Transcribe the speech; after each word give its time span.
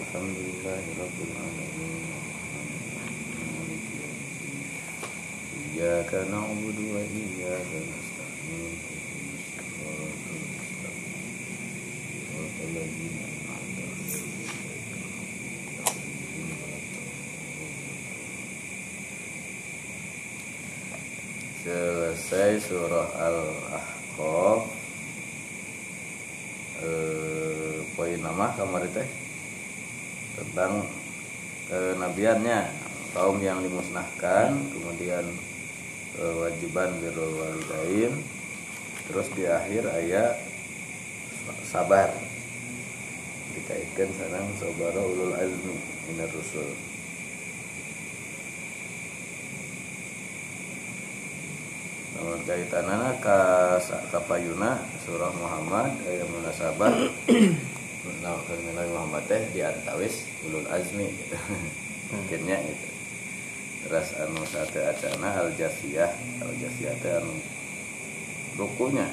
الحمد 0.00 0.36
لله 0.46 0.82
رب 1.02 1.18
العالمين 1.28 2.04
مالك 3.54 3.84
يوم 4.00 4.18
الدين 4.26 4.62
إياك 5.74 6.12
نعبد 6.14 6.78
وإياك 6.94 7.70
نستعين 7.90 8.72
اهدنا 8.94 9.36
الصراط 9.60 10.22
المستقيم 10.34 11.24
صراط 12.30 12.56
الذين 12.68 13.16
أنعمت 13.28 13.78
عليهم 13.90 14.48
غير 14.66 14.82
المغضوب 14.94 15.38
عليهم 16.64 17.64
Selesai 21.64 22.60
surah 22.60 23.08
Al-Ahqaf 23.16 24.67
Nama 28.39 28.55
kamar 28.55 28.87
teh 28.95 29.03
Tentang 30.39 30.87
kenabiannya 31.67 32.71
Kaum 33.11 33.35
yang 33.43 33.59
dimusnahkan 33.59 34.55
Kemudian 34.71 35.27
kewajiban 36.15 36.87
birrul 37.03 37.35
walidain 37.35 38.15
Terus 39.11 39.27
di 39.35 39.43
akhir 39.43 39.91
ayat 39.91 40.39
Sabar. 41.67 42.15
Dikaitkan 43.59 44.07
sarang 44.15 44.47
Sobara 44.55 45.03
ulul 45.03 45.35
azmi 45.35 45.75
Minar 46.07 46.31
rusul. 46.31 46.79
Namun 52.15 52.39
kaitanana 52.47 53.19
ka 53.19 53.75
kapayuna 54.15 54.79
surah 55.03 55.35
Muhammad 55.35 55.91
aya 56.07 56.23
munasabah 56.23 56.95
nah 58.23 58.39
kenal 58.47 58.87
Muhammad 58.95 59.27
teh 59.27 59.43
di 59.51 59.59
antawis 59.59 60.23
ulul 60.47 60.67
azmi 60.71 61.07
gitu. 61.07 61.35
Mungkinnya 62.15 62.57
gitu. 62.63 62.87
Terus 63.87 64.07
anu 64.19 64.43
sate 64.47 64.79
acana 64.83 65.39
al 65.39 65.51
jasiyah, 65.55 66.11
al 66.43 66.51
jasiyah 66.59 66.95
teh 67.03 67.11
anu 67.19 67.35
rukunya. 68.55 69.07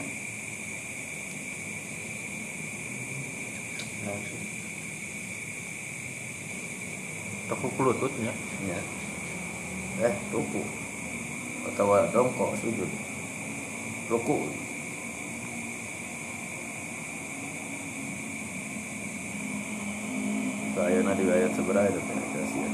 Toko 7.47 7.67
kulututnya. 7.79 8.35
Ya. 8.67 8.81
Eh, 10.03 10.15
ruku. 10.35 10.63
Atau 11.71 11.95
dongkok 12.11 12.59
sujud. 12.59 12.91
Ruku. 14.11 14.66
Ayana 21.17 21.33
di 21.33 21.33
ayat 21.33 21.53
seberapa 21.57 21.89
itu 21.89 22.01
penetrasi 22.05 22.59
ya. 22.61 22.71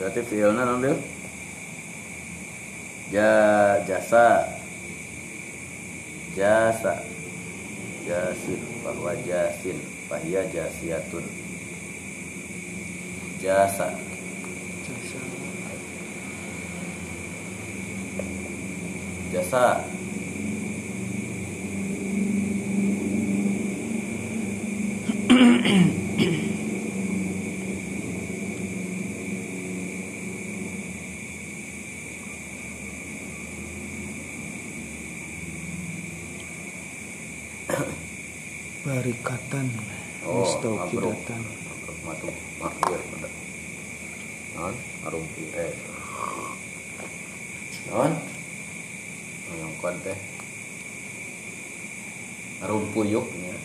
Berarti 0.00 0.20
fiilnya 0.24 0.64
ambil 0.64 0.96
ja 3.12 3.32
jasa. 3.84 4.48
Jasa. 6.32 7.04
Jasin 8.08 8.60
bahwa 8.80 9.12
jasin. 9.28 9.76
Bahya 10.08 10.40
jasiatun. 10.48 11.24
Jasa 13.44 14.09
jasa 19.40 19.80
barikatan 38.84 39.72
oh 40.28 40.44
mustaukidatan 40.44 41.40
mabruk 41.64 41.96
matu 42.04 42.28
makbir 42.60 43.00
pada 43.08 43.28
non 44.60 44.76
arumpi 45.08 45.48
eh 45.56 45.72
non 47.88 48.12
yang 49.58 49.74
kon 49.82 49.98
teh 50.06 50.14
arumpuyuk 52.62 53.26
ya 53.34 53.58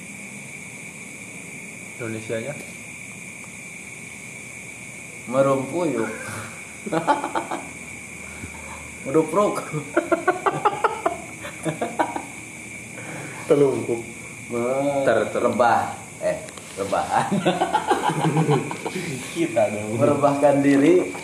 Indonesia 1.96 2.38
nya 2.42 2.54
merumpuyuk 5.30 6.10
merupruk 9.16 9.64
telungkup. 13.48 14.04
Ter- 15.08 15.28
ter- 15.32 15.40
rebah 15.40 15.96
eh 16.20 16.38
rebahan 16.76 17.32
kita 19.32 19.72
dong. 19.72 19.96
Merebahkan 19.96 20.60
diri. 20.60 21.16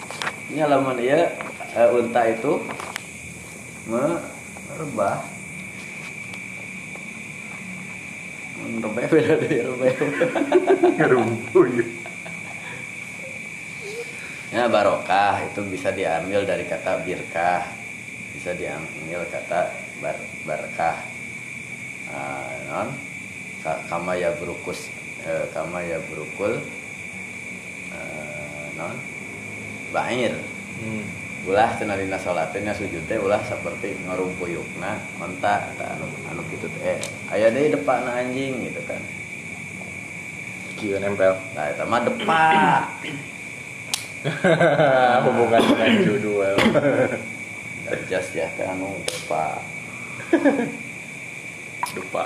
Ini 0.47 0.63
halaman 0.63 1.03
ya 1.03 1.35
eh, 1.75 1.89
unta 1.91 2.31
itu. 2.31 2.63
Merebah 3.91 5.19
merebah 8.71 9.03
beda 9.11 9.33
dari 9.35 9.57
rebah 9.67 9.91
ngerumpuyuk 10.95 11.89
ya 14.53 14.69
barokah 14.69 15.41
itu 15.49 15.65
bisa 15.65 15.89
diambil 15.89 16.45
dari 16.45 16.69
kata 16.69 17.01
birkah 17.01 17.80
bisa 18.41 18.57
diambil 18.57 19.21
kata 19.29 19.69
bar 20.01 20.17
barkah. 20.49 20.97
Ah, 22.09 22.49
non? 22.73 22.89
Ka- 23.61 23.85
kama 23.85 24.17
ya 24.17 24.33
berukus 24.41 24.89
eh, 25.21 25.45
kama 25.53 25.85
ya 25.85 26.01
berukul 26.09 26.57
eh, 27.93 28.65
non? 28.81 28.97
Bair. 29.93 30.33
Hmm. 30.81 31.05
ulah 31.41 31.73
cenalina 31.77 32.17
salatnya 32.21 32.73
sujud 32.73 33.01
teh 33.09 33.17
ulah 33.17 33.41
seperti 33.45 33.97
ngarumpuyukna 34.05 34.97
mentak 35.21 35.73
tah 35.77 35.93
anu 35.93 36.09
anu 36.33 36.41
kitu 36.49 36.65
teh. 36.65 36.97
Eh, 36.97 36.99
aya 37.29 37.53
deui 37.53 37.69
depana 37.69 38.25
anjing 38.25 38.65
gitu 38.65 38.81
kan. 38.89 39.01
Kieu 40.81 40.97
nempel. 40.97 41.37
Nah 41.53 41.69
eta 41.69 41.85
mah 41.85 42.01
depak. 42.01 43.05
Hubungan 45.29 45.61
dengan 45.61 45.93
judul 46.09 46.57
jas 48.10 48.28
ya 48.34 48.46
teh 48.56 48.66
anu 48.66 48.90
depak 49.06 49.62
lupa 51.96 52.24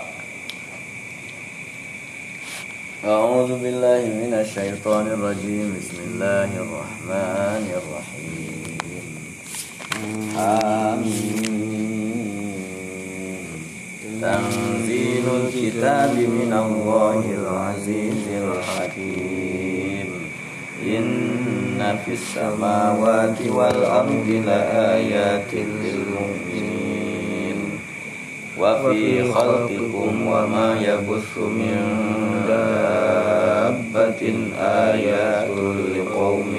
أعوذ 3.01 3.65
بالله 3.65 4.03
من 4.13 4.33
الشيطان 4.45 5.07
الرجيم 5.17 5.73
بسم 5.73 5.99
الله 6.05 6.51
الرحمن 6.53 7.65
الرحيم 7.81 8.77
آمين 10.37 11.53
تنزيل 14.21 15.27
الكتاب 15.41 16.13
من 16.13 16.53
الله 16.53 17.25
العزيز 17.41 18.25
الحكيم 18.29 20.09
إن 20.85 21.07
في 22.06 22.12
السماوات 22.20 23.40
والأرض 23.48 24.28
لآيات 24.46 25.52
للمؤمنين. 25.54 27.60
وفي 28.60 29.32
خلقكم 29.32 30.28
وما 30.28 30.68
يبث 30.82 31.38
من 31.38 31.78
دابة 32.48 34.22
آيات 34.92 35.50
لقوم 35.96 36.52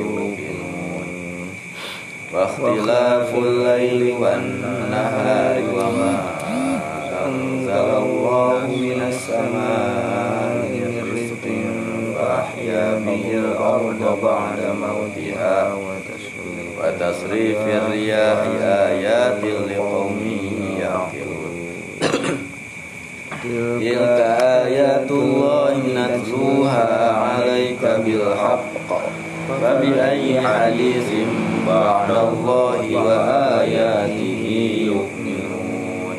يوقنون. 0.00 1.08
واختلاف 2.34 3.28
الليل 3.34 4.02
والنهار 4.20 5.56
وما 5.76 6.14
أنزل 7.26 7.88
الله 8.02 8.66
من 8.86 9.00
السماء 9.12 10.05
به 13.06 13.24
الأرض 13.38 14.18
بعد 14.22 14.60
موتها 14.84 15.74
وتصريف 16.78 17.58
الرياح 17.58 18.40
آيات 18.62 19.42
لقوم 19.70 20.20
يعقلون. 20.80 21.54
تلك 23.42 24.20
آيات 24.62 25.10
الله 25.10 25.74
نتلوها 25.98 27.10
عليك 27.10 27.82
بالحق 28.04 28.88
فبأي 29.62 30.40
حديث 30.40 31.08
بعد 31.68 32.10
الله 32.10 32.82
وآياته 33.06 34.44
يؤمنون؟ 34.90 36.18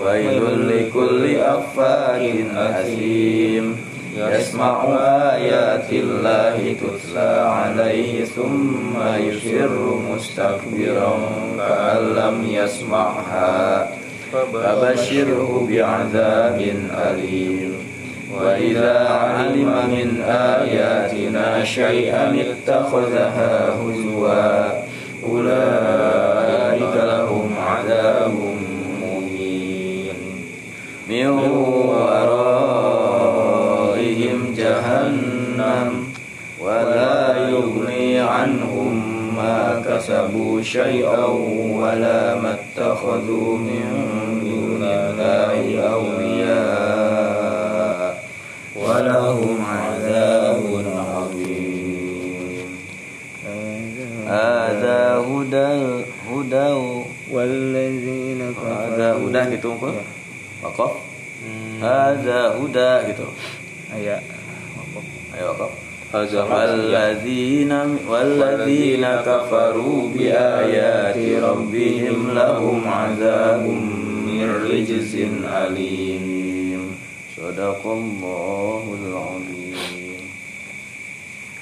ويل 0.00 0.44
لكل 0.68 1.36
أفاك 1.36 2.22
أثيم. 2.56 3.89
يسمع 4.16 4.84
آيات 5.34 5.92
الله 5.92 6.74
تتلى 6.80 7.40
عليه 7.40 8.24
ثم 8.24 8.94
يصر 9.16 9.94
مستكبرا 10.14 11.18
كأن 11.58 12.14
لم 12.14 12.46
يسمعها 12.50 13.88
فبشره 14.32 15.66
بعذاب 15.70 16.58
أليم. 17.10 17.72
وإذا 18.40 19.08
علم 19.08 19.72
من 19.90 20.22
آياتنا 20.28 21.64
شيئا 21.64 22.36
اتخذها 22.40 23.74
هزوا 23.74 24.68
أولئك 25.28 26.94
لهم 26.96 27.54
عذاب 27.66 28.34
مهين. 29.02 30.14
من 31.08 31.26
جهنم 34.80 35.88
ولا 36.60 37.48
يغني 37.48 38.18
عنهم 38.18 38.92
ما 39.36 39.82
كسبوا 39.86 40.62
شيئا 40.62 41.24
ولا 41.80 42.34
ما 42.34 42.58
اتخذوا 42.58 43.58
من 43.58 43.86
دون 44.44 44.82
الله 44.82 45.80
أولياء 45.92 47.20
ولهم 48.76 49.64
عذاب 49.64 50.84
عظيم. 51.12 52.68
هذا 54.28 55.00
هدى 55.28 55.70
هدى. 56.30 56.70
والذين 57.30 58.40
هذا 58.58 59.08
هدى 59.22 59.42
gitu. 59.54 59.70
Hadza 61.80 62.52
huda 62.60 63.08
gitu. 63.08 63.24
Ayo 65.39 65.51
wakaf 65.55 65.85
Hazal 66.15 66.47
والذين 66.47 67.71
والذين 68.07 69.05
كفروا 69.27 69.99
بآيات 70.15 71.19
ربهم 71.43 72.17
لهم 72.31 72.79
عذاب 72.87 73.63
من 74.23 74.47
رجز 74.63 75.13
أليم 75.43 76.83
صدق 77.35 77.81
الله 77.83 78.83
العظيم 79.01 80.23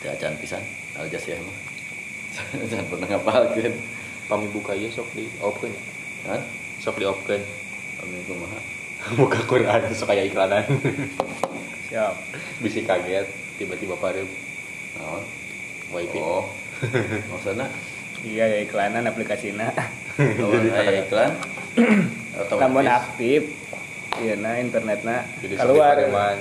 Jajan 0.04 0.36
pisan 0.38 0.62
al 1.00 1.08
ya 1.08 1.40
mah 1.40 1.58
jangan 2.70 2.86
pernah 2.92 3.08
ngapalkeun 3.08 3.74
Kami 4.28 4.46
buka 4.52 4.76
ya 4.76 4.92
sok 4.92 5.08
di 5.16 5.26
open 5.40 5.72
kan 6.28 6.44
Sok 6.84 7.00
di 7.00 7.08
open 7.08 7.40
kami 8.04 8.20
kumaha 8.28 8.60
Buka 9.16 9.40
Quran 9.48 9.82
sok 9.96 10.12
kayak 10.12 10.28
iklanan 10.30 10.68
Siap. 11.88 12.14
Bisa 12.60 12.84
kaget 12.84 13.28
Tiba-tiba 13.59 13.99
pada 13.99 14.23
naon 14.97 15.23
wifi. 15.91 16.19
Oh. 16.23 16.47
Maksudnya 17.35 17.67
Iya 18.19 18.45
ya 18.51 18.59
iklanan 18.67 19.07
aplikasina. 19.07 19.71
lawan 20.19 20.71
aya 20.79 20.99
iklan? 21.07 21.31
Namun 22.59 22.87
aktif. 22.87 23.55
Iya 24.19 24.35
nah 24.39 24.59
internetna 24.59 25.23
Jadi 25.39 25.55
sok 25.55 25.79
keluar. 25.79 25.95
dipareman 25.95 26.39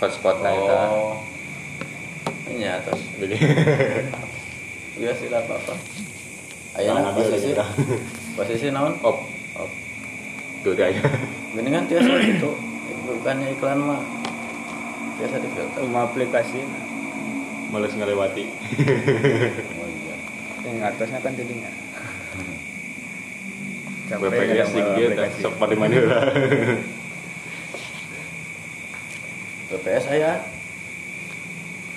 Hotspot 0.00 0.40
na 0.40 0.48
eta 0.48 0.76
oh. 0.88 1.20
Ini 2.48 2.66
atas 2.68 3.00
Jadi. 3.20 3.36
Iya 4.96 5.12
sih 5.16 5.28
lah 5.28 5.44
apa-apa. 5.44 5.74
Ayeuna 6.74 7.12
posisi. 7.12 7.52
posisi 8.34 8.66
naon? 8.72 8.96
Op. 9.04 9.18
Oh, 9.54 9.68
Tuh 10.64 10.72
dia 10.72 10.88
ya 10.88 11.04
gini 11.52 11.68
kan 11.68 11.84
tiasa 11.84 12.12
gitu. 12.24 12.50
Bukannya 13.04 13.52
iklan 13.52 13.78
mah 13.84 14.00
biasa 15.20 15.36
di 15.40 15.48
filter. 15.52 15.78
Rumah 15.84 16.02
aplikasi. 16.10 16.60
Males 17.74 17.90
ngelewati 17.90 18.44
Oh 18.46 19.88
iya. 19.90 20.14
Yang 20.62 20.78
atasnya 20.94 21.18
kan 21.18 21.34
jadinya. 21.34 21.70
BPS 24.14 24.68
sih 24.70 24.84
gitu 24.94 25.22
Sok 25.42 25.54
pada 25.58 25.74
mana 25.74 25.96
BPS 29.74 30.04
aya. 30.14 30.32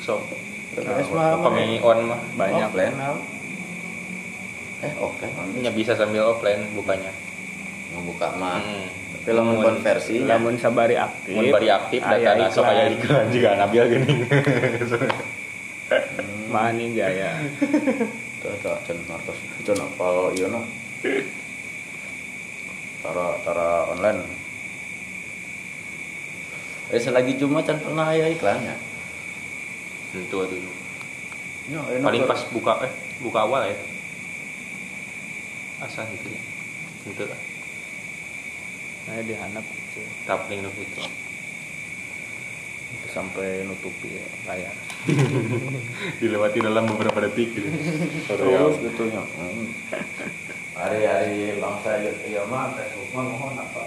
Sok 0.02 0.26
BPS 0.74 1.08
Nah, 1.14 1.38
mah 1.38 1.46
Kami 1.46 1.78
on 1.84 2.00
mah 2.10 2.20
Banyak. 2.34 2.70
Naon? 2.74 3.20
Eh, 4.78 4.94
offline. 4.98 5.34
Ya 5.62 5.70
bisa 5.70 5.94
sambil 5.94 6.26
offline 6.26 6.74
bukanya 6.74 7.14
Membuka 7.94 8.34
mah. 8.34 8.66
Hmm. 8.66 8.88
Tapi 9.28 9.36
lamun 9.36 9.60
konversi 9.60 10.24
Lamun 10.24 10.56
sabari 10.56 10.96
aktif. 10.96 11.36
Mun 11.36 11.52
bari 11.52 11.68
aktif 11.68 12.00
aya 12.00 12.32
data 12.32 12.48
sok 12.48 12.64
iklan. 12.64 12.80
aya 12.80 12.84
iklan 12.96 13.26
juga 13.28 13.50
Nabil 13.60 13.84
geuning. 13.92 14.20
Mani 16.56 16.96
gaya. 16.96 17.36
Tuh, 18.40 18.56
tuh, 18.64 18.80
cen 18.88 18.96
martos. 19.04 19.36
Cen 19.68 19.76
apa 19.76 20.32
ieu 20.32 20.48
na? 20.48 20.64
Tara 23.04 23.28
tara 23.44 23.92
online. 23.92 24.24
Eh 26.96 27.00
selagi 27.04 27.36
cuma 27.36 27.68
can 27.68 27.84
pernah 27.84 28.08
aya 28.08 28.32
iklannya. 28.32 28.80
Itu 30.16 30.40
tuh. 30.40 30.72
Ya, 31.68 31.84
enak 32.00 32.08
Paling 32.08 32.24
kok. 32.24 32.32
pas 32.32 32.42
buka 32.56 32.74
eh 32.88 32.92
buka 33.20 33.44
awal 33.44 33.68
ya. 33.68 33.76
Asa 35.84 36.08
gitu 36.16 36.32
ya. 36.32 36.40
Lah. 37.28 37.57
Nah 39.08 39.24
dihanap 39.24 39.64
gitu. 39.64 40.02
Tapling 40.28 40.62
nu 40.64 40.72
gitu. 40.76 41.04
sampai 43.08 43.66
nutupi 43.66 44.14
layar. 44.46 44.76
Dilewati 46.22 46.62
dalam 46.62 46.86
beberapa 46.86 47.18
detik 47.26 47.50
gitu. 47.56 47.66
terus 48.30 48.78
gitu 48.78 49.10
ya 49.10 49.24
Hmm. 49.26 49.74
hari-hari 50.78 51.58
bangsa 51.58 51.98
ya 51.98 52.14
ya 52.30 52.44
mah 52.46 52.78
Facebook 52.78 53.10
mah 53.18 53.26
mohon 53.26 53.58
apa 53.58 53.82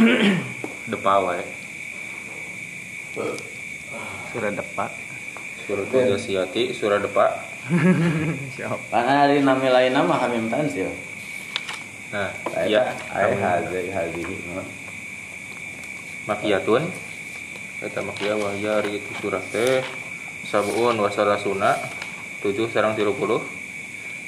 Depa 0.90 1.14
wae. 1.22 1.44
Sudah 4.32 4.50
depak. 4.50 4.90
Surah 5.66 5.86
Jasiyati, 5.86 6.72
surah 6.74 6.98
depa. 6.98 7.49
Siap. 8.58 8.90
kan 8.90 9.06
hari 9.06 9.46
nami 9.46 9.70
lain 9.70 9.94
nama 9.94 10.26
Hamim 10.26 10.50
Tansil 10.50 10.90
Nah, 12.10 12.26
ya 12.66 12.66
iya, 12.66 12.82
kami 13.06 13.38
hazi 13.38 13.86
hazihi 13.94 14.34
makiyatun. 16.26 16.82
Eta 17.78 18.02
makiyah 18.02 18.34
wa 18.34 18.50
hiya 18.50 18.82
ari 18.82 18.98
itu 18.98 19.14
surah 19.22 19.38
teh 19.54 19.86
sabuun 20.50 20.98
wa 20.98 21.06
salasuna 21.06 21.78
7 22.42 22.66
sareng 22.66 22.98
30. 22.98 23.14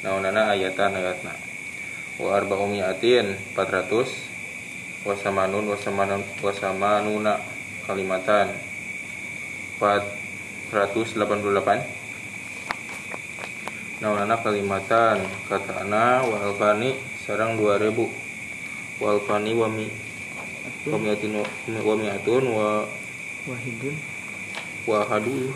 Naonana 0.06 0.54
ayatan 0.54 0.94
ayatna. 0.94 1.34
Wa 2.22 2.38
arba'u 2.38 2.70
mi'atin 2.70 3.34
400 3.58 5.02
wa 5.02 5.18
samanun 5.18 5.66
wa 5.66 5.74
samanun 5.74 6.22
wa 6.38 6.54
samanuna 6.54 7.42
kalimatan 7.90 8.54
488 9.82 12.01
Naonana 14.02 14.34
kalimatan 14.42 15.22
katana 15.46 16.26
wa 16.26 16.34
alfani 16.42 16.98
sarang 17.22 17.54
2000 17.54 18.98
wa 18.98 19.06
alfani 19.14 19.54
wa 19.54 19.70
mi. 19.70 19.86
Wa 20.90 20.98
mi'atin 20.98 21.38
wa 21.38 21.46
wa 21.86 21.94
mi'atun 21.94 22.44
wa 22.50 22.82
Wahidun. 23.46 23.94
wa 24.90 25.06
hadu. 25.06 25.54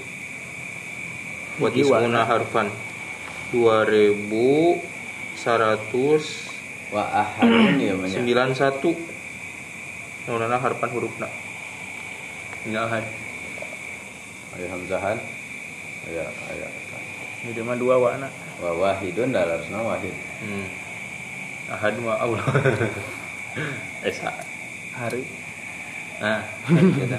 Wa 1.59 1.75
tisuna 1.75 2.23
harfan. 2.23 2.71
2100 3.51 4.79
wa 6.95 7.03
ahadun 7.03 7.83
ya 7.83 7.99
banyak 7.99 8.23
91 8.23 8.95
Naunana 10.31 10.59
harfan 10.59 10.91
hurufna 10.95 11.27
Ini 12.67 12.79
ahad 12.79 13.03
ayo 14.55 14.67
hamzahan. 14.71 15.19
Ya 16.07 16.23
aya 16.47 16.86
Jadi 17.47 17.61
mah 17.63 17.77
dua 17.79 17.95
wana. 18.03 18.29
wa 18.57 18.73
wahidun 18.73 19.37
dalarna 19.37 19.79
wahid 19.85 20.15
hmm. 20.43 20.67
Ahad 21.71 21.95
wa 22.01 22.17
Allah 22.17 22.41
Esa 24.09 24.33
Hari. 24.97 25.23
Nah 26.25 26.41
kita 26.97 27.19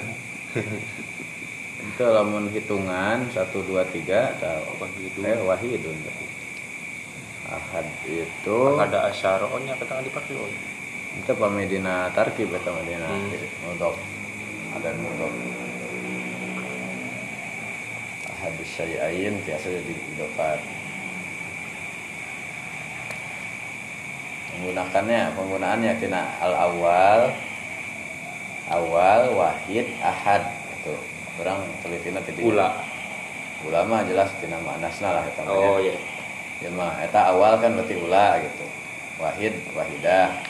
itu 1.78 2.04
lamun 2.04 2.50
hitungan 2.50 3.22
1 3.30 3.38
2 3.38 3.70
3 3.70 4.42
Apa 4.42 4.84
gitu 4.98 5.18
eh 5.22 5.38
wahidun 5.46 5.94
ahad 7.48 7.86
itu 8.04 8.58
Ada 8.76 9.14
asyarohnya 9.14 9.78
kata 9.78 10.02
dipakai 10.02 10.36
Itu 11.22 11.32
pamedina 11.38 12.10
tarkib 12.12 12.50
eta 12.50 12.70
medina 12.74 13.06
Hmm. 13.08 13.30
mudhof. 13.66 13.96
Ada 14.76 14.90
mudhof. 14.98 15.32
Ahadus 18.48 18.80
syai'ain 18.80 19.44
biasa 19.44 19.68
jadi 19.68 19.92
idofat. 19.92 20.56
Menggunakannya, 24.56 25.36
penggunaannya 25.36 25.92
tina 26.00 26.32
al 26.40 26.56
awal 26.56 27.28
awal 28.72 29.22
wahid 29.36 29.84
ahad 30.00 30.48
itu 30.80 30.96
orang 31.44 31.60
telitina 31.84 32.24
tidak 32.24 32.40
Ula. 32.40 32.68
ulama 33.68 34.00
jelas 34.08 34.32
tina 34.40 34.56
manasna 34.64 35.12
lah 35.12 35.28
mah 35.28 35.44
Oh 35.44 35.76
iya. 35.76 36.00
Ya 36.64 36.72
mah 36.72 36.96
eta 37.04 37.28
awal 37.28 37.60
kan 37.60 37.76
berarti 37.76 38.00
ula 38.00 38.40
gitu. 38.48 38.64
Wahid 39.20 39.60
wahidah. 39.76 40.40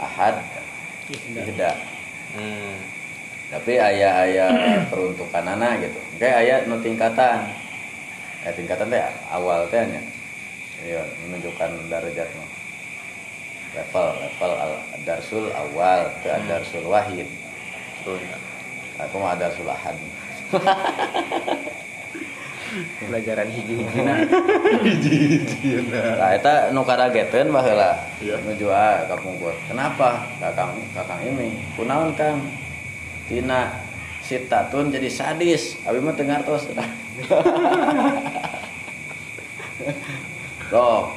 Ahad 0.00 0.40
ihda. 1.12 1.76
Hmm. 2.32 2.99
Tapi 3.50 3.82
aya 3.82 4.08
aya 4.22 4.46
peruntukan 4.86 5.42
anak 5.42 5.82
gitu. 5.82 5.98
Kayak 6.22 6.36
aya 6.46 6.54
nu 6.70 6.78
tingkatan. 6.78 7.50
Kayak 8.46 8.54
tingkatan 8.54 8.86
teh 8.94 9.02
awal 9.34 9.66
teh 9.66 9.82
nya. 9.82 10.02
Iya, 10.80 11.02
menunjukkan 11.26 11.90
derajat 11.90 12.28
mah. 12.38 12.50
Level 13.74 14.08
level 14.22 14.52
al 14.54 14.72
darsul 15.02 15.50
awal 15.50 16.14
ke 16.22 16.30
darsul 16.46 16.86
wahid. 16.86 17.26
Iya. 18.06 18.38
Aku 19.02 19.18
mah 19.18 19.34
darsul 19.34 19.66
ahad. 19.66 19.98
pelajaran 23.02 23.50
hiji-hiji 23.50 24.00
nah 24.06 24.18
Nah, 26.22 26.30
eta 26.38 26.70
nu 26.70 26.86
karageteun 26.86 27.50
baheula. 27.50 27.98
Iya. 28.22 28.38
Nuju 28.46 28.70
ah 28.70 29.10
ka 29.10 29.18
pungkur. 29.18 29.54
Kenapa? 29.66 30.30
Kakang 30.38 30.78
Kakang 30.94 31.18
ini. 31.26 31.58
Kunaon 31.74 32.14
Kang? 32.14 32.38
Tina 33.30 33.70
sitatun 34.26 34.90
jadi 34.90 35.06
sadis. 35.06 35.78
Abi 35.86 36.02
mah 36.02 36.18
teu 36.18 36.26
ngartos. 36.26 36.66
Roh. 40.74 41.14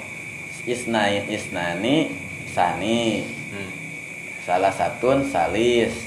Isnain 0.70 1.26
isnani 1.28 2.14
sani. 2.54 3.26
Hmm. 3.50 3.74
Salah 4.46 4.70
satun 4.70 5.26
salis. 5.26 6.06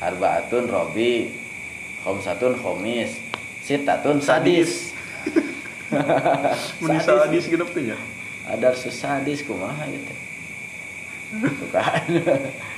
Arbaatun 0.00 0.72
robi. 0.72 1.36
Khomsatun 2.00 2.56
khomis. 2.56 3.20
Sitatun 3.60 4.24
sadis. 4.24 4.96
Mun 6.80 6.96
sadis 6.96 7.44
gitu 7.44 7.68
tuh 7.68 7.84
nya. 7.84 8.00
ada 8.46 8.74
susadis 8.74 9.46
kumaha 9.46 9.86
gitu 9.86 10.12
tuh 11.62 11.68
kan 11.70 12.04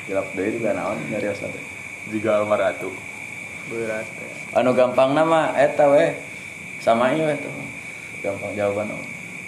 gelap 0.06 0.28
deui 0.36 0.60
juga 0.60 0.76
naon 0.76 1.00
nyarios 1.08 1.40
teh 1.40 1.64
Jika 2.08 2.40
almaratu. 2.40 2.92
berat 3.64 4.04
ya. 4.04 4.60
anu 4.60 4.76
gampang 4.76 5.16
nama 5.16 5.56
eta 5.56 5.88
we 5.88 6.12
sama 6.78 7.08
ieu 7.10 7.24
eta 7.24 7.48
gampang 8.20 8.52
jawaban 8.52 8.92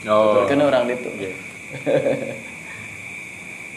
Oh. 0.09 0.47
kan 0.47 0.57
orang 0.59 0.89
itu 0.89 1.11
Iya. 1.13 1.33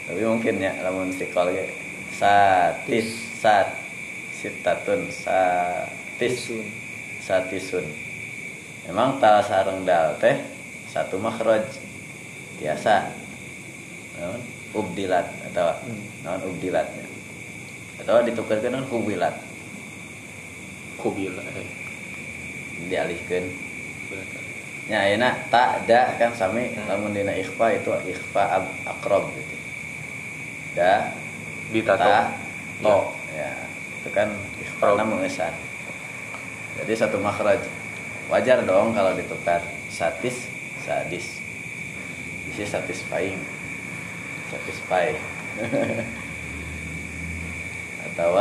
tapi 0.06 0.22
mungkin 0.22 0.54
ya 0.56 0.72
lamun 0.80 1.12
sikol 1.12 1.50
ge 1.50 1.68
satis 2.10 3.08
sat 3.36 3.68
sitatun 4.32 5.12
satis 5.12 6.48
Tisun. 6.48 6.64
satisun 7.20 7.86
memang 8.86 9.20
tal 9.20 9.40
sareng 9.40 9.84
dal 9.84 10.16
teh 10.16 10.40
satu 10.86 11.16
makhraj 11.16 11.62
biasa 12.56 13.12
naon 14.16 14.40
ubdilat 14.72 15.28
atau 15.52 15.68
Hmm. 15.80 16.00
naon 16.22 16.40
ubdilatnya 16.46 17.04
atau 18.00 18.24
ditukarkan 18.24 18.64
dengan 18.64 18.84
hubilat 18.88 19.34
Kubila. 20.96 21.40
Eh. 21.56 21.68
dialihkan 22.88 23.44
nya 24.90 25.06
ayeuna 25.06 25.30
tak 25.48 25.86
da 25.86 26.12
kan 26.18 26.34
sami 26.34 26.72
Hmm. 26.74 26.88
lamun 26.90 27.14
dina 27.14 27.30
ikhfa 27.32 27.78
itu 27.78 27.92
ikhfa 28.10 28.42
ab, 28.42 28.64
akrob 28.84 29.30
gitu 29.32 29.56
da 30.74 31.14
Ditato. 31.70 32.02
ta 32.02 32.34
to 32.82 32.96
ya 33.32 33.50
itu 34.02 34.08
kan 34.10 34.28
ikhfa 34.58 34.82
Akrob. 34.82 34.98
namun 34.98 35.22
esan 35.22 35.54
jadi 36.82 36.92
satu 37.06 37.20
makhraj 37.22 37.60
wajar 38.26 38.64
dong 38.66 38.90
kalau 38.90 39.14
ditukar 39.14 39.62
satis 39.88 40.48
sadis 40.82 41.38
isi 42.50 42.64
satisfying 42.66 43.38
satisfy 44.50 45.14
atau 48.10 48.34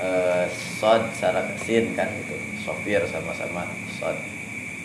eh, 0.00 0.44
sod 0.76 1.04
secara 1.12 1.44
sin 1.58 1.92
kan 1.92 2.08
gitu 2.16 2.34
sopir 2.58 3.04
sama-sama 3.06 3.68
sod 3.92 4.16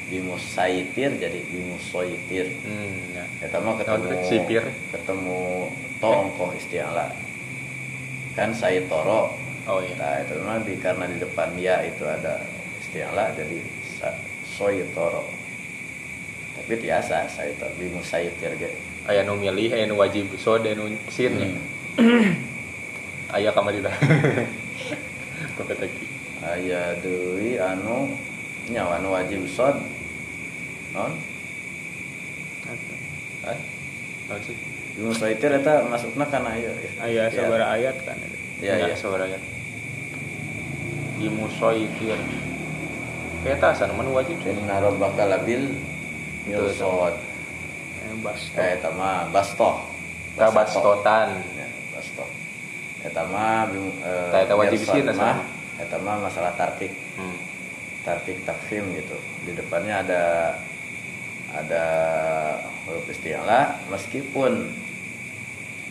bimusaitir 0.06 1.18
jadi 1.18 1.40
bimusoitir 1.44 2.46
Hmm, 2.62 2.94
ya. 3.12 3.25
Eta 3.42 3.58
mah 3.58 3.74
ketemu 3.75 4.22
sipir? 4.22 4.64
ketemu 4.92 5.72
tongkoh 5.98 6.54
istiala 6.54 7.10
kan 8.34 8.52
saitoro 8.52 9.34
Oh 9.66 9.82
iya. 9.82 9.98
nah 9.98 10.22
itu 10.22 10.38
mah 10.40 10.62
di 10.62 10.78
karena 10.78 11.10
di 11.10 11.18
depan 11.18 11.58
dia 11.58 11.82
itu 11.82 12.06
ada 12.06 12.38
istiala 12.78 13.34
jadi 13.34 13.58
sa- 13.98 14.20
soitoro 14.46 15.25
tapi 16.54 16.78
biasa 16.78 17.25
saitoro 17.25 17.74
bimusaitir 17.75 18.54
ge 18.56 18.70
Aya 19.06 19.22
nu 19.22 19.38
milih, 19.38 19.70
aya 19.70 19.86
nu 19.86 19.96
wajib 19.96 20.34
sod, 20.36 20.66
nu 20.66 20.86
sin. 21.08 21.38
Aya 23.36 23.51
kamari 23.51 23.84
dah. 23.84 23.92
Kok 25.60 25.68
tadi. 25.68 25.88
aya 26.46 26.94
deui 27.01 27.58
anu 27.58 28.13
nyawa 28.70 29.01
anu 29.01 29.12
wajib 29.12 29.44
sod 29.50 29.75
non 30.94 31.10
Hah? 33.42 33.58
Naon 34.30 34.42
sih? 34.42 34.58
bimusaitir 34.96 35.51
eta 35.51 35.84
masukna 35.86 36.24
kana 36.25 36.54
Aya 36.54 36.77
Ya. 37.01 37.24
sabara 37.30 37.65
ayat 37.74 37.98
kan 38.06 38.15
itu. 38.15 38.38
ya 38.63 38.77
ya 38.80 38.96
sabaraya. 38.96 39.36
Di 41.18 41.27
musoitir. 41.27 42.15
Eta 43.44 43.74
asan 43.74 43.92
mana 43.94 44.10
wajib 44.10 44.38
sih? 44.39 44.54
inna 44.54 44.80
rabbaka 44.80 45.25
labil 45.27 45.75
mirsad 46.46 47.15
Yang 48.06 48.18
basto. 48.22 48.56
Eh, 48.56 48.70
eta 48.77 48.89
mah 48.94 49.27
bastoh. 49.30 49.75
Kabastotan. 50.38 51.42
Ya. 51.58 51.64
Eta 53.06 53.22
mah 53.24 53.70
bim- 53.70 53.98
eh, 54.02 54.30
Tah, 54.34 54.40
eta 54.42 54.54
wajib 54.56 54.80
mirsad 54.82 54.94
sieun 54.96 55.08
mah, 55.08 55.14
asal. 55.14 55.38
Eta 55.78 55.98
mah 56.00 56.16
masalah 56.20 56.52
tarkik, 56.56 56.94
Hmm. 57.14 57.38
tarkik 58.02 58.42
tafhim 58.44 58.90
gitu. 58.92 59.14
Di 59.44 59.54
depannya 59.54 60.02
ada 60.02 60.24
ada 61.54 61.86
huruf 62.84 63.06
isti'la 63.08 63.86
meskipun 63.88 64.68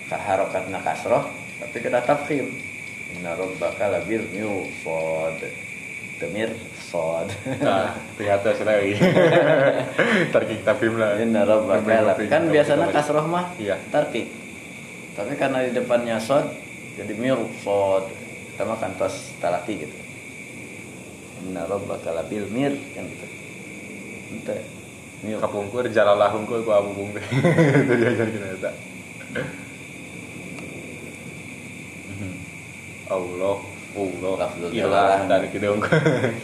kaharokatna 0.07 0.79
kasroh 0.81 1.25
tapi 1.57 1.77
kena 1.79 2.03
tafhim. 2.03 2.51
Inna 3.15 3.33
rabbaka 3.33 3.89
labil 3.91 4.27
mirsad. 4.29 5.39
Temir 6.15 6.47
sod. 6.81 7.27
Nah, 7.59 7.91
ternyata 8.15 8.55
sudah 8.55 8.79
lagi. 8.79 8.95
Tarkik 10.35 10.63
tafim 10.63 10.95
lah. 10.95 11.19
Inna 11.19 11.43
rabbaka 11.43 12.15
kan 12.25 12.47
biasanya 12.49 12.87
kasroh 12.89 13.23
mah 13.25 13.51
Iya. 13.57 13.79
tarkik 13.89 14.31
tapi 15.15 15.35
karena 15.35 15.63
di 15.63 15.71
depannya 15.71 16.19
sod 16.19 16.43
jadi 16.95 17.13
mir 17.19 17.39
sod 17.63 18.07
sama 18.55 18.79
kan 18.79 18.95
tos 18.95 19.35
talaki 19.43 19.87
gitu 19.87 19.97
inna 21.45 21.67
rabbaka 21.67 22.15
labil 22.15 22.47
mir 22.51 22.73
kan 22.95 23.05
gitu 23.07 23.27
ente 24.35 24.57
mir 25.25 25.41
Kapungkur 25.41 25.89
jalalah 25.89 26.31
hungkul 26.37 26.61
ku 26.63 26.71
abu 26.71 26.93
bung 26.93 27.11
teh. 27.17 27.25
Itu 27.25 27.95
diajar 27.97 28.29
kita 28.29 28.47
eta. 28.61 28.71
Allah, 33.09 33.57
Allah. 33.97 34.37
Ilah 34.69 34.69
jalalah. 34.69 35.19
dari 35.25 35.49
kita 35.49 35.73
hungkul. 35.73 35.97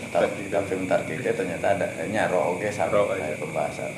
tapi 0.09 0.49
tapi 0.49 0.73
tarkik 0.89 1.21
teh 1.21 1.33
ternyata 1.37 1.77
ada 1.77 1.87
nyaro 2.09 2.57
oge 2.57 2.73
sama 2.73 2.97
Ro, 2.97 3.13
iya. 3.13 3.37
pembahasan 3.37 3.93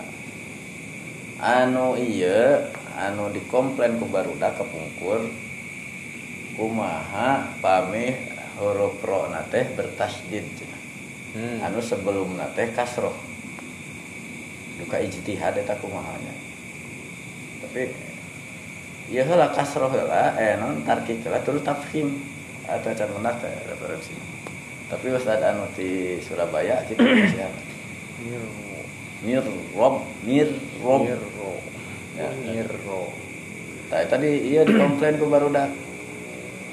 anu 1.42 1.98
iya 1.98 2.70
anu 2.94 3.26
dikomplain 3.34 3.98
ku 3.98 4.06
barudak 4.06 4.54
kepungkur 4.54 5.26
kumaha 6.56 7.48
pamih 7.60 8.32
huruf 8.60 9.00
ro 9.02 9.28
bertasdid 9.50 10.46
cenah. 10.56 10.80
Hmm. 11.32 11.64
anu 11.64 11.80
sebelum 11.80 12.36
teh 12.52 12.68
kasroh 12.76 13.16
duka 14.76 15.00
ijtihad 15.00 15.56
eta 15.56 15.72
kumahanya 15.80 16.34
tapi 17.64 17.88
ya 19.08 19.24
heula 19.24 19.48
kasroh 19.56 19.88
heula 19.88 20.36
eh 20.36 20.60
non 20.60 20.84
tarkik 20.84 21.24
heula 21.24 21.40
terus 21.40 21.64
tafhim 21.64 22.20
atau 22.68 22.92
can 22.92 23.08
menak 23.16 23.40
referensi 23.64 24.12
tapi 24.92 25.08
ustad 25.16 25.40
anu 25.40 25.64
di 25.72 26.20
Surabaya 26.20 26.84
kita 26.84 27.00
masih 27.08 27.48
mir 29.24 29.44
rob 29.72 30.04
mir 30.26 30.48
rob 30.84 31.00
Mirro. 31.08 31.52
Ya. 32.12 32.28
Mirro. 32.44 33.08
Tadi 33.88 34.04
tadi 34.08 34.30
iya 34.52 34.68
dikomplain 34.68 35.16
ke 35.16 35.24
barudak. 35.24 35.70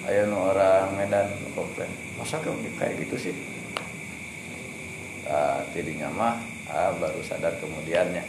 Ayo 0.09 0.25
nu 0.25 0.41
orang 0.41 0.97
Medan 0.97 1.29
komplain. 1.53 1.93
Masa 2.17 2.41
kamu 2.41 2.65
kayak 2.81 2.97
gitu 3.05 3.29
sih? 3.29 3.35
Ah, 5.29 5.61
tidinya 5.69 6.09
mah 6.09 6.41
ah, 6.65 6.89
baru 6.97 7.21
sadar 7.21 7.53
kemudiannya. 7.61 8.25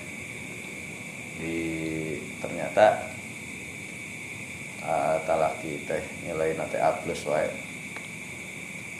Di 1.41 1.57
ternyata 2.45 3.09
ah, 4.85 5.25
talaki 5.25 5.81
teh 5.89 6.05
nilai 6.29 6.53
nanti 6.61 6.77
A 6.77 7.01
plus 7.01 7.25
wae. 7.25 7.49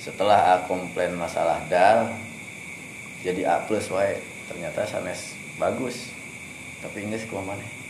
Setelah 0.01 0.57
A 0.57 0.65
komplain 0.65 1.13
masalah 1.21 1.61
dal 1.69 2.17
jadi 3.21 3.45
A 3.45 3.69
plus 3.69 3.93
wae. 3.93 4.17
Ternyata 4.49 4.89
sanes 4.89 5.37
bagus. 5.61 6.17
Tapi 6.81 7.05
Inggris 7.05 7.29
kumaha 7.29 7.53
maneh? 7.53 7.81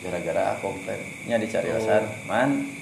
gara-gara 0.00 0.56
aku 0.56 0.72
komplainnya 0.72 1.36
dicari 1.36 1.68
alasan 1.76 2.08
man 2.24 2.79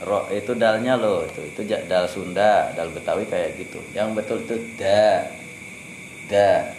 ro 0.00 0.24
itu 0.32 0.56
dalnya 0.56 0.96
loh 0.96 1.28
itu 1.28 1.40
itu 1.44 1.60
dal 1.84 2.08
Sunda 2.08 2.72
dal 2.72 2.88
Betawi 2.92 3.28
kayak 3.28 3.60
gitu. 3.60 3.80
Yang 3.92 4.08
betul 4.16 4.38
itu 4.44 4.56
da 4.80 5.28
da. 6.30 6.72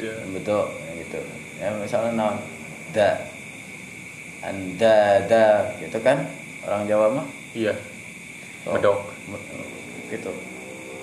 Yang 0.00 0.30
betul 0.36 0.64
gitu. 1.00 1.20
Ya 1.62 1.68
misalnya 1.78 2.10
naon? 2.18 2.36
Da. 2.92 3.10
Anda 4.42 5.22
da 5.30 5.46
gitu 5.80 5.98
kan? 6.02 6.26
Orang 6.66 6.84
Jawa 6.90 7.06
mah? 7.22 7.26
Iya. 7.54 7.72
Oh, 8.66 8.74
Medok. 8.76 8.98
me- 9.30 9.46
gitu. 10.12 10.32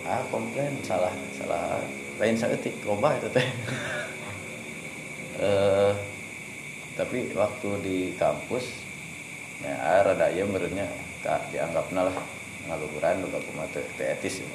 Ah 0.06 0.22
komplain 0.30 0.76
salah 0.86 1.12
salah. 1.40 1.82
Lain 2.20 2.36
saeutik 2.38 2.76
loba 2.86 3.18
itu 3.18 3.28
teh. 3.34 3.48
Eh 5.40 5.96
tapi 7.00 7.32
waktu 7.32 7.70
di 7.80 7.98
kampus 8.20 8.84
ya 9.66 9.76
ah, 9.76 10.02
rada 10.06 10.28
ieu 10.32 10.46
meureunnya 10.48 10.88
ka 11.24 11.42
dianggapna 11.52 12.08
lah. 12.10 12.16
Kumaha 12.70 13.68
teu 13.74 13.82
teu 13.98 14.06
etis. 14.06 14.46
Ya. 14.46 14.50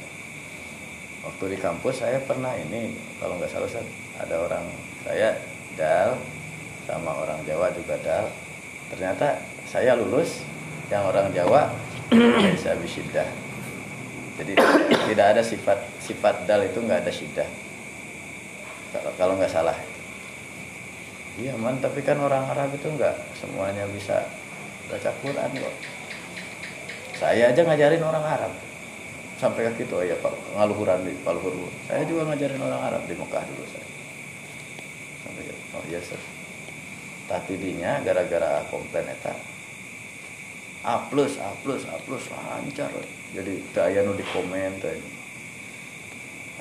waktu 1.24 1.56
di 1.56 1.58
kampus 1.58 2.04
saya 2.04 2.20
pernah 2.20 2.52
ini 2.52 2.94
kalau 3.16 3.40
nggak 3.40 3.48
salah 3.48 3.64
Ustaz, 3.64 3.88
ada 4.20 4.36
orang 4.44 4.64
saya 5.08 5.40
dal 5.72 6.20
sama 6.84 7.16
orang 7.16 7.40
Jawa 7.48 7.72
juga 7.72 7.96
dal. 8.04 8.28
Ternyata 8.92 9.40
saya 9.64 9.96
lulus 9.96 10.44
yang 10.92 11.08
orang 11.08 11.32
Jawa 11.32 11.72
bisa 12.54 12.76
bisyiddah 12.76 13.44
jadi 14.34 14.52
tidak 15.10 15.26
ada 15.36 15.42
sifat 15.46 15.78
sifat 16.02 16.42
dal 16.46 16.66
itu 16.66 16.82
nggak 16.82 17.06
ada 17.06 17.12
syiddah. 17.14 17.46
Kalau 18.90 19.10
kalau 19.14 19.34
nggak 19.38 19.52
salah. 19.52 19.78
Iya 21.38 21.54
man 21.58 21.78
tapi 21.82 22.02
kan 22.02 22.18
orang 22.18 22.46
Arab 22.50 22.74
itu 22.74 22.86
nggak 22.86 23.14
semuanya 23.38 23.86
bisa 23.90 24.26
baca 24.94 25.10
Quran 25.18 25.50
kok. 25.58 25.76
Saya 27.18 27.50
aja 27.50 27.60
ngajarin 27.66 28.02
orang 28.06 28.22
Arab. 28.22 28.54
Sampai 29.34 29.66
ke 29.66 29.82
gitu 29.84 29.98
ya 30.06 30.14
pak 30.22 30.30
ngaluhuran 30.54 31.02
di 31.02 31.12
Paluhur 31.26 31.66
saya 31.90 32.06
juga 32.06 32.30
ngajarin 32.30 32.62
orang 32.62 32.80
Arab 32.86 33.02
di 33.04 33.18
Mekah 33.18 33.42
dulu 33.50 33.66
saya 33.66 33.86
sampai 35.26 35.42
ke 35.42 35.54
oh 35.74 35.84
iya 35.90 35.98
Ustaz. 35.98 36.22
tapi 37.26 37.58
dinya 37.58 37.98
gara-gara 38.06 38.62
komplain 38.70 39.10
eta 39.10 39.34
A 40.86 41.10
plus 41.10 41.36
A 41.42 41.50
plus 41.60 41.82
A 41.90 41.98
plus 42.08 42.24
lancar 42.30 42.88
jadi 43.34 43.54
teu 43.74 43.82
aya 43.82 44.06
nu 44.06 44.14
di 44.14 44.24
komen 44.30 44.78
teh 44.78 44.96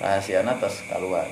rahasiana 0.01 0.57
tos 0.57 0.81
keluar 0.89 1.29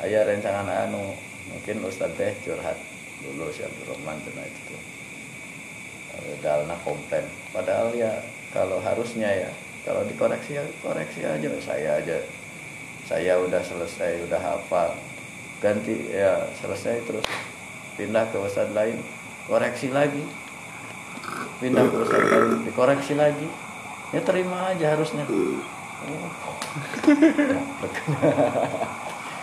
aya 0.00 0.24
rencangan 0.24 0.88
anu 0.90 1.12
mungkin 1.52 1.84
Ustadz 1.84 2.16
teh 2.16 2.32
curhat 2.40 2.80
dulu 3.20 3.52
si 3.52 3.60
Abdurrahman 3.62 4.16
itu. 4.24 4.34
tuh 4.72 4.89
dalna 6.40 6.76
komplain. 6.84 7.24
Padahal 7.52 7.92
ya 7.94 8.10
kalau 8.50 8.80
harusnya 8.82 9.28
ya 9.28 9.50
kalau 9.84 10.04
dikoreksi 10.04 10.60
ya 10.60 10.64
koreksi 10.84 11.24
aja 11.24 11.48
saya 11.62 11.90
aja. 12.00 12.18
Saya 13.08 13.38
udah 13.42 13.62
selesai 13.64 14.26
udah 14.28 14.40
hafal. 14.40 14.94
Ganti 15.60 16.12
ya 16.12 16.46
selesai 16.60 17.04
terus 17.04 17.26
pindah 17.98 18.24
ke 18.32 18.38
ustadz 18.38 18.72
lain 18.72 19.00
koreksi 19.48 19.92
lagi. 19.92 20.24
Pindah 21.60 21.84
ke 21.88 21.96
ustadz 22.00 22.30
lain 22.30 22.64
dikoreksi 22.64 23.14
lagi. 23.18 23.48
Ya 24.10 24.20
terima 24.22 24.74
aja 24.74 24.94
harusnya. 24.96 25.26
Oh. 25.28 25.60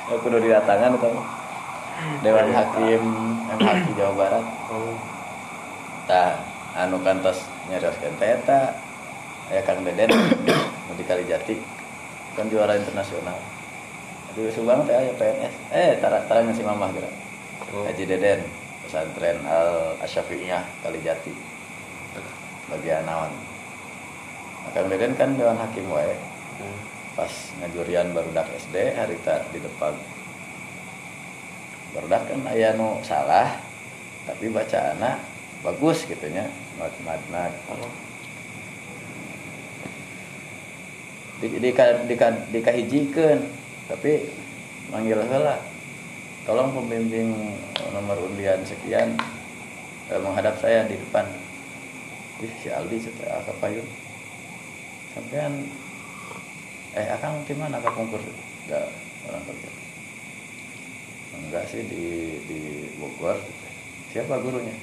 aku 0.08 0.26
udah 0.32 0.42
didatangan 0.42 0.98
itu 0.98 1.12
Dewan 2.26 2.50
Hakim 2.50 3.02
MHQ 3.58 3.88
Jawa 3.98 4.14
Barat. 4.18 4.46
Oh. 4.74 4.96
tah 6.08 6.40
anu 6.78 7.02
kantos 7.02 7.42
nyarioskeun 7.74 8.14
teh 8.22 8.38
eta 8.38 8.78
aya 9.50 9.66
Kang 9.66 9.82
Deden 9.82 10.14
nu 10.86 10.94
di 10.94 11.04
Kalijati 11.04 11.58
kan 12.38 12.46
juara 12.54 12.78
internasional. 12.78 13.42
Di 14.38 14.54
Subang 14.54 14.86
teh 14.86 14.94
aya 14.94 15.10
PNS 15.18 15.54
eh 15.74 15.98
tara 15.98 16.22
tara 16.30 16.46
si 16.54 16.62
mamah 16.62 16.94
geura 16.94 17.12
Oh. 17.68 17.84
Haji 17.84 18.08
Deden 18.08 18.48
pesantren 18.86 19.44
Al 19.44 20.00
Asyafi'iyah 20.00 20.64
Kalijati. 20.86 21.36
Bagian 22.72 23.04
naon 23.04 23.34
nah, 24.64 24.72
Kang 24.72 24.88
Deden 24.88 25.18
kan 25.18 25.36
dewan 25.36 25.58
hakim 25.58 25.90
wae. 25.90 26.16
Hmm. 26.58 26.80
pas 27.18 27.34
ngajurian 27.60 28.14
barudak 28.14 28.46
SD 28.62 28.94
harita 28.94 29.42
di 29.50 29.60
depan. 29.60 29.98
Barudak 31.98 32.30
kan 32.30 32.46
aya 32.46 32.78
nu 32.78 33.02
salah 33.02 33.58
tapi 34.30 34.54
baca 34.54 34.94
anak 34.94 35.18
bagus 35.68 36.08
gitu 36.08 36.32
nya 36.32 36.48
mat 36.80 36.96
matna 37.04 37.52
di 41.38 41.48
di 41.62 41.70
di 41.70 42.16
dikahijikeun 42.56 43.40
tapi 43.88 44.26
manggil 44.90 45.22
heula. 45.22 45.62
Tolong 46.48 46.72
pembimbing 46.72 47.60
nomor 47.92 48.16
undian 48.24 48.64
sekian 48.64 49.20
eh, 50.08 50.20
menghadap 50.24 50.56
saya 50.64 50.88
di 50.88 50.96
depan. 50.96 51.28
Ih, 52.40 52.54
si 52.64 52.72
Aldi 52.72 53.04
setelah 53.04 53.44
apa 53.44 53.52
payun. 53.60 53.84
Sampean 55.12 55.68
eh 56.96 57.08
akang 57.12 57.44
di 57.44 57.54
mana 57.54 57.84
konkur? 57.84 58.24
Enggak 58.66 58.88
orang 59.28 59.44
kerja. 59.44 59.70
Enggak 61.36 61.64
sih 61.68 61.84
di 61.84 62.06
di 62.48 62.60
Bogor. 62.96 63.38
Siapa 64.16 64.40
gurunya 64.40 64.74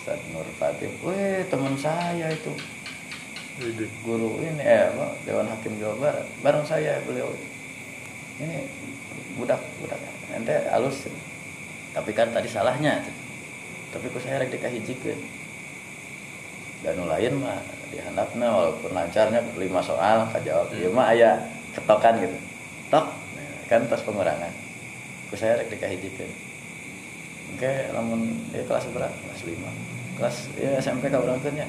Ustaz 0.00 0.16
Nur 0.32 0.48
Fatim 0.56 0.88
weh 1.04 1.44
teman 1.52 1.76
saya 1.76 2.32
itu. 2.32 2.56
Guru 4.00 4.40
ini 4.40 4.64
eh 4.64 4.88
apa 4.88 5.12
Dewan 5.28 5.44
Hakim 5.44 5.76
Jawa 5.76 5.92
Barat. 6.00 6.24
Bareng 6.40 6.64
saya 6.64 6.96
beliau. 7.04 7.28
Ini 8.40 8.64
budak 9.36 9.60
budak. 9.76 10.00
Ente 10.32 10.56
halus 10.72 11.04
tapi 11.92 12.16
kan 12.16 12.32
tadi 12.32 12.46
salahnya 12.46 13.02
tapi 13.90 14.06
kok 14.14 14.22
saya 14.22 14.38
rek 14.38 14.54
dikahijikeun 14.54 15.18
dan 16.86 17.02
lain 17.02 17.42
mah 17.42 17.58
dihandapna 17.90 18.46
walaupun 18.46 18.94
lancarnya 18.94 19.42
lima 19.58 19.82
soal 19.82 20.22
kajawab 20.30 20.70
ieu 20.78 20.94
mah 20.94 21.10
aya 21.10 21.34
ketokan 21.74 22.22
gitu. 22.22 22.38
Tok 22.88 23.10
kan 23.66 23.84
tos 23.90 24.06
pengurangan. 24.06 24.54
Ku 25.28 25.34
saya 25.36 25.60
rek 25.60 25.68
dikahijikeun 25.74 26.30
oke 27.58 27.72
lamun 27.90 28.38
ya 28.54 28.62
kelas 28.62 28.86
berapa? 28.94 29.10
Kelas 29.10 29.42
5 29.42 29.89
kelas 30.20 30.52
ya 30.60 30.76
SMP 30.76 31.08
ka 31.08 31.16
urang 31.16 31.40
nya 31.56 31.64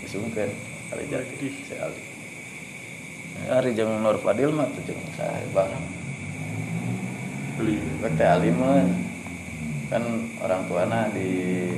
disungkeun 0.00 0.48
kali 0.88 1.04
jadi 1.12 1.44
si 1.44 1.76
Aldi 1.76 2.00
hari 3.52 3.76
jeung 3.76 4.00
Nur 4.00 4.16
Fadil 4.16 4.48
mah 4.48 4.64
tuh 4.72 4.80
jeung 4.88 5.02
saya 5.12 5.44
bareng 5.52 5.84
Beli. 7.60 7.78
Bek 8.02 8.16
teh 8.18 8.26
alim 8.26 8.56
mah. 8.56 8.82
kan 9.92 10.02
orang 10.40 10.64
tuana 10.66 11.12
di 11.12 11.28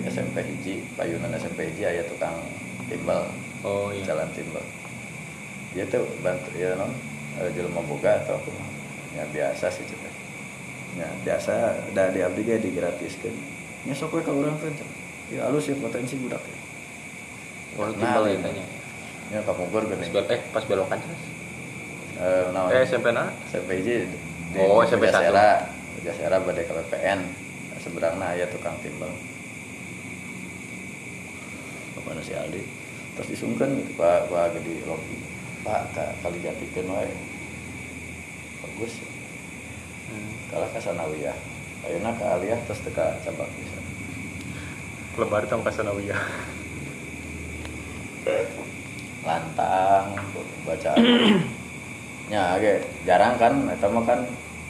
SMP 0.06 0.40
hiji 0.46 0.86
payunan 0.94 1.34
SMP 1.34 1.74
hiji 1.74 1.82
aya 1.82 2.06
tukang 2.06 2.38
timbal 2.86 3.26
Oh 3.66 3.90
iya. 3.90 4.14
jalan 4.14 4.30
timbal 4.30 4.62
dia 5.74 5.82
tuh 5.90 6.06
bantu 6.22 6.54
ya 6.54 6.78
non 6.78 6.94
eh, 7.42 7.50
jelema 7.52 7.82
boga 7.82 8.22
atau 8.22 8.38
apa 8.38 8.50
ya 9.18 9.26
biasa 9.34 9.66
sih 9.68 9.82
cenah 9.82 10.14
ya 11.02 11.08
biasa 11.26 11.52
da 11.92 12.14
di 12.14 12.22
abdi 12.22 12.46
ge 12.46 12.62
digratiskeun 12.62 13.34
nya 13.90 13.92
sok 13.98 14.14
we 14.14 14.22
urang 14.22 14.54
teh 14.62 14.70
cenah. 14.70 15.05
Ya 15.28 15.40
halus 15.44 15.66
ya 15.66 15.74
potensi 15.76 16.14
budak 16.16 16.40
ya. 16.40 16.58
Oh, 17.76 17.86
Nah, 17.86 17.94
timbal 17.94 18.24
ya 18.26 18.38
tanya. 18.40 18.64
nya 19.26 19.42
ka 19.42 19.52
Bogor 19.52 19.84
bel- 19.84 20.30
eh 20.30 20.40
pas 20.50 20.62
belokan 20.62 20.96
jelas. 20.96 21.22
eh 22.16 22.44
naon 22.50 22.70
Eh 22.70 22.82
SMP 22.82 23.10
na? 23.10 23.28
SMP 23.50 23.82
di 23.82 24.06
Oh, 24.56 24.80
SMP 24.80 25.06
satu. 25.06 25.26
Pujasera 25.26 25.46
Pujasera 25.94 26.36
bade 26.40 26.62
ka 26.62 26.72
PPN 26.78 27.20
seberangna 27.76 28.32
aya 28.32 28.46
tukang 28.48 28.78
timbal. 28.80 29.10
Bapak 31.94 32.22
si 32.22 32.32
Aldi. 32.32 32.62
Terus 33.16 33.28
disungkeun 33.30 33.80
gitu 33.80 33.92
Pak. 33.94 34.28
Pak 34.28 34.54
gede 34.54 34.84
Rocky 34.84 35.16
Pak 35.60 35.82
ka 35.92 36.04
kali 36.22 36.38
jatikeun 36.40 36.88
wae 36.88 37.10
bagus. 38.62 38.94
Hmm. 40.06 40.30
kalah 40.48 40.70
ka 40.70 40.78
Sanawiyah 40.78 41.34
ayeuna 41.82 42.14
ka 42.14 42.38
aliyah 42.38 42.54
terus 42.64 42.78
teka 42.80 43.18
cabang 43.26 43.50
bisa 43.58 43.74
lebar 45.16 45.48
tang 45.48 45.64
kasanawiyah. 45.64 46.20
Lantang 49.24 50.12
bacaan 50.68 51.02
nya 52.26 52.58
ge 52.58 52.82
jarang 53.06 53.38
kan 53.38 53.54
eta 53.70 53.86
mah 53.88 54.04
kan 54.04 54.20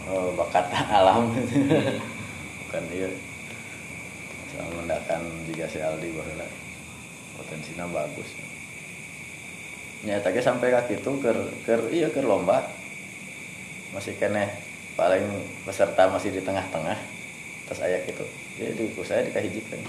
eh, 0.07 0.31
bakat 0.39 0.71
alam. 0.99 1.35
Bukan 2.67 2.83
dia 2.95 3.11
sama 4.55 4.71
mendakan 4.81 5.23
juga 5.51 5.67
si 5.67 5.83
Aldi 5.83 6.15
baheula 6.15 6.47
potensinya 7.37 7.91
bagus. 7.91 8.31
Nya 10.07 10.23
eta 10.23 10.31
ge 10.31 10.41
sampai 10.41 10.71
ka 10.71 10.87
kitu 10.87 11.11
keur 11.19 11.51
keur 11.67 11.91
iya 11.91 12.07
keur 12.15 12.25
lomba. 12.25 12.71
Masih 13.91 14.15
keneh 14.15 14.53
paling 14.95 15.27
peserta 15.67 16.07
masih 16.07 16.31
di 16.31 16.41
tengah-tengah. 16.45 16.99
Terus 17.67 17.83
aya 17.83 17.99
gitu 18.07 18.23
jadi 18.57 18.83
ku 18.97 19.05
saya 19.05 19.29
dikahijikan 19.29 19.81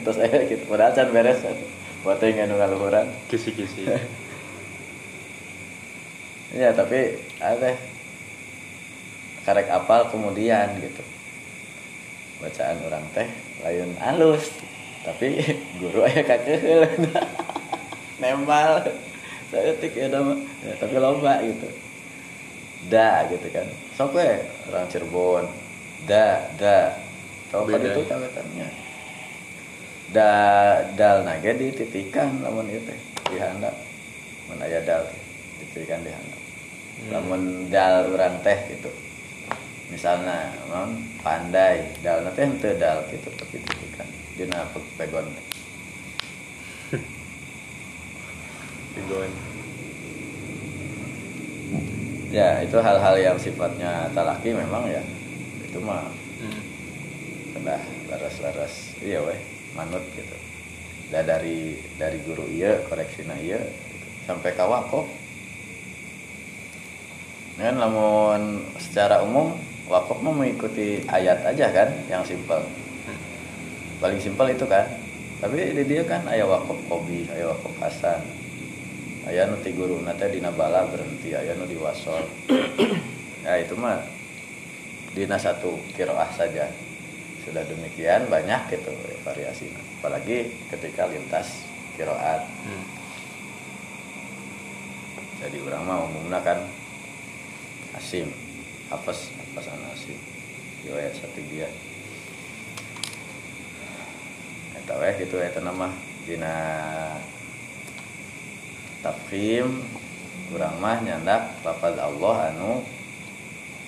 terus 0.00 0.18
aya 0.24 0.48
gitu. 0.48 0.64
Padahal 0.64 0.92
can 0.96 1.08
beres 1.12 1.44
buat 2.00 2.20
yang 2.24 2.48
nu 2.48 2.56
ngaluhuran 2.56 3.08
kisi-kisi. 3.28 3.84
Ya 6.50 6.74
tapi 6.74 7.14
ada 7.38 7.78
karek 9.46 9.70
apal 9.70 10.10
kemudian 10.10 10.82
gitu. 10.82 10.98
Bacaan 12.42 12.82
orang 12.90 13.06
teh 13.14 13.30
lain 13.62 13.94
halus 14.02 14.50
tapi 15.06 15.46
guru 15.78 16.02
aya 16.02 16.26
kakeul 16.26 16.90
nembal. 18.18 18.82
Saya 19.54 19.78
tik 19.78 19.94
ya 19.94 20.10
ya, 20.10 20.74
tapi 20.82 20.98
lomba 20.98 21.38
gitu. 21.46 21.70
Da 22.90 23.30
gitu 23.30 23.46
kan. 23.54 23.70
Sok 23.94 24.18
we 24.18 24.42
orang 24.74 24.90
Cirebon. 24.90 25.46
Da 26.10 26.50
da 26.58 26.98
Beda. 27.50 27.90
itu 27.90 28.00
ya? 28.02 28.08
kawetannya 28.08 28.68
da 30.10 30.30
dal 30.98 31.22
naga 31.22 31.50
dititikan 31.54 32.42
lamun 32.42 32.66
teh 32.66 32.98
di 33.30 33.36
handap 33.38 33.74
mun 34.50 34.58
aya 34.58 34.82
dal 34.82 35.06
dititikan 35.62 36.02
di 36.02 36.10
handap 36.10 36.40
lamun 37.14 37.70
dal 37.70 38.10
urang 38.10 38.38
teh 38.42 38.58
gitu. 38.70 38.90
Misalnya 39.90 40.54
non 40.70 40.94
pandai 41.22 41.94
dal 42.02 42.22
teh 42.34 42.42
henteu 42.46 42.74
dal 42.74 43.02
gitu 43.10 43.30
tapi 43.34 43.58
titikan 43.62 44.06
dina 44.34 44.66
pe- 44.70 44.90
pegon. 44.98 45.26
Tigoan 48.94 49.30
ya 52.36 52.62
itu 52.62 52.76
hal-hal 52.78 53.14
yang 53.18 53.38
sifatnya 53.38 54.10
talaki 54.10 54.50
memang 54.54 54.86
ya. 54.90 55.02
Itu 55.66 55.78
mah 55.82 56.02
Hmm. 56.02 56.19
Udah 57.60 57.80
laras-laras. 58.10 58.96
Iya 59.04 59.24
weh 59.24 59.40
manut 59.76 60.02
gitu. 60.16 60.36
Da 61.12 61.22
dari 61.22 61.78
dari 62.00 62.18
guru 62.24 62.46
iya 62.48 62.80
koreksina 62.86 63.34
iya 63.38 63.58
gitu. 63.60 64.06
sampai 64.28 64.54
ka 64.54 64.64
wakaf 64.68 65.06
kan 67.60 67.76
lamun 67.76 68.64
secara 68.80 69.20
umum 69.20 69.52
wakaf 69.90 70.16
mah 70.24 70.32
mengikuti 70.32 71.04
ayat 71.10 71.44
aja 71.44 71.66
kan 71.70 71.88
yang 72.08 72.24
simpel. 72.24 72.64
Paling 74.00 74.20
simpel 74.22 74.56
itu 74.56 74.64
kan. 74.64 74.88
Tapi 75.40 75.72
di 75.76 75.84
dia 75.84 76.04
kan 76.04 76.24
ayat 76.24 76.48
wakaf 76.48 76.78
kobi 76.88 77.28
ayat 77.28 77.52
wakaf 77.52 77.74
hasan 77.80 78.20
ayat 79.28 79.52
nu 79.52 79.56
ti 79.60 79.76
guru 79.76 80.00
nate 80.00 80.32
dina 80.32 80.48
bala 80.50 80.88
berhenti 80.88 81.36
ayat 81.36 81.54
nu 81.60 81.68
diwasol 81.68 82.24
ya 83.44 83.60
itu 83.60 83.76
mah 83.76 84.00
dina 85.12 85.36
satu 85.36 85.76
kiroah 85.92 86.28
saja 86.32 86.66
sudah 87.44 87.64
demikian 87.64 88.28
banyak 88.28 88.60
gitu 88.72 88.92
variasi. 89.24 89.72
Apalagi 90.00 90.52
ketika 90.68 91.08
lintas 91.08 91.64
kiroat. 91.96 92.44
Hmm. 92.64 92.84
jadi 95.40 95.56
orang 95.64 95.84
mah 95.88 95.98
umumnya 96.04 96.40
kan 96.44 96.58
asim 97.96 98.28
hafaz 98.92 99.32
hafazan 99.40 99.80
asim. 99.92 100.16
Riwayat 100.84 101.16
satu 101.16 101.40
dia. 101.48 101.68
Eta 104.76 104.96
we 105.00 105.10
gitu 105.20 105.36
eta 105.40 105.60
nama 105.60 105.92
dina 106.24 106.56
tafkhim. 109.00 109.84
Urang 110.50 110.76
mah 110.82 110.98
nyandak 111.00 111.56
lafaz 111.62 111.94
Allah 111.96 112.36
anu 112.52 112.82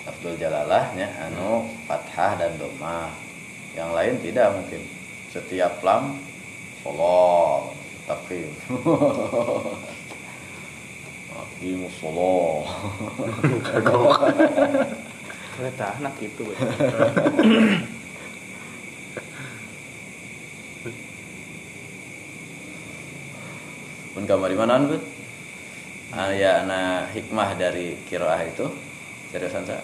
Abdul 0.02 0.38
Jalalahnya 0.38 1.10
anu 1.30 1.66
fathah 1.90 2.38
dan 2.38 2.54
doma 2.58 3.10
yang 3.76 3.90
lain 3.96 4.20
tidak 4.20 4.52
mungkin. 4.52 4.82
Setiap 5.32 5.80
lam 5.80 6.20
Allah 6.84 7.72
tafkhim 8.04 8.52
Aqimus 11.32 11.96
sholah 11.96 12.66
Kereta 15.52 15.86
anak 16.00 16.16
itu. 16.20 16.44
pun 24.12 24.28
di 24.28 24.56
mana 24.56 24.76
pun 24.84 25.00
ya 26.36 26.60
ana 26.64 27.08
hikmah 27.08 27.56
dari 27.56 27.96
kiroah 28.04 28.44
itu. 28.44 28.68
Seriusan 29.32 29.64
saya. 29.64 29.80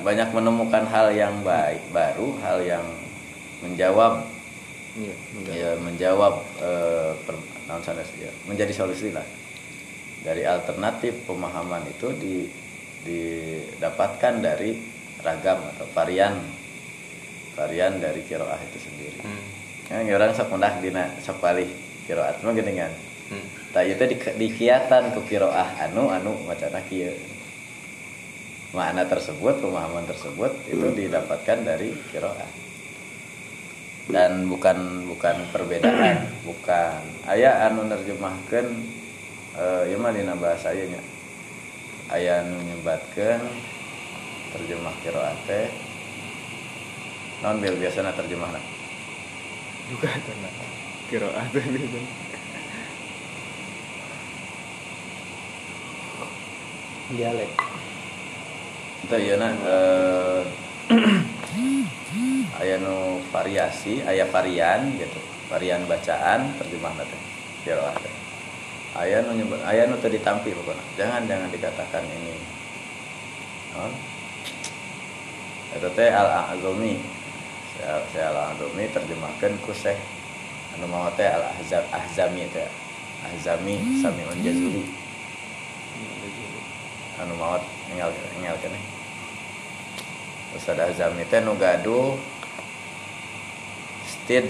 Banyak 0.00 0.28
menemukan 0.30 0.84
hal 0.86 1.10
yang 1.10 1.42
baik 1.42 1.82
baru 1.90 2.38
hal 2.42 2.58
yang 2.62 2.86
menjawab. 3.60 4.26
Enggak. 4.90 5.54
ya 5.54 5.70
menjawab 5.78 6.34
eh, 6.58 7.14
per- 7.22 7.46
ya, 8.18 8.30
menjadi 8.50 8.72
solusi 8.74 9.14
lah. 9.14 9.22
Dari 10.20 10.42
alternatif 10.42 11.24
pemahaman 11.24 11.86
itu 11.86 12.10
di 12.18 12.36
didapatkan 13.00 14.44
dari 14.44 14.76
ragam 15.24 15.64
atau 15.76 15.86
varian 15.96 16.36
varian 17.56 17.96
dari 17.96 18.20
kiroah 18.24 18.60
itu 18.60 18.78
sendiri. 18.80 19.20
Hmm. 19.24 19.44
kan 19.90 20.06
orang 20.06 20.32
mendak 20.36 20.74
dina 20.84 21.04
sok 21.18 21.42
palih 21.42 21.70
kiroat 22.04 22.38
mah 22.44 22.52
geuning 22.52 22.78
kan? 22.78 22.92
Hmm. 23.30 23.46
tak 23.70 23.86
itu 23.86 24.04
di, 24.10 24.16
dikiatan 24.18 25.14
ku 25.14 25.22
kiroah 25.22 25.78
anu 25.86 26.10
anu 26.10 26.34
macana 26.44 26.82
kieu 26.90 27.14
makna 28.70 29.02
tersebut 29.06 29.58
pemahaman 29.58 30.06
tersebut 30.06 30.52
itu 30.70 30.86
didapatkan 30.94 31.58
dari 31.66 31.90
kiroah 32.14 32.50
dan 34.10 34.46
bukan 34.46 35.10
bukan 35.10 35.36
perbedaan 35.50 36.30
bukan 36.48 37.02
ayah 37.30 37.66
anu 37.70 37.86
nerjemahkan 37.86 38.66
eh 39.58 39.82
ya 39.90 39.96
mah 39.98 40.14
dina 40.14 40.38
bahasa 40.38 40.70
ieu 40.70 40.86
nya 40.86 41.02
aya 42.14 42.46
anu 42.46 42.58
nyebatkeun 42.62 43.42
terjemah 44.54 44.94
kiroah 45.02 45.34
teh 45.50 45.66
non 47.42 47.58
bil 47.58 47.74
biasana 47.74 48.14
terjemahna 48.14 48.60
Juga 49.90 50.06
tenang. 50.22 50.54
Kiroah 51.10 51.46
gitu. 51.50 51.98
Dialek. 57.10 57.50
Itu 59.00 59.16
ya 59.16 59.34
nah 59.40 59.52
eh, 59.52 60.40
aya 62.60 62.76
nu 62.76 63.24
variasi 63.32 64.04
aya 64.04 64.28
varian 64.28 64.92
gitu. 65.00 65.20
Varian 65.48 65.82
bacaan 65.88 66.54
terjemah 66.60 66.92
teh 67.00 67.20
kiroah 67.64 67.96
teh. 67.96 68.14
Aya 68.94 69.24
nu 69.24 69.34
nyebut 69.40 69.60
aya 69.64 69.88
nu 69.88 69.96
teu 69.98 70.12
ditampi 70.12 70.52
pokoknya. 70.52 70.84
Jangan 71.00 71.24
jangan 71.24 71.48
dikatakan 71.48 72.04
ini. 72.04 72.36
Non? 73.74 73.92
Eta 75.74 75.88
teh 75.96 76.10
al 76.12 76.54
azumi 76.54 77.00
saya 78.12 78.28
al 78.30 78.54
azumi 78.54 78.84
terjemahkan 78.92 79.56
ku 79.64 79.72
Syekh. 79.72 79.98
Anu 80.76 80.86
mau 80.86 81.08
teh 81.16 81.26
al 81.26 81.48
ahzab 81.56 81.88
ahzami 81.88 82.44
teh. 82.52 82.68
Ahzami 83.20 84.00
samiun 84.00 84.38
jazuli 84.44 85.00
anu 87.20 87.36
maot 87.36 87.62
engel 87.92 88.10
engel 88.40 88.56
keneh 88.58 88.84
Ustaz 90.56 90.80
Azami 90.80 91.22
teh 91.30 91.38
nu 91.44 91.54
gaduh 91.54 92.18
Stid 94.10 94.46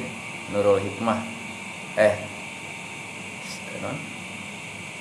Nurul 0.52 0.80
Hikmah. 0.80 1.20
Eh 1.96 2.16
non? 3.80 3.96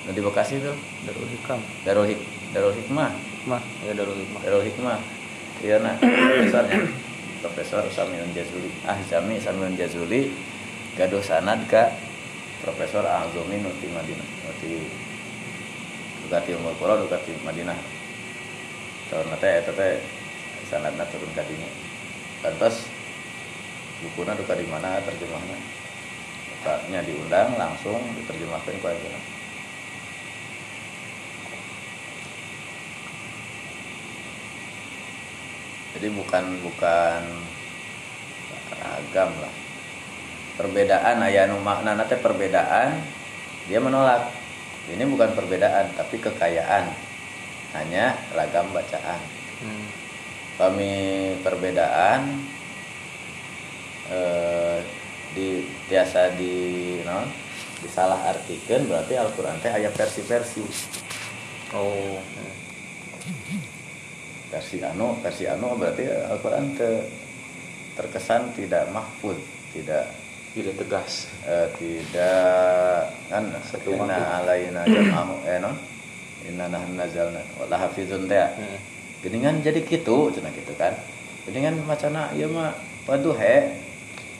Nu 0.08 0.10
di 0.16 0.24
Bekasi 0.24 0.56
tuh? 0.56 0.72
Darul 1.04 1.28
Hikam. 1.28 1.60
Darul 1.84 2.08
Hik 2.08 2.20
Darul 2.56 2.72
Hikmah. 2.72 3.12
Mah, 3.44 3.60
ya 3.84 3.92
Darul 3.92 4.16
Hikmah. 4.16 4.40
Darul 4.40 4.64
Hikmah. 4.64 5.00
Iya 5.60 5.76
nah 5.84 5.96
profesornya 6.00 6.80
Profesor 7.44 7.84
Samiun 7.92 8.32
Jazuli. 8.32 8.72
Ahzami 8.88 9.36
Samiun 9.36 9.76
Jazuli 9.76 10.32
gaduh 10.96 11.20
sanad 11.20 11.64
ka 11.68 11.92
Profesor 12.64 13.04
Azumi 13.04 13.60
Nuti 13.60 13.88
Madinah 13.92 14.28
Nuti 14.48 14.88
Dukati 16.30 16.54
Umur 16.54 16.78
Pura 16.78 16.94
Dukati 16.94 17.34
Madinah. 17.42 17.74
Tahun 19.10 19.34
teh 19.42 19.50
eta 19.50 19.74
teh 19.74 19.98
sanadna 20.70 21.02
turun 21.10 21.26
ka 21.34 21.42
dinya 21.42 21.66
lantas 22.46 22.86
bukuna 23.98 24.38
duka 24.38 24.54
di 24.54 24.62
mana 24.70 25.02
terjemahnya? 25.02 25.58
Bukanya 26.54 27.02
diundang 27.02 27.58
langsung 27.58 27.98
diterjemahkan 28.14 28.78
ku 28.78 28.86
ayeuna. 28.86 29.20
Jadi 35.98 36.08
bukan 36.14 36.44
bukan 36.62 37.22
ragam 38.78 39.30
lah. 39.42 39.54
Perbedaan 40.62 41.26
aya 41.26 41.50
nu 41.50 41.58
maknana 41.58 42.06
teh 42.06 42.22
perbedaan 42.22 43.02
dia 43.66 43.82
menolak 43.82 44.39
ini 44.90 45.04
bukan 45.04 45.30
perbedaan 45.32 45.94
tapi 45.94 46.18
kekayaan 46.18 46.90
hanya 47.72 48.04
ragam 48.30 48.70
bacaan 48.70 49.20
Hmm. 49.60 49.86
kami 50.56 50.92
perbedaan 51.40 52.40
eh, 54.08 54.78
di 55.30 55.48
biasa 55.84 56.32
di 56.32 56.54
non 57.02 57.28
disalah 57.78 58.24
artikan 58.26 58.84
berarti 58.84 59.14
Al-Qur'an 59.14 59.60
teh 59.60 59.68
aya 59.68 59.88
versi-versi 59.88 60.64
Oh. 61.70 62.18
versi 64.50 64.82
anu 64.82 65.14
versi 65.20 65.46
anu 65.46 65.76
berarti 65.76 66.02
Al-Qur'an 66.08 66.74
te- 66.74 67.06
terkesan 67.94 68.50
tidak 68.52 68.90
mahfud 68.90 69.38
tidak 69.70 70.10
Tidak 70.50 70.74
tegas. 70.82 71.30
eh, 71.46 71.70
tidak 71.78 73.14
kan 73.30 73.44
Satu 73.62 73.94
inna 73.94 74.42
alaina 74.42 74.82
jam'ahu 74.82 75.46
eh 75.46 75.62
non? 75.62 75.78
Inna 76.42 76.66
nahnu 76.66 76.98
nazalna 76.98 77.38
wa 77.54 77.70
lahafizun 77.70 78.26
teh 78.26 78.42
Hmm. 78.58 78.78
geningan 79.22 79.62
jadi 79.62 79.78
gitu 79.86 80.34
cenah 80.34 80.50
gitu 80.50 80.74
kan. 80.74 80.96
Geningan 81.46 81.78
macana 81.86 82.34
ieu 82.34 82.50
mah 82.50 82.74
paduhe 83.06 83.78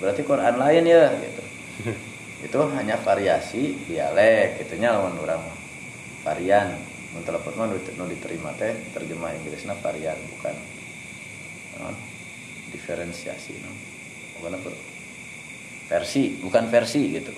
berarti 0.03 0.27
Quran 0.27 0.55
lain 0.59 0.85
ya 0.89 1.15
gitu. 1.15 1.43
Itu 2.51 2.59
hanya 2.75 2.97
variasi 2.99 3.77
dialek 3.87 4.65
itunya 4.67 4.91
lawan 4.91 5.15
orang 5.21 5.39
mah. 5.45 5.59
Varian. 6.27 6.75
Mun 7.15 7.23
telepon 7.23 7.55
mah 7.55 7.67
nu 7.71 8.05
diterima 8.11 8.51
teh 8.59 8.75
terjemah 8.97 9.31
Inggrisna 9.39 9.79
varian 9.79 10.19
bukan. 10.35 10.57
Non? 11.79 11.95
Diferensiasi 12.75 13.63
non? 13.63 13.77
Bukan 14.41 14.59
apa 14.59 14.71
versi 15.91 16.39
bukan 16.39 16.71
versi 16.71 17.03
gitu. 17.11 17.35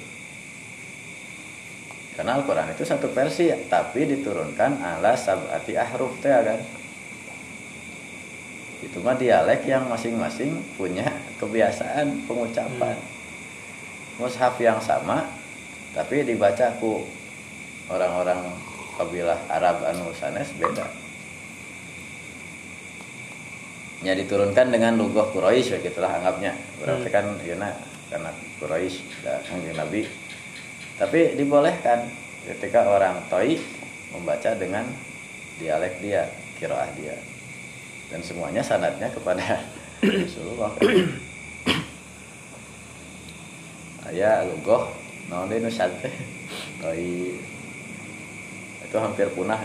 Karena 2.12 2.37
Al-Quran 2.37 2.77
itu 2.77 2.85
satu 2.85 3.09
versi 3.09 3.49
tapi 3.73 4.05
diturunkan 4.05 4.85
ala 4.85 5.17
sab'ati 5.17 5.73
ahruf 5.81 6.21
teh 6.21 6.29
kan? 6.29 6.61
Itu 8.85 9.01
mah 9.01 9.17
dialek 9.17 9.65
yang 9.65 9.88
masing-masing 9.88 10.61
punya 10.77 11.09
kebiasaan 11.41 12.29
pengucapan. 12.29 13.01
Mushaf 14.21 14.61
yang 14.61 14.77
sama 14.85 15.25
tapi 15.97 16.21
dibaca 16.21 16.77
ku 16.77 17.09
orang-orang 17.88 18.53
kabilah 19.01 19.41
Arab 19.49 19.81
anu 19.88 20.12
sanes 20.12 20.53
beda. 20.61 20.85
Nya 24.05 24.12
diturunkan 24.19 24.69
dengan 24.69 25.01
lugoh 25.01 25.33
Quraisy 25.33 25.81
gitulah 25.81 26.12
anggapnya. 26.21 26.53
Berarti 26.77 27.09
kan 27.09 27.41
yeuna 27.41 27.91
karena 28.12 28.29
Quraisy 28.61 29.25
da 29.25 29.40
kanjeng 29.40 29.72
Nabi. 29.72 30.05
Tapi 31.01 31.33
dibolehkan 31.40 32.05
ketika 32.44 32.85
orang 32.85 33.25
Toi 33.33 33.57
membaca 34.12 34.53
dengan 34.53 34.85
dialek 35.57 36.05
dia 36.05 36.29
kiroah 36.61 36.92
dia. 36.92 37.16
Dan 38.12 38.20
semuanya 38.20 38.61
sanatnya 38.61 39.09
kepada 39.09 39.64
Rasulullah. 40.05 40.77
Kan. 40.77 41.09
Aya 44.12 44.44
lugoh 44.44 44.92
naon 45.33 45.48
deui 45.48 45.64
nu 45.64 45.72
sante 45.72 46.12
Toi. 46.85 47.40
Itu 48.85 48.96
hampir 49.01 49.33
punah. 49.33 49.57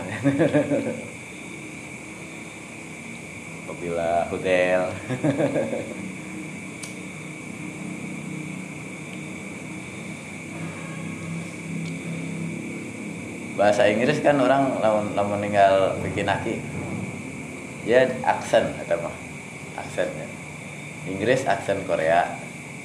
Apabila 3.68 4.24
hotel 4.32 4.88
bahasa 13.58 13.90
Inggris 13.90 14.22
kan 14.22 14.38
orang 14.38 14.78
lamun 14.78 15.18
lamun 15.18 15.42
meninggal 15.42 15.98
bikin 16.06 16.30
aki 16.30 16.62
ya 17.82 18.06
aksen 18.22 18.70
atau 18.86 19.02
mah. 19.02 19.16
Aksennya 19.74 20.26
Inggris 21.10 21.42
aksen 21.42 21.82
Korea 21.82 22.38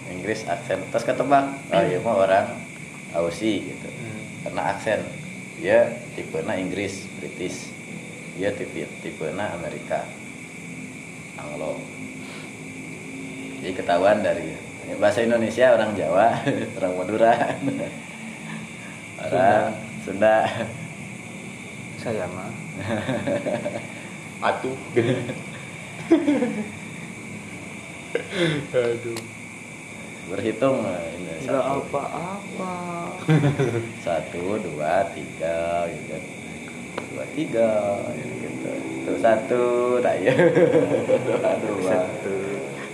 Inggris 0.09 0.41
aksen 0.49 0.81
terus 0.89 1.05
ketebak. 1.05 1.45
Oh 1.69 1.83
iya 1.85 2.01
mah 2.01 2.17
orang 2.17 2.47
Aussie 3.13 3.69
gitu. 3.69 3.87
Karena 4.41 4.73
aksen 4.73 5.05
ya 5.61 5.93
tipe 6.17 6.41
na 6.41 6.57
Inggris 6.57 7.05
British. 7.21 7.69
Ya 8.33 8.49
tipe 8.49 8.89
tipe 9.05 9.29
na 9.37 9.53
Amerika 9.53 10.01
Anglo. 11.37 11.77
Jadi 13.61 13.77
ketahuan 13.77 14.25
dari 14.25 14.57
bahasa 14.97 15.21
Indonesia 15.21 15.69
orang 15.69 15.93
Jawa 15.93 16.41
orang 16.81 16.93
Madura. 16.97 17.33
Orang 19.23 19.92
Sunda 20.03 20.43
Saya 21.95 22.27
mah. 22.27 22.51
Atuh. 24.51 24.75
Aduh. 28.75 29.15
berhitung 30.23 30.79
ini 30.87 31.35
Enggak 31.43 31.63
satu, 31.67 31.83
apa-apa. 31.87 32.75
satu 34.07 34.55
dua 34.59 35.03
tiga 35.11 35.87
gitu 35.91 36.03
kan. 36.11 36.23
dua 37.11 37.25
tiga 37.35 37.71
gitu 38.23 38.71
Tuh, 39.03 39.19
satu 39.19 39.63
tak 39.99 40.23
ya 40.23 40.31
dua 41.27 41.51
dua 41.59 41.91
Satu. 41.91 42.35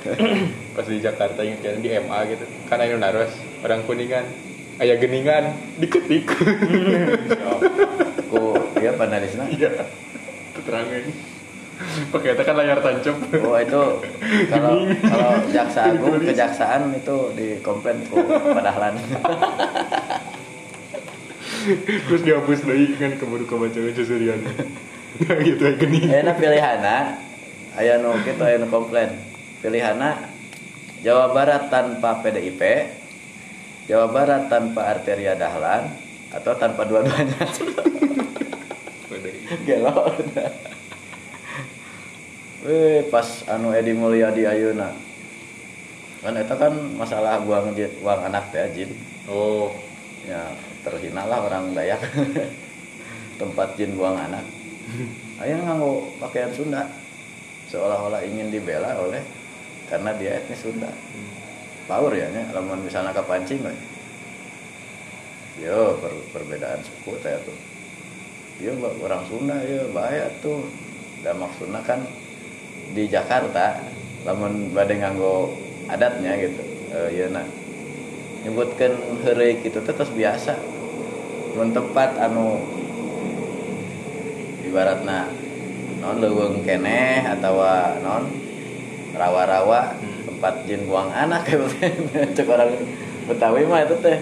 Pas 0.78 0.86
di 0.86 1.02
Jakarta 1.02 1.42
kan 1.42 1.78
di 1.82 1.90
MA 2.02 2.20
gitu. 2.34 2.46
Kan 2.70 2.82
anu 2.82 2.98
naros 2.98 3.34
orang 3.62 3.86
kuningan. 3.86 4.26
Aya 4.80 4.96
geningan 4.96 5.52
diketik. 5.76 6.24
ku 8.32 8.42
dia 8.80 8.96
panelisnya 8.96 9.46
Iya. 9.52 9.72
Keterangan. 10.56 11.04
Pakai 12.12 12.36
itu 12.36 12.44
kan 12.44 12.56
layar 12.56 12.80
tancap. 12.80 13.16
oh 13.40 13.56
itu 13.56 13.84
kalau 14.48 14.74
kalau 14.88 15.32
jaksa 15.48 15.80
agung 15.92 16.20
kejaksaan 16.20 16.92
itu 16.92 17.18
dikomplain 17.36 18.04
ku 18.08 18.20
padahlan 18.52 18.96
Terus 21.80 22.22
dihapus 22.24 22.64
deui 22.64 22.96
kan 22.96 23.16
keburu 23.16 23.44
kebaca 23.46 23.80
seserian. 23.92 24.40
Nah 25.20 25.38
gitu 25.44 25.60
ya 25.60 25.74
gening. 25.76 26.06
enak 26.08 26.36
pilihana 26.38 27.20
aya 27.76 28.00
nu 28.00 28.16
kitu 28.24 28.40
aya 28.40 28.60
nu 28.60 28.68
komplain 28.68 29.12
pilihana 29.60 30.16
Jawa 31.00 31.32
Barat 31.32 31.68
tanpa 31.68 32.20
PDIP 32.20 32.62
Jawa 33.90 34.06
Barat 34.14 34.54
tanpa 34.54 34.86
arteria 34.86 35.34
dahlan 35.34 35.90
atau 36.30 36.54
tanpa 36.54 36.86
dua-duanya. 36.86 37.42
Gelo 39.66 40.14
Weh 42.70 43.02
pas 43.10 43.26
anu 43.50 43.74
Edi 43.74 43.98
Mulyadi 43.98 44.46
ayeuna 44.46 44.94
kan 46.20 46.36
itu 46.36 46.56
kan 46.60 46.74
masalah 47.00 47.40
buang 47.42 47.72
buang 48.04 48.22
anak 48.28 48.52
teh 48.52 48.62
jin. 48.76 48.92
Oh, 49.26 49.72
ya 50.28 50.52
terhina 50.84 51.24
lah 51.24 51.48
orang 51.48 51.72
Dayak. 51.72 52.04
Tempat 53.40 53.80
jin 53.80 53.96
buang 53.96 54.20
anak. 54.20 54.44
Ayo 55.40 55.64
nganggo 55.64 56.12
pakaian 56.20 56.52
Sunda. 56.52 56.86
Seolah-olah 57.72 58.22
ingin 58.28 58.52
dibela 58.52 59.00
oleh 59.00 59.24
karena 59.88 60.12
dia 60.20 60.44
etnis 60.44 60.60
Sunda 60.60 60.92
power 61.90 62.14
ya 62.14 62.30
nya. 62.30 62.46
Lamun 62.54 62.86
misalnya 62.86 63.10
kepancing 63.18 63.66
we. 63.66 63.74
yo 65.60 65.98
per- 65.98 66.30
perbedaan 66.32 66.80
suku 66.86 67.18
teh 67.26 67.34
tuh. 67.42 67.58
Yo 68.62 68.78
orang 68.78 69.26
Sunda 69.26 69.58
yo 69.66 69.90
bahaya 69.90 70.30
tuh. 70.46 70.70
Dan 71.26 71.42
maksudnya 71.42 71.82
kan 71.84 72.06
di 72.94 73.10
Jakarta 73.10 73.82
lamun 74.24 74.70
bade 74.72 75.02
nganggo 75.02 75.58
adatnya 75.90 76.38
gitu. 76.38 76.62
Iya 76.94 77.34
nah 77.34 77.48
nyebutkan 78.46 78.96
heureuy 79.26 79.58
gitu 79.66 79.82
teh 79.82 79.92
terus 79.92 80.14
biasa. 80.14 80.56
Mun 81.58 81.74
tempat 81.74 82.16
anu 82.22 82.62
ibaratna 84.64 85.28
non 86.00 86.24
leuweung 86.24 86.64
keneh 86.64 87.26
atau 87.26 87.60
non 88.00 88.32
rawa-rawa 89.18 89.98
tempat 90.24 90.54
jin 90.68 90.88
buang 90.88 91.12
anak 91.12 91.48
gitu 91.48 91.66
cek 92.36 92.48
orang 92.48 92.76
Betawi 93.30 93.62
mah 93.70 93.86
itu 93.86 93.94
teh 94.02 94.18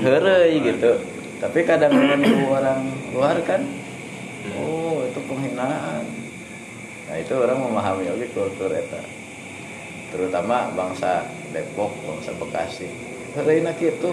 heureuy 0.00 0.56
gitu. 0.64 0.96
Tapi 1.44 1.60
kadang-kadang 1.60 2.24
itu 2.24 2.48
orang 2.48 2.80
luar 3.12 3.36
kan 3.44 3.60
oh 4.56 5.04
itu 5.04 5.20
penghinaan. 5.28 6.08
Nah 7.04 7.16
itu 7.20 7.34
orang 7.36 7.60
memahami 7.60 8.08
oke 8.08 8.26
kultur 8.32 8.72
eta. 8.72 9.04
Terutama 10.08 10.72
bangsa 10.72 11.28
Depok 11.52 11.92
bangsa 12.08 12.32
Bekasi. 12.40 12.88
Lain 13.44 13.68
itu. 13.76 14.12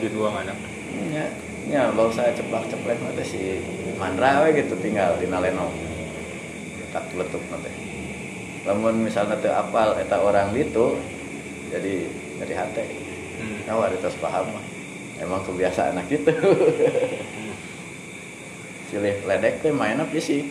Di 0.00 0.08
ruang 0.12 0.36
anak. 0.36 0.60
Nya 1.08 1.32
nya 1.64 1.88
bangsa 1.96 2.28
ceplak 2.36 2.68
ceplek 2.68 3.00
nanti 3.00 3.24
si 3.24 3.40
Mandra 3.96 4.52
gitu 4.52 4.76
tinggal 4.84 5.16
di 5.16 5.32
Naleno. 5.32 5.72
Tak 6.92 7.08
letup 7.16 7.40
nanti 7.48 7.89
namun 8.68 9.08
misalnya 9.08 9.40
teu 9.40 9.52
apal 9.52 9.96
eta 9.96 10.20
orang 10.20 10.52
gitu 10.52 11.00
jadi 11.72 12.04
dari 12.40 12.54
hati. 12.56 12.84
Hmm. 13.40 13.58
nah 13.64 13.80
waritas 13.80 14.16
paham 14.20 14.52
mah. 14.52 14.64
Emang 15.20 15.44
kebiasaan 15.44 16.00
anak 16.00 16.08
gitu 16.08 16.32
silih 18.90 19.16
ledek 19.28 19.62
teh 19.62 19.70
mainnya 19.70 20.08
fisik. 20.08 20.48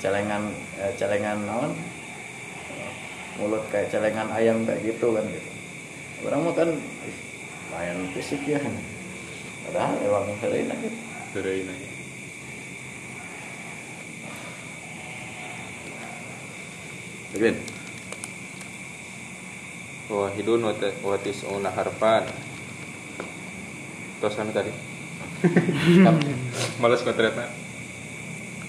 Celengan 0.00 0.48
eh, 0.80 0.92
celengan 0.96 1.44
naon? 1.44 1.72
Mulut 3.36 3.66
kayak 3.68 3.92
celengan 3.92 4.32
ayam 4.32 4.64
kayak 4.64 4.94
gitu 4.94 5.12
kan 5.12 5.26
gitu. 5.28 5.50
Orang 6.24 6.48
mah 6.48 6.54
kan 6.56 6.70
main 7.74 7.98
fisik 8.16 8.40
ya. 8.48 8.56
Padahal 9.68 9.98
emang 10.00 10.32
sering 10.40 10.70
gitu 10.70 10.88
dari 11.36 11.68
Begini. 17.36 17.60
wahidun 20.08 20.64
wat- 20.64 20.96
watis 21.04 21.44
una 21.44 21.68
harfan 21.68 22.24
terus 24.16 24.40
anu 24.40 24.56
tadi 24.56 24.72
malas 26.80 27.04
ternyata. 27.04 27.52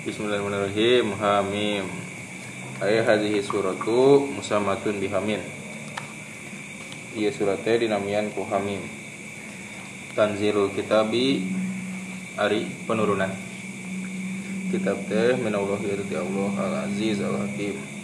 Bismillahirrahmanirrahim. 0.04 1.16
Hamim. 1.16 1.88
Ayah 2.84 3.08
hadhihi 3.08 3.40
suratu 3.40 4.28
musamatun 4.36 5.00
bihamin. 5.00 5.40
Iya 7.16 7.32
suratnya 7.32 7.80
dinamian 7.80 8.28
ku 8.36 8.44
Hamim. 8.52 8.84
Tanzilul 10.12 10.76
kitabi 10.76 11.48
Ari 12.36 12.68
penurunan. 12.84 13.32
Kitab 14.76 15.08
teh 15.08 15.40
minallah 15.40 15.80
itu 15.80 16.04
ti 16.12 16.20
Allah 16.20 16.52
al 16.60 16.74
aziz 16.92 17.24
al 17.24 17.48
hakim 17.48 17.96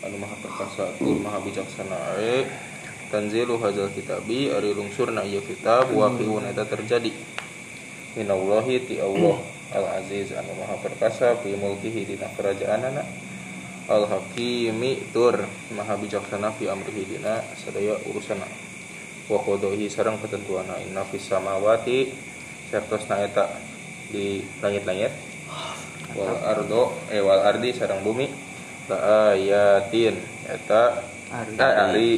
Anu 0.00 0.16
maha 0.16 0.36
perkasa 0.40 0.96
atur 0.96 1.20
maha 1.20 1.44
bijaksana 1.44 2.16
ae 2.16 2.48
Tanzilu 3.10 3.58
hadzal 3.58 3.90
kitabi 3.90 4.54
ari 4.54 4.70
lungsurna 4.70 5.26
ieu 5.26 5.42
kitab 5.42 5.90
waqi'un 5.90 6.46
eta 6.46 6.62
terjadi. 6.62 7.10
Minallahi 8.14 8.86
ti 8.86 9.02
Allah 9.02 9.42
al 9.74 9.86
aziz 9.98 10.30
anu 10.30 10.54
maha 10.54 10.78
perkasa 10.78 11.34
fi 11.42 11.58
mulkihi 11.58 12.06
dina 12.06 12.30
kerajaan 12.38 12.86
anak 12.86 13.10
al 13.90 14.06
hakimi 14.06 15.10
tur 15.10 15.42
maha 15.74 15.98
bijaksana 15.98 16.54
fi 16.54 16.70
amrihi 16.70 17.18
dina 17.18 17.42
sadaya 17.58 17.98
urusana. 18.06 18.46
Wa 19.26 19.42
qadaihi 19.42 19.90
sareng 19.90 20.22
ketentuana. 20.22 20.78
Inna 20.78 21.02
fis 21.10 21.26
samawati 21.26 22.14
sertosna 22.70 23.26
eta 23.26 23.58
di 24.06 24.38
langit-langit. 24.62 25.10
Wal 26.14 26.38
ardo 26.46 26.94
eh 27.10 27.18
wal 27.18 27.42
ardi 27.42 27.74
sareng 27.74 28.06
bumi 28.06 28.49
ayatin 28.98 30.16
eta 30.46 31.04
Ari. 31.30 31.54
ari. 31.58 32.10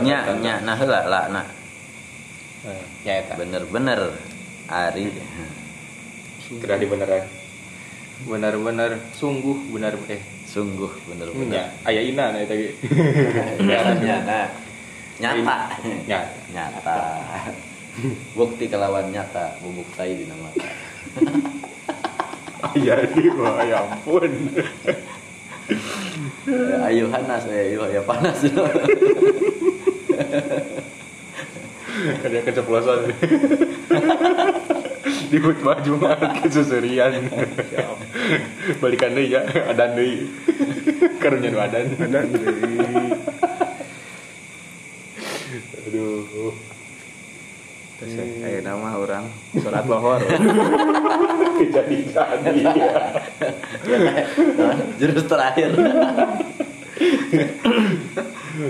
Nya 0.00 0.26
nya 0.40 0.64
nah 0.64 0.74
heula 0.74 1.04
lah 1.06 1.24
nah 1.28 1.46
Eh, 2.64 2.80
nya 3.04 3.12
eta. 3.20 3.36
Bener-bener. 3.36 4.16
Ari. 4.72 5.12
Kena 6.60 6.76
di 6.80 6.86
beneran 6.88 7.24
benar-benar 8.24 8.96
sungguh 9.12 9.68
benar 9.74 9.92
eh. 10.08 10.22
Sungguh 10.48 10.88
nya 10.88 11.04
bener-bener 11.12 11.66
ayah 11.84 12.02
ina 12.04 12.24
nah 12.32 12.40
itu 12.40 12.72
nyata 13.64 13.92
nyata. 14.04 14.40
Nya. 16.08 16.20
Nyata. 16.54 16.96
Bukti 18.32 18.66
kelawan 18.66 19.12
nyata 19.12 19.60
bubuktai 19.60 20.16
di 20.18 20.24
nama. 20.26 20.48
Wah 22.64 23.60
ya 23.62 23.76
ampun 23.86 24.32
ayo 26.88 27.08
panas 27.08 27.42
eh, 27.48 27.72
ayo 27.72 27.88
ya 27.88 28.02
panas. 28.04 28.38
Ada 32.24 32.38
keceplosan. 32.44 33.00
Dibut 35.32 35.58
baju 35.64 35.92
mah 35.98 36.20
kesusurian 36.44 37.28
balikan 38.78 39.16
deh 39.16 39.26
ya 39.30 39.40
adan 39.72 39.96
deh. 39.96 40.28
Karunya 41.18 41.50
adan. 41.56 41.96
Adan 41.96 42.26
aduh 45.84 46.50
terus 48.00 48.14
ayo 48.18 48.60
nama 48.62 48.98
orang 48.98 49.24
sholat 49.54 49.86
lohor. 49.86 50.20
Jadi 51.54 52.10
jadi 52.10 52.62
jurus 54.98 55.26
terakhir. 55.30 55.70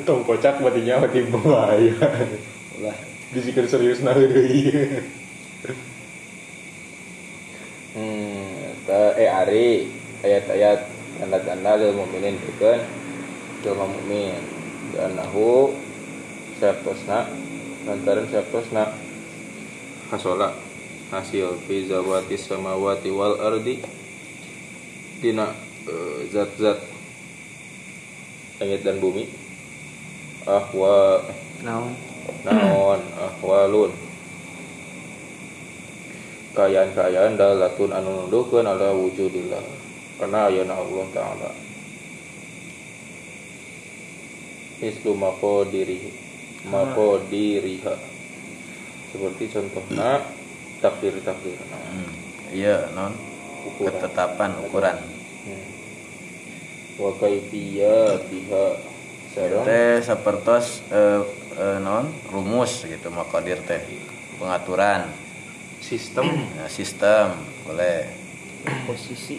Tong 0.08 0.24
kocak 0.24 0.60
mati 0.60 1.20
bahaya 1.28 1.92
ulah. 2.80 2.96
Disikir 3.34 3.66
serius 3.66 4.00
nah 4.04 4.14
deui 4.14 4.70
Hmm, 7.94 8.74
eh 8.90 9.30
ari 9.30 9.86
ayat-ayat 10.26 10.82
tanda-tanda 11.22 11.78
lil 11.78 11.94
mukminin 11.94 12.34
pikeun 12.42 12.82
lil 13.62 13.74
mukmin 13.78 14.34
dan 14.98 15.14
nahu 15.14 15.70
sartosna 16.58 17.30
lantaran 17.86 18.26
sartosna 18.34 18.90
kasola 20.14 20.54
hasil 21.10 21.58
fi 21.66 21.90
zawati 21.90 22.38
samawati 22.38 23.10
wal 23.10 23.34
ardi. 23.42 23.82
Dina 25.18 25.50
eh, 25.90 26.30
zat-zat 26.30 26.78
langit 28.62 28.86
dan 28.86 29.02
bumi. 29.02 29.26
Ahwa 30.46 31.18
naon? 31.66 31.98
naon 32.46 33.02
ahwalun. 33.26 33.90
Kayaan-kayaan 36.54 37.34
dalatun 37.34 37.90
anu 37.90 38.30
nuduhkeun 38.30 38.70
ala 38.70 38.94
wujudillah. 38.94 39.66
Karena 40.22 40.46
ayana 40.46 40.78
Allah 40.78 41.06
taala. 41.10 41.50
Mislu 44.78 45.10
maqadirihi 45.18 46.10
maqadiriha 46.70 48.13
seperti 49.14 49.46
contohnya 49.46 50.26
takdir 50.82 51.14
takdir 51.22 51.54
Hmm, 51.54 52.10
iya 52.50 52.90
non. 52.90 53.14
Ukuran. 53.62 53.94
Ketetapan 53.94 54.50
ukuran. 54.66 54.98
Hmm. 55.46 55.64
wa 56.94 57.10
kaifiyatiha 57.18 58.64
sareng 59.34 59.66
teh 59.66 59.98
sapertos 60.02 60.82
eh, 60.90 61.22
eh, 61.58 61.78
non 61.78 62.10
rumus 62.34 62.82
gitu 62.82 63.14
makadir 63.14 63.62
teh. 63.62 63.86
Pengaturan. 64.42 65.06
Sistem. 65.78 66.26
Nah, 66.58 66.66
sistem 66.66 67.38
boleh. 67.62 68.10
Posisi. 68.90 69.38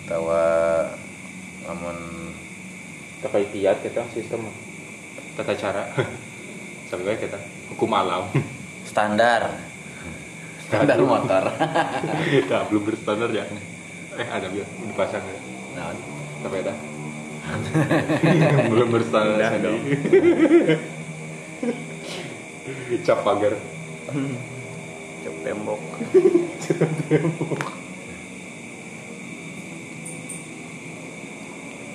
Atau 0.00 0.32
namun 1.68 1.96
kakaifiyat 3.20 3.84
kita 3.84 4.08
sistem. 4.16 4.48
Tata 5.36 5.54
cara 5.54 5.84
sampai 6.88 7.20
kita 7.20 7.36
hukum 7.68 7.92
alam. 7.92 8.32
Standar. 8.88 9.52
Standar 10.64 10.98
motor. 11.04 11.52
Nah, 12.48 12.62
belum 12.68 12.82
berstandar 12.88 13.28
ya. 13.32 13.44
Eh 14.18 14.28
ada 14.28 14.48
biar 14.48 14.66
dipasang 14.66 15.22
ya. 15.22 15.38
Nah, 15.76 15.92
sepeda 16.42 16.72
belum 18.68 18.92
berstandar 18.92 19.40
Udah 19.40 19.50
sendiri. 19.56 19.80
cap 23.04 23.24
pagar. 23.24 23.56
Cep 25.24 25.34
tembok. 25.44 25.80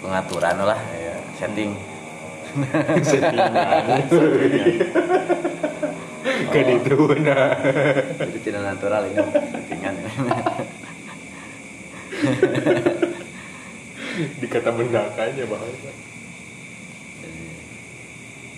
Pengaturan 0.02 0.58
lah 0.66 0.82
ya. 0.98 1.16
Setting 1.38 1.93
settingan. 3.02 3.52
Ke 6.54 6.60
itu 6.62 6.98
nah 7.26 7.58
jadi 8.22 8.40
tidak 8.46 8.62
natural 8.62 9.02
ini 9.10 9.22
settingan. 9.26 9.96
Dikata 14.40 14.70
bendakannya 14.70 15.46
bahasa 15.50 15.92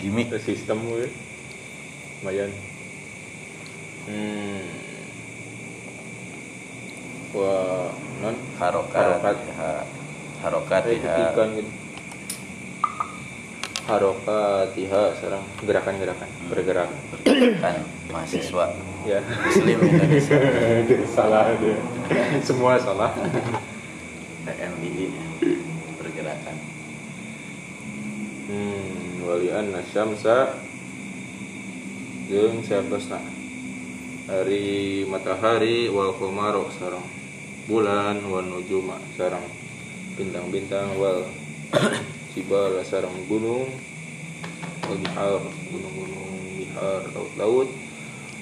gimmick 0.06 0.28
Itu 0.30 0.40
sistem 0.44 0.86
gue 0.86 1.10
lumayan. 2.22 2.52
Hmm. 4.06 4.62
wa 7.34 7.90
non. 8.22 8.36
Harokat 8.62 9.02
Harokat. 9.18 9.36
ha, 9.58 9.70
harokat 10.46 10.82
ya. 10.88 10.96
gitu. 11.34 11.42
Harokatiha 13.86 15.14
sarang 15.22 15.46
gerakan-gerakan 15.62 16.30
pergerakan 16.50 16.98
kan 17.62 17.86
mahasiswa. 18.10 18.74
Ya. 19.06 19.22
Muslim 19.22 19.78
Indonesia. 19.94 20.38
Salah 21.06 21.54
dia. 21.62 21.78
Semua 22.42 22.82
salah. 22.82 23.14
PMII 24.46 25.14
pergerakan. 26.02 26.56
Hmm 28.50 29.22
walian 29.26 29.70
nasyamsa. 29.70 30.58
Jeung 32.26 32.66
saepesna 32.66 33.22
hari 34.26 35.06
matahari 35.06 35.86
wal 35.94 36.18
qamaro 36.18 36.74
sareng 36.74 37.06
bulan 37.70 38.18
wan 38.26 38.50
nujuma 38.50 38.98
sareng 39.14 39.46
bintang-bintang 40.18 40.98
wal 40.98 41.30
jibal 42.36 42.76
sareng 42.84 43.16
gunung 43.26 43.72
wal 44.86 44.98
bihar 45.00 45.40
gunung-gunung 45.72 46.30
bihar 46.60 47.02
laut-laut 47.16 47.70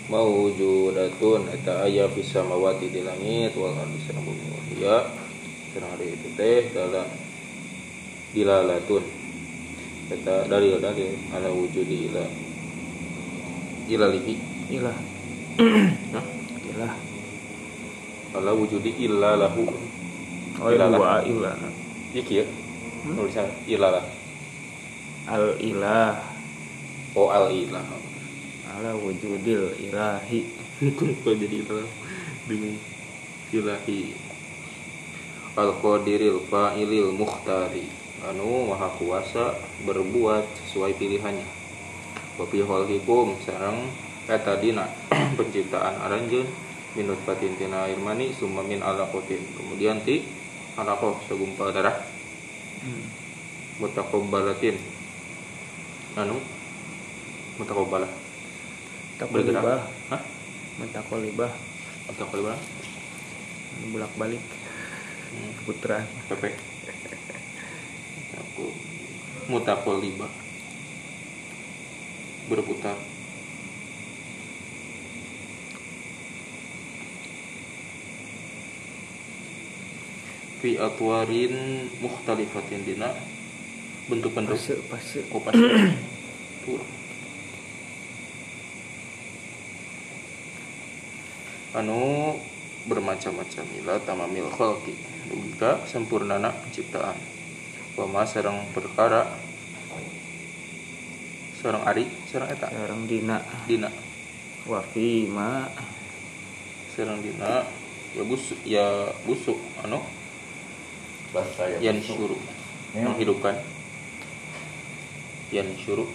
mawujudatun 0.10 1.48
eta 1.54 1.86
aya 1.86 2.10
bisa 2.12 2.44
mawati 2.44 2.92
di 2.92 3.06
langit 3.06 3.54
wal 3.56 3.72
ardi 3.72 4.02
sareng 4.04 4.26
bumi 4.26 4.46
wahia 4.52 4.98
sareng 5.72 5.90
hari 5.94 6.18
itu 6.18 6.28
teh 6.36 6.74
dalam 6.74 7.08
dilalatun 8.34 9.04
eta 10.12 10.50
dalil 10.50 10.82
dalil 10.82 11.14
ala 11.32 11.50
wujudi 11.54 12.10
ila 12.12 12.26
ilalihi 13.88 14.36
Ilah. 14.64 14.96
Hah? 16.16 16.26
Ilah. 16.72 16.94
ala 18.34 18.52
wujudi 18.58 18.96
illa 19.06 19.38
lahu 19.38 19.70
Oh, 20.64 20.70
Ilah 20.72 20.88
lah. 20.88 20.98
dua 20.98 21.14
ilah. 21.28 21.56
ya 22.14 22.46
kieu 23.04 23.14
tulisan 23.20 23.52
ilalah 23.68 24.08
Al 25.28 25.60
ilah 25.60 26.20
oh 27.16 27.32
al 27.32 27.52
ilah 27.52 27.84
ala 28.74 28.92
wujudil 28.98 29.78
ilahi. 29.78 30.50
kok 30.98 31.36
jadi 31.38 31.64
ilah? 31.64 31.88
Bingung. 32.50 32.76
Ilahi. 33.54 34.18
Al 35.54 35.78
qadiril 35.78 36.42
fa'ilil 36.50 37.14
mukhtari 37.14 37.86
anu 38.26 38.74
maha 38.74 38.90
kuasa 38.98 39.54
berbuat 39.86 40.44
sesuai 40.66 40.98
pilihannya. 40.98 41.46
Wa 42.36 42.50
fi 42.50 42.66
khalqikum 42.66 43.38
sareng 43.46 43.94
eta 44.26 44.58
dina. 44.58 44.90
Penciptaan 45.38 46.04
aranjeun 46.04 46.50
minut 46.98 47.22
patin 47.24 47.54
tina 47.56 47.86
air 47.86 48.00
mani 48.02 48.34
summa 48.34 48.66
min 48.66 48.82
alaqatin. 48.82 49.40
Kemudian 49.54 50.02
ti 50.02 50.26
alaqah 50.76 51.22
segumpal 51.30 51.70
darah 51.70 52.13
mutaqabbalatin 53.82 54.78
anu 56.20 56.38
mutaqabbalah 57.58 58.12
Takolibah. 59.14 59.86
hah 60.10 60.22
Mentakolibah. 60.82 61.52
mutaqabbalah 62.10 62.60
Bolak 63.94 64.14
balik. 64.18 64.42
Hmm. 65.34 65.52
Putaran. 65.66 66.06
Pepe 66.30 66.74
aku 68.54 68.70
mutaqallibah 69.50 70.32
berputar 72.50 72.98
fi 80.64 80.80
atwarin 80.80 81.92
mukhtalifatin 82.00 82.88
dina. 82.88 83.12
Bentuk-bentuk 84.08 84.56
Pase 84.56 84.80
pase. 84.88 85.20
oh 85.36 85.44
pasti 85.44 85.60
Tuh. 86.64 86.80
anu 91.76 92.32
bermacam-macam 92.88 93.66
ila 93.84 94.00
tamamil 94.08 94.48
khalqi. 94.56 94.96
Duga 95.28 95.84
sempurnana 95.84 96.56
penciptaan 96.56 97.20
wama 98.00 98.24
sareng 98.24 98.64
perkara. 98.72 99.28
Sareng 101.60 101.84
ari 101.84 102.08
sareng 102.32 102.56
eta? 102.56 102.72
Sarang 102.72 103.04
dina. 103.04 103.44
Dina. 103.68 103.92
Wafi 104.64 105.28
ma. 105.28 105.68
Sareng 106.96 107.20
dina. 107.20 107.68
Ya 108.16 108.24
busuk 108.24 108.60
ya 108.64 109.12
busuk 109.28 109.60
anu 109.84 110.00
bahasa 111.34 111.66
yan 111.82 111.98
syuru 112.00 112.38
Ya. 112.94 113.10
menghidupkan. 113.10 113.58
Yan 115.50 115.66
syuru 115.82 116.06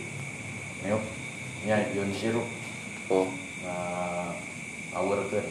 Meuk 0.87 1.03
nya 1.67 1.83
yun 1.91 2.15
sirup 2.15 2.47
oh. 3.11 3.27
Nah 3.67 4.31
awurkeun 4.95 5.43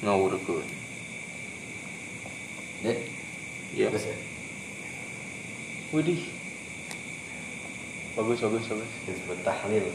ngawurkeun 0.00 0.64
Dek, 2.78 3.10
ya. 3.74 3.90
Geus 3.90 4.06
ya? 4.06 4.16
Widih. 5.90 6.22
Bagus, 8.14 8.38
bagus, 8.38 8.64
bagus. 8.70 8.92
disebut 9.02 9.38
tahlil 9.42 9.86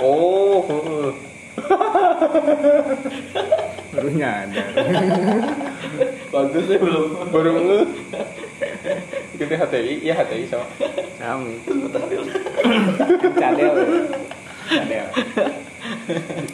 Oh, 0.00 0.64
heeh. 0.64 1.12
baru 3.94 4.10
nyadar. 4.14 4.68
bagus 6.28 6.64
ya 6.68 6.78
belum 6.78 7.04
baru 7.32 7.50
ngeh. 7.56 7.86
Kita 9.38 9.54
HTI, 9.54 10.02
ya 10.02 10.14
HTI 10.18 10.44
sama. 10.50 10.66
Disebut 11.66 11.90
tahlil 11.94 12.22
Cadel. 13.38 13.72
Cadel. 14.68 15.06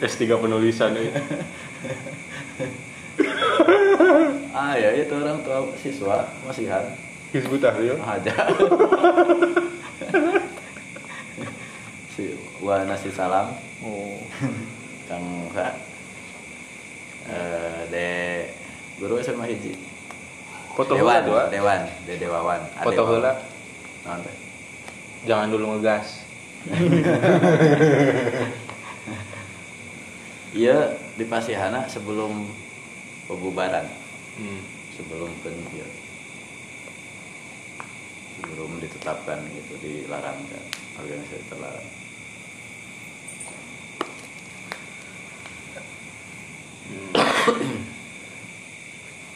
S3 0.01 0.21
penulisan 0.37 0.91
eh. 0.99 1.11
ah 4.55 4.73
ya 4.79 4.95
itu 4.95 5.11
orang 5.11 5.43
tua 5.43 5.67
siswa 5.79 6.23
masihan 6.47 6.83
Hizbut 7.35 7.59
Tahrir 7.59 7.99
aja 7.99 8.31
si 12.15 12.31
wa 12.63 12.79
nasi 12.87 13.11
salam 13.11 13.51
Oh. 13.85 14.17
Kang 15.05 15.21
Musa 15.21 15.73
eh 17.25 17.81
de 17.89 18.07
guru 18.97 19.17
SMA 19.19 19.45
hiji 19.47 19.73
Foto 20.71 20.93
dewan 20.93 21.23
dua. 21.23 21.43
dewan 21.47 21.81
de 22.03 22.13
dewawan 22.15 22.61
Foto 22.79 23.01
heula. 23.07 23.31
Naon 24.03 24.21
teh? 24.21 24.35
Jangan 25.25 25.49
dulu 25.49 25.65
ngegas. 25.73 26.21
iya 30.53 30.77
di 31.15 31.25
Pasihana 31.25 31.85
sebelum 31.85 32.47
pembubaran 33.25 33.85
Hmm. 34.35 34.59
sebelum 34.91 35.31
pensiun 35.39 35.91
sebelum 38.35 38.71
ditetapkan 38.83 39.39
gitu 39.47 39.79
dilarang 39.79 40.35
kan 40.35 40.63
organisasi 40.99 41.47
terlarang 41.47 41.87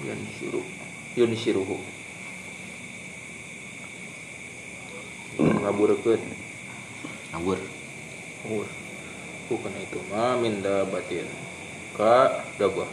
Yun 0.10 0.26
syuru. 0.42 0.62
Yun 1.14 1.32
syuruhu. 1.38 1.78
Ngaburekeun. 5.38 6.22
ngabur 7.30 7.62
Ngawur. 8.42 8.68
Bukan 9.54 9.74
itu 9.78 10.02
mah 10.10 10.34
minda 10.42 10.82
batin. 10.90 11.30
Ka 11.94 12.42
dabah. 12.58 12.90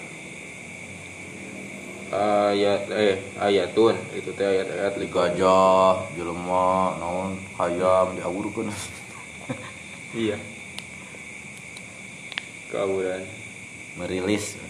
Ayat 2.13 2.85
eh 2.93 3.17
ayatun 3.41 3.97
itu 4.13 4.31
teh 4.37 4.47
ayat-ayat 4.47 4.95
liga 5.01 5.33
gajah 5.33 6.07
jelema 6.15 7.01
naon 7.01 7.41
hayam 7.57 8.13
diawurkeun 8.15 8.69
Iya. 10.13 10.37
Kawuran. 12.69 13.25
merilis 13.97 14.61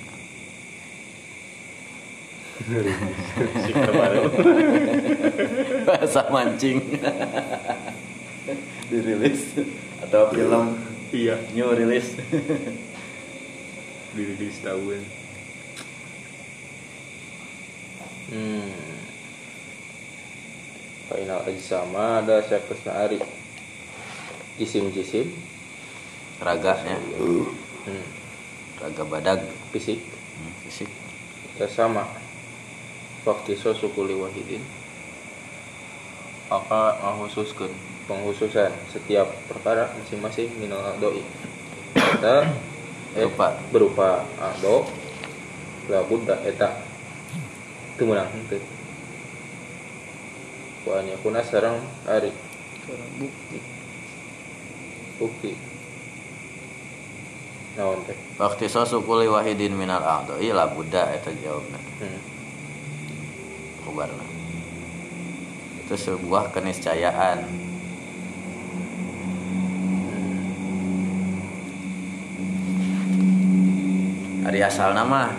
bahasa 5.86 6.26
mancing 6.34 6.82
dirilis 8.90 9.54
atau 10.02 10.34
film 10.34 10.74
Iya. 11.14 11.38
new 11.54 11.70
release 11.70 12.18
Dirilis 14.16 14.58
tahun. 14.64 15.00
Hmm. 18.32 18.72
Final 21.06 21.40
sama 21.62 22.24
ada 22.24 22.42
siapa 22.42 22.74
ari. 22.90 23.20
Jisim-jisim. 24.56 25.30
raganya 26.36 27.00
Hmm. 27.86 28.06
raga 28.82 29.04
badag 29.08 29.40
Fisik. 29.70 30.00
Hmm, 30.00 30.52
fisik 30.64 30.88
ya 31.56 31.68
sama 31.68 32.04
waktu 33.26 33.58
sukuli 33.58 34.14
wahidin 34.14 34.62
maka 36.46 36.94
menghususkan 37.02 37.74
penghususan 38.06 38.70
setiap 38.86 39.26
perkara 39.50 39.90
masing-masing 39.98 40.46
minal 40.62 40.94
doi 41.02 41.26
eta 41.98 42.46
eh, 43.18 43.26
Berupa. 43.26 43.58
berupa 43.74 44.10
ado 44.38 44.86
la 45.90 46.06
budda 46.06 46.38
eta 46.46 46.70
itu 47.98 48.06
menang 48.06 48.30
henteu 48.30 48.62
wa 50.86 51.02
an 51.02 51.10
yakuna 51.10 51.42
sareng 51.42 51.82
ari 52.06 52.30
Kurang 52.86 53.10
bukti. 53.18 53.58
bukti 55.18 55.50
naon 57.74 58.06
teh 58.06 58.14
Waktu 58.38 58.70
sosukuli 58.70 59.26
wahidin 59.26 59.74
minal 59.74 59.98
a'dha'i 59.98 60.54
la 60.54 60.70
buddha 60.70 61.10
eta 61.10 61.34
jawabna. 61.34 61.82
hmm. 61.98 62.35
Kubarna. 63.86 64.26
Itu 65.86 65.94
sebuah 65.94 66.50
keniscayaan. 66.50 67.46
Hari 74.46 74.60
asal 74.62 74.90
nama 74.94 75.30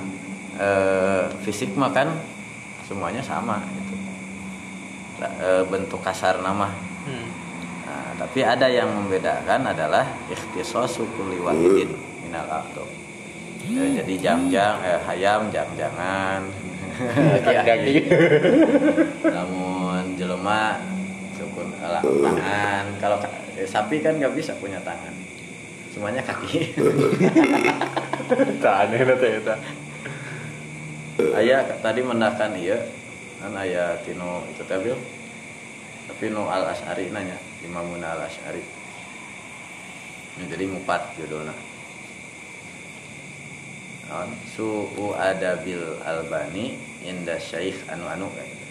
eh, 0.55 1.27
fisik 1.43 1.75
mah 1.75 1.91
kan 1.91 2.15
semuanya 2.87 3.19
sama 3.19 3.59
gitu. 3.75 3.95
Eh, 5.19 5.63
bentuk 5.67 5.99
kasar 5.99 6.39
nama. 6.39 6.71
Hmm. 7.03 7.27
Nah, 7.87 8.07
tapi 8.19 8.43
ada 8.43 8.67
yang 8.71 8.87
membedakan 8.91 9.67
adalah 9.67 10.07
ikhtisasu 10.31 11.07
kulli 11.19 11.39
wahidin 11.43 11.91
minal 12.23 12.47
aqdo. 12.47 12.83
Ya, 13.67 14.03
jadi 14.03 14.13
jam-jam 14.19 14.79
eh, 14.83 14.99
hayam 15.07 15.51
jam-jangan. 15.51 16.47
Kaki-kaki. 17.45 17.95
Namun 19.35 20.17
jelema 20.17 20.81
sukun 21.37 21.69
ala 21.81 22.01
tangan. 22.01 22.85
Kalau 22.97 23.17
ka- 23.21 23.45
eh, 23.55 23.67
sapi 23.69 24.01
kan 24.01 24.17
nggak 24.17 24.33
bisa 24.33 24.57
punya 24.57 24.81
tangan. 24.81 25.13
Semuanya 25.93 26.21
kaki. 26.25 26.59
Tak 28.59 28.91
aneh 28.91 29.07
na 29.07 29.15
teh 29.15 29.39
eta. 29.39 29.55
Ayah 31.31 31.63
tadi 31.79 32.03
mendakan 32.03 32.59
iya 32.59 32.75
kan 33.37 33.53
ayah 33.61 34.01
tino 34.01 34.41
itu 34.49 34.65
tabil 34.65 34.97
tapi 36.09 36.33
no 36.33 36.49
al 36.49 36.65
asari 36.73 37.13
nanya 37.13 37.37
imamuna 37.61 38.17
al 38.17 38.25
asari 38.25 38.65
jadi 40.41 40.65
ngupat 40.65 41.17
judulnya 41.21 41.53
Naon? 44.07 44.31
su'u 44.55 45.11
adabil 45.19 45.83
albani 45.99 46.79
inda 47.03 47.35
syaikh 47.35 47.75
anu 47.91 48.07
anu 48.07 48.31
kayak 48.31 48.55
gitu. 48.55 48.67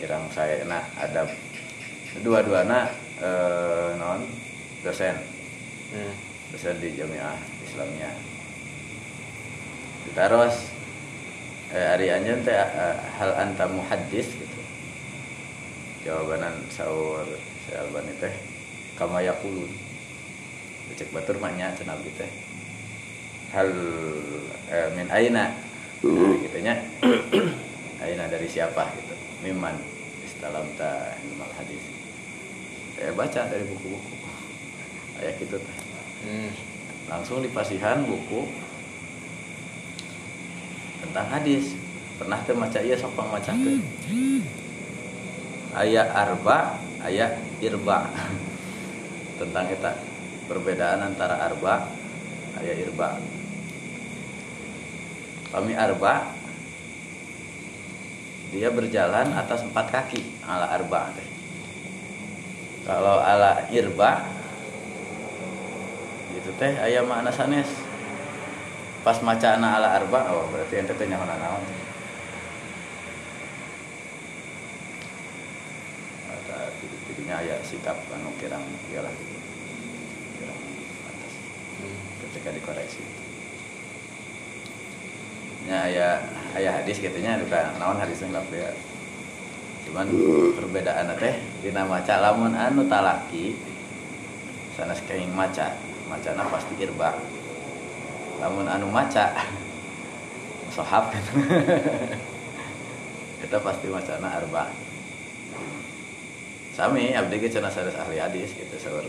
kirang 0.00 0.24
saya 0.32 0.64
nah 0.64 0.80
adab. 0.96 1.28
Dua-duana 2.24 2.88
eh, 3.20 3.92
non 4.00 4.24
dosen. 4.80 5.16
Hmm. 5.92 6.14
dosen 6.52 6.80
di 6.80 6.96
Jamiah 6.96 7.36
Islamnya 7.64 8.08
terus 10.12 10.72
eh, 11.72 11.92
Ari 11.92 12.12
Anjen 12.12 12.40
teh 12.44 12.56
eh, 12.56 12.96
hal 13.20 13.32
anta 13.36 13.68
muhaddis 13.68 14.28
gitu. 14.28 14.60
Jawabanan 16.08 16.56
saur 16.72 17.28
si 17.64 17.76
Albani 17.76 18.12
teh 18.20 18.32
kama 18.96 19.20
yakulun 19.24 19.70
cek 20.92 21.08
batur 21.08 21.40
maknya 21.40 21.72
cenah 21.72 21.96
abdi 21.96 22.12
teh 22.20 22.28
hal 23.52 23.68
eh, 24.72 24.88
min 24.96 25.08
aina? 25.12 25.52
Nah, 26.02 26.34
gitu 26.40 26.58
nya 26.64 26.74
aina 28.04 28.24
dari 28.26 28.48
siapa 28.48 28.90
gitu? 28.96 29.14
Miman 29.44 29.76
istalam 30.24 30.66
ta 30.74 31.14
ilmal 31.22 31.52
hadis. 31.60 31.84
Saya 32.96 33.12
baca 33.12 33.40
dari 33.46 33.64
buku-buku. 33.68 34.14
Kayak 35.20 35.32
gitu 35.38 35.56
teh. 35.60 35.78
Hmm. 36.22 36.50
langsung 37.10 37.42
dipasihan 37.42 37.98
buku 38.06 38.46
tentang 41.02 41.26
hadis. 41.28 41.74
Pernah 42.16 42.38
tuh 42.46 42.54
maca? 42.54 42.78
Iya 42.78 42.94
sopang 42.94 43.26
maca 43.26 43.50
ayat 45.72 46.08
arba 46.14 46.78
ayat 47.02 47.36
irba. 47.58 48.06
Tentang 49.40 49.66
kita 49.66 49.98
perbedaan 50.46 51.02
antara 51.02 51.42
arba 51.42 51.90
ayat 52.62 52.86
irba 52.86 53.18
kami 55.52 55.76
arba 55.76 56.32
dia 58.52 58.68
berjalan 58.72 59.32
atas 59.36 59.64
empat 59.64 59.86
kaki 59.92 60.20
ala 60.48 60.72
arba 60.72 61.12
kalau 62.82 63.22
ala 63.22 63.70
irba 63.70 64.26
gitu 66.34 66.50
teh 66.58 66.74
ayam 66.82 67.06
makna 67.06 67.30
sanes. 67.30 67.70
Pas 69.06 69.18
maca 69.22 69.58
ana 69.58 69.78
ala 69.78 69.88
arba 69.98 70.30
oh 70.34 70.50
berarti 70.50 70.82
ente 70.82 70.94
teh 70.94 71.06
nyaho 71.06 71.26
naon 71.26 71.62
ada 76.26 76.70
tidinya 77.06 77.38
aya 77.38 77.58
sikap 77.62 77.98
anu 78.14 78.30
kirang 78.38 78.62
iyalah 78.90 79.10
gitu 79.14 79.36
kirang 80.38 80.60
atas. 81.06 81.32
Hmm. 81.82 81.98
ketika 82.26 82.50
dikoreksi 82.54 83.02
nya 85.66 85.86
aya 85.86 86.08
aya 86.58 86.70
hadis 86.80 86.98
gitunya 86.98 87.38
duka 87.38 87.74
naon 87.78 87.98
hadisnya 87.98 88.34
nggak 88.34 88.46
beda 88.50 88.70
cuman 89.88 90.06
perbedaan 90.58 91.10
teh 91.18 91.34
dina 91.62 91.82
maca 91.86 92.14
lamun 92.18 92.54
anu 92.54 92.86
talaki 92.86 93.54
sanes 94.74 95.02
kenging 95.04 95.30
maca 95.34 95.74
macana 96.08 96.48
pasti 96.50 96.74
irba 96.80 97.14
lamun 98.40 98.66
anu 98.66 98.90
maca 98.90 99.30
sohab. 100.72 101.12
Kita 103.44 103.60
pasti 103.60 103.92
macana 103.92 104.40
arba. 104.40 104.72
Sami 106.72 107.12
abdi 107.12 107.36
ge 107.36 107.52
cenah 107.52 107.68
sanes 107.68 107.92
ahli 107.92 108.16
hadis 108.16 108.56
gitu 108.56 108.72
saur 108.80 109.04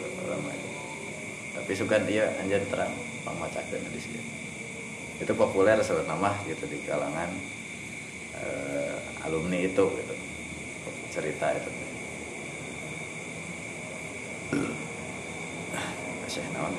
tapi 1.53 1.79
sukan 1.79 2.03
iya 2.11 2.27
anjeun 2.43 2.59
terang 2.67 2.91
pamacakeun 3.23 3.87
hadis 3.87 4.11
gitu 4.11 4.32
itu 5.23 5.31
populer 5.31 5.79
saur 5.79 6.03
nama 6.03 6.35
gitu 6.43 6.67
di 6.67 6.83
kalangan 6.83 7.31
eh, 8.35 8.95
alumni 9.23 9.63
itu 9.63 9.87
gitu. 9.87 10.15
Cerita 11.15 11.55
itu. 11.55 11.69
Naon 16.33 16.73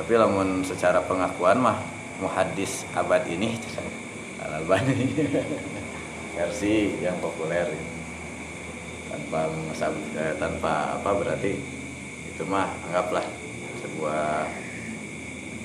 tapi 0.00 0.16
lamun 0.16 0.64
secara 0.64 1.04
pengakuan 1.04 1.60
mah 1.60 1.76
muhaddis 2.24 2.88
abad 2.96 3.20
ini 3.28 3.60
Al 4.42 4.64
Albani 4.64 4.96
versi 6.40 6.96
yang 7.04 7.20
populer 7.20 7.68
gitu. 7.68 7.94
tanpa 9.12 9.40
eh, 10.16 10.34
tanpa 10.40 10.96
apa 10.96 11.10
berarti 11.12 11.52
itu 12.32 12.42
mah 12.48 12.72
anggaplah 12.88 13.26
sebuah 13.84 14.48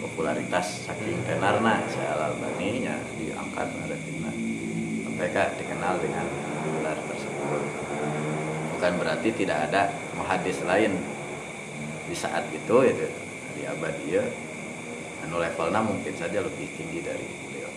popularitas 0.06 0.86
saking 0.86 1.18
tenarna 1.26 1.82
Al 1.82 2.30
Albani 2.30 2.86
nya 2.86 2.93
diangkat 3.18 3.66
ada 3.74 3.97
tina 4.06 4.30
mereka 5.16 5.49
dikenal 5.58 5.97
dengan 6.03 6.28
gelar 6.78 6.99
tersebut. 7.10 7.62
Bukan 8.78 8.93
berarti 9.01 9.30
tidak 9.34 9.72
ada 9.72 9.89
muhaddis 10.14 10.62
lain. 10.68 10.99
Di 12.06 12.14
saat 12.14 12.45
itu 12.53 12.76
itu 12.86 13.08
di 13.58 13.64
abad 13.66 13.95
dia 14.06 14.22
anu 15.26 15.41
levelnya 15.41 15.82
mungkin 15.82 16.14
saja 16.14 16.43
lebih 16.43 16.70
tinggi 16.78 17.01
dari 17.01 17.26
beliau. 17.26 17.72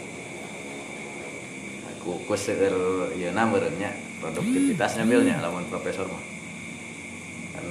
Aku 1.96 2.20
ku 2.28 2.34
seueur 2.36 3.08
ieu 3.16 3.32
na 3.32 3.48
meureunnya 3.48 3.94
produktivitasnya 4.20 5.08
bilnya 5.08 5.40
lamun 5.40 5.64
profesor 5.70 6.04
mah. 6.10 6.24
Kan 7.56 7.66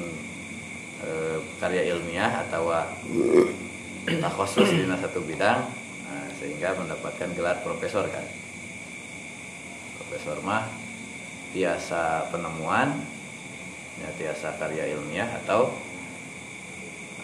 eh, 1.06 1.38
karya 1.62 1.94
ilmiah 1.94 2.48
atau 2.48 2.74
khusus 4.08 4.72
di 4.72 4.88
satu 4.88 5.20
bidang 5.20 5.68
nah, 6.08 6.28
sehingga 6.40 6.80
mendapatkan 6.80 7.28
gelar 7.36 7.60
profesor 7.60 8.08
kan. 8.08 8.24
Profesor 10.00 10.40
mah 10.48 10.72
biasa 11.52 12.32
penemuan 12.32 12.96
ya 14.00 14.10
biasa 14.16 14.56
karya 14.56 14.96
ilmiah 14.96 15.28
atau 15.44 15.76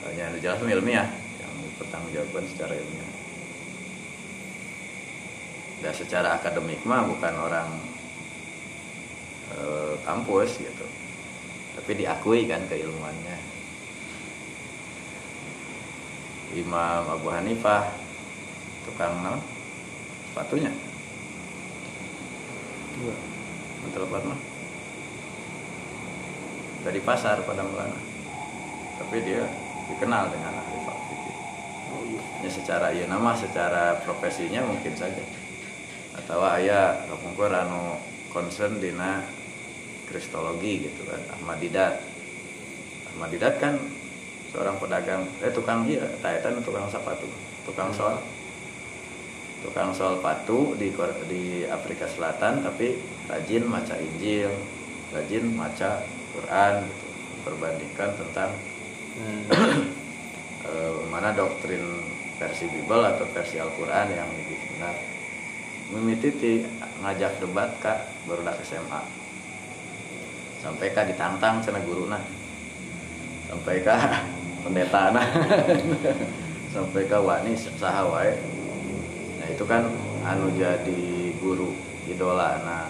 hanya 0.03 0.35
dijelaskan 0.35 0.75
ilmiah 0.75 1.07
yang 1.39 1.53
bertanggung 1.79 2.47
secara 2.51 2.75
ilmiah. 2.75 3.11
Dan 5.79 5.93
secara 5.95 6.35
akademik 6.35 6.83
mah 6.83 7.07
bukan 7.07 7.33
orang 7.39 7.69
eh, 9.55 9.95
kampus 10.03 10.59
gitu. 10.59 10.85
Tapi 11.79 11.91
diakui 11.95 12.43
kan 12.43 12.67
keilmuannya 12.67 13.62
Imam 16.55 17.03
Abu 17.09 17.27
Hanifah. 17.33 17.89
Tukang 18.83 19.23
naon 19.23 19.39
sepatunya? 20.29 20.71
Iya. 22.93 23.15
telepon 23.93 24.33
mah 24.33 24.39
dari 26.83 26.99
pasar 26.99 27.45
pada 27.47 27.63
mulanya. 27.63 28.01
Tapi 28.99 29.17
dia 29.23 29.43
dikenal 29.87 30.33
dengan 30.33 30.57
ahli 30.59 30.77
fikih 30.83 31.35
Oh 31.93 32.01
iya. 32.09 32.21
ya 32.43 32.49
secara 32.49 32.87
iya 32.91 33.05
nama 33.07 33.37
secara 33.37 34.03
profesinya 34.03 34.65
mungkin 34.67 34.93
saja. 34.97 35.23
Atau 36.17 36.43
ayah 36.57 37.07
kapungkur 37.09 37.49
anu 37.49 37.97
concern 38.33 38.81
dina 38.81 39.23
kristologi 40.09 40.89
gitu 40.89 41.05
kan 41.09 41.21
Ahmad 41.39 41.57
Didat 41.61 42.01
Ahmad 43.13 43.29
Didat 43.33 43.55
kan 43.57 43.77
seorang 44.53 44.77
pedagang 44.77 45.25
eh 45.41 45.49
tukang 45.49 45.83
iya 45.89 46.05
taitan 46.21 46.61
tukang 46.61 46.85
sepatu 46.87 47.25
tukang 47.65 47.89
sol 47.89 48.21
tukang 49.65 49.89
sol 49.89 50.21
patu 50.21 50.77
di 50.77 50.93
di 51.25 51.65
Afrika 51.65 52.05
Selatan 52.05 52.61
tapi 52.61 53.01
rajin 53.25 53.65
maca 53.65 53.97
Injil 53.97 54.53
rajin 55.09 55.45
maca 55.57 56.05
Quran 56.37 56.73
gitu. 56.85 57.07
Perbandingkan 57.43 58.15
tentang 58.15 58.51
Hmm. 59.13 59.45
eh, 60.65 60.93
mana 61.13 61.37
doktrin 61.37 61.85
versi 62.41 62.65
Bible 62.65 63.05
atau 63.05 63.29
versi 63.29 63.61
Al-Quran 63.61 64.07
yang 64.09 64.25
lebih 64.25 64.57
benar. 64.73 64.95
Mimiti 65.93 66.65
ngajak 66.97 67.37
debat 67.37 67.69
kak 67.77 68.09
baru 68.25 68.41
SMA 68.65 69.01
sampai 70.65 70.89
kak 70.95 71.13
ditantang 71.13 71.61
cina 71.61 71.77
guruna. 71.85 72.17
Sampai 73.45 73.85
kak 73.85 74.01
pendeta 74.63 75.11
nah 75.11 75.27
sampai 76.73 77.05
kak 77.05 77.21
wani 77.21 77.53
saha 77.53 78.03
wae. 78.09 78.33
Nah 79.37 79.47
itu 79.51 79.63
kan 79.69 79.85
anu 80.25 80.49
jadi 80.57 81.35
guru 81.37 81.75
idola 82.09 82.57
nah 82.65 82.89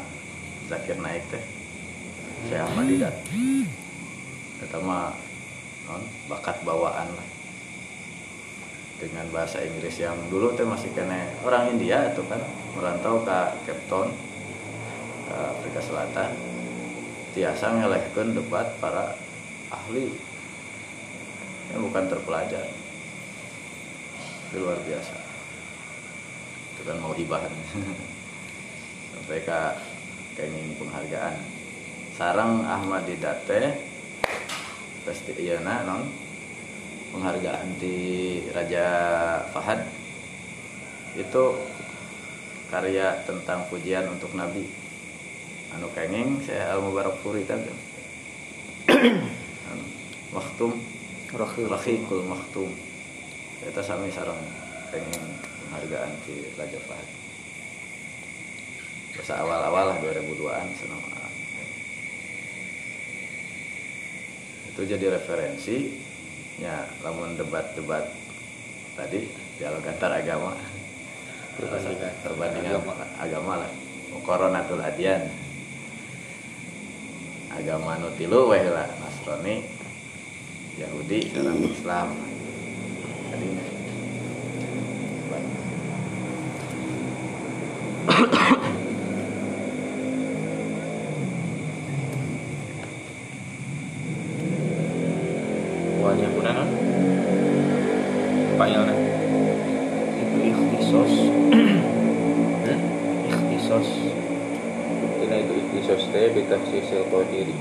Zakir 0.71 0.95
Naik 1.03 1.27
teh. 1.27 1.43
Ahmad 2.53 2.91
Didat 2.91 3.15
Eta 4.63 4.79
mah 4.79 5.11
non, 5.87 6.03
bakat 6.31 6.63
bawaan 6.63 7.11
lah. 7.11 7.27
Dengan 9.03 9.27
bahasa 9.35 9.59
Inggris 9.59 9.99
yang 9.99 10.15
dulu 10.31 10.55
teh 10.55 10.63
masih 10.63 10.87
kena 10.95 11.27
orang 11.43 11.75
India 11.75 12.15
itu 12.15 12.23
kan 12.31 12.39
merantau 12.71 13.19
ke 13.27 13.39
Cape 13.67 13.83
Town 13.91 14.07
ke 15.27 15.35
Afrika 15.35 15.81
Selatan. 15.83 16.31
Tiasa 17.35 17.75
ngelehkeun 17.75 18.37
debat 18.37 18.77
para 18.79 19.17
ahli 19.73 20.32
yang 21.73 21.81
bukan 21.89 22.05
terpelajar. 22.05 22.65
Itu 24.49 24.61
luar 24.61 24.77
biasa. 24.85 25.17
Itu 26.77 26.81
kan 26.85 26.97
mau 27.01 27.17
hibah. 27.17 27.41
Sampai 29.17 29.41
ke 29.41 29.59
kenging 30.37 30.77
penghargaan. 30.77 31.35
Sarang 32.13 32.61
Ahmad 32.69 33.09
Didate 33.09 33.73
pasti 35.03 35.33
iya 35.35 35.59
nah 35.59 35.81
non? 35.81 36.05
Penghargaan 37.09 37.81
di 37.81 37.97
Raja 38.53 38.85
Fahad. 39.49 39.81
Itu 41.17 41.57
karya 42.69 43.21
tentang 43.25 43.65
pujian 43.69 44.09
untuk 44.09 44.33
Nabi. 44.37 44.65
Anu 45.73 45.89
kenging 45.93 46.41
saya 46.45 46.77
Al 46.77 46.85
Mubarak 46.85 47.17
Puri 47.25 47.49
kan 47.49 47.57
Anu, 49.73 49.85
Rakhikul 51.33 52.29
Maktum. 52.29 52.69
Kita 53.65 53.81
sami 53.81 54.13
sarang? 54.13 54.37
Kenging 54.93 55.25
penghargaan 55.41 56.13
di 56.29 56.53
Raja 56.53 56.77
Fahad. 56.85 57.09
Masa 59.17 59.41
awal-awal 59.41 59.93
lah 59.93 59.97
2002an 60.05 60.69
senang. 60.77 61.01
Itu 64.73 64.81
jadi 64.85 65.05
referensi 65.09 66.01
ya 66.57 66.85
lamun 67.01 67.37
debat-debat 67.37 68.09
tadi 68.93 69.25
dialog 69.57 69.85
antar 69.85 70.13
agama. 70.17 70.53
Perbandingan. 71.53 72.13
perbandingan 72.25 72.73
Agama. 72.81 72.93
agama, 73.21 73.53
lah. 73.61 73.71
Koronatul 74.25 74.81
adian 74.81 75.29
agama 77.53 78.01
nu 78.01 78.09
tilu 78.17 78.49
weh 78.49 78.65
lah 78.65 78.89
Nasrani 78.97 79.72
Yahudi 80.73 81.29
sareng 81.29 81.61
Islam. 81.69 82.09
Tadinya 83.29 83.65
Wanya 96.01 96.27
pun 96.33 96.41
kan? 96.41 96.69
Payalna. 98.57 98.95
Itu 100.17 100.37
ikhtisos. 100.41 101.13
Hmm? 101.53 102.79
Ikhtisos. 103.29 103.89
Tina 105.21 105.35
itu 105.37 105.53
ikhtisos 105.53 106.09
teh 106.09 106.33
bitafsir 106.33 107.05
qadiri. 107.13 107.53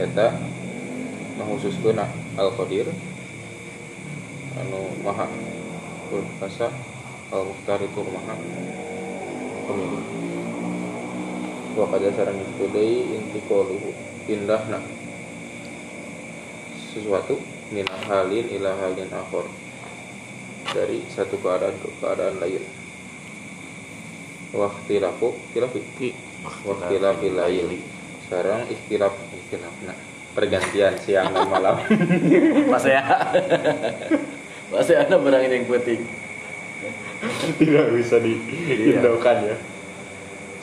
Eta 0.00 0.40
mengkhususkeun 1.40 1.96
al 2.36 2.50
qadir 2.52 2.84
anu 4.60 4.92
maha 5.00 5.24
berkasa 6.12 6.68
al 7.32 7.48
muhtar 7.48 7.80
itu 7.80 8.00
maha 8.04 8.36
pemilik 9.64 10.04
itu 12.00 12.64
deui 12.72 13.04
inti 13.12 13.40
qaluhu 13.44 13.92
pindahna 14.24 14.80
sesuatu 16.96 17.36
min 17.70 17.84
halin 18.08 18.46
ila 18.56 18.72
halin 18.80 19.10
akhor. 19.12 19.46
Dari 20.70 21.02
satu 21.12 21.36
keadaan 21.42 21.76
ke 21.82 21.88
keadaan 22.00 22.40
lain. 22.40 22.64
Waktilafu 24.50 25.36
tilafi 25.54 26.10
waktilafi 26.66 27.28
laili 27.30 27.78
sekarang 28.26 28.66
ikhtilaf 28.66 29.14
ikhtilafna 29.30 29.94
pergantian 30.34 30.94
siang 30.98 31.30
dan 31.30 31.46
malam. 31.46 31.78
Pas 32.72 32.84
ya. 32.86 33.02
Pas 34.70 34.86
ya 34.86 35.06
ada 35.06 35.16
barang 35.20 35.42
yang 35.46 35.66
penting. 35.68 36.02
Tidak 37.60 37.86
bisa 37.94 38.16
dihindaukan 38.18 39.36
ya 39.46 39.56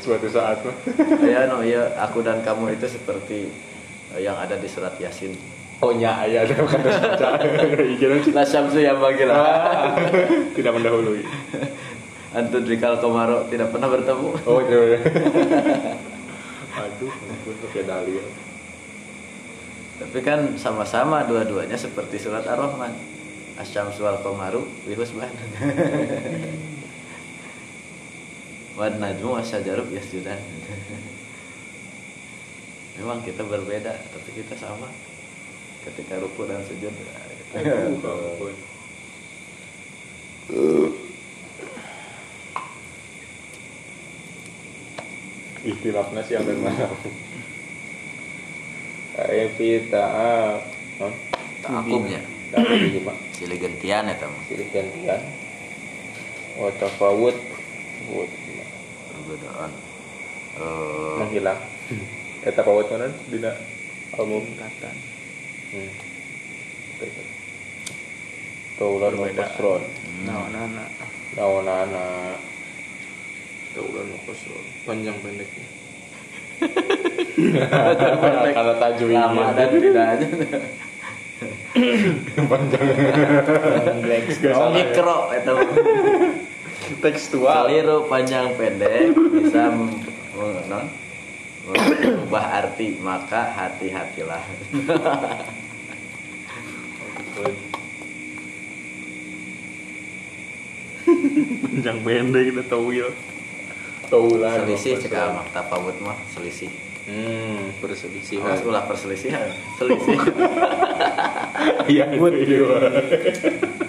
suatu 0.07 0.27
saat. 0.31 0.63
Mah 0.63 0.75
ya 1.35 1.51
no 1.51 1.59
ya 1.59 1.91
aku 1.99 2.23
dan 2.23 2.39
kamu 2.39 2.79
itu 2.79 2.87
seperti 2.87 3.51
eh, 4.15 4.23
yang 4.23 4.39
ada 4.39 4.55
di 4.55 4.67
surat 4.71 4.95
yasin. 4.95 5.35
Oh 5.83 5.93
nya 5.93 6.23
aya 6.25 6.47
ada 6.47 6.57
kata 6.57 6.89
baca 6.89 7.29
Ikira 7.85 8.17
sih. 8.25 8.33
la 8.33 8.41
syamsu 8.41 8.81
yang 8.81 8.97
bagi 8.97 9.29
lah 9.29 9.37
Ah, 9.37 9.93
tidak 10.57 10.73
mendahului. 10.73 11.21
Antud 12.37 12.65
rikal 12.65 12.97
komaro 12.97 13.45
tidak 13.51 13.69
pernah 13.69 13.89
bertemu. 13.91 14.29
Oh 14.47 14.59
iya 14.63 14.79
iya. 14.95 14.99
aduh 16.77 17.09
ampun 17.09 17.55
pakai 17.65 17.89
dalil 17.89 18.21
tapi 19.97 20.21
kan 20.21 20.53
sama-sama 20.61 21.25
dua-duanya 21.25 21.73
seperti 21.73 22.21
surat 22.21 22.45
ar-rahman. 22.45 22.93
Asyamsu 23.57 24.05
wal 24.05 24.21
komaru 24.21 24.61
wihusban 24.85 25.33
wan 28.77 29.01
najmu 29.01 29.41
wasyajaru 29.41 29.89
yasjudan 29.89 30.37
memang 33.01 33.25
kita 33.25 33.41
berbeda 33.45 33.93
tapi 34.13 34.29
kita 34.37 34.53
sama. 34.57 34.89
Ketika 35.87 36.19
ruku 36.19 36.43
dan 36.43 36.59
sujud 36.67 36.91
Ikhtilafnya 45.63 46.21
siang 46.27 46.43
dan 46.43 46.59
malam 46.59 46.91
Evita 49.31 50.05
non 50.99 51.13
takumnya 51.63 52.19
tapi 52.51 52.91
juga 52.99 53.15
silih 53.31 53.59
gentian 53.63 54.11
ya 54.11 54.15
tamu 54.19 54.39
silih 54.51 54.67
gantian. 54.75 55.23
Wa 56.59 56.67
tafawut 56.75 57.37
wut 58.11 58.31
perbedaan 59.27 59.71
Eh, 60.57 61.13
menghilang 61.21 61.61
eta 62.41 62.65
pawut 62.65 62.89
mana 62.89 63.13
dina? 63.29 63.53
Album? 64.17 64.41
Tingkatan. 64.41 64.95
hmm. 65.69 65.91
Taulan 68.81 69.13
wa 69.21 69.29
kasron 69.37 69.85
Nah, 70.25 70.49
nah, 70.49 70.65
nah. 70.65 70.89
naonana 71.37 72.33
Taulan 73.77 74.09
wa 74.09 74.19
kasron 74.25 74.65
panjang 74.89 75.13
pendeknya 75.21 75.69
kalau 78.57 78.73
tajwid 78.81 79.13
lama 79.13 79.53
dan 79.53 79.69
tidak. 79.77 80.05
Aja 80.17 80.25
panjang. 82.49 82.85
Black 84.01 84.25
ya. 84.41 84.57
mikro 84.73 85.29
itu 85.37 85.53
Tekstual. 87.03 87.67
keliru 87.67 88.07
panjang 88.07 88.55
pendek 88.55 89.11
bisa 89.33 89.69
non, 89.71 90.85
mengubah 91.67 92.45
arti 92.63 92.95
maka 93.03 93.51
hati-hatilah 93.51 94.43
Panjang 101.63 101.97
pendek 102.03 102.43
kita 102.51 102.63
tahu 102.67 102.87
ya. 102.91 103.07
Tahu 104.07 104.39
lah. 104.39 104.55
selisih 104.63 105.03
cekal 105.03 105.35
mah 105.35 105.45
tafawut 105.51 105.95
mah 105.99 106.15
selisih 106.31 106.71
Hmm, 107.07 107.71
perselisihan. 107.79 108.43
Awas 108.51 108.67
ulah 108.67 108.83
perselisihan 108.83 109.47
selisih 109.79 110.19
Iya, 111.87 112.11
iya. 112.11 112.67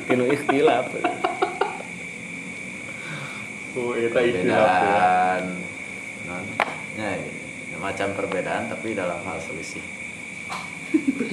Tinu 0.07 0.31
ikhtilaf. 0.31 0.87
Oh, 3.79 3.95
eta 3.95 4.19
ikhtilaf 4.19 4.59
ya. 4.59 4.67
perbedaan 4.67 5.43
non 6.27 6.45
ya, 6.99 7.11
ya, 7.71 7.77
macam 7.79 8.09
perbedaan 8.19 8.67
tapi 8.67 8.99
dalam 8.99 9.23
hal 9.23 9.39
selisih 9.39 9.85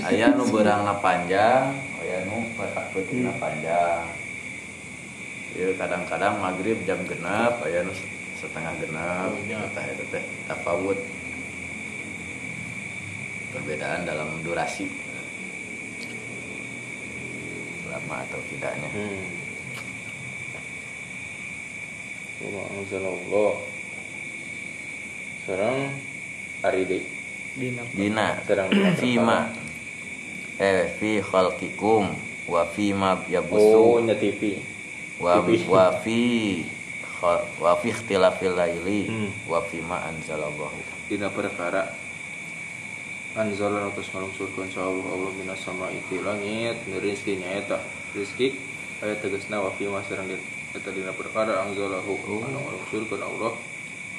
ayah 0.05 0.29
nu 0.37 0.45
beurangna 0.45 0.93
panjang 1.01 1.73
ayah 2.05 2.19
nu 2.29 2.45
petak 2.53 2.93
peutingna 2.93 3.33
panjang 3.41 4.05
ya 5.57 5.73
kadang-kadang 5.73 6.37
maghrib 6.37 6.77
jam 6.85 7.01
genap 7.09 7.65
ayah 7.65 7.81
nu 7.81 7.93
setengah 8.37 8.73
genap 8.77 9.33
Oh, 9.33 9.41
iya. 9.41 9.65
eta 9.65 9.81
teh 10.13 10.23
perbedaan 13.55 14.05
dalam 14.05 14.29
durasi 14.45 14.85
lama 17.89 18.15
atau 18.27 18.39
tidaknya 18.51 18.89
Hmm. 18.91 19.44
Sekarang 25.45 25.93
hari 26.65 26.81
deh. 26.89 27.03
Dina. 27.55 27.83
dina. 27.95 28.27
Sedang 28.43 28.67
fima. 28.99 29.47
Eh 30.59 30.91
fi 30.99 31.19
khalqikum 31.23 32.11
wa 32.47 32.61
fima 32.71 33.19
Oh, 33.19 33.31
yabusu 33.31 34.03
nya 34.03 34.15
TV. 34.15 34.59
wa 35.19 35.39
wa 35.43 35.85
fi 36.03 36.19
wa 37.61 37.71
fi 37.79 37.87
ikhtilafil 37.91 38.55
laili. 38.55 39.07
Hmm. 39.07 39.31
wa 39.47 39.63
fima 39.63 40.03
anzalallahu. 40.11 40.75
Dina 41.07 41.31
perkara. 41.31 41.87
Anzalan 43.35 43.91
atas 43.91 44.07
malungsurkan 44.15 44.71
Allah 44.79 45.07
Allah 45.11 45.31
minas 45.35 45.59
sama 45.59 45.91
itu 45.91 46.23
langit 46.23 46.79
rizki 47.03 47.35
nyaeta 47.35 47.83
rizki 48.15 48.55
ayat 49.03 49.19
tegasna 49.19 49.59
wa 49.59 49.75
fi 49.75 49.91
masarang 49.91 50.31
di 50.31 50.39
eta 50.75 50.91
dina 50.91 51.15
perkara 51.15 51.63
anzalahu 51.63 52.19
anu 52.43 52.59
malungsurkan 52.59 53.23
Allah 53.23 53.55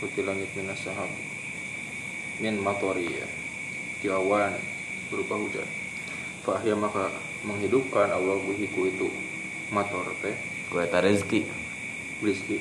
kuti 0.01 0.25
langit 0.25 0.49
minas 0.57 0.81
sahab 0.81 1.09
min 2.41 2.57
matori 2.61 3.09
ya. 3.13 3.29
Ti 4.01 4.09
awan 4.13 4.57
berupa 5.13 5.37
hujan. 5.37 5.69
Fahya 6.45 6.73
maka 6.77 7.13
menghidupkan 7.45 8.09
Allah 8.13 8.41
bihiku 8.45 8.89
itu 8.89 9.09
mator 9.73 10.09
teh. 10.25 10.37
Ku 10.73 10.81
eta 10.81 11.01
rezeki. 11.05 11.45
Rizki 12.25 12.57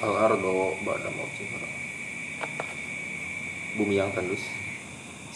al 0.00 0.16
ardo 0.16 0.72
ba'da 0.80 1.12
mautiha 1.12 1.60
bumi 3.76 4.00
yang 4.00 4.08
tandus. 4.16 4.40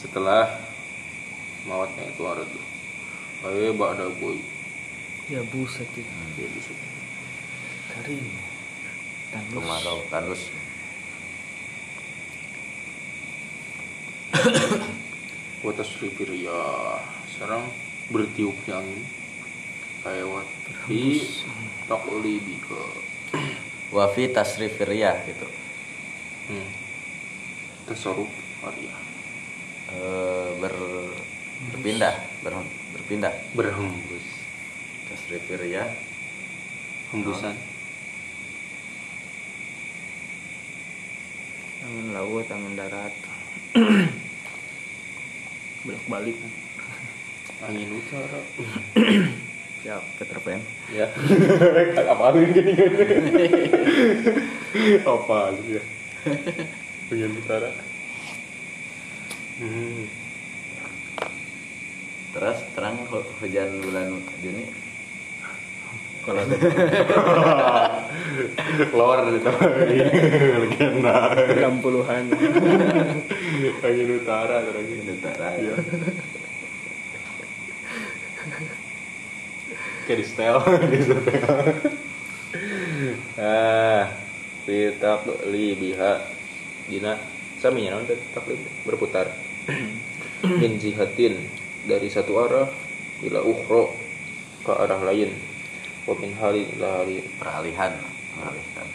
Setelah 0.01 0.49
mawatnya 1.69 2.09
itu 2.09 2.23
ardo. 2.25 2.61
Ayo 3.45 3.77
ba'da 3.77 4.09
boy 4.17 4.41
Ya 5.31 5.45
buset 5.47 5.87
itu. 5.95 6.11
ya 6.35 6.49
bisa 6.57 6.73
Karim. 7.91 8.27
Tandus. 9.31 9.55
kemarau 9.55 9.99
tandus. 10.11 10.43
Wata 15.67 15.85
Sripir 15.87 16.31
ya 16.35 16.59
sekarang 17.31 17.63
bertiupnya 18.11 18.83
angin 18.83 19.07
kayak 20.03 20.27
wat 20.27 20.49
di 20.89 21.23
taklibika 21.87 22.83
wa 23.95 24.11
fi 24.11 24.31
tasrifir 24.35 24.89
riyah 24.89 25.23
gitu. 25.29 25.47
Hmm. 26.51 26.67
tasarruf 27.87 28.31
Arya 28.67 28.95
Eh, 29.91 30.51
ber 30.63 30.75
berpindah 31.75 32.15
ber, 32.43 32.55
berpindah. 32.95 33.35
Berhembus. 33.55 34.27
Tasrifir 35.11 35.59
riyah 35.59 35.91
hembusan 37.11 37.55
Angin 41.81 42.13
laut, 42.13 42.47
angin 42.53 42.77
darat. 42.77 43.15
Bolak 45.85 46.05
balik. 46.09 46.37
angin 47.61 47.93
utara 47.93 48.41
Siap, 49.85 50.01
Peter 50.17 50.41
Pan. 50.41 50.61
ya 50.93 51.09
apa 52.13 52.25
lu 52.33 52.49
gini 52.53 52.73
gini 52.73 53.05
apa 55.05 55.39
lu 55.57 55.77
ya 55.77 55.83
pengen 57.13 57.37
utara 57.37 57.69
hmm. 59.61 60.09
terus 62.33 62.59
terang 62.73 62.97
hu- 63.13 63.29
hujan 63.45 63.71
bulan 63.85 64.09
Juni 64.41 64.65
kalau 66.21 66.45
ada 66.45 66.57
lor 68.93 69.25
legenda 69.25 71.17
60-an. 71.37 72.25
angin 73.81 74.09
utara 74.21 74.57
terus 74.65 74.85
Ini 74.85 75.13
utara 75.17 75.49
Iya. 75.57 75.75
kayak 80.11 80.19
di 80.19 80.27
setel. 80.27 80.57
Di 80.91 81.01
setel. 81.07 81.55
Ah 83.39 84.11
fi 84.67 84.91
taqlibiha 84.99 86.13
dina 86.91 87.15
sami 87.63 87.87
teh 88.11 88.19
taklib 88.35 88.59
berputar. 88.83 89.31
Min 90.61 90.83
jihatin 90.83 91.47
dari 91.87 92.11
satu 92.11 92.43
arah 92.43 92.67
ila 93.23 93.41
ukhra 93.45 93.85
ke 94.67 94.73
arah 94.73 95.01
lain 95.05 95.31
wa 96.07 96.15
min 96.17 96.33
halin 96.39 96.67
ila 96.79 97.05
halin 97.05 97.25
peralihan. 97.37 97.93
Mengalihkan 98.39 98.89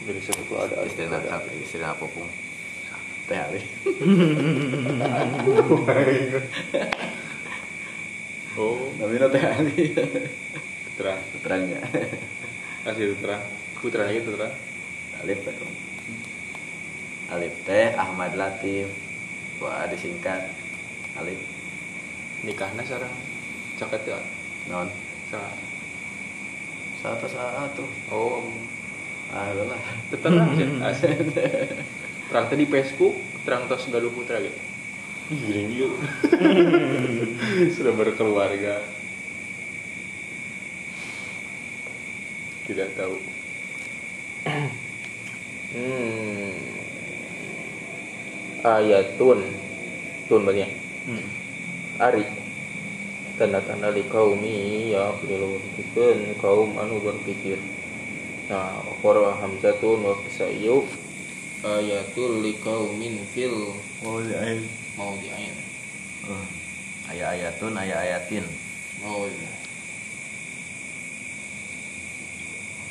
dari 0.00 0.20
satu 0.24 0.42
keadaan 0.48 0.80
ke 0.80 0.88
istilah 0.88 1.20
keadaan. 1.20 1.60
istilah 1.60 1.92
popung 2.00 2.28
teh 3.28 3.38
alih 3.38 3.64
oh. 8.58 8.90
Namanya 8.98 9.28
teh 9.30 9.44
alih 9.44 9.88
terang 10.98 11.20
terangnya 11.44 11.80
asli 12.88 13.14
terang 13.20 13.44
putra. 13.78 14.10
Itu 14.10 14.34
terang 14.34 14.54
alif 15.22 15.38
teh 15.46 15.54
alif 17.30 17.54
teh 17.62 17.86
Ahmad 17.94 18.34
Latif. 18.34 18.90
Wah 19.60 19.84
disingkat. 19.86 20.50
Alif. 21.20 21.36
Nikahna 22.40 22.80
sarang 22.82 23.12
caket 23.80 24.12
ya? 24.12 24.20
Non. 24.68 24.88
Sarang 25.32 25.70
satu 27.00 27.26
satu. 27.32 27.84
Oh. 28.12 28.44
Ah 29.32 29.48
lah. 29.56 29.80
Terang 30.12 30.52
sih 30.52 30.68
terang 32.28 32.46
tadi 32.52 32.64
Facebook 32.68 33.16
terang 33.48 33.64
tos 33.72 33.88
galuh 33.88 34.12
putra 34.12 34.36
gitu. 34.44 34.60
Giring 35.32 35.70
yuk. 35.72 35.94
Sudah 37.78 37.94
berkeluarga. 37.96 38.84
Tidak 42.68 42.88
tahu. 42.94 43.16
Hmm. 45.70 46.50
Ayatun 48.66 49.38
Tun. 50.26 50.42
Banyak 50.42 50.66
Hmm. 51.06 51.22
Ari 52.02 52.26
Tanda-tanda 53.40 53.88
li 53.88 54.04
kaumi 54.04 54.92
Ya 54.92 55.16
Pilihkan 55.16 56.36
kaum 56.44 56.76
anu 56.76 57.00
berpikir. 57.00 57.56
Nah 58.52 58.84
Qara 59.00 59.32
Hamzatun 59.40 60.04
wa 60.04 60.12
Kisayu 60.26 60.84
Ayatul 61.64 62.44
li 62.44 62.58
kaumin 62.58 63.22
fil 63.30 63.72
iya 64.26 64.58
Mau 64.98 65.14
diain 65.22 65.54
oh. 66.26 66.44
ayat 67.08 67.36
ayatun 67.36 67.78
ayat 67.78 68.00
ayatin 68.00 68.44
Oh 69.06 69.24
iya 69.24 69.52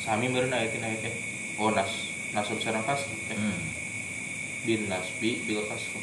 Sami 0.00 0.32
meureun 0.32 0.54
ayatin 0.54 0.80
ayat 0.80 1.02
teh? 1.04 1.14
Oh 1.60 1.68
nas 1.70 2.08
Nasur 2.32 2.56
sareng 2.56 2.82
kas 2.88 3.04
teh. 3.04 3.36
Hmm. 3.36 3.60
bin 4.64 4.88
nasbi 4.88 5.44
bil 5.44 5.60
kasr 5.68 6.00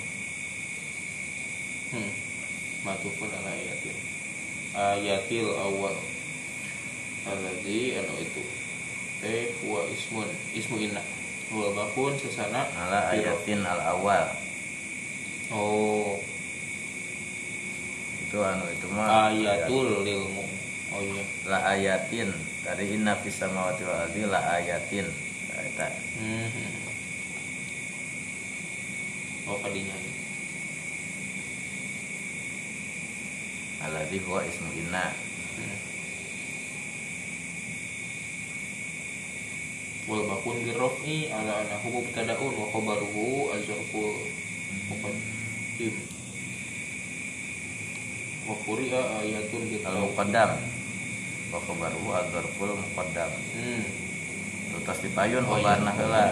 hmm. 1.97 2.11
Matufun 2.85 3.31
ala 3.31 3.51
ayatil 3.57 4.16
ayatil 4.77 5.49
awal 5.57 5.97
alladzi 7.25 7.97
anu 7.97 8.13
itu. 8.21 8.43
Teh 9.17 9.49
huwa 9.65 9.81
ismun. 9.89 10.29
Ismu 10.53 10.77
inna. 10.77 11.01
Huwa 11.49 11.73
bakun 11.73 12.13
sesana. 12.21 12.69
Ala 12.77 13.09
ayatin 13.17 13.65
al 13.65 13.81
awal 13.81 14.29
oh. 15.49 16.21
Itu 18.21 18.37
anu 18.45 18.69
itu 18.69 18.87
mah 18.93 19.33
ayatul 19.33 20.05
lilmu 20.05 20.45
oh 20.93 21.01
iya. 21.01 21.23
La 21.49 21.59
ayatin. 21.73 22.29
Tadi 22.61 22.93
inna 22.93 23.17
fis 23.25 23.41
samawati 23.41 23.81
wal 23.81 24.05
ardi 24.05 24.21
la 24.29 24.39
ayatin. 24.61 25.07
Nah, 25.57 25.65
eta 25.65 25.89
hmm. 25.89 26.53
oh 29.49 29.57
kadinya 29.57 29.97
alladzi 33.85 34.17
huwa 34.25 34.41
ismu 34.45 34.71
inna 34.73 35.13
wal 40.07 40.23
bakun 40.23 40.63
birrofi 40.63 41.27
ala 41.27 41.67
anahu 41.67 41.99
mubtadaun 41.99 42.53
wa 42.55 42.71
khabaruhu 42.71 43.51
azrful 43.51 44.15
muqaddim 44.87 45.95
wa 48.47 48.55
quri'a 48.63 49.01
ayatun 49.19 49.61
al 49.61 49.67
bitawqid 49.67 50.03
muqaddam 50.07 50.51
wa 51.51 51.59
khabaruhu 51.63 52.11
adzarful 52.11 52.71
muqaddam 52.75 53.31
hmm. 53.55 53.83
tas 54.83 54.99
dipayun 55.03 55.43
Oh, 55.43 55.59
khobarna 55.59 55.91
iya. 55.91 55.99
heula 55.99 56.25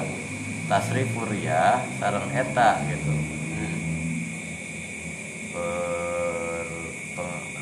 tasrifur 0.71 1.27
ya 1.35 1.83
sareng 1.99 2.31
eta 2.31 2.79
gitu 2.87 3.11
hmm. 3.11 3.75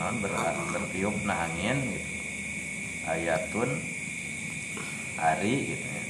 Naon, 0.04 0.20
ber, 0.20 0.36
bertiup 0.76 1.16
na 1.24 1.48
angin 1.48 1.80
gitu. 1.80 2.12
ayatun 3.08 3.72
hari 5.16 5.72
gitu 5.72 5.88
ya 5.88 6.04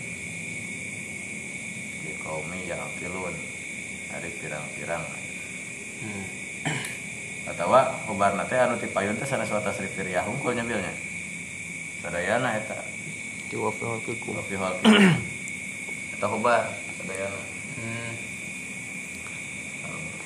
di 2.02 2.12
kaumi 2.26 2.66
yang 2.66 2.82
kilun 2.98 3.36
hari 4.10 4.34
pirang-pirang 4.42 5.06
Hmm. 6.04 6.26
atau 7.48 7.72
khobar 8.10 8.36
teh 8.50 8.60
anu 8.60 8.76
tipayun 8.76 9.16
teh 9.16 9.24
sanes 9.24 9.48
wata 9.48 9.72
tasrif 9.72 9.96
ya 10.04 10.26
hungkul 10.26 10.52
nyambilnya 10.52 10.92
sadayana 12.02 12.60
eta 12.60 12.76
Di 13.48 13.56
wafi 13.56 13.86
wafiku. 13.86 14.36
kopi 14.36 14.58
halki 14.60 14.84
eta 16.18 16.26
khobar 16.28 16.66
sadayana 16.98 17.40
Hmm. 17.78 18.12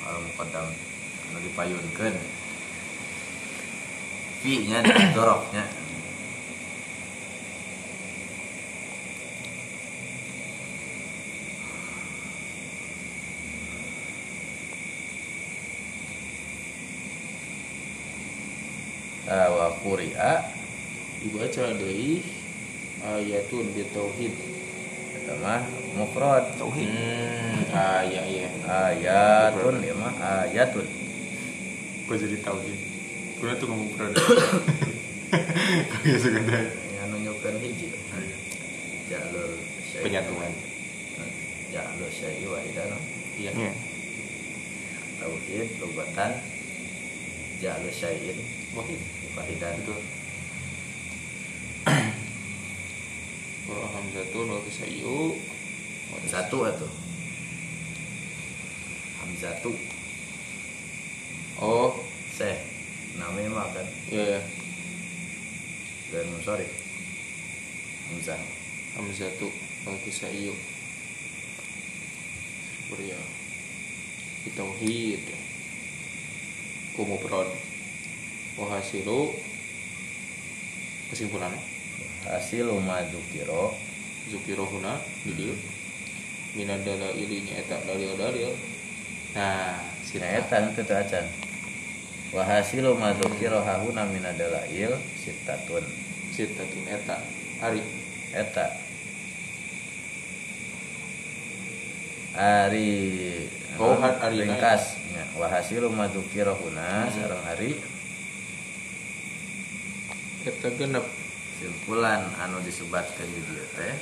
al 0.08 0.18
muqaddam 0.24 0.66
anu 1.30 1.38
dipayunkeun 1.46 2.14
fi 4.38 4.70
nya 4.70 4.78
doroknya. 5.16 5.64
Ah, 19.28 19.52
wa 19.52 19.68
quri'a. 19.84 20.56
Dibaca 21.18 21.74
deui 21.76 22.24
ayatun 23.04 23.74
bitauhid 23.76 24.32
eta 25.20 25.34
mah 25.42 25.60
mufrad. 25.98 26.56
Tauhid. 26.56 26.88
hmm. 26.88 27.74
ah 27.74 28.00
iya 28.06 28.22
iya 28.24 28.48
ayatun 28.64 29.84
ya 29.84 29.92
mah 29.98 30.14
ayatun. 30.48 30.86
Kok 32.08 32.16
jadi 32.16 32.38
tauhid? 32.40 32.87
Gue 33.38 33.54
tuh 33.54 33.70
ngomong 33.70 33.94
produk. 33.94 34.18
Kok 35.94 36.02
ya 36.02 36.18
suka 36.18 36.42
deh. 36.42 36.66
yang 36.98 37.06
nunjukkan 37.14 37.54
hiji 37.62 37.94
jalur 39.06 39.54
syai' 39.86 40.02
penyatuan. 40.02 40.50
Jalur 41.70 42.10
syai' 42.10 42.42
wahidan 42.50 42.98
iya. 43.38 43.54
Iya. 43.54 43.72
tauhid 45.22 45.70
lugatan 45.78 46.32
jalur 47.62 47.94
syai'in 47.94 48.42
wahid. 48.74 48.98
Wahidan 49.38 49.86
betul. 49.86 50.02
Wa 53.70 53.86
hamzatun 53.94 54.46
wa 54.50 54.58
kisayyu 54.66 55.38
satu 56.26 56.58
atau? 56.66 56.90
Hamzatu 59.22 59.72
oh. 61.62 61.94
Seh 62.34 62.77
namanya 63.18 63.50
mah 63.50 63.68
kan. 63.74 63.86
Iya 64.08 64.38
ya 64.38 64.40
dan 66.08 66.24
sorry 66.40 66.64
hamzah. 68.08 68.40
Hamzatu 68.96 69.52
wa 69.84 69.94
kisayyu 70.02 70.56
Beriya 72.88 73.20
Tauhid. 74.56 75.22
Kumupron 76.96 77.46
Wahasilu. 78.58 79.36
Kesimpulannya? 81.12 81.60
Hasil 82.26 82.72
umadzukiro 82.74 83.76
Zukirohuna 84.28 84.98
di 85.24 85.32
dieu 85.36 85.56
minadala 86.56 87.12
ilinya 87.14 87.54
eta 87.60 87.80
dalil-dalil. 87.86 88.50
Nah 89.36 89.78
sina 90.02 90.26
sina 90.42 90.42
eta 90.42 90.74
teu 90.74 90.84
teu 92.30 92.36
acan 92.36 92.36
wa 92.36 92.42
hasilu 92.44 92.92
madzukiro 92.94 93.64
hahuna 93.64 94.04
minadalail 94.04 94.92
sitatun 95.16 95.84
sitatun 96.32 96.84
eta. 96.88 97.16
Ari. 97.58 97.82
Eta. 98.30 98.66
Ari. 102.36 102.90
Oh, 103.78 103.96
had- 103.98 104.20
ari 104.22 104.44
ringkas. 104.46 104.94
Nya 105.10 105.24
wa 105.40 105.48
hasilu 105.48 105.88
madzukiro 105.90 106.54
huna 106.54 107.08
Hmm. 107.08 107.12
sareng 107.14 107.44
ari. 107.48 107.70
Eta 110.46 110.68
genep. 110.76 111.06
Simpulan 111.58 112.22
anu 112.38 112.62
disebatkeun 112.62 113.26
di 113.34 113.40
dieu 113.42 113.66
teh. 113.74 113.94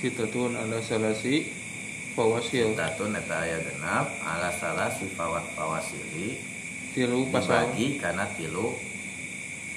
Sitatun 0.00 0.56
ala 0.56 0.80
salasi 0.80 1.52
fawasil 2.14 2.72
tatun 2.74 3.14
eta 3.14 3.36
aya 3.42 3.58
genap 3.60 4.06
ala 4.22 4.50
salah 4.50 4.90
sifawat 4.90 5.44
pawasili 5.54 6.40
tilu 6.92 7.28
pasal 7.30 7.68
dibagi 7.72 7.96
kana 7.96 8.24
tilu 8.34 8.74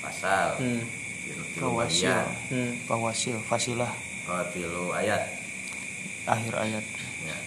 pasal 0.02 0.58
hmm. 0.58 0.82
tilu, 1.28 1.44
tilu 1.54 1.62
Fawasil. 1.62 2.10
bagian 2.10 2.26
Hmm. 2.50 2.72
Fawasil. 2.86 3.38
Fasilah. 3.46 3.92
oh, 4.28 4.44
tilu 4.52 4.90
ayat 4.92 5.22
Akhir 6.22 6.54
ayat. 6.54 6.86
ya 7.26 7.38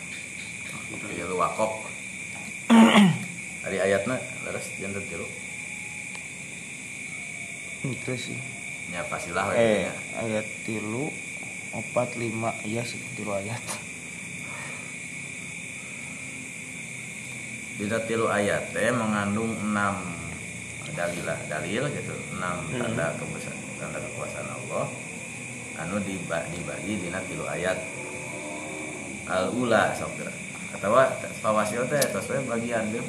tilu 1.11 1.35
wakop 1.39 1.87
dari 3.65 3.79
ayatna 3.81 4.19
leres 4.45 4.67
jantan 4.79 5.03
tilu 5.07 5.27
Itu 7.85 8.17
sih. 8.17 8.39
nya 8.89 9.05
pasilah 9.05 9.53
Eh, 9.53 9.93
ayat 10.17 10.49
tilu, 10.65 11.13
empat, 11.71 12.17
lima, 12.17 12.49
iya 12.65 12.81
sih 12.81 12.97
tilu 13.13 13.29
ayat. 13.29 13.61
Dina 17.75 17.99
tilu 18.07 18.31
ayat 18.31 18.71
teh 18.71 18.91
mengandung 18.95 19.51
enam 19.59 19.99
dalilah 20.95 21.35
dalil 21.51 21.91
gitu 21.91 22.15
enam 22.39 22.63
tanda 22.71 23.19
kebesaran 23.19 23.59
tanda 23.83 23.99
kekuasaan 23.99 24.47
Allah. 24.47 24.87
Anu 25.75 25.99
diba- 26.07 26.47
dibagi 26.55 27.03
dina 27.03 27.19
tilu 27.27 27.43
ayat. 27.51 27.75
Al 29.27 29.51
ula 29.51 29.91
sabda 29.99 30.31
atau 30.79 30.95
fawasil 31.43 31.83
teh 31.91 31.99
tos 32.15 32.31
we 32.31 32.39
bagian 32.47 32.95
deh. 32.95 33.03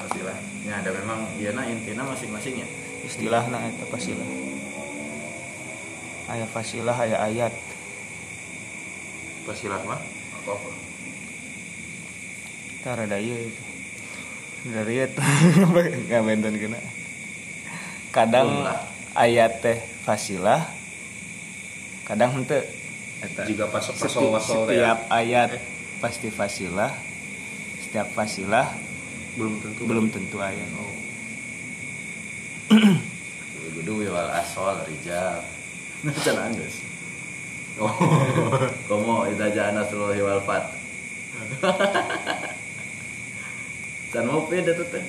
Fasilah 0.00 0.36
nya 0.64 0.80
ada 0.80 0.92
memang 0.96 1.28
ieu 1.36 1.52
na 1.52 1.64
intina 1.68 2.00
masing-masingnya 2.04 2.64
Istilahna 3.04 3.64
eta 3.64 3.84
fasilah. 3.88 4.28
Aya 6.28 6.46
fasilah, 6.48 6.96
aya 6.96 7.16
ayat. 7.20 7.52
pasilah 9.50 9.82
mah? 9.82 9.98
Apa 10.40 10.54
Tara 12.80 13.04
daya 13.04 13.34
Dari 14.60 14.94
itu 15.00 15.20
nggak 16.06 16.22
benten 16.22 16.54
kena. 16.62 16.80
Kadang 18.10 18.48
Jumlah. 18.60 18.78
ayat 19.14 19.62
teh 19.62 19.78
fasilah, 20.02 20.66
kadang 22.04 22.36
henteu. 22.36 22.60
Eta. 23.20 23.44
Jika 23.44 23.68
pas 23.68 23.84
Seti- 23.84 24.00
pasal 24.00 24.32
pasal 24.32 24.56
setiap 24.66 24.98
ayat 25.08 25.50
pasti 26.00 26.28
fasilah, 26.28 26.92
setiap 27.80 28.08
fasilah 28.12 28.68
belum 29.36 29.54
tentu. 29.60 29.82
belum 29.86 30.06
tentu 30.08 30.36
ayat. 30.40 30.68
Gudu 33.76 34.08
wal 34.08 34.28
asol 34.34 34.76
rijal 34.84 35.40
Can 36.24 36.52
geus. 36.52 36.76
Oh. 37.80 37.88
Komo 38.84 39.24
idza 39.24 39.48
jaa 39.48 39.72
nasrullahi 39.72 40.20
wal 40.20 40.42
fat. 40.44 40.68
Can 44.10 44.26
mau 44.26 44.42
pede 44.50 44.74
tuh 44.74 44.82
teh. 44.90 45.06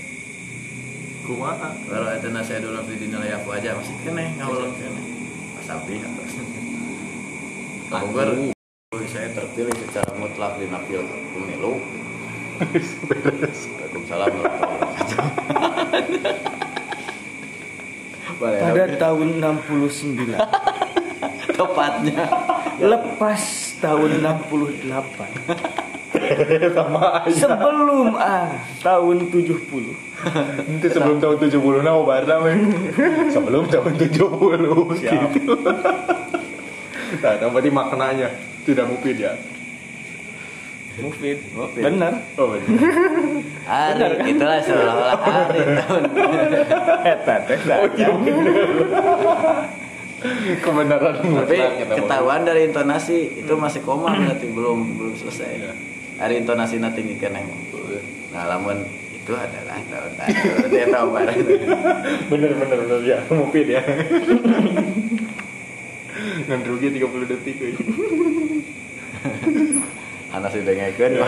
kumaha? 1.26 1.74
Kalau 1.90 2.14
itu 2.14 2.30
nasi 2.30 2.62
dulu 2.62 2.86
di 2.86 3.02
dinilai 3.02 3.34
aku 3.34 3.50
aja 3.50 3.74
masih 3.74 3.98
kene 4.06 4.38
ngawalun 4.38 4.78
kene 4.78 5.02
asabi 5.58 6.06
atau 6.06 6.22
Bogor 7.90 8.54
saya 9.10 9.34
terpilih 9.34 9.74
secara 9.74 10.14
mutlak 10.22 10.62
di 10.62 10.70
napil 10.70 11.02
pemilu. 11.34 11.82
Waalaikumsalam. 12.62 14.30
Warahmatullahi 14.38 15.42
wabarakatuh 18.38 18.70
Pada 18.70 18.86
tahun 19.02 19.28
69 19.42 20.38
tepatnya. 21.58 22.30
Lepas 22.78 23.42
tahun 23.82 24.22
68 24.22 25.91
sama 26.78 27.26
aja. 27.26 27.48
Sebelum 27.48 28.14
ah 28.16 28.50
tahun 28.82 29.30
70 29.30 29.42
itu 30.78 30.88
sebelum 30.94 31.18
tahun 31.18 31.38
70 31.42 31.86
nah 31.86 31.98
obarna 31.98 32.36
men 32.42 32.70
sebelum 33.34 33.66
tahun 33.68 33.94
70 33.98 34.22
gitu. 35.02 35.54
Nah 37.22 37.50
berarti 37.50 37.70
maknanya. 37.74 38.30
Tidak 38.62 38.86
mungkin 38.86 39.16
ya? 39.18 39.34
Mufid. 41.02 41.40
Mufid. 41.58 41.82
bener 41.82 42.14
oh 42.38 42.46
benar. 42.52 42.68
Hari 43.66 44.28
itulah 44.30 44.60
seolah-olah 44.62 45.18
hari 45.18 45.62
tahun 45.82 46.04
eta 47.02 47.36
teh 47.50 47.58
oh 47.66 47.88
iya 47.98 48.08
benar. 48.14 48.56
Kebenaran 50.62 51.16
tapi 51.18 51.58
ketahuan 51.98 52.46
dari 52.46 52.70
intonasi 52.70 53.42
itu 53.42 53.54
masih 53.58 53.82
koma 53.82 54.14
berarti 54.14 54.46
belum 54.54 55.02
belum 55.02 55.14
selesai 55.18 55.74
hari 56.22 56.38
intonasi 56.38 56.78
tinggi 56.78 57.18
kan 57.18 57.34
emang 57.34 57.58
nah 58.30 58.46
lamun 58.46 58.86
itu 59.22 59.34
adalah 59.38 59.78
tahun 59.90 60.12
tahun 60.18 60.70
dia 60.70 60.86
tahu 60.90 61.08
barang 61.14 61.38
bener 62.30 62.52
bener 62.58 62.78
bener. 62.90 63.00
Ya 63.06 63.18
mungkin 63.30 63.66
ya. 63.70 63.82
Ngan 66.50 66.62
rugi 66.66 66.90
30 66.90 67.30
detik 67.30 67.58
euy. 67.62 67.74
anak 70.32 70.50
sudah 70.56 70.74
dengekeun 70.74 71.22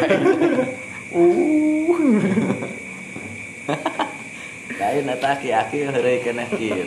lain 4.84 5.06
eta 5.06 5.28
aki-aki 5.38 5.86
heureuy 5.86 6.18
keneh 6.24 6.48
kieu. 6.56 6.84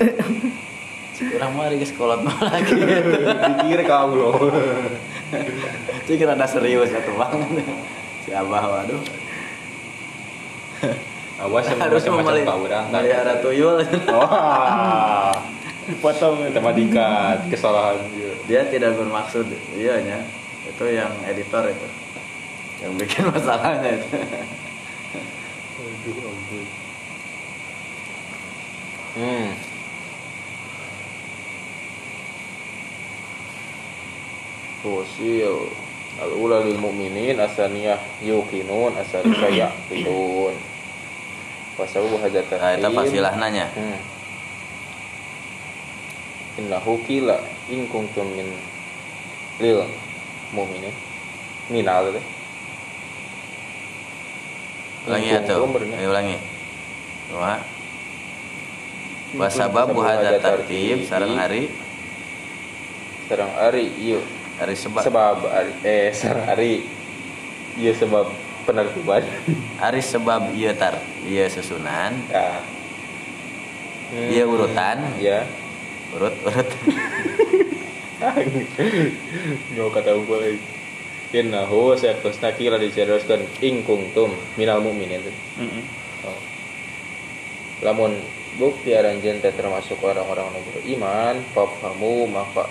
Urang 1.33 1.57
mah 1.57 1.73
geus 1.73 1.95
kolot 1.97 2.21
mah 2.21 2.37
lagi. 2.45 2.77
dikir 3.63 3.81
kau 3.89 4.13
loh 4.13 4.37
Cik 6.07 6.23
rada 6.23 6.47
serius 6.47 6.89
ya 6.89 7.01
tuh 7.03 7.15
bang. 7.15 7.35
Si 8.23 8.31
Abah 8.31 8.63
waduh. 8.65 9.03
awas 11.37 11.69
sama 11.69 11.85
Harus 11.85 12.01
memeli- 12.05 12.45
kau 12.45 12.65
urang 12.65 12.89
melihara 12.89 13.37
tuyul. 13.39 13.85
wah 14.09 15.37
potong 16.01 16.49
mah 16.49 16.73
dikat 16.73 17.45
kesalahan 17.49 18.01
dia 18.11 18.33
Dia 18.49 18.61
tidak 18.67 18.97
bermaksud, 18.97 19.45
iya 19.73 20.01
nya. 20.01 20.25
Itu 20.65 20.85
yang 20.87 21.13
editor 21.23 21.69
itu. 21.69 21.89
Yang 22.81 22.93
bikin 22.99 23.25
masalahnya 23.33 24.01
itu. 24.01 24.09
aduh 25.77 26.17
ampun 26.25 26.65
hmm 29.17 29.47
Fusil 34.87 35.67
Al-ula 36.23 36.63
lil 36.63 36.79
mu'minin 36.79 37.35
asaniyah 37.43 37.99
yuqinun 38.23 38.95
asalisa 38.95 39.51
yaqilun 39.67 40.55
Wasabu 41.77 42.17
hajatan 42.23 42.57
Nah, 42.57 42.73
itu 42.73 42.89
fasilah 42.89 43.37
nanya. 43.37 43.69
Hmm. 43.77 44.01
Innahu 46.57 47.05
kila 47.05 47.37
in 47.69 47.85
kuntum 47.85 48.33
min 48.33 48.49
lil 49.61 49.85
mu'minin 50.57 50.95
minal 51.69 52.17
teh. 52.17 52.25
Ulangi 55.05 55.29
In 55.37 56.01
ya 56.01 56.09
ulangi. 56.09 56.37
Wah. 57.37 57.61
Wasabab 59.37 59.93
buhada 59.93 60.41
tartib 60.41 61.05
sarang 61.05 61.37
hari 61.37 61.69
sarang 63.29 63.53
ari 63.59 63.91
ieu 64.01 64.23
hari 64.57 64.75
sebab. 64.77 65.03
Sebab 65.05 65.37
eh 65.85 66.13
sarang 66.17 66.49
ari 66.49 66.85
ieu 67.77 67.93
sebab 67.93 68.27
penertiban. 68.65 69.23
Hari 69.77 70.01
sebab 70.01 70.53
iya 70.57 70.73
tar 70.73 70.99
iya 71.25 71.47
susunan. 71.53 72.17
Ya. 72.33 72.61
Iya 74.13 74.45
urutan. 74.49 74.99
Ya. 75.21 75.45
Urut 76.17 76.35
urut. 76.47 76.69
Nyo 79.77 79.93
kata 79.93 80.17
unggul 80.17 80.41
lagi. 80.41 80.59
Innahu 81.37 81.93
sayakusna 81.99 82.55
kila 82.57 82.81
diceroskan 82.81 83.45
ing 83.61 83.85
kuntum 83.85 84.33
minal 84.57 84.81
mu'minin. 84.81 85.21
Teh. 85.21 85.37
Oh. 86.25 86.39
Lamun 87.85 88.17
bukti 88.57 88.97
aranjeun 88.97 89.43
teh 89.45 89.53
termasuk 89.53 90.01
orang-orang 90.01 90.49
nu 90.55 90.63
beriman, 90.71 91.45
fafhamu 91.53 92.25
maka 92.31 92.65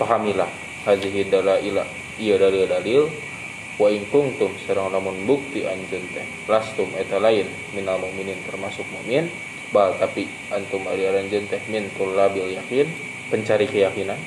pahamilah 0.00 0.50
hadhihi 0.84 1.30
dalaila 1.30 1.86
ieu 2.18 2.36
dalil-dalil 2.36 3.08
wa 3.80 3.88
in 3.88 4.04
kuntum 4.12 4.52
sareng 4.68 4.92
lamun 4.92 5.24
bukti 5.24 5.64
anjeun 5.64 6.04
teh 6.12 6.26
lastum 6.46 6.92
eta 7.00 7.16
lain 7.16 7.48
minal 7.72 7.98
mu'minin 7.98 8.36
termasuk 8.44 8.84
mukmin 8.92 9.32
bal 9.72 9.96
tapi 9.96 10.28
antum 10.52 10.84
ari 10.84 11.08
aranjeun 11.08 11.48
teh 11.48 11.58
min 11.72 11.88
tullabil 11.96 12.52
yakin 12.52 12.86
pencari 13.32 13.64
keyakinan. 13.64 14.20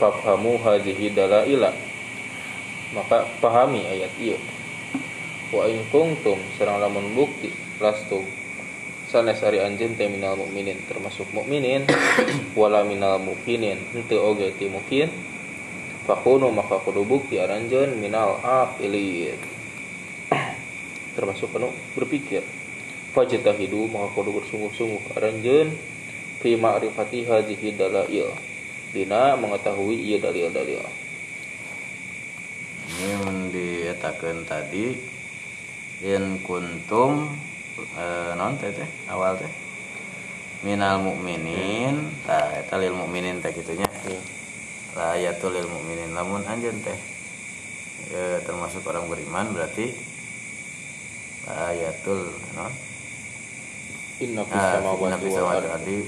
Fafhamu 0.00 0.56
hadhihi 0.62 1.12
dalaila. 1.12 1.74
Maka 2.96 3.28
pahami 3.44 3.84
ayat 3.84 4.16
ieu 4.16 4.40
wa 5.52 5.68
in 5.68 5.84
kuntum 5.92 6.40
sareng 6.56 6.80
lamun 6.80 7.12
bukti 7.12 7.52
lastum. 7.76 8.24
Sanes 9.12 9.44
ari 9.44 9.60
anjeun 9.60 9.96
teh 9.96 10.08
minal 10.08 10.40
mukminin 10.40 10.80
termasuk 10.88 11.28
mukminin 11.36 11.84
wala 12.60 12.84
minal 12.88 13.20
mukminin 13.20 13.76
henteu 13.92 14.24
oge 14.24 14.52
ti 14.56 14.68
mukmin 14.72 15.12
fakunu 16.08 16.48
maka 16.48 16.80
kudu 16.80 17.04
bukti 17.04 17.36
aranjeun 17.36 18.00
minal 18.00 18.40
aqilin. 18.40 19.36
Termasuk 21.12 21.52
anu 21.60 21.68
berpikir. 21.92 22.40
Fajtahidu 23.12 23.92
maka 23.92 24.16
kudu 24.16 24.40
bersungguh-sungguh 24.40 25.20
aranjeun 25.20 25.76
fi 26.40 26.56
ma'rifati 26.56 27.28
hadhihi 27.28 27.76
dalail. 27.76 28.32
Dina 28.88 29.36
mengetahui 29.36 30.00
ieu 30.00 30.16
dalil-dalil. 30.16 30.80
Ini 32.88 33.52
dietakeun 33.52 34.48
tadi 34.48 34.96
in 36.08 36.40
kuntum 36.40 37.28
eh, 38.00 38.32
non 38.32 38.56
teh 38.56 38.72
teh 38.72 38.88
awal 39.12 39.36
teh 39.36 39.52
minal 40.64 41.04
mukminin 41.04 42.10
tah 42.24 42.54
eta 42.56 42.80
lil 42.80 42.96
mukminin 42.96 43.44
teh 43.44 43.52
kitunya 43.52 43.86
la 43.86 44.37
ayatul 44.98 45.54
lil 45.54 45.70
mukminin 45.70 46.10
lamun 46.10 46.42
anjeun 46.42 46.82
teh 46.82 46.98
eh, 48.10 48.38
termasuk 48.42 48.82
orang 48.90 49.06
beriman 49.06 49.54
berarti 49.54 49.94
ayatul 51.48 52.34
non? 52.58 52.72
Inna 54.18 54.42
fis 54.42 54.58
ah 54.58 54.82
samawati 54.82 55.28
wal 55.38 55.62
ardi 55.62 55.98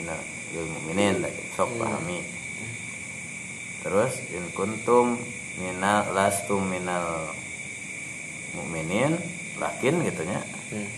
inna 0.00 0.16
lil 0.56 0.66
mukminin 0.72 1.20
sok 1.52 1.70
pahami. 1.76 2.18
Terus 3.84 4.12
in 4.32 4.46
kuntum 4.56 5.20
minal 5.60 6.08
lastum 6.16 6.64
minal 6.64 7.28
mukminin 8.56 9.20
lakin 9.60 10.00
gitunya. 10.00 10.40
Hmm. 10.72 10.88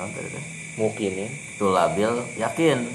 non 0.00 0.08
tadi 0.16 0.28
teh? 0.32 0.44
Mukminin 0.80 1.30
tulabil 1.60 2.24
yakin 2.40 2.88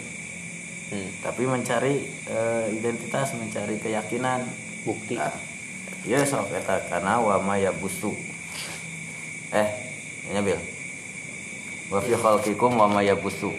hmm. 0.94 1.26
tapi 1.26 1.50
mencari 1.50 2.06
eh, 2.30 2.66
identitas 2.70 3.34
mencari 3.34 3.82
keyakinan. 3.82 4.46
Bukti. 4.84 5.16
Nah, 5.16 5.32
ya 6.04 6.20
sok 6.28 6.52
eta 6.52 6.84
karena 6.92 7.18
wama 7.24 7.56
ya 7.56 7.72
busu 7.72 8.12
eh 9.56 9.70
nya 10.30 10.44
bil. 10.44 10.60
Wa 11.88 12.04
fi 12.04 12.14
khalqikum 12.14 12.76
wama 12.76 13.00
ya 13.02 13.16
busu 13.16 13.50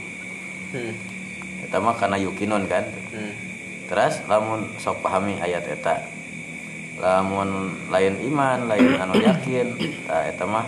hmm. 0.76 0.94
eta 1.66 1.80
mah 1.80 1.96
karena 1.98 2.20
yukinun 2.20 2.68
kan? 2.68 2.84
Hmm. 3.10 3.34
terus 3.84 4.20
lamun 4.28 4.68
sok 4.76 5.00
pahami 5.00 5.40
ayat 5.40 5.64
eta. 5.64 6.04
Lamun 7.00 7.74
lain 7.90 8.20
iman 8.30 8.70
lain 8.70 8.94
anu 9.02 9.18
yakin 9.18 9.74
nah, 10.06 10.22
eta 10.28 10.44
mah 10.44 10.66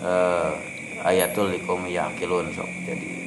eh, 0.00 0.50
ayatul 1.04 1.52
likum 1.52 1.84
yakilun 1.86 2.48
sok 2.56 2.68
jadi 2.88 3.25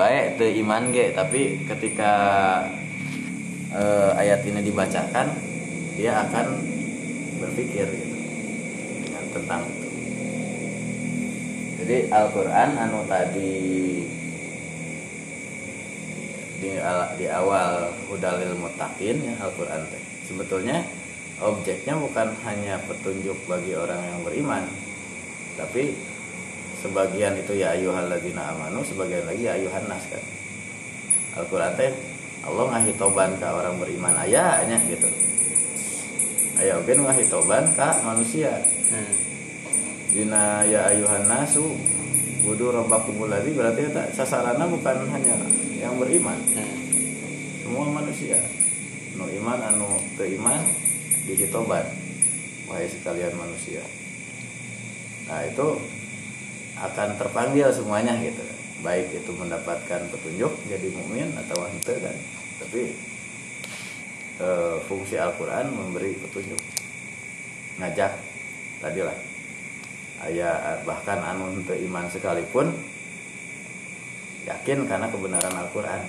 baik 0.00 0.40
itu 0.40 0.64
iman 0.64 0.88
ge 0.88 1.12
tapi 1.12 1.60
ketika 1.68 2.12
eh, 3.76 4.10
ayat 4.16 4.40
ini 4.48 4.64
dibacakan 4.64 5.28
dia 6.00 6.24
akan 6.24 6.46
berpikir 7.44 7.84
gitu 7.84 8.16
tentang 9.36 9.68
itu 9.68 9.88
jadi 11.84 11.96
Al-Qur'an 12.08 12.80
anu 12.80 13.04
tadi 13.04 13.52
di, 16.60 16.70
di 17.16 17.26
awal 17.28 17.92
hudalil 18.08 18.52
mutakin 18.56 19.16
ya 19.16 19.34
Al-Qur'an 19.40 19.80
teh. 19.88 20.02
Sebetulnya 20.28 20.84
objeknya 21.40 21.96
bukan 21.96 22.36
hanya 22.44 22.76
petunjuk 22.84 23.36
bagi 23.48 23.72
orang 23.72 23.96
yang 23.96 24.20
beriman 24.20 24.64
tapi 25.56 25.96
sebagian 26.80 27.36
itu 27.36 27.52
ya 27.60 27.76
ayyuhalladzina 27.76 28.56
amanu 28.56 28.80
sebagian 28.82 29.28
lagi 29.28 29.44
ya 29.44 29.54
ayuhan 29.60 29.84
nas 29.86 30.04
kan. 30.08 30.24
Al-Qur'an 31.38 31.76
teh 31.76 31.92
Allah 32.40 32.64
ngasih 32.72 32.96
toban 32.96 33.36
ke 33.36 33.46
orang 33.46 33.76
beriman. 33.76 34.16
Ayahnya 34.16 34.80
gitu. 34.88 35.08
Aya 36.56 36.80
oge 36.80 36.92
nu 36.96 37.04
ngasih 37.04 37.28
toban 37.28 37.64
ka 37.76 38.00
manusia. 38.04 38.52
Hmm. 38.90 39.14
dina 40.10 40.66
ya 40.66 40.90
ayuhan 40.90 41.22
nasu 41.30 41.62
budu 42.42 42.74
rabbakumul 42.74 43.30
ladzi 43.30 43.54
berarti 43.54 43.94
eta 43.94 44.10
sasaranna 44.10 44.66
bukan 44.66 45.06
hanya 45.14 45.38
yang 45.78 45.94
beriman. 46.00 46.34
Hmm. 46.58 46.74
semua 47.62 47.86
manusia. 47.86 48.34
Nu 49.14 49.30
iman 49.30 49.60
anu 49.70 49.86
teu 50.18 50.26
iman 50.34 50.58
dihitoban 51.30 51.86
wahai 52.66 52.90
sekalian 52.90 53.30
manusia. 53.38 53.84
Nah 55.30 55.46
itu 55.46 55.78
akan 56.80 57.20
terpanggil 57.20 57.68
semuanya 57.70 58.16
gitu. 58.24 58.40
Baik 58.80 59.12
itu 59.12 59.30
mendapatkan 59.36 60.08
petunjuk 60.08 60.52
jadi 60.64 60.88
mukmin 60.96 61.28
atau 61.36 61.68
ente 61.68 62.00
kan 62.00 62.16
tapi 62.60 62.92
eh, 64.40 64.76
fungsi 64.84 65.16
Al-Quran 65.16 65.72
memberi 65.72 66.16
petunjuk. 66.16 66.60
Ngajak 67.80 68.12
tadilah. 68.84 69.16
Ayah 70.20 70.84
bahkan 70.84 71.20
anu 71.24 71.48
ente 71.60 71.76
iman 71.88 72.04
sekalipun 72.12 72.72
yakin 74.44 74.84
karena 74.84 75.08
kebenaran 75.08 75.56
Al-Quran. 75.56 76.00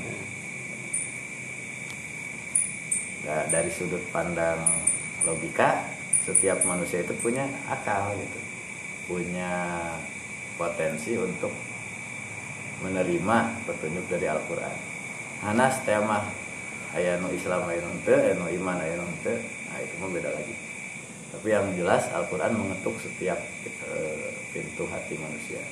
Ya, 3.21 3.45
dari 3.53 3.69
sudut 3.69 4.01
pandang 4.09 4.57
logika 5.23 5.85
setiap 6.25 6.65
manusia 6.65 7.05
itu 7.05 7.13
punya 7.21 7.45
akal 7.69 8.17
gitu. 8.17 8.39
Punya 9.07 9.51
potensi 10.55 11.15
untuk 11.19 11.51
menerima 12.81 13.37
petunjuk 13.67 14.05
dari 14.09 14.25
Al-Quran. 14.27 14.77
Hanas 15.45 15.81
tema 15.85 16.25
aya 16.93 17.17
nu 17.17 17.31
Islam 17.33 17.65
aya 17.69 17.81
nu 17.81 17.97
teu 18.03 18.17
aya 18.17 18.33
nu 18.37 18.45
iman 18.49 18.77
aya 18.79 18.99
nu 18.99 19.05
nah 19.07 19.77
itu 19.79 19.93
mah 19.99 20.09
beda 20.11 20.29
lagi. 20.31 20.55
Tapi 21.31 21.47
yang 21.47 21.67
jelas 21.79 22.11
Al-Quran 22.11 22.59
mengetuk 22.59 22.99
setiap 22.99 23.39
eh, 23.65 24.29
pintu 24.51 24.83
hati 24.91 25.15
manusia 25.15 25.63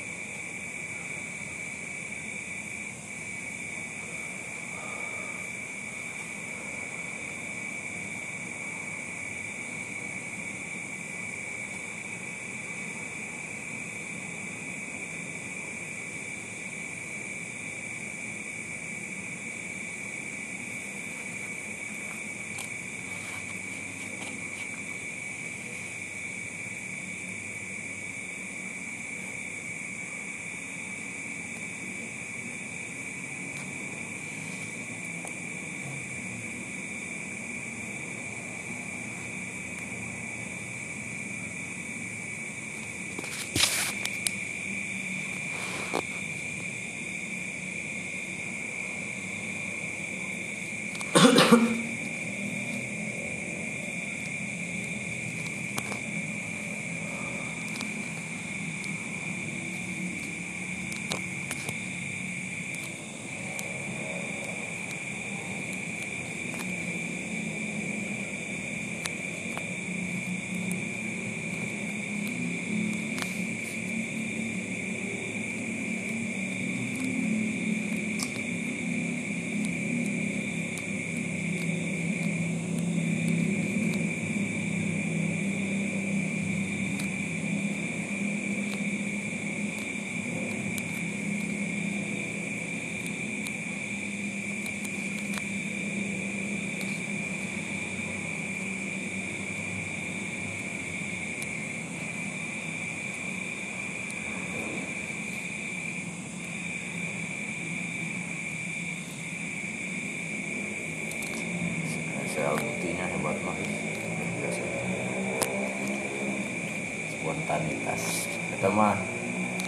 kita 118.59 118.75
mah 118.75 118.91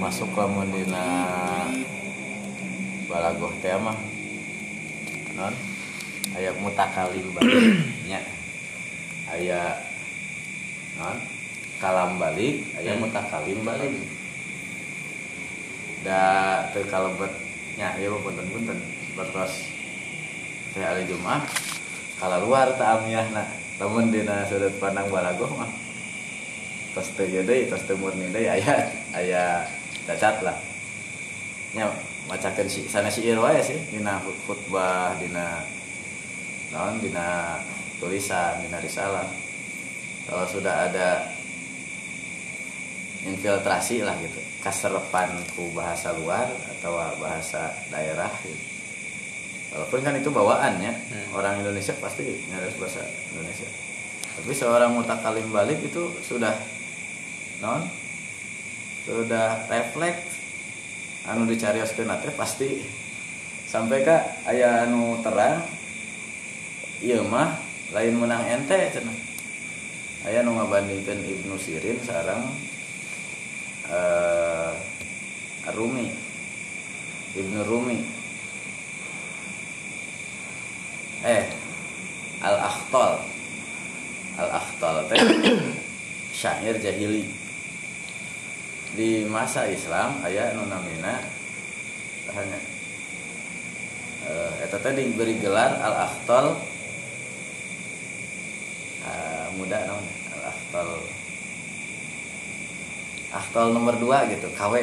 masuk 0.03 0.35
lamun 0.35 0.67
dina 0.67 1.23
balagoh 3.07 3.47
teh 3.63 3.71
mah. 3.79 3.95
Non 5.31 5.55
aya 6.35 6.51
mutakalim 6.59 7.31
balik 7.31 7.87
nya 8.03 8.19
aya 9.31 9.79
non 10.99 11.23
kalam 11.79 12.19
balik 12.19 12.67
aya 12.75 12.99
mutakalim 12.99 13.63
balik 13.63 13.95
da 16.03 16.19
teu 16.75 16.83
kalebet 16.83 17.31
nya 17.79 17.95
ieu 17.95 18.11
mah 18.11 18.19
punten-punten 18.27 18.75
bertos 19.15 19.71
teh 20.75 20.83
ali 20.83 21.07
Jumat. 21.07 21.47
Kalau 22.19 22.43
luar 22.43 22.75
tak 22.75 23.07
amiyahna 23.07 23.47
namun 23.79 24.11
dina 24.11 24.43
sudut 24.51 24.75
pandang 24.83 25.07
balagoh 25.07 25.47
mah 25.55 25.71
tos 26.91 26.91
teu 26.91 26.91
ieu 26.91 26.91
deui 26.91 26.91
tos 26.91 26.91
teu 26.91 26.91
murni 26.91 26.91
deui 26.91 26.99
aya 29.19 29.65
cacat 30.07 30.41
lah 30.41 30.57
nya 31.71 31.87
macakeun 32.27 32.67
si 32.67 32.87
sana 32.87 33.07
si 33.07 33.23
sih 33.63 33.79
dina 33.89 34.19
khut- 34.19 34.41
khutbah 34.45 35.15
dina 35.17 35.63
naon 36.71 36.99
dina 36.99 37.59
tulisan 37.99 38.59
dina 38.59 38.79
risalah 38.79 39.27
kalau 40.27 40.45
sudah 40.47 40.89
ada 40.89 41.27
infiltrasi 43.21 44.01
lah 44.01 44.17
gitu 44.17 44.39
kaserepan 44.65 45.29
ku 45.53 45.69
bahasa 45.73 46.13
luar 46.17 46.49
atau 46.77 46.97
bahasa 47.21 47.69
daerah 47.89 48.29
gitu. 48.41 48.57
walaupun 49.71 49.99
kan 50.01 50.13
itu 50.17 50.29
bawaannya 50.29 50.91
Hmm. 51.11 51.37
orang 51.37 51.61
Indonesia 51.61 51.93
pasti 51.97 52.25
harus 52.49 52.73
bahasa 52.75 53.01
Indonesia 53.31 53.67
tapi 54.31 54.51
seorang 54.51 54.91
mutakalim 54.95 55.47
balik 55.53 55.79
itu 55.79 56.01
sudah 56.23 56.55
non 57.61 57.85
sudah 59.05 59.65
refleks 59.69 60.37
anu 61.25 61.45
dicari 61.45 61.81
teh 61.81 62.33
pasti. 62.33 62.69
Sampai 63.69 64.03
ka 64.03 64.35
aya 64.49 64.83
anu 64.83 65.21
terang 65.23 65.63
iya 66.99 67.23
mah 67.23 67.55
lain 67.95 68.19
menang 68.19 68.43
ente 68.45 68.77
cenah. 68.91 69.17
Aya 70.21 70.45
nu 70.45 70.53
ngabandingkeun 70.53 71.23
Ibnu 71.23 71.55
Sirin 71.57 71.97
sareng 72.03 72.45
eh 73.89 74.73
Rumi. 75.73 76.09
Ibnu 77.37 77.59
Rumi. 77.63 77.97
Eh 81.21 81.45
Al 82.41 82.57
Akhtal 82.57 83.21
Al 84.41 84.49
Akhtal 84.57 84.95
teh 85.05 85.21
syair 86.41 86.75
jahili 86.81 87.40
di 88.95 89.23
masa 89.23 89.67
Islam 89.71 90.19
aya 90.23 90.51
nu 90.55 90.67
namina 90.67 91.23
hanya 92.31 92.59
eh 94.27 94.51
eta 94.67 94.77
teh 94.79 94.93
diberi 94.95 95.39
gelar 95.39 95.79
al 95.79 95.95
akhtal 96.11 96.59
eh, 99.03 99.47
muda 99.55 99.79
naon 99.87 100.05
al 100.35 100.43
akhtal 100.51 100.89
akhtal 103.31 103.65
nomor 103.71 103.95
2 103.95 104.31
gitu 104.37 104.47
KW 104.55 104.75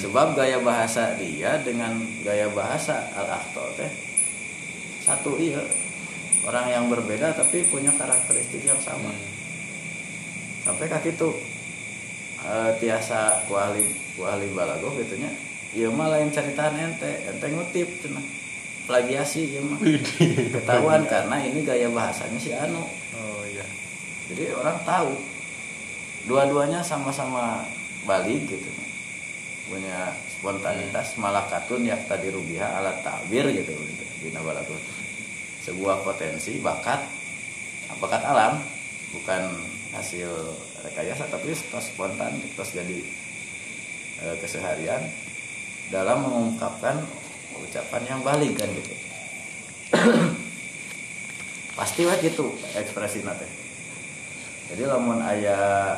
sebab 0.00 0.32
gaya 0.36 0.60
bahasa 0.64 1.16
dia 1.20 1.60
dengan 1.60 2.00
gaya 2.24 2.48
bahasa 2.52 3.08
al 3.16 3.28
akhtal 3.40 3.68
teh 3.76 3.90
satu 5.08 5.40
iya 5.40 5.60
orang 6.44 6.66
yang 6.68 6.84
berbeda 6.92 7.32
tapi 7.36 7.64
punya 7.68 7.92
karakteristik 7.96 8.64
yang 8.64 8.80
sama. 8.80 9.12
Sampai 10.64 10.88
kaki 10.88 11.16
itu 11.16 11.28
eh, 12.46 12.70
tiasa 12.78 13.46
kuali 13.50 13.94
kuali 14.14 14.46
balago 14.54 14.94
gitunya 14.98 15.30
iya 15.74 15.90
mah 15.90 16.12
lain 16.12 16.30
cerita 16.30 16.70
ente 16.74 17.26
ente 17.26 17.46
ngutip 17.50 17.88
cenah 18.04 18.38
plagiasi 18.88 19.52
iya 19.52 19.60
mah. 19.60 19.76
Ketahuan 20.56 21.04
karena 21.04 21.36
ini 21.44 21.60
gaya 21.60 21.92
bahasanya 21.92 22.40
si 22.40 22.56
Anu. 22.56 22.80
Oh 23.12 23.44
iya. 23.44 23.68
Jadi 24.32 24.56
orang 24.56 24.80
tahu. 24.88 25.12
Dua-duanya 26.24 26.80
sama-sama 26.80 27.64
balik 28.08 28.48
gitu 28.48 28.68
punya 29.68 30.16
spontanitas 30.32 31.20
malakatun 31.20 31.84
yang 31.84 32.00
tadi 32.08 32.32
rubiha 32.32 32.80
alat 32.80 33.04
tabir 33.04 33.44
gitu 33.52 33.76
gitu. 33.76 34.04
Di 34.24 34.32
sebuah 35.68 36.00
potensi 36.00 36.56
bakat 36.64 37.04
bakat 38.00 38.24
alam. 38.24 38.56
Bukan 39.08 39.40
hasil 39.98 40.30
rekayasa 40.86 41.26
tapi 41.26 41.50
terus 41.52 41.86
spontan 41.90 42.38
terus 42.54 42.70
jadi 42.70 42.98
eh, 44.22 44.36
keseharian 44.38 45.02
dalam 45.90 46.22
mengungkapkan 46.22 47.02
ucapan 47.58 48.02
yang 48.06 48.20
balik 48.22 48.54
kan 48.54 48.70
gitu. 48.70 48.94
Pasti 51.78 52.06
wah 52.06 52.18
gitu 52.22 52.54
ekspresi 52.78 53.26
nate 53.26 53.68
jadi 54.68 54.84
lamun 54.84 55.24
ayah 55.24 55.96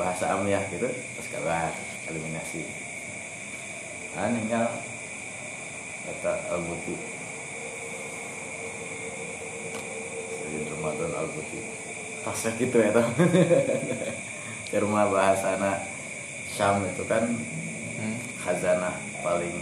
bahasa 0.00 0.32
amiyah 0.32 0.64
gitu 0.72 0.88
terus 0.88 1.28
kabar 1.28 1.68
eliminasi. 2.08 2.64
Ah 4.16 4.32
tinggal 4.32 4.64
kata 6.08 6.32
al-buti. 6.56 6.96
Ramadan 10.56 11.12
al-buti 11.12 11.85
tasnya 12.26 12.50
gitu 12.58 12.82
ya 12.82 12.90
tuh 12.90 13.06
ke 14.74 14.76
rumah 14.82 15.06
bahasana 15.06 15.78
Syam 16.50 16.82
itu 16.82 17.06
kan 17.06 17.22
Hmm. 17.96 18.20
khazanah 18.44 18.92
paling 19.24 19.56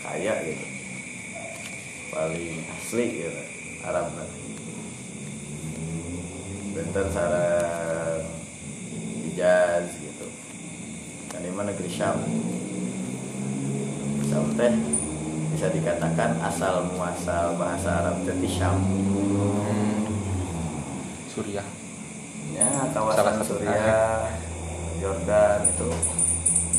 kaya 0.00 0.32
gitu. 0.48 0.64
Paling 2.08 2.64
asli 2.72 3.20
gitu 3.20 3.42
Arab 3.84 4.08
kan. 4.16 4.28
Benten 6.72 7.06
sarang 7.12 8.24
Hijaz 9.28 9.92
gitu. 9.92 10.26
Kan 11.28 11.44
ini 11.44 11.52
negeri 11.52 11.90
Syam? 11.92 12.16
Syam 14.24 14.56
teh 14.56 14.72
bisa 15.52 15.68
dikatakan 15.68 16.40
asal 16.40 16.88
muasal 16.96 17.60
bahasa 17.60 17.90
Arab 18.00 18.24
teh 18.24 18.40
di 18.40 18.48
Syam. 18.48 18.80
Hmm. 18.80 20.09
Suriah. 21.30 21.68
Ya 22.50 22.66
kawasan 22.90 23.46
Suriah 23.46 24.26
Yordan 24.98 25.62
itu. 25.70 25.90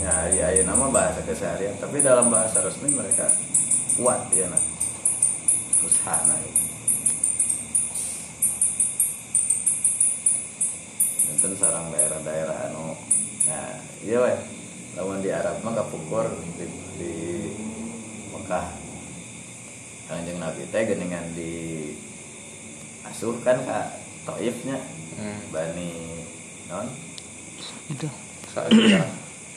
Ya 0.04 0.28
ya, 0.28 0.48
ya 0.52 0.64
nama 0.68 0.92
bahasa 0.92 1.24
keseharian. 1.24 1.80
Tapi 1.80 2.04
dalam 2.04 2.28
bahasa 2.28 2.60
resmi 2.60 2.92
mereka 2.92 3.32
kuat 3.96 4.28
ya 4.36 4.52
nah 4.52 4.64
usaha 5.88 6.36
itu. 6.44 6.64
Enten 11.32 11.54
sarang 11.56 11.88
daerah-daerah 11.96 12.58
anu. 12.68 12.94
Nah 13.48 13.80
iya 14.04 14.20
weh. 14.20 14.38
Lawan 15.00 15.24
di 15.24 15.32
Arab 15.32 15.64
mah 15.64 15.72
kapungkur 15.72 16.28
di, 16.60 16.68
di 17.00 17.14
Mekah. 18.36 18.68
Kanjeng 20.12 20.44
Nabi 20.44 20.68
teh 20.68 20.84
geningan 20.84 21.24
di 21.32 21.96
asuh 23.08 23.40
kan 23.48 23.56
ka 23.64 24.01
Taifnya. 24.28 24.78
Hmm. 25.18 25.40
Bani 25.52 25.92
non? 26.70 26.88
Itu. 27.90 28.08
Saat 28.52 28.72
ya 28.94 29.04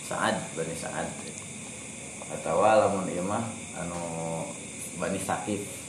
Saad 0.05 0.37
Bani 0.57 0.75
Saad. 0.77 1.09
Atau 2.35 2.61
lamun 2.65 3.07
ieu 3.09 3.23
mah 3.23 3.45
anu 3.79 4.03
Bani 4.99 5.21
Sakif 5.21 5.85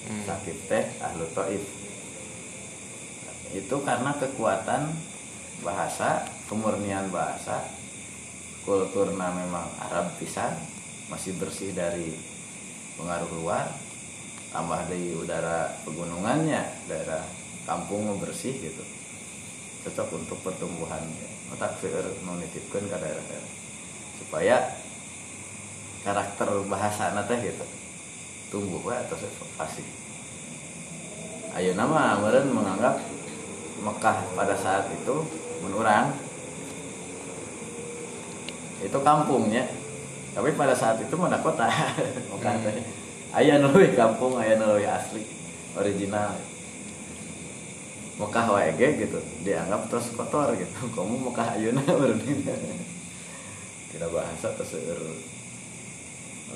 Hmm. 0.00 0.24
Sakif 0.24 0.56
teh 0.64 0.80
ahlu 1.04 1.28
Taif. 1.36 1.60
Itu 3.52 3.76
karena 3.84 4.16
kekuatan 4.16 4.96
bahasa 5.60 6.24
kemurnian 6.48 7.12
bahasa 7.12 7.68
kulturna 8.64 9.28
memang 9.34 9.68
Arab 9.76 10.16
pisan 10.16 10.56
masih 11.12 11.36
bersih 11.36 11.76
dari 11.76 12.16
pengaruh 12.96 13.28
luar 13.44 13.68
tambah 14.54 14.88
dari 14.88 15.12
udara 15.12 15.68
pegunungannya 15.84 16.62
daerah 16.88 17.24
kampung 17.64 18.08
mah 18.08 18.18
bersih 18.20 18.54
gitu. 18.56 18.84
Cocok 19.86 20.20
untuk 20.20 20.38
pertumbuhan 20.44 21.00
otak 21.50 21.80
nu 22.22 22.36
nitipkeun 22.38 22.86
ka 22.86 22.96
daerah-daerah. 23.00 23.52
Supaya 24.20 24.56
karakter 26.04 26.48
bahasa 26.68 27.12
teh 27.28 27.38
gitu 27.44 27.66
tumbuh 28.50 28.82
we 28.82 28.94
atau 28.94 29.16
fasih. 29.54 29.86
Ayeuna 31.54 31.86
mah 31.86 32.18
meureun 32.18 32.50
menganggap 32.50 32.98
Mekah 33.80 34.18
pada 34.36 34.54
saat 34.58 34.90
itu 34.92 35.24
menurang. 35.64 36.12
Itu 38.82 38.98
kampungnya 39.00 39.70
tapi 40.30 40.54
pada 40.54 40.74
saat 40.74 40.98
itu 40.98 41.14
mana 41.14 41.38
kota. 41.40 41.70
Mekah 42.34 42.54
teh. 42.60 42.84
Aya 43.30 43.62
nu 43.62 43.70
leuwih 43.70 43.94
kampung 43.94 44.34
aya 44.42 44.58
nu 44.58 44.74
leuwih 44.74 44.90
asli 44.90 45.22
original 45.78 46.34
Mekah 48.20 48.46
wae 48.52 48.70
gitu. 48.76 49.18
Dianggap 49.40 49.88
terus 49.88 50.12
kotor 50.12 50.52
gitu. 50.52 50.76
Kamu 50.94 51.32
Mekah 51.32 51.56
ayeuna 51.56 51.80
meureun 51.88 52.20
tidak 53.90 54.16
bahasa 54.16 54.54
terus 54.54 54.70
seueur 54.70 55.02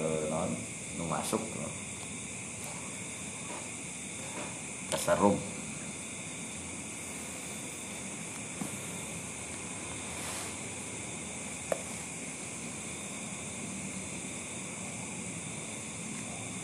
eh, 0.00 0.22
non 0.30 0.48
nu 0.94 1.04
masuk 1.10 1.42
tasarruf 4.94 5.34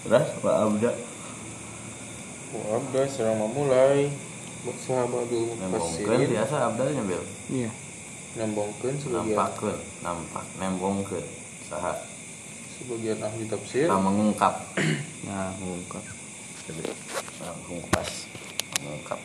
terus 0.07 0.27
Pak 0.41 0.57
Abda? 0.65 0.91
Wa 2.51 2.83
abda 2.83 3.03
serang 3.07 3.39
memulai 3.43 4.30
Sahabadul 4.61 5.57
nembongkeun 5.57 5.73
mufassirin 5.73 6.29
biasa 6.29 6.55
Abda 6.69 6.83
nyambil 6.93 7.23
iya. 7.49 7.71
Nembongkeun 8.37 8.95
sebagian 9.01 9.33
nampakkeun 9.33 9.79
nampak 10.05 10.45
nembongkeun 10.61 11.27
saha. 11.65 11.97
Sebagian 12.77 13.19
ahli 13.25 13.45
tafsir. 13.49 13.89
Nah, 13.91 14.01
mengungkap. 14.01 14.55
Nah 15.25 15.53
mengungkap. 15.57 16.05
Nah, 17.41 17.55
mengupas 17.67 18.29
mengungkap 18.85 19.21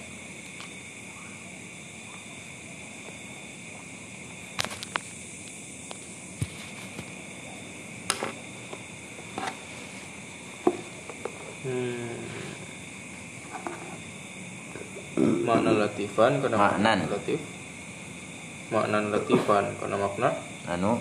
Makna 15.46 15.72
latifan 15.78 16.42
karena 16.42 16.58
Maknan. 16.58 17.06
latif. 17.06 17.38
Makna 18.74 18.98
latifan 19.14 19.78
karena 19.78 19.96
makna 19.96 20.30
anu 20.66 20.98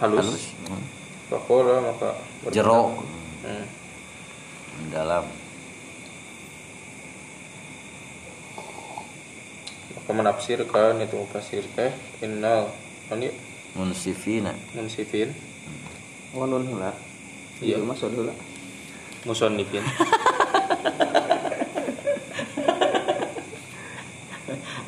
halus, 0.00 0.24
halus. 0.24 0.44
Hmm. 0.64 0.80
Fakola 1.28 1.76
maka 1.84 2.16
berkata- 2.40 2.56
jero 2.56 3.04
Hmm. 3.44 3.66
dalam 4.88 5.28
Maka 9.92 10.10
menafsirkan 10.16 10.98
itu 10.98 11.14
mufasir 11.14 11.62
teh 11.76 11.92
innal 12.24 12.72
ini 13.12 13.28
munsifina. 13.76 14.56
munsifin. 14.72 15.36
Oh 16.32 16.48
nun 16.48 16.64
heula 16.64 16.96
Iya. 17.60 17.78
Itu 17.78 17.86
mah 17.86 17.94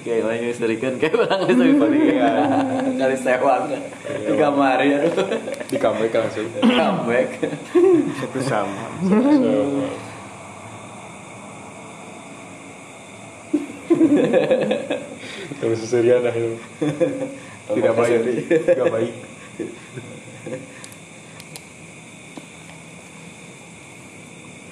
sun 0.05 0.13
heula 0.13 0.13
musonifin 0.13 0.13
Oke, 0.13 0.13
kayak 0.13 0.29
orang 0.29 0.45
nyusurikan 0.45 1.01
kayak 1.01 1.17
orang 1.17 1.49
nyusurikan 1.49 1.89
kali 3.01 3.17
sewang 3.17 3.73
di 4.05 4.37
kamar 4.37 4.85
ya. 4.85 5.01
Di 5.65 5.81
comeback 5.81 6.13
langsung. 6.13 6.45
Comeback. 6.61 7.41
Itu 8.21 8.41
sama. 8.45 8.85
terus 15.65 15.79
seserian 15.81 16.21
lah 16.21 16.37
itu. 16.37 16.53
Tidak 17.73 17.95
baik. 17.97 18.45
tidak 18.45 18.93
baik. 18.93 19.15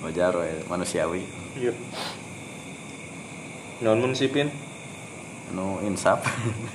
Wajar 0.05 0.37
manusiawi. 0.69 1.25
Iya. 1.57 1.73
Non 3.81 3.97
munsipin 3.97 4.53
anu 5.53 5.85
insaf 5.85 6.25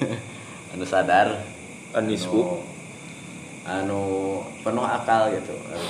anu 0.77 0.85
sadar. 0.85 1.41
Anisbu 1.97 2.61
anu, 3.65 3.65
anu 3.65 4.01
penuh 4.61 4.85
akal 4.85 5.33
gitu. 5.33 5.55
Anu, 5.73 5.89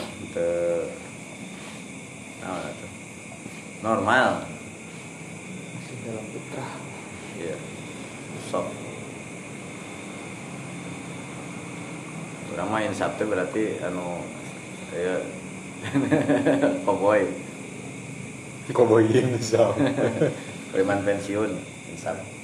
atuh? 2.48 2.92
normal. 3.84 4.48
Dalam 6.08 6.26
fitrah 6.32 6.72
iya. 7.36 7.58
Sok. 8.48 8.72
Orang 12.56 12.72
mah 12.72 12.82
insaf 12.88 13.20
teh 13.20 13.28
berarti 13.28 13.84
anu 13.84 14.24
ya. 14.96 15.20
Koboi. 16.88 17.28
Koboyin 18.72 19.36
bisa 19.36 19.72
preman 20.76 21.00
pensiun 21.08 21.52
insaf 21.92 22.37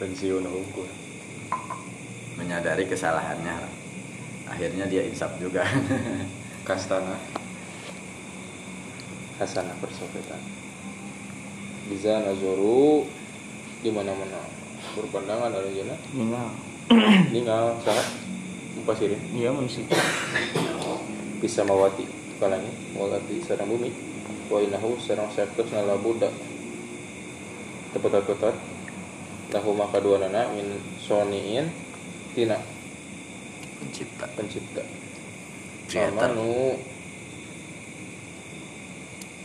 pensiun 0.00 0.48
hukum 0.48 0.88
menyadari 2.40 2.88
kesalahannya. 2.88 3.68
Akhirnya 4.48 4.88
dia 4.88 5.04
insaf 5.04 5.36
juga. 5.36 5.62
Kastana. 6.66 7.20
Hasanah 9.36 9.76
persopetan 9.80 10.40
bisa 11.90 12.22
nazoru 12.22 13.02
di 13.82 13.90
mana 13.90 14.14
mana 14.14 14.38
berpandangan 14.94 15.50
ada 15.50 15.66
jana 15.74 15.96
Tinggal. 16.14 16.48
ningal 17.34 17.74
sangat 17.82 18.06
mupasirin 18.78 19.18
Iya 19.34 19.50
musik. 19.50 19.90
bisa 21.42 21.64
mawati 21.66 22.04
kalanya 22.38 22.70
mawati 22.94 23.42
sarang 23.42 23.72
bumi. 23.72 23.90
Wa 24.52 24.60
inahu 24.62 25.00
sarang 25.02 25.32
sektos 25.32 25.72
nala 25.72 25.96
budak 25.98 26.30
tepat-tepat 27.96 28.54
lahu 29.50 29.74
maka 29.74 29.98
dua 29.98 30.22
nana 30.22 30.46
min 30.54 30.78
soniin 31.02 31.66
tina. 32.34 32.58
Pencipta. 33.80 34.26
Pencipta. 34.38 34.82
Creator. 35.90 36.30
amanu 36.30 36.78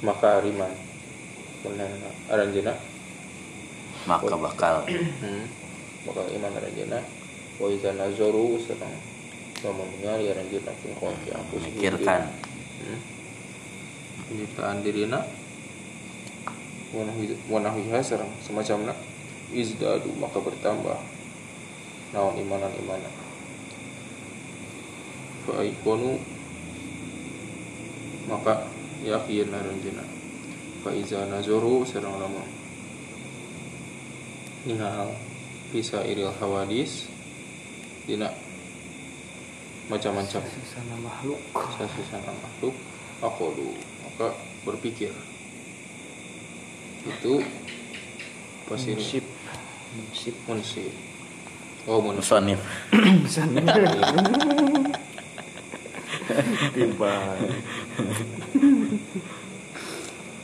maka 0.05 0.37
ariman 0.37 0.69
benar 1.65 1.89
aranjena 2.29 2.77
maka 4.05 4.37
bakal. 4.37 4.85
Hmm. 4.85 5.49
bakal 6.05 6.29
iman 6.29 6.53
aranjena 6.53 7.01
wa 7.57 7.67
iza 7.73 7.89
nazaru 7.97 8.61
sareng 8.61 8.93
sama 9.57 9.81
ningali 9.89 10.29
aranjena 10.29 10.69
pun 10.85 10.93
aku 10.93 11.57
memikirkan. 11.57 12.29
Hmm. 12.85 12.99
penciptaan 14.29 14.85
dirina 14.85 15.25
wanahi 16.93 17.33
wanahiha 17.49 17.99
sareng 18.05 18.29
semacamna 18.45 18.93
izdadu 19.53 20.09
maka 20.17 20.41
bertambah 20.41 20.97
naon 22.13 22.35
imanan 22.39 22.73
imanan. 22.79 23.13
Fa 25.45 25.61
aikonu 25.61 26.17
maka 28.25 28.65
yakin 29.05 29.53
aranjena 29.53 30.01
fa 30.81 30.89
iza 30.89 31.29
nazaru 31.29 31.85
sareng 31.85 32.17
lamun 32.17 32.45
ningal 34.65 35.13
bisa 35.69 36.01
iril 36.01 36.33
hawadis 36.41 37.05
dina 38.09 38.33
macam-macam. 39.85 40.41
Sana 40.41 40.95
makhluk. 40.97 41.37
sasisana 41.53 42.33
makhluk 42.33 42.73
akolu 43.21 43.77
maka 44.01 44.33
berpikir. 44.65 45.13
Itu 47.05 47.45
pasti 48.65 48.97
Musib. 48.97 49.25
Musib. 49.95 50.35
munsib 50.49 50.93
oh 51.85 52.01
munsib 52.01 52.57
musonif 53.21 53.69
Tiba. 56.73 57.37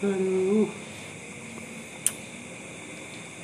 aduh. 0.06 0.70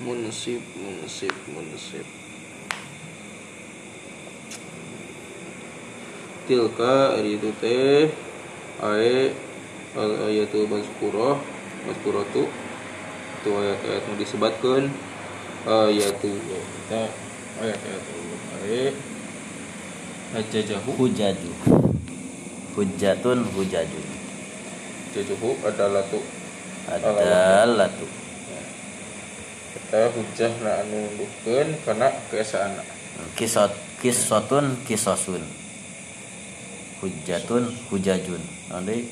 Munsib 0.06 0.62
munsib 0.78 1.34
munsib 1.50 2.06
tilka 6.48 7.20
ari 7.20 7.36
itu 7.36 7.52
teh 7.60 8.08
ae 8.80 9.36
al 10.00 10.32
ayatul 10.32 10.70
mazkurah 10.72 11.36
mazkuratu 11.84 12.48
itu. 13.48 13.56
Ayat-ayat 13.56 14.04
nu 14.04 14.14
disebatkeun 14.20 14.84
ayatu 15.64 16.32
kita 16.36 17.02
ayat-ayat 17.64 18.04
ae 18.68 18.92
ajajahu 20.36 20.92
hujaju. 21.00 21.52
Hujatun 22.78 23.42
hujajun 23.58 24.06
jajahu 25.16 25.58
adalah 25.66 26.04
tu 26.12 26.22
adalah 26.86 27.90
tuh 27.90 28.12
kita 29.74 30.14
hujah 30.14 30.52
na 30.62 30.86
anu 30.86 31.10
nundukeun 31.10 31.74
kana 31.88 32.12
keesaan 32.30 32.78
kisot 33.34 33.72
kisotun 34.04 34.78
kisosun. 34.86 35.42
Hujatun 36.98 37.70
hujajun. 37.94 38.42
Nanti. 38.74 39.06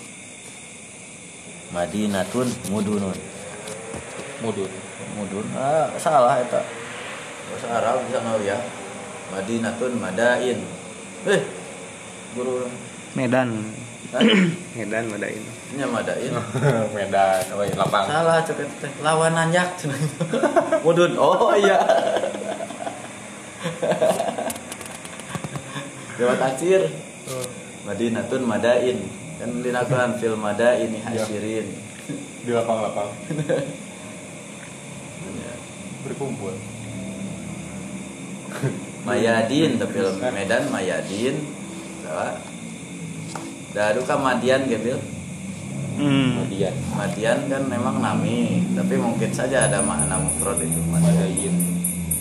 Madinatun 1.74 2.46
mudunun 2.70 3.18
mudun 4.44 4.72
mudun 5.16 5.46
ah 5.56 5.88
salah 5.96 6.40
eta. 6.40 6.60
Bahasa 7.46 7.68
Arab 7.70 8.02
bisa 8.10 8.20
nggak 8.20 8.42
ya? 8.42 8.58
Madinatun 9.32 9.94
madain. 10.02 10.60
Eh 11.30 11.42
guru. 12.36 12.68
Medan. 13.16 13.50
Hah? 14.12 14.22
Medan 14.78 15.08
Madain. 15.10 15.42
nya 15.76 15.86
madain? 15.88 16.32
Medan 16.96 17.44
we 17.56 17.68
lapang. 17.74 18.06
Salah 18.10 18.44
cek 18.44 18.60
eta 18.60 18.76
teh. 18.86 18.92
Lawan 19.02 19.34
nanjak 19.34 19.78
cenah. 19.80 19.98
mudun 20.86 21.16
oh 21.16 21.56
iya. 21.56 21.80
Lewat 26.20 26.40
acir. 26.44 26.82
Madinatun 27.88 28.44
madain. 28.44 28.98
Kan 29.36 29.64
dinakulan 29.64 30.18
fil 30.20 30.36
madaini 30.36 31.00
hasirin. 31.02 31.68
Di 32.46 32.52
lapang-lapang 32.54 33.10
berkumpul. 36.06 36.54
Mayadin 39.06 39.82
tapi 39.82 39.98
Medan 40.32 40.70
Mayadin. 40.70 41.36
Dadu 43.76 44.02
kan 44.08 44.24
Madian 44.24 44.70
gitu 44.72 44.96
Hmm. 45.96 46.44
Madian. 46.44 46.76
Madian 46.92 47.40
kan 47.48 47.64
memang 47.72 48.04
nami 48.04 48.68
tapi 48.76 49.00
mungkin 49.00 49.32
saja 49.32 49.64
ada 49.64 49.80
makna 49.80 50.20
mufrad 50.20 50.60
itu 50.60 50.80
Madian. 50.92 51.16
Madain 51.16 51.56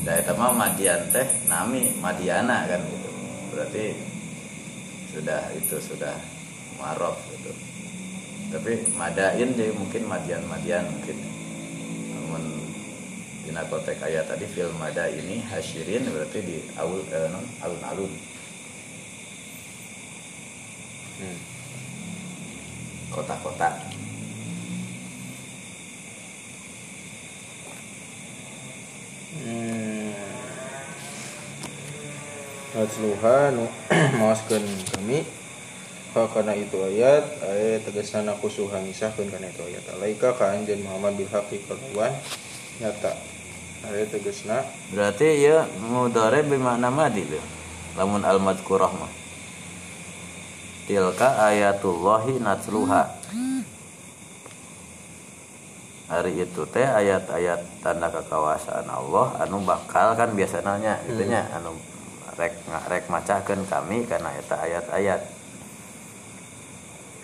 da 0.06 0.12
eta 0.15 0.32
mah 0.39 0.55
Madian 0.55 1.11
teh 1.11 1.27
nami 1.51 1.90
Madiana 1.98 2.70
kan 2.70 2.78
gitu. 2.86 3.11
Berarti 3.51 3.85
sudah 5.11 5.43
itu 5.59 5.77
sudah 5.82 6.15
marof 6.78 7.19
gitu. 7.35 7.51
Tapi 8.55 8.94
Madain 8.94 9.59
jadi 9.59 9.74
mungkin 9.74 10.06
Madian 10.06 10.47
Madian 10.47 10.86
mungkin. 10.86 11.19
Namun 12.15 12.43
dina 13.44 13.60
konteks 13.68 14.00
ayat 14.00 14.24
tadi 14.24 14.48
fil 14.48 14.72
mada 14.80 15.04
ini 15.04 15.44
hasyirin 15.44 16.08
berarti 16.08 16.40
di 16.40 16.56
aul 16.80 17.04
eh, 17.12 17.28
non, 17.28 17.44
alun-alun. 17.60 18.12
Hmm. 21.14 21.38
kota-kota. 23.14 23.70
Hmm. 29.38 30.10
Atsluha 32.74 33.54
nu 33.54 33.70
maoskeun 34.18 34.66
kami. 34.90 35.22
Ka 36.10 36.26
kana 36.30 36.54
itu 36.58 36.78
ayat 36.82 37.22
ayat 37.42 37.86
tegasna 37.86 38.34
kusuha 38.38 38.82
ngisahkeun 38.82 39.30
kana 39.30 39.46
itu 39.46 39.62
ayat. 39.62 39.84
Alaika 39.94 40.34
ka 40.34 40.50
anjeun 40.50 40.82
Muhammad 40.82 41.14
bil 41.14 41.30
kalawan 41.30 42.10
nyata 42.82 43.34
Ari 43.85 44.09
tegasna 44.09 44.65
Berarti 44.93 45.44
ya 45.44 45.69
mudore 45.81 46.40
bermakna 46.40 46.89
madi 46.89 47.28
tuh. 47.28 47.44
Lamun 47.94 48.24
al 48.24 48.40
madkurah 48.40 48.90
mah. 48.90 49.12
Tilka 50.89 51.48
ayatullahi 51.48 52.40
natluha. 52.40 53.02
Hari 56.05 56.32
itu 56.36 56.62
teh 56.69 56.85
ayat-ayat 56.85 57.81
tanda 57.81 58.12
kekuasaan 58.12 58.85
Allah 58.93 59.40
anu 59.40 59.65
bakal 59.65 60.12
kan 60.12 60.36
biasa 60.36 60.61
nanya 60.61 61.01
gitu 61.09 61.24
nya 61.24 61.48
anu 61.56 61.73
rek 62.36 62.52
rek 62.93 63.09
macakeun 63.09 63.65
kami 63.65 64.05
karena 64.05 64.28
eta 64.36 64.61
ayat-ayat. 64.61 65.20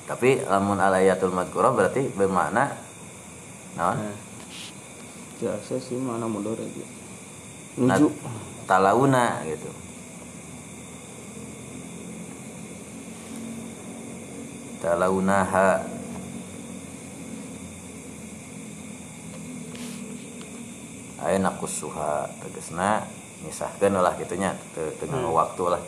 Tapi 0.08 0.42
lamun 0.48 0.80
al 0.80 0.96
ayatul 0.96 1.30
madkurah 1.30 1.76
berarti 1.76 2.08
bermakna 2.14 2.72
naon? 3.76 4.29
Jasa 5.40 5.80
sih 5.80 5.96
mana 5.96 6.28
mudore 6.28 6.64
gitu. 6.68 6.84
Nat- 7.88 8.00
Nuju. 8.04 8.12
talauna 8.68 9.40
gitu. 9.48 9.70
Talaunaha. 14.80 15.84
Aya 21.20 21.36
nakusuha 21.36 22.32
tegesna 22.40 23.04
misahkeun 23.44 23.92
lah 24.00 24.16
gitunya 24.16 24.56
teu 24.72 24.88
nganggo 25.04 25.36
waktu 25.36 25.64
lah. 25.68 25.82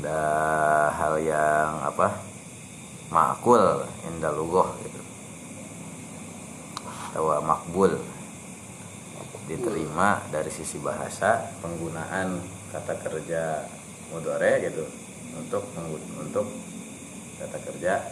Da 0.00 0.20
hal 0.92 1.20
yang 1.20 1.72
apa 1.84 2.20
makul 3.12 3.84
indah 4.08 4.32
lugoh 4.32 4.68
gitu 4.84 4.95
atau 7.16 7.32
makbul 7.40 7.96
diterima 9.48 10.20
dari 10.28 10.52
sisi 10.52 10.76
bahasa 10.84 11.48
penggunaan 11.64 12.44
kata 12.68 12.92
kerja 13.00 13.64
mudore 14.12 14.68
gitu 14.68 14.84
untuk 15.32 15.64
untuk 16.20 16.44
kata 17.40 17.56
kerja 17.64 18.04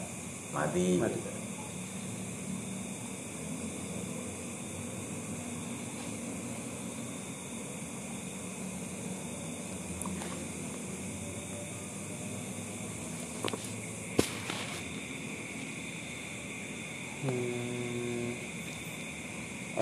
madi, 0.56 1.04
Madi. 1.04 1.12
gitu. 1.12 1.30
hmm, 17.28 17.64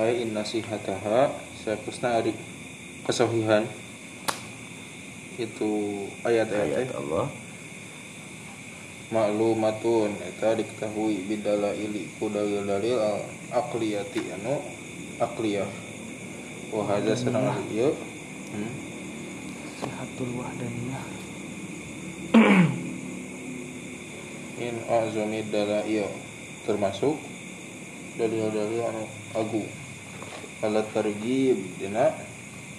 Ai 0.03 0.27
in 0.27 0.35
nasihataha 0.35 1.31
sakusna 1.63 2.19
ari 2.19 2.35
kesahihan 3.07 3.63
itu 5.39 5.71
ayat-ayat 6.27 6.83
ayat 6.83 6.91
Allah. 6.99 7.31
Maklumatun. 9.15 10.11
Eta 10.27 10.59
diketahui 10.59 11.23
bidalaili 11.31 12.11
ku 12.19 12.27
dalil-dalil 12.35 12.99
al 12.99 13.23
aqliyati 13.55 14.27
anu 14.43 14.59
aqliyah. 15.23 15.71
Wa 16.75 16.83
hadza 16.83 17.23
sareng 17.23 17.47
ari 17.47 17.63
ieu 17.71 17.95
hmm, 17.95 18.73
Sihatul 19.87 20.35
wahdaniyah. 20.35 21.05
in 24.67 24.83
azami 24.91 25.47
dalail 25.47 26.11
termasuk 26.67 27.15
dalil-dalil 28.19 28.83
anu 28.83 29.07
agung 29.39 29.71
alat 30.63 30.87
targhib 30.95 31.59
dina 31.77 32.15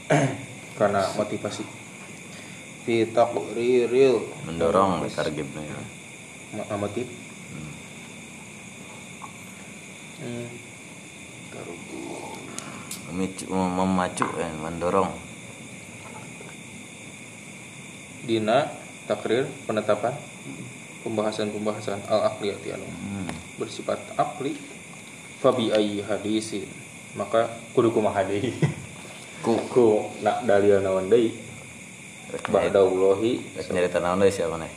karena 0.79 1.03
motivasi. 1.19 1.67
Fi 2.83 3.07
taqriril 3.11 4.23
mendorong 4.47 5.07
targibnya. 5.11 5.75
Ma- 6.55 6.79
motif 6.79 7.07
hmm. 10.19 10.47
memicu 13.11 13.43
memacu 13.51 14.27
eh, 14.39 14.51
mendorong. 14.63 15.11
Dina 18.23 18.71
takrir 19.07 19.51
penetapan 19.67 20.15
pembahasan-pembahasan 21.03 22.07
al 22.07 22.31
aqliyati 22.31 22.71
anu 22.71 22.87
hmm. 22.87 23.59
bersifat 23.59 23.99
akli 24.15 24.55
fabi 25.43 25.75
ayyi 25.75 25.99
hadisin 25.99 26.82
maka 27.13 27.49
kudu 27.73 27.93
kumaha 27.93 28.25
deui 28.25 28.53
ku. 29.43 29.59
Ku 29.73 29.85
nak 30.23 30.47
dalil 30.47 30.79
naon 30.81 31.11
deui? 31.11 31.33
Rek 32.33 32.49
ba'dallahi 32.49 33.31
rek 33.59 33.67
nyarita 33.69 33.99
naon 34.01 34.21
deui 34.23 34.33
siapa 34.33 34.57
nih? 34.57 34.71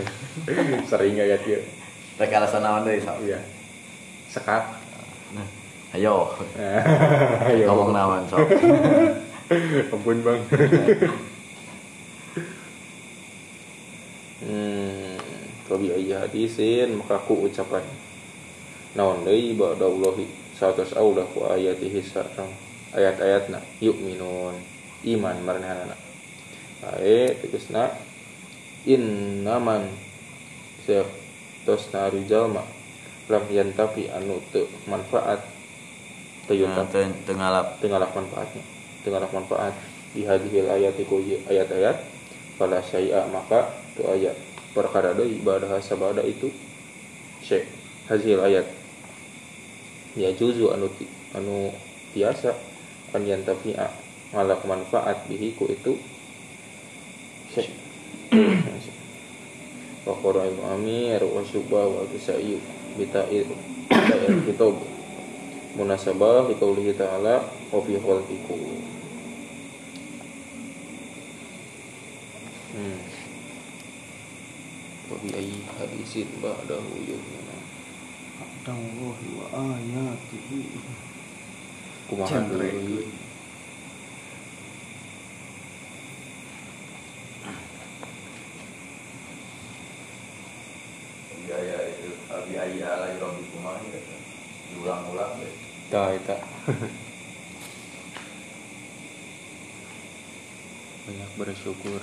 Sering 0.90 1.20
ayat 1.20 1.42
ieu 1.46 1.62
rek 2.18 2.32
alasan 2.34 2.62
naon 2.66 2.86
deui 2.86 3.00
sok 3.02 3.18
iya. 3.24 3.40
Sekat. 4.32 4.64
Nah, 5.36 5.48
ayo. 5.96 6.32
Ayo. 7.52 7.66
Ngomong 7.68 7.90
naon 7.94 8.22
sok 8.26 8.48
ampun 9.92 10.18
bang. 10.24 10.40
Hmm 14.42 15.12
fabi 15.72 15.88
ayyi 15.88 16.12
hadisin 16.12 17.00
maka 17.00 17.16
ku 17.24 17.48
ucapan 17.48 17.80
naon 18.92 19.24
deui 19.24 19.56
ba'dallahi 19.56 20.28
satos 20.62 20.94
aulah 20.94 21.26
ku 21.34 21.42
ayatihi 21.42 21.98
sareng 22.06 22.46
ayat-ayatna 22.94 23.58
yu'minun. 23.82 24.54
Iman 25.02 25.42
maranehana 25.42 25.98
ae 27.02 27.34
tegasna 27.42 27.90
innaman 28.86 29.90
sep 30.86 31.10
tosna 31.66 32.06
jalma 32.30 32.62
lam 33.26 33.42
yantafi 33.50 34.06
anu 34.14 34.38
teu 34.54 34.70
manfaat. 34.86 35.42
Teu 36.46 36.54
Nah, 36.54 36.86
yantafi 36.86 37.10
teu- 37.10 37.14
teu 37.26 37.34
ngalap. 37.34 37.66
tengalak 37.82 38.10
manfaatnya. 38.14 38.62
Tengalak 39.02 39.30
manfaat. 39.34 39.74
Di 40.14 40.22
hadhil 40.22 40.70
ayat 40.70 40.94
ayat-ayat. 41.50 41.96
Pada 42.54 42.78
syai'a 42.86 43.26
maka 43.34 43.74
tu 43.98 44.06
ayat. 44.06 44.38
Perkara 44.70 45.10
deui 45.18 45.42
ibadah 45.42 45.82
sabada 45.82 46.22
itu 46.22 46.50
syai 47.42 47.66
hadhil 48.06 48.38
ayat 48.38 48.81
ya 50.16 50.30
juzu 50.36 50.68
anu 50.72 50.88
anu 51.32 51.72
tiasa 52.12 52.52
kan 53.12 53.24
yantafi'a 53.24 53.88
ngalak 54.32 54.64
manfaat 54.64 55.28
bihi 55.28 55.52
ku 55.56 55.68
itu. 55.68 55.96
Syai 57.52 57.68
wa 60.08 60.14
qara 60.18 60.48
ibnu 60.48 60.64
amir 60.66 61.20
wa 61.22 61.44
kisai 62.10 62.56
bita'ir 62.98 63.46
bita'ir 63.92 64.34
kitab 64.48 64.74
munasabah 65.78 66.48
di 66.48 66.56
qaulihi 66.58 66.96
ta'ala 66.96 67.44
wa 67.70 67.78
fi 67.84 67.94
khalqikum 68.00 68.60
hmm. 72.76 72.98
Wa 75.12 75.16
bi 75.22 75.28
ayyi 75.38 75.60
hadisin 75.76 76.28
ba'dahu 76.40 76.92
yu'minu 77.04 77.41
Abdallahi 78.62 79.26
wa 79.34 79.46
ayatihi. 79.58 80.62
kumaha 82.12 82.44
deui 82.44 83.08
biaya 91.42 91.78
itu 91.88 92.08
biaya 92.52 92.86
ala 92.86 93.06
rabbikum 93.16 93.64
gitu 93.88 94.14
diulang-ulang 94.70 95.32
deh 95.40 95.54
tah 95.88 96.12
eta 96.12 96.36
banyak 101.08 101.30
bersyukur 101.40 102.02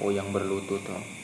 Oh 0.00 0.10
yang 0.14 0.30
berlutut 0.30 0.80
oh. 0.86 1.19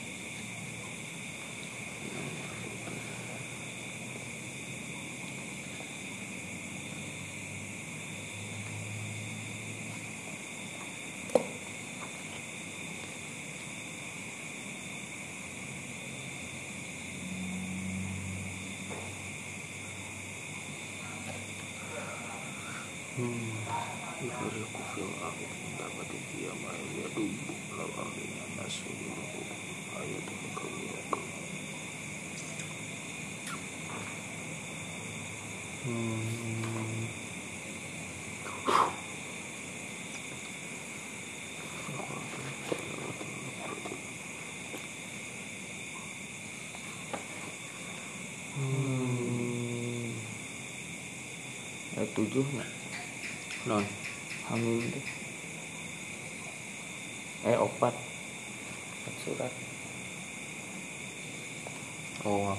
Tujuh 52.17 52.47
nak 52.57 52.69
non. 53.69 53.85
Hamim 54.49 54.81
teh 54.89 55.05
eh 57.45 57.57
opat. 57.61 57.93
Opat 57.93 59.15
surat. 59.21 59.53
Oh 62.25 62.57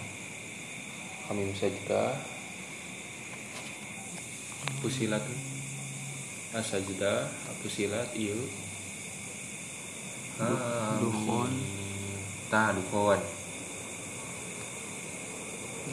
hamim 1.29 1.53
sajda 1.53 2.17
pusilat 4.81 5.21
asajda 6.57 7.29
pusilat 7.61 8.09
iya. 8.17 8.39
Dukhon. 11.03 11.53
tah 12.49 12.73
dukhon 12.73 13.21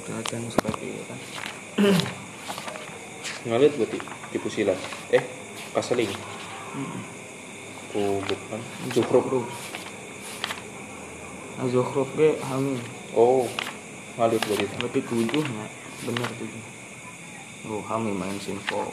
kelihatan 0.06 0.48
seperti 0.54 0.86
itu. 0.94 1.04
kan 1.10 1.20
ngalit 3.46 3.78
berarti 3.78 4.02
di 4.34 4.38
pusilat 4.42 4.78
eh 5.14 5.24
kaseling. 5.72 6.10
Ku 7.94 8.20
bukan. 8.26 8.62
Zuhruf. 8.92 9.46
Nah 11.56 11.66
Zuhruf 11.70 12.10
ge 12.18 12.36
hamim 12.50 12.82
oh 13.14 13.46
ngalit 14.18 14.42
berarti 14.44 14.66
berarti 14.82 15.00
tujuh 15.06 15.44
nak 15.56 15.72
bener 16.04 16.30
tujuh 16.42 16.64
oh 17.70 17.82
hamim 17.86 18.18
main 18.18 18.36
sinfo. 18.42 18.92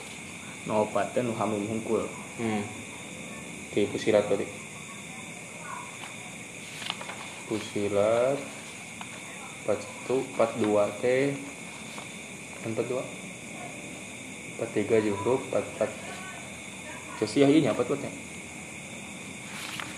No 0.69 0.87
opat 0.87 1.11
teh 1.17 1.27
nu 1.27 1.35
hamim 1.35 1.67
hungkul 1.67 2.07
hmm 2.39 2.63
di 3.73 3.89
pusilat 3.89 4.29
berarti 4.29 4.45
pusilat 7.49 8.37
41 9.65 10.29
42 10.37 11.01
teh 11.01 11.33
42 14.63 14.71
43 14.71 15.11
juhrup 15.11 15.41
44 15.51 15.91
Josiah 17.19 17.51
iya 17.51 17.75
apa 17.75 17.83
tuh 17.83 17.99
teh? 17.99 18.13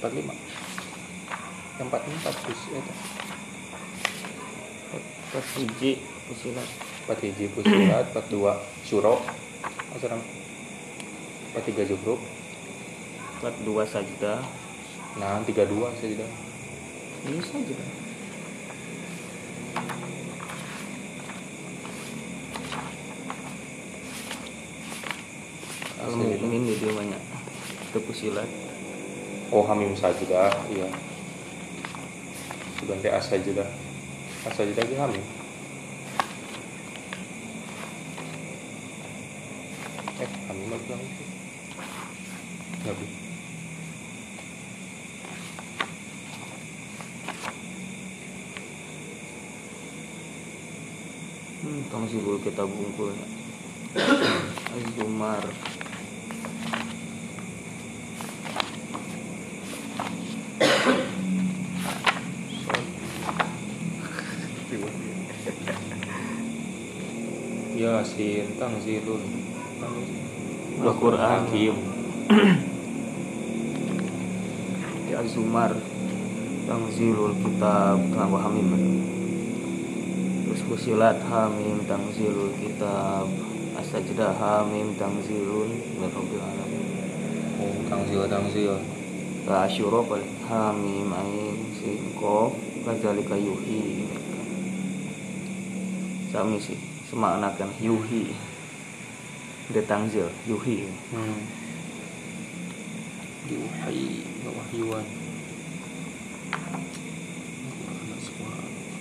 45 0.00 0.32
yang 1.80 1.88
44 1.90 2.44
terus 2.44 2.62
eta 2.70 2.94
pas 5.34 5.46
hiji 5.58 5.98
pusilat 6.30 6.68
4 7.10 7.24
hiji 7.28 7.46
pusilat 7.52 8.06
42 8.14 8.86
syuro 8.86 9.20
asal 9.92 10.16
43 11.56 11.90
juhrup 11.90 12.20
empat 13.40 13.54
dua 13.66 13.84
sajda 13.84 14.40
nah 15.20 15.42
32 15.44 16.00
saja 16.00 16.26
bisa 17.24 17.54
aja 17.56 17.76
kan 26.14 26.22
kalau 26.22 26.38
mukmin 26.38 26.62
di 26.62 26.78
dia 26.78 26.94
banyak. 26.94 27.22
Itu 27.90 27.98
pusilat. 28.06 28.46
Oh 29.50 29.66
hamim 29.66 29.98
sajudah 29.98 30.54
iya. 30.70 30.86
Sudah 32.78 32.96
teh 33.02 33.10
asajudah 33.10 33.66
Asajudah 34.46 34.82
ge 34.86 34.94
hamim? 34.94 35.24
Eh 40.22 40.30
hamim 40.46 40.66
mah 40.70 40.78
bilang 40.86 41.02
itu 41.02 41.24
hmm, 51.64 51.80
tong 51.88 52.04
sih 52.06 52.20
dulu 52.22 52.38
kita 52.38 52.62
bungkul. 52.62 53.16
Azumar 54.74 55.73
Yasin 68.14 68.46
Tangzilun 68.62 69.22
Al-Quran. 70.86 71.18
Hakim 71.18 71.74
ya 75.10 75.18
Azumar 75.18 75.74
Tangzilul 76.70 77.34
Kitab 77.42 77.98
Tangwa 78.14 78.38
Hamim 78.38 78.70
Terus 80.46 80.62
Fusilat 80.62 81.18
Hamim. 81.26 81.82
Tangzilul 81.90 82.54
Kitab 82.62 83.26
Asajdah 83.82 84.30
Hamim. 84.38 84.94
Tangzilun 84.94 85.74
Min 85.98 86.10
Rabbil 86.14 86.38
Alamin. 86.38 86.86
Oh 87.58 87.74
Tangzil 87.90 88.30
Tangzil 88.30 88.78
Ka 89.42 89.66
Asyura 89.66 90.06
Hamim 90.46 91.10
Ain 91.10 91.66
Sin 91.82 92.14
Kof 92.14 92.54
Kazalika 92.86 93.34
Yuhi. 93.34 94.06
Sami 96.30 96.62
sih 96.62 96.93
Semaknakan 97.14 97.70
Yuhi. 97.78 98.34
De 99.70 99.78
Tangzil 99.86 100.26
Yuhi. 100.50 100.90
Hmm. 101.14 101.46
Yuhai 103.46 104.26
Wahyuan 104.42 105.06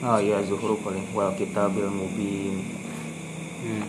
Oh 0.06 0.22
iya 0.22 0.46
Zuhru 0.46 0.78
paling 0.86 1.10
Wal 1.18 1.34
Kitabil 1.34 1.90
Mubin. 1.90 2.62
Hmm. 3.66 3.86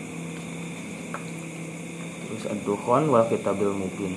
Terus 2.25 2.49
Ad-Dukhon 2.49 3.13
wal 3.13 3.29
Kitabil 3.29 3.77
Mubin. 3.77 4.17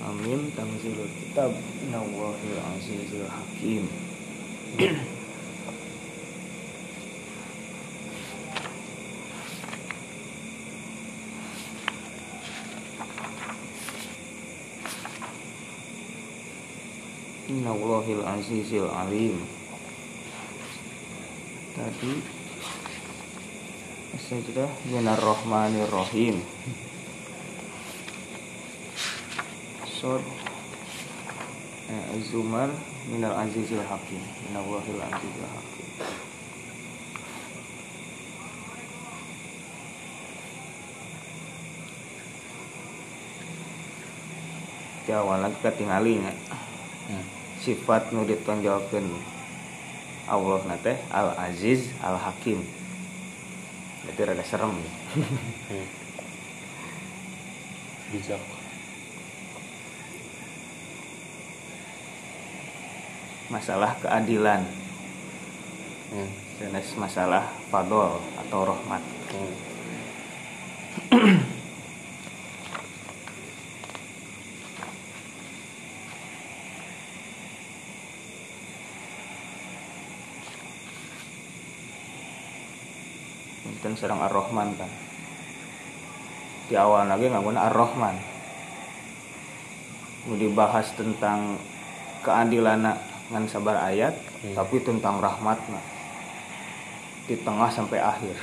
Amin 0.00 0.48
Tanzilul 0.56 1.12
Kitab. 1.12 1.52
Nawahil 1.92 2.56
Azizil 2.72 3.28
Hakim 3.28 3.84
Innallahil 17.74 18.22
Azizil 18.22 18.86
Alim. 18.86 19.34
Tadi 21.74 22.22
Sajdah 24.14 24.70
Minar 24.94 25.18
Rahmanir 25.18 25.90
Rahim 25.90 26.38
Sod 29.90 30.22
eh, 31.90 32.14
Zumar 32.22 32.70
Minar 33.10 33.42
Azizil 33.42 33.82
Hakim. 33.82 34.22
Minallahil 34.46 35.02
Azizil 35.10 35.48
Hakim. 35.50 35.88
Jawalan 45.10 45.52
ketinggalinnya 45.58 46.30
Hmm. 46.30 46.43
Sifat 47.64 48.12
nu 48.12 48.28
ditonjolkeun 48.28 49.08
Allah 50.28 50.60
nate 50.68 51.00
Al 51.08 51.32
Aziz 51.40 51.88
Al 52.04 52.20
Hakim 52.20 52.60
Berarti 54.04 54.20
rada 54.28 54.44
serem. 54.44 54.76
Hmm. 54.76 55.86
Bijak. 58.12 58.42
Masalah 63.48 63.96
keadilan. 64.04 64.62
Hmm. 66.12 66.30
masalah 67.00 67.48
fadol 67.72 68.22
atau 68.38 68.60
rahmat 68.62 69.02
Serang 84.04 84.20
ar-rahman 84.20 84.68
kan? 84.76 84.92
Di 86.68 86.76
awal 86.76 87.08
lagi 87.08 87.24
nggak 87.24 87.40
ar-rahman. 87.40 88.12
Mau 90.28 90.36
dibahas 90.36 90.92
tentang 90.92 91.56
keadilan 92.20 92.84
ngan 93.32 93.48
sabar 93.48 93.80
ayat 93.80 94.12
Hmm. 94.44 94.52
tapi 94.52 94.76
tentang 94.84 95.24
rahmat 95.24 95.56
di 97.24 97.32
tengah 97.40 97.72
sampai 97.72 97.96
akhir. 97.96 98.36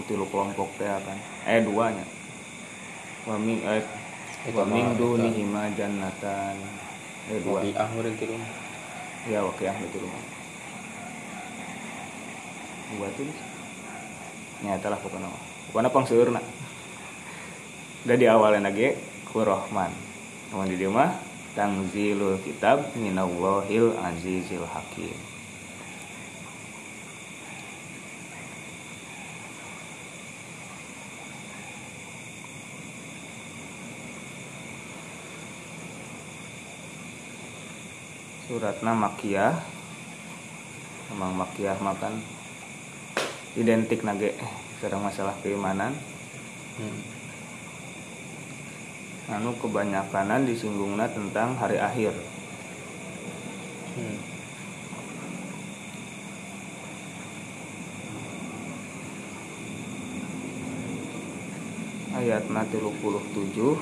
Itu 0.00 0.16
lu 0.16 0.24
kelompok 0.32 0.80
teh 0.80 0.88
kan? 0.88 1.18
Eh 1.44 1.60
duanya 1.60 2.08
waming 3.28 3.60
eh 3.64 3.84
Itu 4.44 4.60
waming 4.60 4.92
mah, 4.92 4.96
dunihima 5.00 5.62
jannatan. 5.72 6.56
Eh 7.32 7.40
dua. 7.40 7.64
Di 7.64 7.72
akhir 7.72 8.04
itu 8.12 8.24
rumah. 8.28 8.50
ya 9.24 9.40
oke 9.40 9.64
ah 9.64 9.76
itu 9.80 9.96
rumah. 10.00 10.22
Dua 12.92 13.08
tuh. 13.16 13.24
Nyata 14.60 14.86
lah 14.92 14.98
pokoknya. 15.00 15.28
Pokoknya 15.72 15.90
pangseur 15.90 16.28
nak. 16.28 16.44
Udah 18.04 18.16
di 18.20 18.26
awalnya 18.28 18.68
lagi 18.68 18.92
ku 19.24 19.40
Rahman. 19.40 19.92
Namun 20.52 20.68
di 20.68 20.76
dia 20.76 20.92
mah 20.92 21.16
tangzilul 21.56 22.36
kitab 22.44 22.92
minallahil 23.00 23.96
azizil 23.96 24.68
hakim 24.68 25.33
suratna 38.54 38.94
makiyah 38.94 39.58
emang 41.10 41.34
makiyah 41.34 41.74
makan 41.82 42.22
identik 43.58 44.06
nage 44.06 44.30
sekarang 44.78 45.02
masalah 45.02 45.34
keimanan 45.42 45.90
Hmm. 46.78 47.02
anu 49.26 49.58
kebanyakan 49.58 50.46
disinggungna 50.46 51.10
tentang 51.10 51.58
hari 51.58 51.82
akhir 51.82 52.14
Hmm. 53.98 54.22
ayat 62.22 62.46
37 62.46 63.74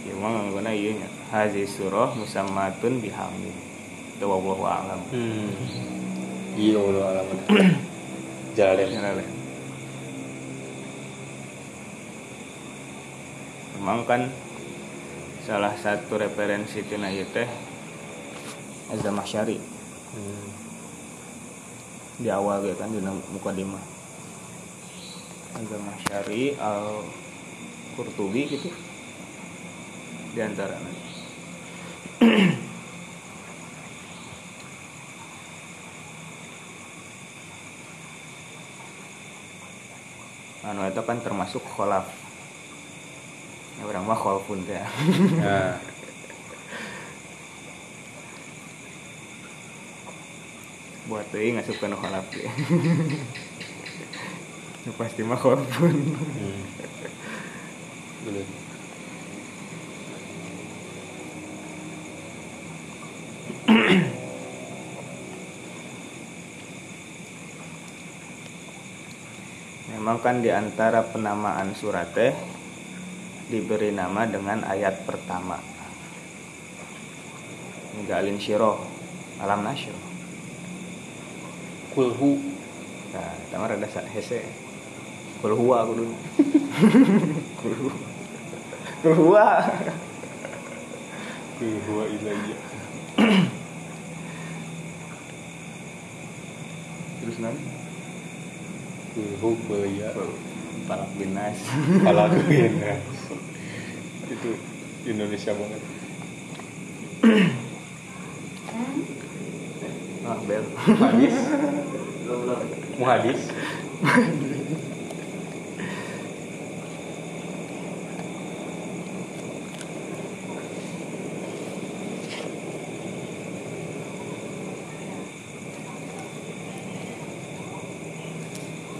Ya 0.05 0.13
mah 0.17 0.29
nganggona 0.29 0.71
ieu 0.73 0.97
nya 0.97 1.09
Hazi 1.29 1.65
surah 1.65 2.13
musammatun 2.17 3.01
bihamim 3.01 3.53
Itu 4.17 4.25
wallahu 4.29 4.65
a'lam 4.65 5.01
Hmm. 5.11 5.49
Iya, 6.51 6.83
Allah 6.83 7.05
alamat. 7.15 7.39
Jalan. 8.59 8.87
Nyala. 8.91 9.23
Memang 13.81 14.05
kan 14.05 14.29
salah 15.41 15.73
satu 15.73 16.21
referensi 16.21 16.85
tina 16.85 17.09
teh 17.09 17.49
Azza 18.93 19.09
Masyari. 19.09 19.57
Hmm. 20.13 20.49
di 22.21 22.29
awal 22.29 22.61
gitu 22.61 22.77
kan 22.77 22.93
di 22.93 23.01
mukadimah 23.01 23.81
Azza 25.57 25.81
Masyari 25.81 26.53
al 26.61 27.09
Qurtubi 27.97 28.45
gitu. 28.53 28.69
Di 30.37 30.39
antara 30.45 30.77
anu 40.69 40.85
itu 40.85 41.01
kan 41.01 41.17
termasuk 41.25 41.65
kholaf 41.65 42.20
ya 43.81 43.89
orang 43.89 44.05
mah 44.05 44.13
kholfun 44.13 44.61
teh. 44.69 44.77
Nah, 45.41 45.81
buat 51.09 51.25
teuing 51.33 51.57
ngasupkeun 51.59 51.97
kholaf 51.97 52.23
ge 52.31 52.45
Nu 54.87 54.95
pasti 54.95 55.27
mah 55.27 55.35
kholfun 55.35 55.97
hmm. 55.97 56.63
Memang 69.91 70.23
kan 70.23 70.39
di 70.39 70.47
antara 70.47 71.03
penamaan 71.03 71.75
surat 71.75 72.07
teh 72.15 72.31
diberi 73.51 73.91
nama 73.91 74.23
dengan 74.23 74.63
ayat 74.63 75.03
pertama. 75.03 75.59
Ninggalin 77.99 78.39
syiro 78.39 78.79
alam 79.43 79.67
nasyro. 79.67 79.99
Kulhu. 81.91 82.39
Nah, 83.11 83.35
tama 83.51 83.67
rada 83.67 83.83
sa 83.91 83.99
hese. 84.07 84.47
Kul 85.43 85.51
huwa 85.51 85.83
aku 85.83 85.91
dulu. 85.99 86.15
Kul 87.59 87.73
huwa. 87.75 87.95
Kul 89.03 89.13
huwa. 89.19 89.47
Kulhu 91.59 91.95
ilayya. 92.07 92.57
Terus 97.19 97.37
nanti 97.43 97.67
Kulhu 99.11 99.59
ya. 99.99 100.15
palak 100.87 101.11
binas. 101.19 101.59
Palakuin 102.01 102.73
ya. 102.79 102.95
Itu 104.41 104.57
Indonesia 105.05 105.53
banget. 105.53 105.81
Ah, 110.21 110.37
bel. 110.47 110.63
Hadis. 110.77 111.33
Muhadis. 113.01 113.41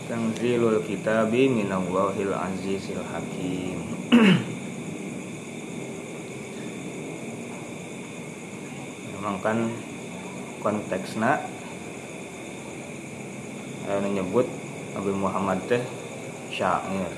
Tanzilul 0.10 0.82
kitabi 0.86 1.48
minallahil 1.48 2.34
azizil 2.34 3.02
hakim. 3.14 3.81
Memang 9.42 9.74
kan 9.74 9.74
konteksna 10.62 11.42
aya 13.90 13.98
nu 14.06 14.14
nyebut 14.14 14.46
Nabi 14.94 15.18
Muhammad 15.18 15.58
teh 15.66 15.82
syair, 16.54 17.10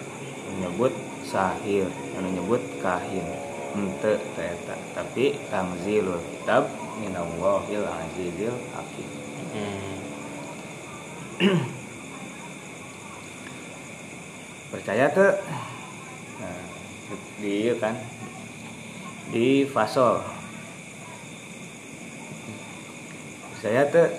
anu 0.47 0.55
nyebut 0.63 0.95
sahir, 1.27 1.91
anu 2.15 2.31
nyebut 2.31 2.63
kahin. 2.79 3.27
Henteu 3.75 4.15
teh 4.39 4.55
eta, 4.55 4.79
tapi 4.95 5.35
tanzilul 5.51 6.23
kitab 6.23 6.71
minallahil 7.03 7.83
azizil 7.83 8.55
hakim. 8.71 9.09
Hmm. 9.51 9.99
percaya 14.71 15.11
tuh 15.11 15.33
nah, 16.39 16.63
di 17.43 17.67
ieu 17.67 17.75
kan 17.77 17.99
di 19.29 19.67
fasol 19.67 20.32
percaya 23.63 23.87
tuh 23.87 24.11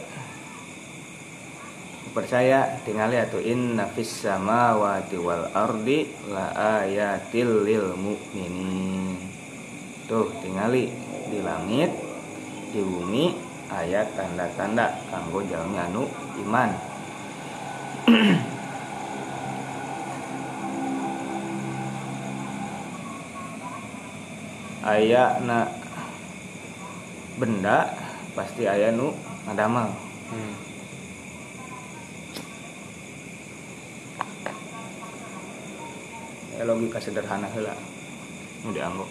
percaya 2.16 2.80
tinggali 2.80 3.20
atuh 3.20 3.44
inna 3.44 3.84
fis 3.92 4.24
samawati 4.24 5.20
wal 5.20 5.52
ardi 5.52 6.08
la 6.32 6.48
ayatil 6.80 7.68
lil 7.68 7.92
tuh 10.08 10.32
tinggali 10.40 10.88
di 11.28 11.44
langit 11.44 11.92
di 12.72 12.80
bumi 12.80 13.36
ayat 13.68 14.16
tanda-tanda 14.16 14.96
kanggo 15.12 15.44
jalmi 15.44 15.76
anu 15.76 16.08
iman. 16.40 16.72
Aya 24.88 25.36
na 25.44 25.68
benda 27.36 27.92
pasti 28.34 28.66
aya 28.66 28.90
nu 28.90 29.33
ngadamal 29.44 29.88
Hmm. 30.24 30.56
ya 36.58 36.64
logika 36.64 36.98
sederhana 36.98 37.46
heula. 37.52 37.76
Nu 38.64 38.72
dianggo 38.72 39.04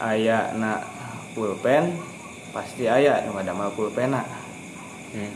aya 0.00 0.56
na 0.56 0.80
pulpen 1.36 2.00
pasti 2.50 2.88
aya 2.88 3.22
nu 3.28 3.36
ngadamal 3.36 3.68
pulpena. 3.76 4.24
Hmm. 5.14 5.32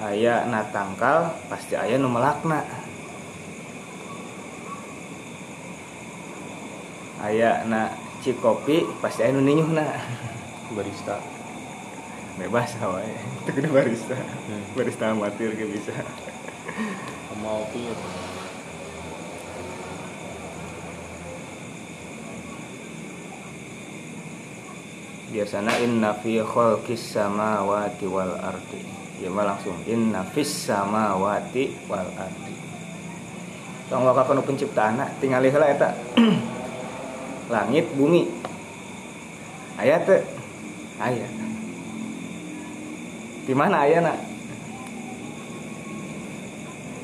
aya 0.00 0.48
na 0.48 0.64
tangkal 0.72 1.36
pasti 1.52 1.76
aya 1.76 2.00
nu 2.00 2.08
melakna 2.08 2.64
aya 7.30 7.62
na 7.70 7.94
cikopi 8.26 8.82
pasti 8.98 9.22
aya 9.22 9.30
nu 9.30 9.46
ninyuhna 9.46 9.86
barista. 10.74 11.22
Bebas 12.34 12.74
wae 12.82 13.14
itu 13.46 13.50
kudu 13.54 13.68
barista. 13.70 14.18
Hmm. 14.18 14.62
barista 14.74 15.14
amatir 15.14 15.54
ge 15.54 15.66
bisa. 15.70 15.94
Mau 17.38 17.62
pir 17.70 17.94
biasanya 25.30 25.78
inna 25.78 26.10
fi 26.18 26.42
khalqis 26.42 27.14
samawati 27.14 28.06
wal 28.10 28.34
ardi. 28.42 28.82
Ya 29.22 29.30
mah 29.30 29.54
langsung 29.54 29.78
inna 29.86 30.26
fis 30.34 30.50
samawati 30.50 31.86
wal 31.86 32.10
ardi. 32.18 32.54
Tong 33.86 34.02
waka 34.06 34.26
penciptaan 34.26 35.02
tinggal 35.22 35.46
heula 35.46 35.66
eta 35.70 35.94
langit 37.50 37.90
bumi. 37.98 38.30
Aya 39.74 39.98
teu 40.06 40.22
aya. 41.02 41.26
Di 43.42 43.52
mana 43.52 43.82
aya 43.82 43.98
nak? 43.98 44.18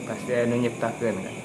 Pasti 0.07 0.31
aya 0.31 0.47
nu 0.47 0.63
nyiptakeun 0.63 1.19
kan? 1.19 1.37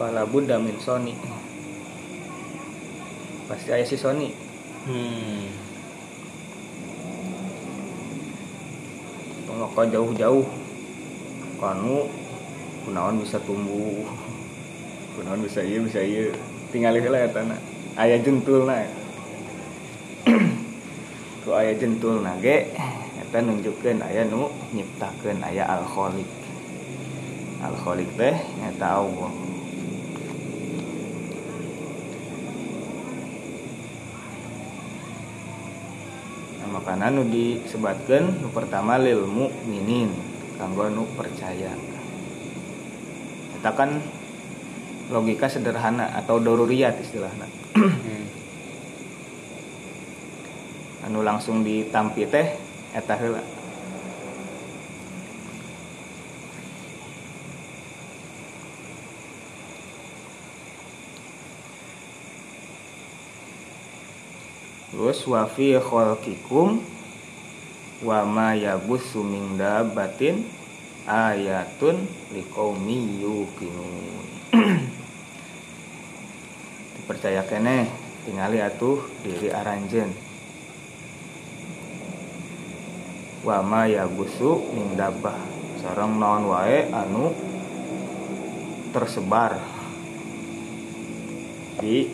Fala 0.00 0.24
Buddha 0.24 0.56
min 0.56 0.80
Sony. 0.80 1.12
Pasti 3.44 3.68
ayah 3.68 3.84
si 3.84 4.00
Sony. 4.00 4.32
Hmm. 4.88 5.52
Pengoka 9.44 9.82
jauh-jauh 9.92 10.63
Kanu 11.58 12.10
Kunaon 12.84 13.22
bisa 13.22 13.40
tumbuh? 13.42 14.04
Kunaon 15.16 15.40
bisa 15.40 15.62
iya 15.62 15.78
bisa 15.80 16.00
iya 16.02 16.34
Tinggal 16.74 16.98
heula 16.98 17.22
ya 17.22 17.28
tanah 17.30 17.58
Ayah 17.94 18.18
jentul 18.18 18.66
na 18.66 18.82
Ku 21.44 21.52
ayah 21.54 21.74
jentul 21.76 22.24
na 22.24 22.34
ge 22.40 22.72
Eta 23.34 23.38
nunjukkeun 23.42 23.98
aya 23.98 24.24
nu 24.30 24.48
nyiptakeun 24.72 25.42
aya 25.42 25.66
alkoholik 25.66 26.26
Alkoholik 27.60 28.10
teh 28.14 28.36
Eta 28.62 29.00
Allah. 29.02 29.32
Nah, 36.64 36.68
makana 36.80 37.12
nu 37.12 37.28
disebatkan 37.28 38.40
nu 38.40 38.48
pertama 38.56 38.96
lil 38.96 39.28
mukminin 39.28 40.23
kanggo 40.56 40.88
nu 40.90 41.04
percaya. 41.18 41.72
Kita 43.54 43.70
kan 43.74 43.98
logika 45.12 45.50
sederhana 45.50 46.12
atau 46.16 46.40
doruriyat 46.40 46.98
istilahnya. 47.00 47.48
Hmm. 47.74 48.24
anu 51.04 51.20
langsung 51.20 51.60
ditampi 51.60 52.24
teh 52.24 52.56
eta 52.96 53.12
heula. 53.20 53.44
Terus 64.94 65.20
wa 65.28 65.44
fi 65.44 65.76
khalqikum 65.76 66.93
wa 68.04 68.20
ma 68.28 68.52
yabussu 68.52 69.24
min 69.24 69.56
dabbatin 69.56 70.44
ayatun 71.08 72.04
liqaumi 72.36 73.24
yuqinun. 73.24 74.26
Dipercaya 77.00 77.48
kene 77.48 77.88
tingali 78.28 78.60
atuh 78.60 79.00
diri 79.24 79.48
aranjen 79.48 80.12
wa 83.44 83.64
ma 83.64 83.88
yabusu 83.88 84.72
min 84.76 84.96
dabbah. 84.96 85.36
Sareng 85.80 86.16
naon 86.16 86.48
wae 86.48 86.88
anu 86.88 87.32
tersebar 88.92 89.60
di 91.80 92.08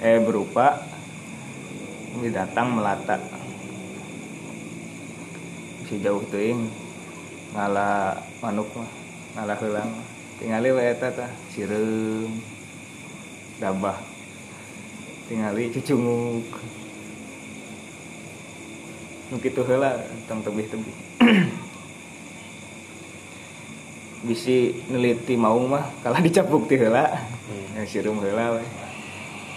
eh 0.00 0.16
berupa 0.22 0.80
ini 2.16 2.32
datang 2.32 2.72
melata 2.78 3.37
si 5.88 5.96
jauh 6.04 6.20
teuing 6.28 6.68
ngala 7.56 8.20
manuk 8.44 8.68
mah 8.76 8.90
ngala 9.32 9.56
heulang 9.56 9.88
tingali 10.36 10.68
we 10.68 10.84
eta 10.84 11.08
tah 11.08 11.30
sireum 11.48 12.28
dabah. 13.56 13.96
Tingali 15.32 15.72
cucunguk. 15.72 16.44
Nu 19.28 19.36
kitu 19.40 19.60
heula 19.64 19.96
tong 20.28 20.44
tebih-tebih. 20.44 20.96
Bisi 24.28 24.76
neliti 24.92 25.40
mau 25.40 25.56
mah 25.64 25.88
kalah 26.04 26.20
dicapuk 26.26 26.68
ti 26.68 26.76
heula. 26.76 27.16
Hmm. 27.48 27.80
hmm. 27.80 27.88
sireum 27.88 28.20
heula 28.20 28.60
we 28.60 28.64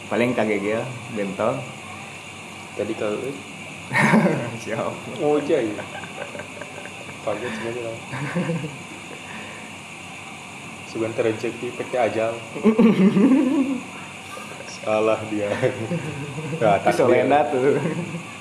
paling 0.07 0.31
kagegel 0.31 0.79
bentol. 1.11 1.59
Tadi 2.79 2.93
kalau 2.95 3.19
siap. 4.63 4.95
Oh 5.19 5.35
iya 5.43 5.59
ya 5.59 5.83
kaget 7.21 7.51
sebenarnya 7.57 7.83
lah. 7.85 7.97
Sebentar 10.91 11.23
rezeki 11.23 11.67
pakai 11.79 11.99
ajal. 12.11 12.33
Salah 14.81 15.19
dia. 15.29 15.47
Nah, 16.59 16.81
Solenda 16.91 17.47
tuh. 17.47 17.79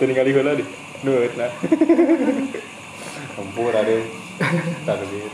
Tadi 0.00 0.12
kali 0.16 0.30
heula 0.34 0.56
di 0.56 0.64
nueut 1.04 1.32
nah. 1.36 1.52
Ampun 3.38 3.70
ada. 3.76 3.96
Takdir. 4.88 5.30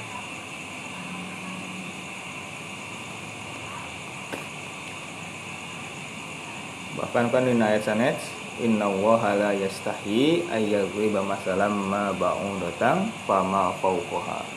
bahkan 6.97 7.29
kan 7.29 7.45
di 7.45 7.53
ayat 7.53 7.85
sanet 7.85 8.17
inna 8.63 8.89
allaha 8.89 9.37
la 9.37 9.51
yastahi 9.53 10.49
ayyadriba 10.49 11.21
masalam 11.21 11.73
ma 11.73 12.13
ba'udatan 12.17 13.13
fama 13.29 13.77
fauqaha 13.81 14.57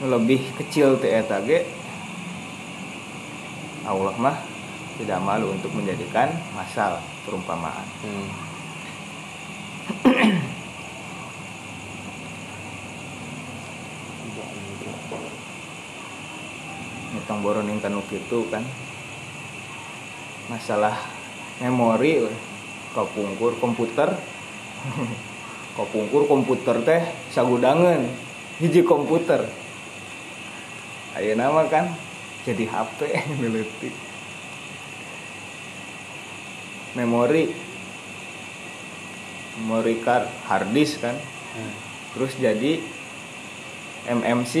lebih 0.00 0.40
kecil 0.56 0.96
teh 0.96 1.12
eta 1.12 1.44
ge. 1.44 1.68
Allah 3.84 4.16
mah 4.16 4.36
tidak 4.96 5.20
malu 5.20 5.52
untuk 5.52 5.72
menjadikan 5.76 6.32
masal 6.56 6.96
perumpamaan. 7.28 7.84
Hmm. 8.00 8.28
Nitong 17.12 17.40
boroning 17.44 17.80
kanu 17.84 18.00
kitu 18.08 18.48
kan. 18.48 18.64
Masalah 20.48 20.96
memori 21.60 22.26
kapungkur 22.96 23.56
komputer. 23.60 24.16
Kapungkur 25.78 26.26
komputer 26.26 26.82
teh 26.82 27.02
sagudangan. 27.30 28.02
Hiji 28.58 28.82
komputer. 28.82 29.46
Ayo 31.16 31.32
nama 31.38 31.64
kan? 31.70 31.94
Jadi 32.44 32.66
HP 32.66 32.98
miletik 33.40 33.94
memori. 36.94 37.50
Memori 39.60 40.00
card 40.00 40.26
hard 40.48 40.72
disk 40.72 41.04
kan? 41.04 41.16
Hmm. 41.50 41.74
terus 42.14 42.38
jadi 42.38 42.78
MMC 44.06 44.54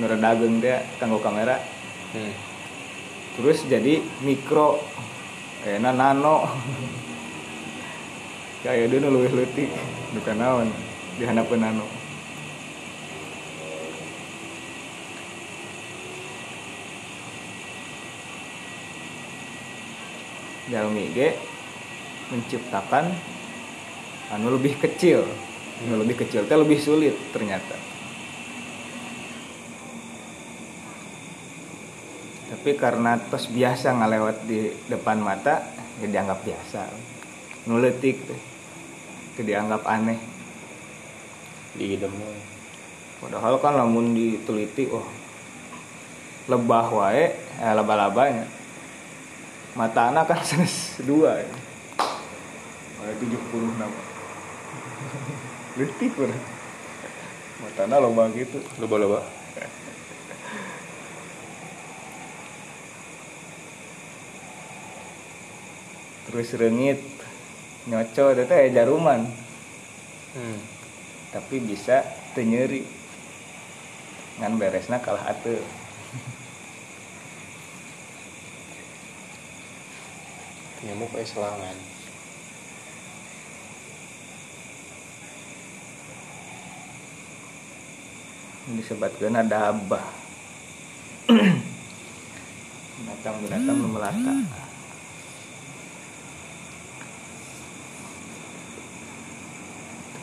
dagang 0.00 0.56
dia 0.60 0.80
kanggo 0.96 1.20
kamera. 1.20 1.60
Hmm. 2.16 2.32
terus 3.36 3.68
jadi 3.68 4.00
mikro 4.24 4.80
enak 5.66 5.94
nano. 5.98 6.46
Kayak 8.62 8.90
dulu 8.90 9.22
lebih 9.22 9.32
letik 9.42 9.70
bukan 10.14 10.36
naon. 10.38 10.68
Hadapan 11.18 11.58
nano. 11.58 11.86
Xiaomi 20.68 21.04
G 21.16 21.18
menciptakan 22.28 23.08
anu 24.36 24.52
lebih 24.54 24.78
kecil. 24.78 25.24
Anu 25.86 25.98
lebih 25.98 26.22
kecil 26.22 26.44
teh 26.46 26.58
lebih 26.58 26.78
sulit 26.78 27.16
ternyata 27.32 27.87
tapi 32.58 32.74
karena 32.74 33.14
tos 33.30 33.46
biasa 33.54 33.94
ngalewat 33.94 34.42
di 34.42 34.74
depan 34.90 35.22
mata 35.22 35.62
ya 36.02 36.10
dianggap 36.10 36.42
biasa. 36.42 36.90
Nuletik 37.70 38.18
teh 38.26 38.40
Teu 39.38 39.46
dianggap 39.46 39.86
aneh. 39.86 40.18
Di 41.78 41.94
idem 41.94 42.10
padahal 43.22 43.62
kan 43.62 43.78
lamun 43.78 44.10
diteliti 44.10 44.90
wah 44.90 45.06
lebah 46.50 46.90
wae 46.90 47.30
eh, 47.38 47.72
laba-labanya. 47.78 48.42
Mata 49.78 50.10
anak 50.10 50.26
kan 50.26 50.42
sanes 50.42 50.98
dua 51.06 51.38
ya. 51.38 51.54
Ada 53.06 53.14
tujuh 53.22 53.38
puluh 53.54 53.70
nama. 53.78 54.02
Letik 55.78 56.10
udah 56.18 56.42
Mata 57.62 57.86
anak 57.86 58.02
loba 58.02 58.26
gitu. 58.34 58.58
Loba-loba 58.82 59.37
Terus 66.28 66.52
rengit 66.60 67.00
Nyoco 67.88 68.36
itu 68.36 68.44
teh 68.44 68.68
jaruman. 68.72 69.24
Hmm. 70.36 70.60
Tapi 71.32 71.56
bisa 71.64 72.04
tenyeri 72.36 72.84
Ngan 74.38 74.54
beresna 74.54 75.02
kalah 75.02 75.34
atuh 75.34 75.58
nyamuk 80.86 81.10
kayak 81.10 81.26
selangan 81.26 81.74
disebutkan 88.68 89.32
ada 89.32 89.72
abah. 89.72 90.04
Binatang-binatang 93.00 93.76
nu 93.80 93.88
melata 93.88 94.44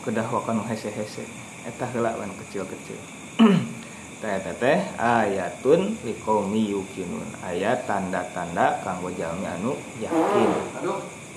kedah 0.06 0.30
wakan 0.30 0.62
hese-hese. 0.70 1.26
Eta 1.66 1.90
heula 1.90 2.14
wan 2.14 2.30
kecil-kecil. 2.30 2.94
Teh 4.22 4.78
ayatun 4.96 5.98
liqaumi 6.06 6.70
yuqinun 6.72 7.36
ayat 7.44 7.84
tanda-tanda 7.84 8.80
kanggo 8.86 9.10
jalmi 9.12 9.44
anu 9.44 9.76
yakin. 9.98 10.50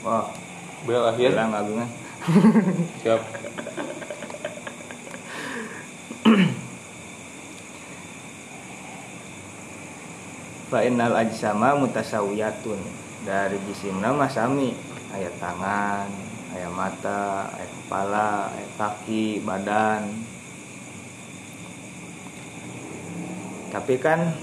Wah. 0.06 0.30
Bel 0.88 1.04
akhir. 1.04 1.36
Bilang 1.36 1.52
agungan 1.52 1.92
siap. 3.04 3.20
Fa 10.70 10.86
innal 10.86 11.18
ajsama 11.18 11.74
mutasawiyatun. 11.82 12.78
Dari 13.28 13.60
jisimna 13.68 14.16
mah 14.16 14.32
sami 14.32 14.72
aya 15.12 15.28
tangan, 15.42 16.29
aya 16.56 16.70
mata, 16.74 17.52
aya 17.54 17.68
kepala, 17.68 18.50
aya 18.54 18.68
kaki, 18.78 19.42
badan. 19.46 20.04
Tapi 23.70 23.96
kan 24.02 24.34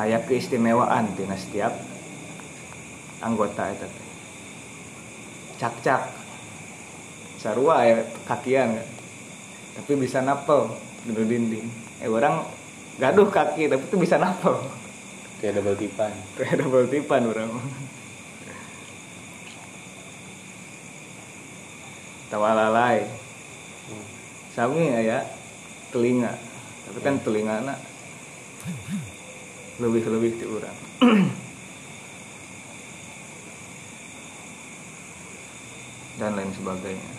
aya 0.00 0.20
keistimewaan 0.24 1.12
tina 1.12 1.36
setiap 1.36 1.76
anggota 3.20 3.68
teh. 3.76 3.90
Cak-cak. 5.60 6.08
Sarua 7.40 7.84
aya 7.84 8.08
kakian 8.24 8.80
kan. 8.80 8.88
Tapi 9.76 9.92
bisa 10.00 10.24
napel 10.24 10.72
di 11.04 11.12
dinding. 11.12 11.68
Eh 12.00 12.08
orang 12.08 12.44
gaduh 12.98 13.26
kaki 13.26 13.66
tapi 13.66 13.82
itu 13.90 13.96
bisa 13.98 14.16
napel 14.22 14.54
kayak 15.42 15.58
double 15.58 15.76
tipan 15.76 16.12
kayak 16.38 16.62
double 16.62 16.86
tipan 16.86 17.22
orang 17.26 17.50
tawalalai 22.34 23.06
sami 24.50 24.90
ya 24.90 25.22
telinga. 25.94 26.34
Tapi 26.90 26.98
kan 26.98 27.22
telinga 27.22 27.62
anak 27.62 27.78
lebih 29.78 30.02
lebih 30.10 30.34
di 30.42 30.46
orang 30.50 30.78
dan 36.18 36.34
lain 36.34 36.50
sebagainya. 36.50 37.12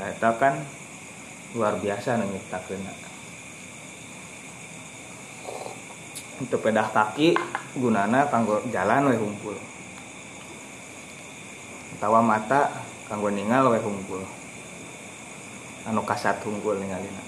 Itu 0.00 0.32
kan 0.40 0.64
luar 1.52 1.76
biasa 1.76 2.16
nyiptakeun 2.24 3.12
untuk 6.42 6.58
pedah 6.58 6.90
kaki 6.90 7.38
gunana 7.78 8.26
kanggo 8.26 8.58
jalan 8.74 9.12
we 9.12 9.16
hungkul 9.20 9.54
tawa 12.02 12.18
mata 12.18 12.82
kanggo 13.06 13.30
ningal 13.30 13.70
we 13.70 13.78
hungkul 13.78 14.26
anu 15.86 16.02
kasat 16.02 16.42
hungkul 16.42 16.74
ningalina. 16.82 17.22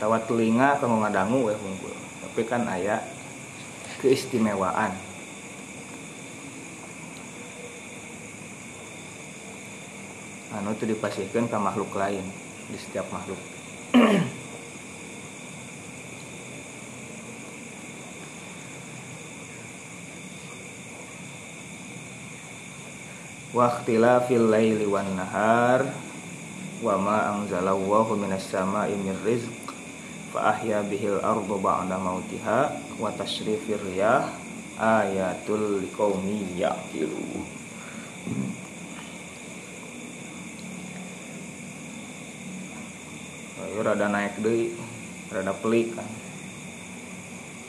Tawa 0.00 0.16
telinga 0.24 0.80
kanggo 0.80 1.04
ngadangu 1.04 1.44
we 1.44 1.52
hungkul 1.52 1.92
tapi 2.24 2.40
kan 2.48 2.64
aya 2.64 3.04
keistimewaan. 4.00 4.96
Anu 10.56 10.72
itu 10.72 10.88
dipasihkan 10.88 11.44
ke 11.44 11.56
makhluk 11.60 11.92
lain 11.92 12.24
di 12.72 12.78
setiap 12.80 13.04
makhluk 13.12 13.36
Waktila 23.56 24.20
fil 24.28 24.52
laili 24.52 24.84
wan 24.84 25.16
nahar 25.16 25.88
wa 26.84 27.00
ma 27.00 27.32
anzalallahu 27.32 28.12
minas 28.12 28.52
sama'i 28.52 28.92
mir 29.00 29.16
rizq 29.24 29.72
fa 30.28 30.52
ahya 30.52 30.84
bihil 30.84 31.24
ardu 31.24 31.56
ba'da 31.56 31.96
mautiha 31.96 32.76
wa 33.00 33.08
tasrifir 33.16 33.80
riyah 33.80 34.28
ayatul 34.76 35.80
liqaumi 35.80 36.60
yaqilun 36.60 37.48
Ayo 43.56 43.80
rada 43.80 44.12
naik 44.12 44.36
deui, 44.44 44.76
rada 45.32 45.56
pelik 45.56 45.96
kan. 45.96 46.04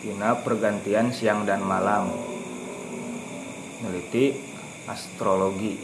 Tina 0.04 0.36
pergantian 0.44 1.16
siang 1.16 1.48
dan 1.48 1.64
malam. 1.64 2.12
Neliti 3.84 4.47
astrologi. 4.88 5.76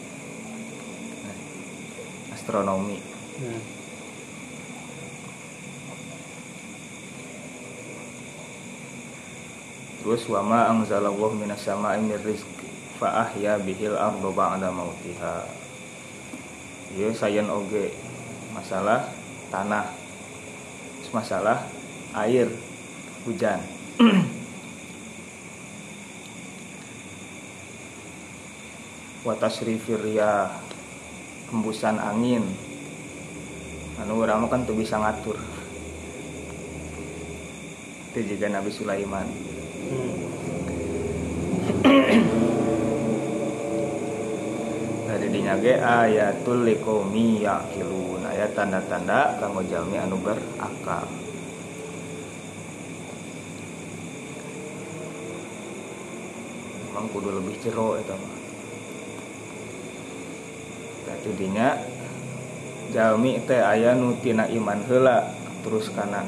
Astronomi. 2.34 2.97
hmm. 3.38 3.61
Terus 10.03 10.27
wama 10.27 10.67
anzalallahu 10.67 11.31
minas 11.39 11.63
sama'i 11.63 12.03
mir 12.03 12.19
rizqi 12.19 12.67
fa 12.99 13.23
ahya 13.23 13.55
bihil 13.55 13.95
ardu 13.95 14.35
ba'da 14.35 14.67
mautiha. 14.67 15.47
Ieu 16.99 17.15
sayen 17.15 17.47
oge 17.47 17.95
masalah 18.51 19.07
tanah. 19.47 19.88
Masalah 21.13 21.69
air 22.25 22.49
hujan. 23.21 23.61
Wa 29.24 29.40
tasrifir 29.40 30.04
riyah 30.04 30.52
hembusan 31.52 31.95
angin. 32.00 32.44
Anu 34.04 34.20
urang 34.20 34.44
mah 34.44 34.50
kan 34.52 34.68
tuh 34.68 34.76
bisa 34.76 35.00
ngatur. 35.00 35.40
Itu 38.12 38.20
juga 38.28 38.52
Nabi 38.52 38.70
Sulaiman. 38.70 39.28
didinya 45.24 45.58
ge 45.58 45.80
ayatul 45.82 46.62
liqaumi 46.62 47.41
yaqilun 47.41 48.22
aya 48.28 48.45
tanda-tanda 48.54 49.40
kanggo 49.41 49.66
jalmi 49.66 49.98
anu 49.98 50.20
berakal 50.22 51.10
Memang 56.86 57.10
kudu 57.10 57.34
lebih 57.34 57.58
jero 57.66 57.98
eta 57.98 58.14
mah 58.14 58.43
Tadi 61.03 61.31
dinya 61.35 61.75
jalmi 62.93 63.41
teh 63.43 63.59
aya 63.59 63.97
nu 63.97 64.15
tina 64.21 64.47
iman 64.47 64.80
heula 64.88 65.34
terus 65.63 65.89
kana 65.91 66.23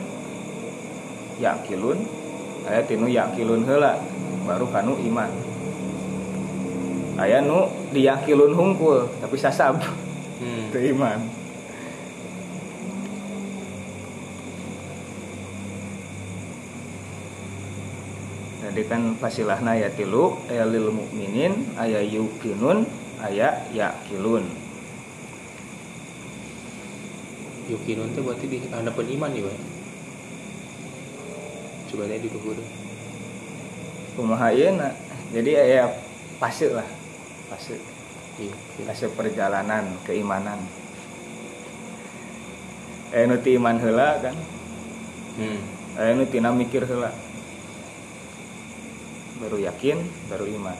yakilun 1.40 2.04
aya 2.66 2.82
tinu 2.84 3.08
yakilun 3.08 3.64
heula 3.64 4.00
baru 4.44 4.68
kanu 4.72 5.00
iman. 5.00 5.32
Aya 7.16 7.40
nu 7.40 7.72
diyakilun 7.96 8.52
hungkul 8.52 9.08
tapi 9.24 9.40
sasab. 9.40 9.80
Hmm. 10.36 10.68
teu 10.68 10.84
iman. 10.92 11.20
Jadi 18.60 18.82
kan 18.92 19.16
fasilahna 19.16 19.80
ya 19.80 19.88
tilu 19.88 20.36
aya 20.52 20.68
lil 20.68 20.92
mukminin 20.92 21.72
aya 21.80 22.04
yukinun 22.04 22.84
aya 23.24 23.64
yakilun 23.72 24.44
Yukinun 27.66 28.14
teh 28.14 28.22
berarti 28.22 28.46
di 28.46 28.58
hadapan 28.70 29.06
iman 29.18 29.32
ya, 29.34 29.42
Pak. 29.50 29.58
Coba 31.90 32.04
tadi 32.10 32.28
duhur. 32.30 32.58
kumaha 34.16 34.48
ieu 34.56 34.72
jadi 35.36 35.52
aya 35.60 35.84
fase 36.40 36.72
lah 36.72 36.88
fase 37.52 37.76
Iya. 38.36 38.56
fase 38.88 39.12
perjalanan 39.12 39.84
keimanan 40.08 40.60
aya 43.12 43.28
nu 43.28 43.36
ti 43.44 43.60
iman 43.60 43.76
heula 43.76 44.24
kan 44.24 44.36
Hmm. 45.36 45.60
aya 46.00 46.16
nu 46.16 46.24
tina 46.32 46.56
mikir 46.56 46.88
heula 46.88 47.12
baru 49.44 49.60
yakin 49.60 50.00
baru 50.32 50.48
iman 50.48 50.80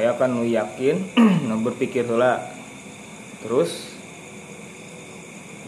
Aya 0.00 0.16
kan 0.16 0.32
nu 0.32 0.48
yakin, 0.48 0.96
nu 1.48 1.60
berpikir 1.60 2.08
heula. 2.08 2.40
Terus 3.44 3.92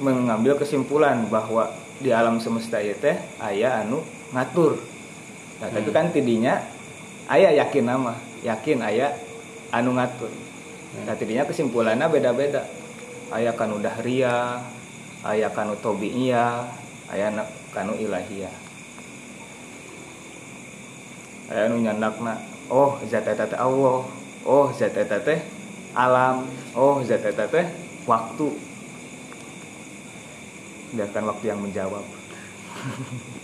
mengambil 0.01 0.57
kesimpulan 0.57 1.29
bahwa 1.29 1.69
di 2.01 2.09
alam 2.17 2.41
semesta 2.41 2.81
ieu 2.81 2.97
teh 2.97 3.13
aya 3.37 3.85
anu 3.85 4.01
ngatur. 4.33 4.81
Nah, 5.61 5.69
tapi 5.69 5.93
Hmm. 5.93 5.97
kan 6.01 6.07
tidinya 6.17 6.65
aya 7.29 7.53
yakin 7.61 7.85
nama, 7.85 8.17
yakin 8.41 8.81
aya 8.81 9.13
anu 9.69 10.01
ngatur. 10.01 10.33
Nah, 11.05 11.13
tidinya 11.13 11.45
kesimpulannya 11.45 12.09
beda-beda. 12.09 12.65
Aya 13.29 13.53
kanu 13.53 13.85
dahria, 13.85 14.65
aya 15.21 15.53
kanu 15.53 15.77
tobi'iyah, 15.77 16.65
aya 17.13 17.29
na- 17.37 17.53
kanu 17.77 18.01
ilahiyah. 18.01 18.53
Aya 21.53 21.69
nu 21.69 21.85
nyandakna, 21.85 22.41
oh 22.73 22.97
zat 23.09 23.29
Allah, 23.61 24.22
oh 24.47 24.71
teh 24.75 25.41
alam, 25.93 26.49
oh 26.75 27.03
teh 27.05 27.67
waktu. 28.07 28.49
Biarkan 30.93 31.25
waktu 31.25 31.45
yang 31.49 31.61
menjawab. 31.61 32.05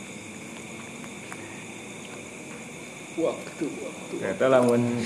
Waktu, 3.18 3.66
waktu. 3.66 4.14
Eta 4.22 4.46
lamun 4.46 5.02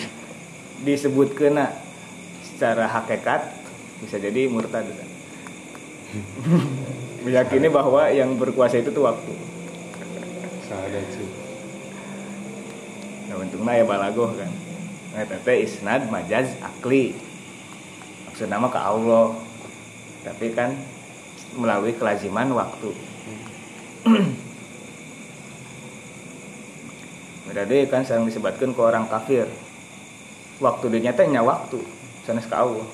disebut 0.84 1.32
kena 1.32 1.72
secara 2.44 2.84
hakikat 2.84 3.56
bisa 4.04 4.20
jadi 4.20 4.52
murtad 4.52 4.84
kan. 4.84 5.08
Meyakini 7.24 7.72
bahwa 7.72 8.12
yang 8.12 8.36
berkuasa 8.36 8.84
itu 8.84 8.92
tuh 8.92 9.08
waktu. 9.08 9.32
Sada 10.68 11.00
sih. 11.08 11.28
Nah, 13.32 13.40
untungnya 13.40 13.80
ya 13.80 13.84
balagoh 13.88 14.36
kan. 14.36 14.52
Tete 15.12 15.54
isnad 15.60 16.08
majaz 16.08 16.56
akli. 16.64 17.12
Maksud 18.28 18.48
nama 18.48 18.72
ke 18.72 18.80
Allah. 18.80 19.36
Tapi 20.24 20.56
kan 20.56 20.72
melalui 21.52 21.92
kelaziman 21.92 22.48
waktu. 22.56 22.96
Berarti 27.52 27.84
kan 27.92 28.08
sering 28.08 28.24
disebutkan 28.24 28.72
ke 28.72 28.80
orang 28.80 29.04
kafir. 29.12 29.44
Waktu 30.56 30.88
dia 30.96 31.12
nyata 31.12 31.28
nya 31.28 31.44
waktu. 31.44 31.84
Sanes 32.24 32.48
ke 32.48 32.56
Allah. 32.56 32.88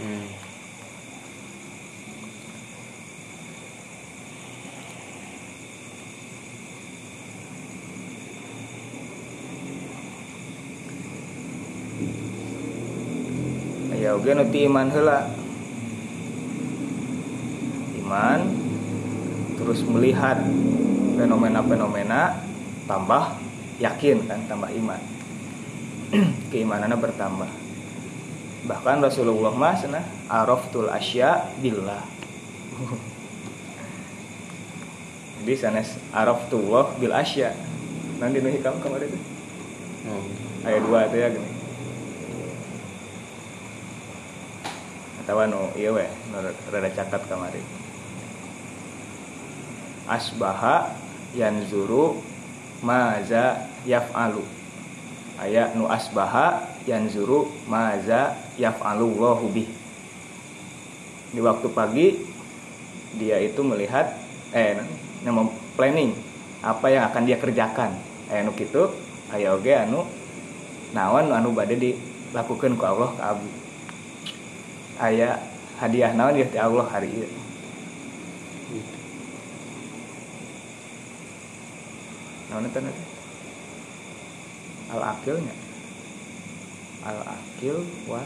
Hmm. 0.00 0.39
Ya 14.30 14.38
oge 14.38 14.46
nu 14.46 14.52
ti 14.54 14.70
iman 14.70 14.86
heula. 14.94 15.26
Iman 17.98 18.40
terus 19.58 19.82
melihat 19.82 20.38
fenomena-fenomena 21.18 22.38
tambah 22.86 23.34
yakin 23.82 24.30
kan 24.30 24.46
tambah 24.46 24.70
iman. 24.70 25.00
Keimanannya 26.54 26.94
bertambah. 26.94 27.50
Bahkan 28.70 29.02
Rasulullah 29.02 29.50
mah 29.50 29.74
cenah 29.74 30.06
araftul 30.30 30.86
asya 30.86 31.50
billah. 31.58 32.06
Jadi 35.42 35.54
sanes 35.56 35.98
araftullah 36.14 36.94
bil 37.02 37.10
asya. 37.10 37.50
Nanti 38.22 38.38
nu 38.38 38.52
hikam 38.52 38.78
kemarin 38.78 39.10
itu 39.10 39.18
Oh. 40.00 40.24
ayat 40.64 40.80
dua 40.80 41.12
itu 41.12 41.16
ya 41.20 41.28
gini 41.28 41.49
atau 45.30 45.46
nu 45.46 45.70
iya 45.78 45.94
weh 45.94 46.10
rada 46.74 46.90
cakat 46.90 47.22
kamari. 47.30 47.62
Asbaha 50.10 50.90
yanzuru 51.38 52.18
maza 52.82 53.70
yaf'alu. 53.86 54.42
Aya 55.38 55.70
nu 55.78 55.86
asbaha 55.86 56.66
yanzuru 56.82 57.46
maza 57.70 58.34
yaf'alu 58.58 59.06
Allahu 59.06 59.46
bih. 59.54 59.70
Di 61.30 61.38
waktu 61.38 61.70
pagi 61.70 62.06
dia 63.14 63.38
itu 63.38 63.62
melihat 63.62 64.10
eh 64.50 64.82
nama 65.22 65.46
planning 65.78 66.10
apa 66.58 66.90
yang 66.90 67.06
akan 67.06 67.22
dia 67.22 67.38
kerjakan. 67.38 67.94
Eh 68.34 68.42
nu 68.42 68.50
kitu 68.50 68.90
aya 69.30 69.54
oge 69.54 69.78
anu 69.78 70.10
naon 70.90 71.30
anu 71.30 71.54
bade 71.54 71.78
dilakukan 71.78 72.74
ku 72.74 72.82
Allah 72.82 73.14
abdi 73.22 73.59
aya 75.00 75.40
hadiah 75.80 76.12
naon 76.12 76.36
ya 76.36 76.44
Allah 76.60 76.84
hari 76.92 77.08
ieu 77.08 77.28
naon 82.52 82.68
eta 82.68 82.84
nanti? 82.84 83.04
Al 84.90 85.02
akilnya 85.16 85.54
al 87.00 87.18
akil 87.24 87.80
wa 88.04 88.20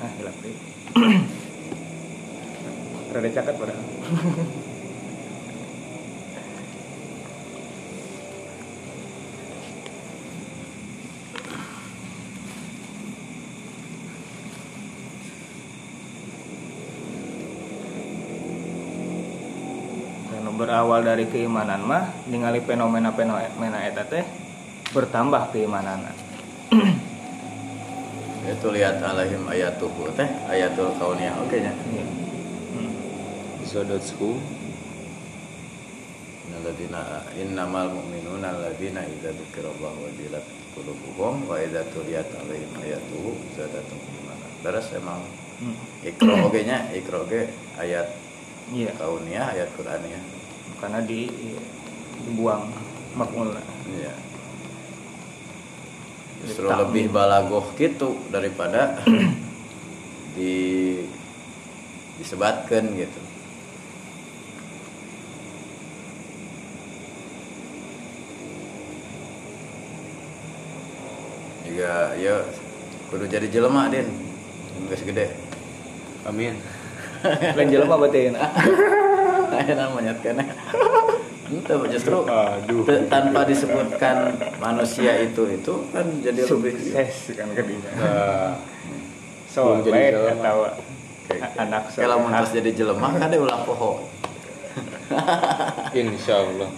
ah 0.00 0.10
hilap 0.16 0.36
deui 0.40 0.56
rada 3.12 3.28
cakat 3.28 3.54
padahal 3.60 3.84
Anu 20.44 20.60
berawal 20.74 21.06
dari 21.06 21.30
keimanan 21.30 21.86
mah 21.86 22.10
ningali 22.26 22.58
fenomena-fenomena 22.58 23.86
eta 23.86 24.10
teh 24.10 24.26
bertambah 24.90 25.54
keimanan. 25.54 26.02
Itu 28.58 28.74
lihat 28.74 28.98
alaihim 28.98 29.46
ayatuhu 29.46 30.10
teh 30.18 30.26
ayatul 30.50 30.90
kauniyah 30.98 31.38
oke 31.46 31.62
nya? 31.62 31.70
Zadatsku 33.62 34.34
Innalladzina 36.50 37.22
innamal 37.38 37.94
mu'minuna 37.94 38.58
alladzina 38.58 39.06
idza 39.06 39.30
dzukirallahu 39.30 40.10
wajilat 40.10 40.42
qulubuhum 40.74 41.46
wa 41.46 41.54
idza 41.54 41.86
tuliyat 41.94 42.26
alaihim 42.34 42.74
ayatuhu 42.82 43.38
zadatuhum 43.54 44.10
imanan. 44.26 44.50
Beres 44.66 44.90
emang? 44.90 45.22
Hmm. 45.62 45.78
ikro 46.02 46.34
oge 46.50 46.66
nya? 46.66 46.90
Ikro 46.90 47.22
oge 47.22 47.46
ayat 47.78 48.10
iya. 48.74 48.90
kauniyah 48.98 49.54
ayat 49.54 49.70
Qur'aniyah 49.78 50.43
karena 50.84 51.00
di 51.00 51.32
dibuang 52.28 52.68
makmul. 53.16 53.56
Iya. 53.88 54.12
Justru 56.44 56.68
lebih 56.68 57.08
balagoh 57.08 57.72
gitu 57.72 58.20
daripada 58.28 59.00
di 60.36 60.52
disebatkan 62.20 62.84
gitu. 63.00 63.20
Juga 71.64 72.12
ya 72.20 72.44
kudu 73.08 73.24
jadi 73.24 73.48
jelema 73.48 73.88
din. 73.88 74.04
Geus 74.92 75.00
gede 75.00 75.32
Amin. 76.28 76.60
lain 77.56 77.68
jelema 77.72 77.96
berarti 77.96 78.36
Ayo 79.54 79.74
namanya 79.78 80.14
kene 80.18 80.44
itu 81.44 81.76
justru 81.92 82.24
Aduh. 82.24 82.82
tanpa 83.06 83.44
disebutkan 83.44 84.32
manusia 84.58 85.12
itu 85.20 85.44
itu 85.52 85.74
kan 85.92 86.06
jadi 86.24 86.40
lebih 86.48 86.72
sukses 86.72 87.36
kan 87.36 87.48
kadinya 87.52 87.90
Nah, 88.00 88.52
so 89.46 89.78
baik 89.84 90.16
atau 90.40 90.72
anak 91.60 91.92
kalau 91.94 92.24
muntas 92.24 92.50
jadi 92.52 92.70
jelema 92.74 93.12
kan 93.16 93.32
dia 93.32 93.40
ulah 93.40 93.64
poho. 93.64 94.08
Insya 95.94 96.34
Allah. 96.42 96.70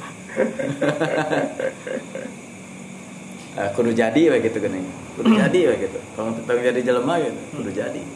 Eh, 3.57 3.69
kudu 3.77 3.91
jadi 3.97 4.23
we 4.29 4.39
gitu 4.45 4.59
geuning 4.61 4.87
kudu 5.17 5.31
jadi 5.35 5.61
we 5.73 5.75
gitu. 5.89 5.99
Kalau 6.15 6.31
tentang 6.37 6.59
jadi 6.63 6.81
jelema 6.83 7.15
gitu 7.23 7.41
kudu 7.55 7.71
jadi. 7.73 8.03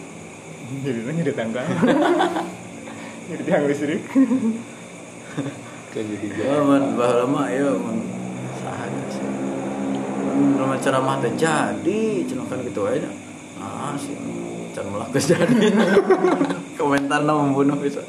Jadi 0.71 1.03
jadi 1.03 1.35
tangga 1.35 1.67
jadi 3.31 3.43
tiang 3.47 3.65
listrik 3.71 4.03
Kan 5.91 6.07
jadi 6.07 6.29
ya 6.39 6.63
man 6.63 6.95
baheula 6.95 7.27
mah 7.27 7.51
ya 7.51 7.75
mun 7.75 7.99
saha 8.63 8.87
sih 9.11 9.27
mun 10.39 10.79
ceramah 10.79 11.19
teh 11.19 11.35
jadi 11.35 12.03
cenah 12.31 12.47
kan 12.47 12.63
gitu 12.63 12.87
aja. 12.87 13.11
Ah 13.59 13.99
sih 13.99 14.15
can 14.71 14.87
melakus 14.87 15.27
jadi. 15.35 15.75
Komentar 16.79 17.27
membunuh 17.27 17.75
bisa 17.83 18.07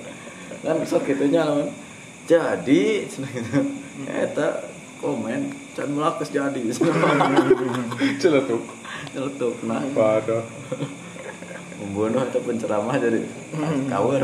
kan 0.62 0.78
sok 0.86 1.10
gitunya 1.10 1.42
lamun 1.42 1.74
jadi 2.30 3.10
cenah 3.10 3.30
gitu. 3.34 3.60
Eta 4.06 4.62
komen 5.02 5.50
can 5.74 5.90
melakus 5.90 6.30
jadi. 6.30 6.62
Celetuk. 8.22 8.62
nyeletuk 9.18 9.58
nah. 9.66 9.82
Parah. 9.98 10.46
Membunuh 11.82 12.22
atau 12.22 12.40
penceramah 12.46 12.96
jadi 13.02 13.26
cover. 13.90 14.22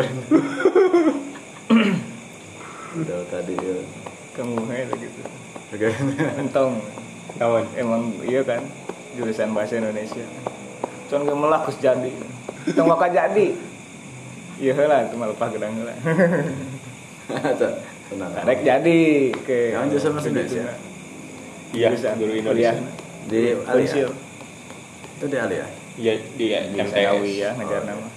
Udah 2.97 3.19
tadi 3.33 3.53
ya. 3.57 3.77
Kamu 4.37 4.69
itu 4.69 4.95
gitu. 5.01 5.21
Entong 6.37 6.77
Nawan. 7.41 7.65
emang 7.73 8.13
iya 8.21 8.45
kan 8.45 8.61
jurusan 9.17 9.51
bahasa 9.57 9.81
Indonesia. 9.81 10.25
Cuman 11.09 11.25
gak 11.25 11.39
melakus 11.39 11.77
jadi 11.81 12.13
tong 12.75 12.87
maka 12.91 13.07
jadi 13.07 13.55
iya 14.59 14.73
lah 14.75 15.07
itu 15.07 15.15
malah 15.17 15.35
pak 15.35 15.55
gedang 15.55 15.73
lah. 15.81 15.97
Karek 18.07 18.59
jadi 18.63 18.99
ke 19.43 19.75
Yang 19.75 19.97
jurusan 19.97 20.11
bahasa 20.15 20.29
Indonesia? 20.31 20.63
Iya, 21.75 21.87
guru. 22.15 22.31
Indonesia. 22.31 22.79
di 23.27 23.51
Alia. 23.67 24.07
Itu 25.19 25.25
di 25.27 25.35
Alia 25.35 25.76
Iya, 25.97 26.13
di 26.37 26.45
di 26.53 26.77
MTS. 26.77 27.21
Ya 27.37 27.49
negara 27.57 27.83
nama. 27.85 28.09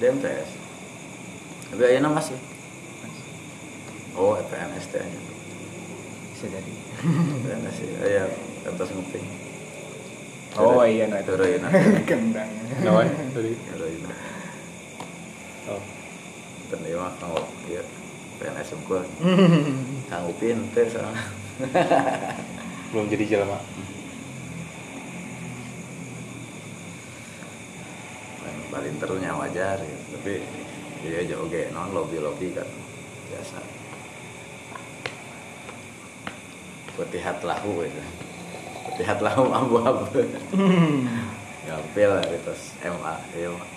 Di 0.00 0.06
MTS 0.08 0.66
tapi 1.66 1.82
ayeuna 1.82 2.14
masih 2.14 2.38
oh 4.14 4.38
FPNS 4.38 4.86
teh 4.94 5.02
bisa 6.32 6.46
jadi. 6.52 6.72
FPNS 7.42 7.76
ya 7.82 7.98
aya 8.06 8.24
kantos 8.62 8.92
nguping. 8.94 9.26
Oh 10.56 10.80
iya 10.88 11.04
no 11.10 11.20
itu 11.20 11.32
Heroina. 11.36 11.68
kendang. 12.08 12.48
Nawan 12.80 13.12
tadi. 13.34 13.52
Heroina. 13.72 14.10
Oh. 15.68 15.82
Ten 16.72 16.80
ieu 16.86 16.96
mah 16.96 17.12
kang 17.18 17.34
ieu 17.68 17.84
PNS 18.40 18.72
unggul 18.78 19.04
kang 20.08 20.22
Upin 20.30 20.70
teh 20.72 20.86
Belum 22.94 23.10
jadi 23.10 23.24
jelema. 23.26 23.58
balinternya 28.72 29.30
wajar 29.36 29.78
ya. 29.78 29.96
tapi 30.16 30.42
dia 31.04 31.22
aja 31.22 31.34
oke. 31.38 31.60
Non 31.70 31.90
lobby 31.94 32.18
lobby 32.18 32.50
kan 32.52 32.66
biasa. 33.30 33.58
Petihat 36.96 37.44
lahu 37.44 37.84
itu 37.84 38.02
petihat 38.96 39.20
lahu 39.20 39.52
abu-abu 39.58 40.08
gampil 41.66 42.08
lah 42.14 42.24
itu 42.30 42.54
MA 42.86 43.14
mah. 43.52 43.68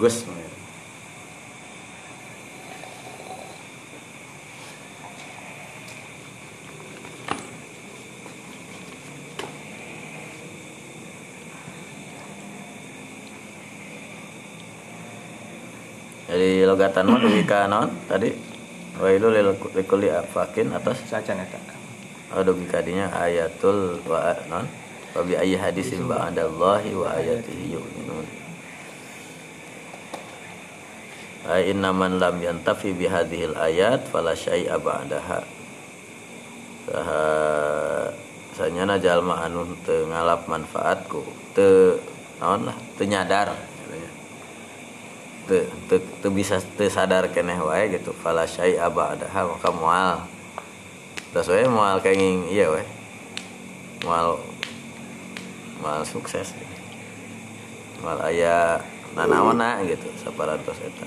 Gus 0.00 0.24
mah, 0.24 0.40
jadi 16.42 16.66
logatan 16.66 17.06
mah 17.06 17.22
dugi 17.22 17.46
ka 17.46 17.70
naon 17.70 17.86
tadi 18.10 18.34
wailu 18.98 19.30
lil 19.30 19.54
likulli 19.78 20.10
afakin 20.10 20.74
atas? 20.74 21.06
Saja 21.06 21.38
neta 21.38 21.54
oh 22.34 22.42
dugi 22.42 22.66
kadinya 22.66 23.14
ayatul 23.14 24.02
wa 24.02 24.34
non. 24.50 24.66
Wa 25.12 25.20
bi 25.22 25.36
ayyi 25.38 25.60
hadisin 25.60 26.08
ba'dallahi 26.08 26.96
wa 26.96 27.14
ayatihi 27.14 27.76
yu'minun. 27.76 28.26
Ay 31.46 31.70
innaman 31.76 32.16
lam 32.16 32.40
yantafi 32.40 32.96
bi 32.96 33.06
hadhil 33.06 33.52
ayat 33.54 34.08
fala 34.08 34.32
syai'a 34.32 34.80
ba'daha. 34.80 35.44
Saha 36.88 37.22
sanyana 38.56 38.98
jalma 38.98 39.46
anu 39.46 39.68
teu 39.86 40.08
ngalap 40.10 40.48
manfaatku 40.50 41.22
teu 41.54 42.00
naon 42.42 42.66
lah 42.66 42.76
teu 42.98 43.06
nyadar 43.06 43.52
teu 45.52 45.68
teu 45.92 46.00
teu 46.24 46.30
bisa 46.32 46.56
teu 46.80 46.88
sadar 46.88 47.28
keneh 47.28 47.60
wae 47.60 47.92
gitu. 47.92 48.16
Fala 48.24 48.48
syai'a 48.48 48.88
ba'daha 48.88 49.52
maka 49.52 49.68
moal 49.68 50.24
terus 51.36 51.52
wae 51.52 51.68
moal 51.68 52.00
kenging 52.00 52.48
iya 52.48 52.72
wae 52.72 52.88
moal 54.08 54.40
moal 55.84 56.00
sukses. 56.08 56.56
Moal 58.00 58.16
aya 58.24 58.80
nanaona 59.12 59.84
gitu 59.84 60.08
saparantos 60.24 60.80
eta. 60.80 61.06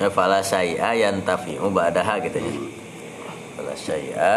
Ya 0.00 0.08
fala 0.08 0.40
syai'a 0.40 0.96
yantafi'u 0.96 1.68
ba'daha 1.68 2.24
gitu 2.24 2.40
ya. 2.40 2.52
Fala 3.58 3.74
syai'a 3.76 4.34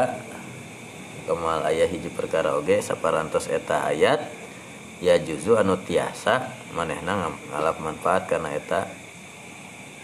kemal 1.25 1.65
ayah 1.67 1.87
hiji 1.87 2.09
perkara 2.09 2.57
oge 2.57 2.81
saparantos 2.81 3.47
eta 3.47 3.87
ayat 3.89 4.21
ya 5.01 5.17
juzu 5.17 5.57
anu 5.57 5.77
tiasa 5.81 6.53
manehna 6.77 7.33
ngalap 7.49 7.77
manfaat 7.81 8.29
karena 8.29 8.53
eta 8.53 8.85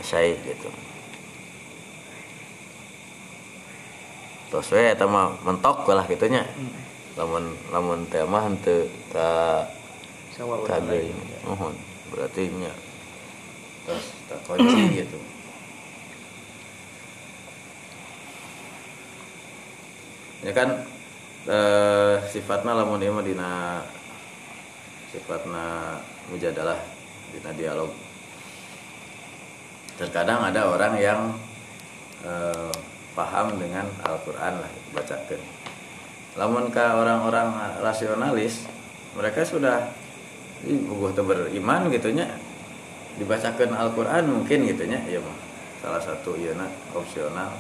syai 0.01 0.37
gitu. 0.41 0.69
Terus 4.47 4.67
we 4.71 4.83
eta 4.89 5.05
mah 5.05 5.37
mentok 5.43 5.85
lah 5.91 6.07
gitunya. 6.07 6.47
Lamun 7.17 7.53
lamun 7.73 8.05
teh 8.07 8.23
mah 8.23 8.45
henteu 8.45 8.87
ka 9.11 9.65
sawah 10.37 10.61
udah 10.61 10.77
kagak 10.77 11.01
lain. 11.09 11.17
mohon 11.49 11.73
berarti 12.13 12.45
nya 12.53 12.69
terus 13.89 14.05
tak 14.29 14.39
kunci 14.45 14.83
gitu. 15.01 15.19
Ya 20.45 20.53
kan 20.53 20.85
eh, 21.47 22.15
sifatna 22.27 22.75
lamun 22.75 22.99
ieu 22.99 23.15
dina 23.23 23.81
sifatna 25.09 25.97
mujadalah 26.27 26.77
dina 27.31 27.51
dialog. 27.55 27.91
Terkadang 29.97 30.45
ada 30.45 30.69
orang 30.69 30.93
yang 30.99 31.21
eh, 32.21 32.71
paham 33.17 33.57
dengan 33.57 33.89
Al-Quran 34.05 34.61
lah 34.61 34.71
bacakan 34.93 35.41
lamun 36.37 36.69
ka 36.69 37.01
orang-orang 37.01 37.81
rasionalis 37.81 38.69
mereka 39.17 39.41
sudah 39.41 39.89
teu 40.61 41.23
beriman 41.25 41.89
gitunya 41.89 42.29
dibacakan 43.17 43.73
Al-Quran 43.73 44.23
mungkin 44.29 44.69
gitunya 44.69 45.01
iya 45.09 45.17
mah. 45.17 45.37
Salah 45.81 46.01
satu 46.01 46.37
ieu 46.37 46.53
opsional 46.93 47.57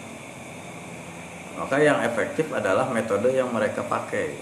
maka 1.57 1.81
yang 1.81 1.99
efektif 2.05 2.53
adalah 2.53 2.87
metode 2.93 3.33
yang 3.33 3.49
mereka 3.49 3.81
pakai. 3.81 4.33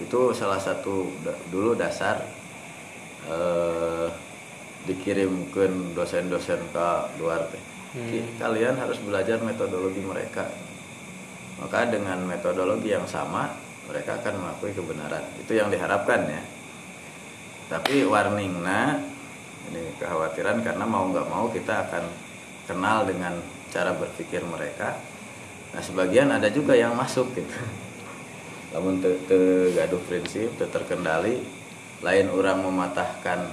Itu 0.00 0.32
salah 0.32 0.60
satu 0.60 1.08
dulu 1.52 1.76
dasar 1.76 2.20
eh, 3.28 4.08
dikirimkan 4.88 5.92
dosen-dosen 5.96 6.60
ke 6.72 6.88
luar 7.20 7.48
teh. 7.52 7.62
Ki- 7.90 8.32
kalian 8.38 8.78
harus 8.78 9.00
belajar 9.02 9.40
metodologi 9.42 10.00
mereka. 10.00 10.46
Maka 11.60 11.90
dengan 11.90 12.22
metodologi 12.24 12.92
yang 12.92 13.04
sama 13.04 13.52
mereka 13.90 14.16
akan 14.22 14.40
mengakui 14.40 14.72
kebenaran. 14.72 15.24
Itu 15.42 15.52
yang 15.52 15.68
diharapkan 15.68 16.24
ya. 16.28 16.42
Tapi 17.68 18.06
warning 18.08 18.64
nah 18.64 18.98
ini 19.70 19.94
kekhawatiran 20.00 20.64
karena 20.64 20.84
mau 20.88 21.06
nggak 21.12 21.28
mau 21.28 21.46
kita 21.52 21.86
akan 21.86 22.04
kenal 22.66 23.06
dengan 23.06 23.38
cara 23.70 23.94
berpikir 23.94 24.42
mereka 24.42 24.98
nah 25.70 25.82
sebagian 25.82 26.34
ada 26.34 26.50
juga 26.50 26.74
yang 26.74 26.98
masuk 26.98 27.30
gitu. 27.34 27.56
Namun 28.70 29.02
te, 29.02 29.18
te 29.26 29.38
gaduh 29.74 30.02
prinsip 30.06 30.50
te 30.58 30.66
terkendali 30.66 31.42
lain 32.00 32.26
orang 32.30 32.62
mematahkan 32.62 33.50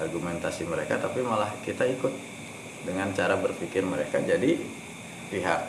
argumentasi 0.00 0.64
mereka 0.64 0.96
tapi 0.96 1.20
malah 1.20 1.52
kita 1.62 1.84
ikut 1.84 2.12
dengan 2.84 3.12
cara 3.12 3.36
berpikir 3.36 3.84
mereka 3.84 4.24
jadi 4.24 4.56
pihak 5.28 5.60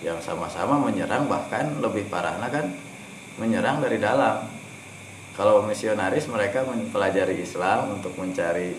yang 0.00 0.16
sama-sama 0.24 0.80
menyerang 0.80 1.28
bahkan 1.28 1.76
lebih 1.84 2.08
parahnya 2.08 2.48
kan 2.48 2.66
menyerang 3.36 3.84
dari 3.84 4.00
dalam. 4.00 4.48
Kalau 5.36 5.64
misionaris 5.64 6.28
mereka 6.28 6.64
mempelajari 6.68 7.40
Islam 7.40 7.96
untuk 8.00 8.12
mencari 8.16 8.76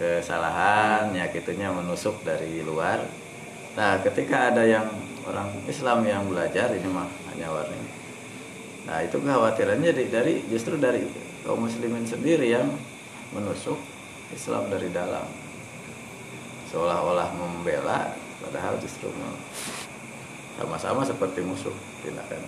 kesalahan 0.00 1.12
ya 1.12 1.28
menusuk 1.72 2.24
dari 2.24 2.64
luar 2.64 3.04
nah 3.78 4.00
ketika 4.02 4.50
ada 4.50 4.66
yang 4.66 4.86
orang 5.26 5.50
Islam 5.70 6.02
yang 6.02 6.26
belajar 6.26 6.74
ini 6.74 6.88
mah 6.90 7.06
hanya 7.30 7.52
warning. 7.52 7.84
Nah 8.88 8.98
itu 9.04 9.16
kekhawatirannya 9.20 9.92
dari, 10.10 10.42
justru 10.50 10.74
dari 10.80 11.06
kaum 11.46 11.62
muslimin 11.62 12.02
sendiri 12.02 12.50
yang 12.50 12.66
menusuk 13.30 13.78
Islam 14.34 14.66
dari 14.72 14.90
dalam. 14.90 15.26
Seolah-olah 16.72 17.30
membela 17.34 18.14
padahal 18.42 18.78
justru 18.82 19.10
sama-sama 20.58 21.06
seperti 21.06 21.40
musuh 21.44 21.74
tindakan 22.02 22.42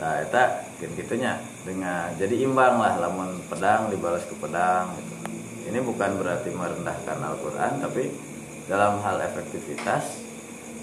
nah 0.00 0.16
eta 0.16 0.64
gitu 0.80 0.96
gitunya. 0.96 1.36
Dengan 1.60 2.08
jadi 2.16 2.40
imbang 2.48 2.80
lah 2.80 2.96
lamun 2.96 3.36
pedang 3.52 3.92
dibalas 3.92 4.24
ke 4.24 4.32
pedang 4.40 4.96
gitu. 4.96 5.29
Ini 5.70 5.78
bukan 5.80 6.18
berarti 6.18 6.50
merendahkan 6.50 7.18
Al-Quran 7.22 7.72
tapi 7.78 8.10
dalam 8.66 8.98
hal 9.00 9.22
efektivitas 9.22 10.18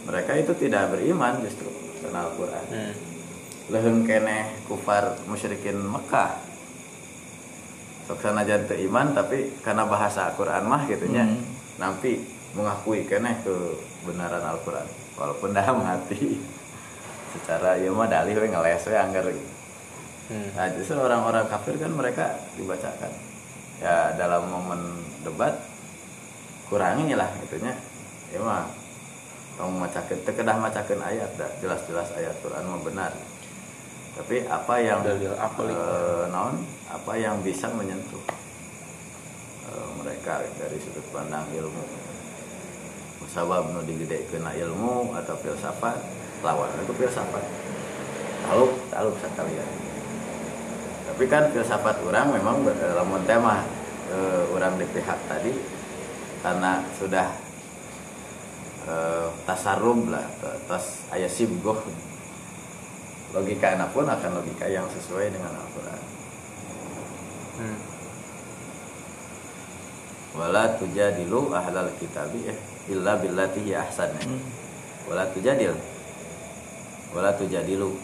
mereka 0.07 0.31
itu 0.39 0.55
tidak 0.55 0.95
beriman 0.95 1.43
justru 1.43 1.67
karena 1.99 2.23
Al-Quran 2.25 2.65
Hmm. 2.71 2.93
leheng 3.67 4.07
keneh 4.07 4.63
kufar 4.65 5.19
musyrikin 5.27 5.75
Mekah 5.75 6.39
sok 8.07 8.23
sanajan 8.23 8.63
teu 8.71 8.79
iman 8.87 9.11
tapi 9.11 9.51
karena 9.59 9.83
bahasa 9.83 10.31
Al-Quran 10.31 10.63
mah 10.63 10.87
gitunya 10.87 11.27
nampi 11.75 12.23
mengakui 12.55 13.03
keneh 13.03 13.43
kebenaran 13.43 14.39
Al-Quran 14.39 14.87
walaupun 15.19 15.51
dalam 15.51 15.83
hati 15.83 16.39
secara 17.35 17.75
ya 17.75 17.91
mah 17.91 18.07
dalih 18.07 18.39
we 18.39 18.47
ngeles 18.47 18.87
we 18.87 18.95
anggar 18.95 19.27
gitu. 19.27 19.51
Hmm. 20.27 20.47
Nah, 20.55 20.67
justru 20.75 20.95
orang-orang 20.99 21.47
kafir 21.47 21.75
kan 21.79 21.91
mereka 21.91 22.35
dibacakan. 22.55 23.11
Ya 23.77 24.09
dalam 24.17 24.49
momen 24.49 25.05
debat 25.21 25.53
kurangi 26.65 27.13
lah 27.13 27.29
gitunya. 27.45 27.77
Ya 28.33 28.41
mah 28.41 28.65
kamu 29.57 29.85
macakeun 29.85 30.21
teu 30.21 30.33
kedah 30.33 30.57
macakeun 30.57 31.01
ayat 31.01 31.29
dah 31.37 31.49
jelas-jelas 31.61 32.09
ayat 32.17 32.33
Quran 32.41 32.65
mah 32.65 32.81
benar. 32.81 33.11
Tapi 34.17 34.49
apa 34.49 34.75
yang 34.81 35.05
Dalil 35.05 35.37
akli. 35.37 35.73
eh, 35.73 36.25
naon 36.33 36.57
apa 36.89 37.13
yang 37.21 37.37
bisa 37.45 37.69
menyentuh 37.69 38.21
eh, 39.69 39.89
mereka 40.01 40.41
dari 40.57 40.77
sudut 40.81 41.05
pandang 41.13 41.45
ilmu. 41.53 41.85
Sabab 43.27 43.69
nu 43.75 43.83
digedekeun 43.85 44.47
ilmu 44.47 45.13
atau 45.13 45.35
filsafat 45.37 45.99
lawan 46.41 46.71
itu 46.81 46.93
filsafat. 46.95 47.45
Tahu, 48.47 48.65
tahu 48.89 49.09
sekalian 49.19 49.86
tapi 51.17 51.33
kan 51.33 51.49
filsafat 51.49 51.97
orang 52.05 52.29
memang 52.29 52.61
dalam 52.77 53.09
tema 53.25 53.65
eh, 54.05 54.45
orang 54.53 54.77
di 54.77 54.85
pihak 54.85 55.17
tadi 55.25 55.49
karena 56.45 56.85
sudah 56.93 57.33
eh, 58.85 59.25
tasarrub 59.49 60.13
lah 60.13 60.21
ta- 60.37 60.61
tas 60.69 61.09
ayat 61.09 61.33
sibgoh 61.33 61.81
logika 63.33 63.73
anak 63.73 63.89
pun 63.97 64.05
akan 64.05 64.29
logika 64.37 64.69
yang 64.69 64.85
sesuai 64.93 65.33
dengan 65.33 65.57
Al-Quran. 65.57 66.01
Hmm. 67.57 67.79
wala 70.37 70.77
tujadilu 70.77 71.49
ahlal 71.49 71.89
kitabi 71.97 72.45
eh 72.45 72.57
illa 72.93 73.17
billati 73.17 73.65
hi 73.65 73.73
ahsan. 73.73 74.13
Ya. 74.21 74.37
wala 75.09 75.25
tujadil. 75.33 75.73
Wala 77.09 77.33
tujadilu 77.33 77.97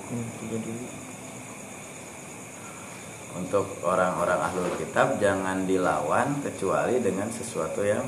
untuk 3.34 3.66
orang-orang 3.82 4.38
ahlul 4.38 4.70
kitab 4.78 5.18
jangan 5.18 5.66
dilawan 5.66 6.38
kecuali 6.46 7.02
dengan 7.02 7.30
sesuatu 7.34 7.82
yang 7.82 8.06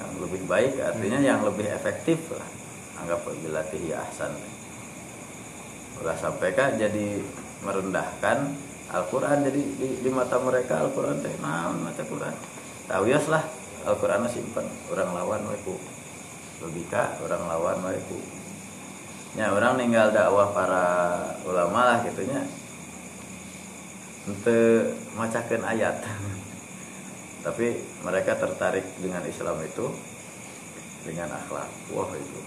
yang 0.00 0.10
lebih 0.18 0.42
baik. 0.48 0.80
Artinya 0.80 1.20
yang 1.20 1.40
lebih 1.44 1.68
efektif 1.68 2.18
lah. 2.32 2.48
Anggap 3.04 3.26
bilatih 3.28 3.82
ya 3.84 4.00
ahsan. 4.00 4.32
Ulah 6.00 6.16
sampai 6.16 6.56
kan 6.56 6.74
jadi 6.80 7.20
merendahkan 7.62 8.38
Al-Quran? 8.90 9.44
Jadi 9.44 9.62
di, 9.76 9.88
di 10.02 10.10
mata 10.10 10.40
mereka 10.40 10.80
Al-Quran 10.82 11.20
teh 11.20 11.34
nah 11.38 11.68
mata 11.70 12.02
Quran. 12.02 12.34
Tahu 12.88 13.04
ya 13.08 13.20
lah 13.28 13.44
Al-Quran 13.84 14.24
simpan 14.32 14.64
orang 14.88 15.12
lawan 15.12 15.40
mereka 15.44 15.76
logika 16.64 17.20
orang 17.20 17.42
lawan 17.44 17.76
mereka 17.84 18.16
ya 19.36 19.52
orang 19.52 19.76
ninggal 19.76 20.08
dakwah 20.14 20.54
para 20.56 20.84
ulama 21.44 21.80
lah 21.92 21.98
gitunya 22.06 22.46
untuk 24.24 24.96
macakan 25.16 25.62
ayat. 25.68 26.00
Tapi 27.44 27.76
mereka 28.00 28.40
tertarik 28.40 28.84
dengan 29.00 29.20
Islam 29.28 29.60
itu 29.60 29.92
dengan 31.04 31.28
akhlak. 31.36 31.68
Wah 31.92 32.10
itu. 32.16 32.40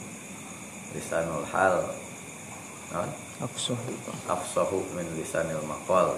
Lisanul 0.97 1.45
hal. 1.53 1.85
Non 2.93 3.09
Afsah. 3.37 3.77
afsahu 4.25 4.81
min 4.97 5.05
lisanil 5.13 5.61
maqal. 5.69 6.17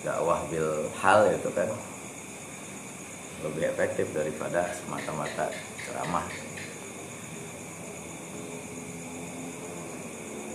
Dakwah 0.00 0.48
bil 0.48 0.88
hal 0.96 1.28
itu 1.28 1.52
kan. 1.52 1.68
Lebih 3.44 3.68
efektif 3.68 4.08
daripada 4.16 4.72
semata-mata 4.72 5.52
ceramah. 5.84 6.24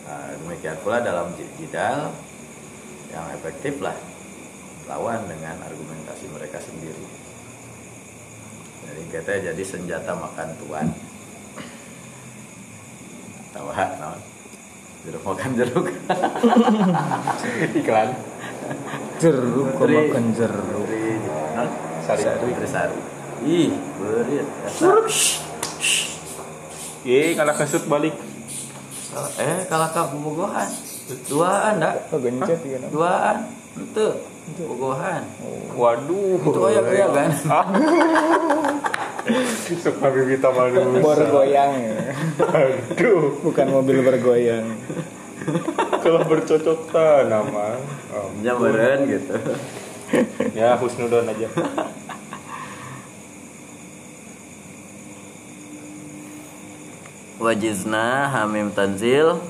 Nah, 0.04 0.30
demikian 0.42 0.78
pula 0.82 1.00
dalam 1.00 1.32
jidal 1.62 2.12
yang 3.14 3.26
efektif 3.30 3.78
lah 3.80 3.94
lawan 4.90 5.22
dengan 5.30 5.56
argumentasi 5.64 6.26
mereka 6.34 6.60
sendiri. 6.60 7.06
Jadi 8.84 9.04
kita 9.14 9.34
jadi 9.54 9.64
senjata 9.64 10.12
makan 10.18 10.50
tuan. 10.60 10.88
Tawa 13.54 13.86
naon? 14.02 14.20
Jeruk 15.06 15.24
makan 15.24 15.52
jeruk. 15.56 15.86
Iklan. 17.80 18.10
Jeruk 19.22 19.78
makan 19.78 20.26
jeruk. 20.36 20.88
Non 21.54 21.70
Sari. 22.04 22.24
Putri 22.44 22.68
sari. 22.68 23.00
Ih. 23.48 23.72
Berit 24.00 24.48
Ye, 27.04 27.36
kalah 27.36 27.56
kesut 27.56 27.84
balik. 27.88 28.16
eh 29.38 29.68
kalau 29.70 29.88
kamu 29.94 30.18
bogohan 30.26 30.72
duaan 31.28 31.84
dak 31.84 32.08
Oh 32.12 32.20
gencet 32.20 32.60
ya. 32.64 32.80
duaan 32.88 33.50
itu 33.76 34.08
bogohan 34.64 35.24
Waduh. 35.76 36.40
itu 36.40 36.60
aya 36.68 36.82
aya 36.84 37.06
kan 37.12 37.32
Sok 39.80 40.04
Habibie 40.04 40.36
Tamalus. 40.36 41.00
Bergoyang. 41.00 41.96
Aduh. 42.44 43.40
Bukan 43.40 43.68
mobil 43.72 44.04
bergoyang. 44.04 44.68
Kalau 46.04 46.28
bercocok 46.28 46.92
tanam 46.92 47.48
oh. 47.56 48.28
nyamperin 48.44 49.08
gitu 49.08 49.32
Ya, 50.52 50.76
husnudon 50.76 51.26
aja. 51.32 51.48
wajizna 57.44 58.30
hamim 58.32 58.72
tanzil 58.72 59.42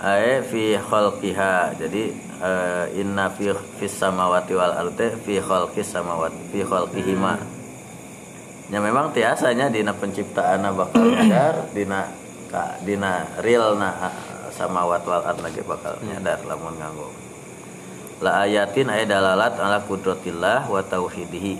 ae 0.00 0.42
fi 0.42 0.76
khalqiha. 0.78 1.78
Jadi 1.78 2.04
eh, 2.40 3.00
inna 3.00 3.30
fi 3.30 3.52
fis 3.78 3.94
samawati 3.94 4.52
wal 4.56 4.74
ardi 4.74 5.12
fi 5.24 5.38
khalqis 5.38 5.92
samawati 5.92 6.40
fi 6.50 6.60
khalqihima. 6.64 7.34
Ya 8.72 8.80
memang 8.80 9.12
tiasanya 9.12 9.68
dina 9.68 9.92
penciptaan 9.92 10.64
bakal 10.72 11.12
nyadar 11.12 11.68
dina 11.76 12.08
ka 12.48 12.80
dina 12.80 13.28
real 13.44 13.76
na 13.76 14.08
samawat 14.52 15.04
wal 15.04 15.20
ard 15.20 15.44
lagi 15.44 15.60
bakal 15.60 15.96
nyadar 16.00 16.40
lamun 16.48 16.76
nganggo. 16.80 17.12
La 18.24 18.46
ayatin 18.46 18.88
aya 18.88 19.04
dalalat 19.04 19.58
ala 19.58 19.82
kudratillah 19.84 20.70
wa 20.70 20.80
tauhidihi. 20.80 21.54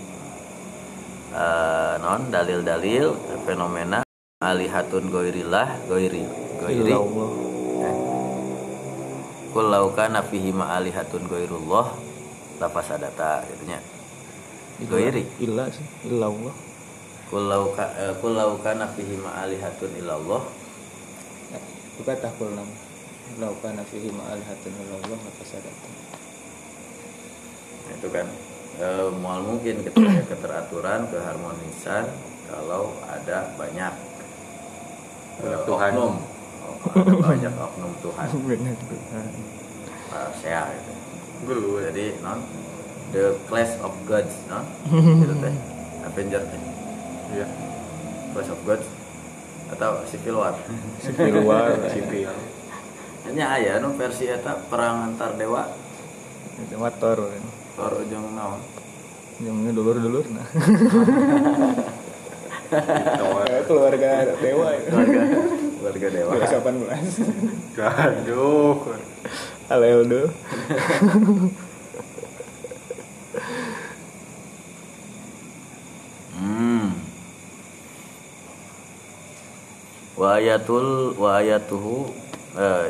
Eh, 1.33 1.93
non 1.97 2.29
dalil-dalil 2.29 3.13
fenomena 3.45 4.05
alihatun 4.37 5.09
goirillah 5.09 5.89
goiri 5.89 6.23
goiri. 6.61 7.52
Kul 9.53 9.69
laukana 9.69 10.25
fihi 10.25 10.49
ma 10.51 10.73
alihatun 10.75 11.29
lafasadata 12.59 13.45
gitu 13.47 13.63
nya 13.69 13.79
goiri 14.89 15.23
Illa 15.39 15.69
sih, 15.71 15.85
illallah. 16.09 16.51
kul 17.29 17.45
lauka 17.47 17.85
eh, 17.95 18.11
kul 18.19 18.33
laukana 18.35 18.89
fihi 18.89 19.15
ma 19.15 19.45
alihatun 19.45 19.93
illallah 20.01 20.43
Bukan 21.93 22.17
tahkul 22.17 22.49
nama. 22.57 22.73
Laukan 23.37 23.77
fihi 23.85 24.09
ma'alihatun 24.09 24.73
illallah 24.73 25.13
maka 25.13 25.43
sadaqah. 25.45 25.93
itu 27.93 28.07
kan 28.09 28.25
eh, 28.81 29.09
mual 29.21 29.45
mungkin 29.45 29.85
ketika 29.85 30.25
keteraturan 30.33 31.05
keharmonisan 31.13 32.09
kalau 32.49 32.97
ada 33.05 33.53
banyak 33.61 33.93
Banyak 35.37 35.59
eh, 35.61 35.65
Tuhan. 35.69 35.91
oknum 35.93 36.13
Oh, 36.17 36.32
ada 36.85 37.13
banyak 37.25 37.53
oknum 37.53 37.91
Tuhan 37.99 38.27
Benar 38.43 38.75
Tuhan. 38.77 39.25
uh, 40.09 40.29
saya 40.35 40.61
gitu. 40.71 40.91
Jadi 41.81 42.05
non 42.19 42.39
the 43.11 43.35
class 43.45 43.75
of 43.79 43.93
gods 44.03 44.33
non 44.45 44.65
gitu 45.21 45.35
teh 45.37 45.55
Avenger 46.03 46.43
teh 46.43 46.61
Iya. 47.33 47.47
class 48.31 48.47
of 48.47 48.59
gods 48.61 48.85
atau 49.69 50.05
Civil 50.05 50.37
War 50.37 50.53
Sipil 51.03 51.33
luar. 51.35 51.73
Sipil. 51.87 52.29
hanya 53.23 53.45
aya 53.51 53.79
nu 53.79 53.95
versi 53.95 54.27
eta 54.27 54.59
perang 54.67 55.09
antar 55.09 55.33
dewa 55.33 55.65
Itu 56.59 56.75
motor. 56.75 57.31
Thor 57.73 57.91
ujung 57.97 58.37
naon 58.37 58.61
Yang 59.41 59.73
dulur-dulur 59.73 60.25
nah. 60.29 60.45
Gitu. 62.69 63.25
Keluarga 63.65 64.11
dewa. 64.37 64.69
keluarga 64.79 65.21
keluarga 65.83 66.07
dewa. 66.15 66.39
18. 66.39 67.75
Gaduh. 67.75 68.79
Aleldo. 69.67 70.31
hmm 76.39 76.87
wa 80.13 80.39
ayatul 80.39 81.19
wa 81.19 81.43
ayatuhu 81.43 82.07
eh, 82.55 82.87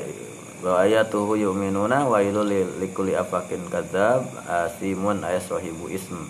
wa 0.61 0.85
ayatuhu 0.85 1.33
yu'minuna 1.33 2.05
wa 2.05 2.21
ilul 2.21 2.45
likulli 2.77 3.17
afakin 3.17 3.65
kadzab 3.73 4.29
asimun 4.45 5.25
ayat 5.25 5.41
sahibu 5.41 5.89
ism. 5.89 6.29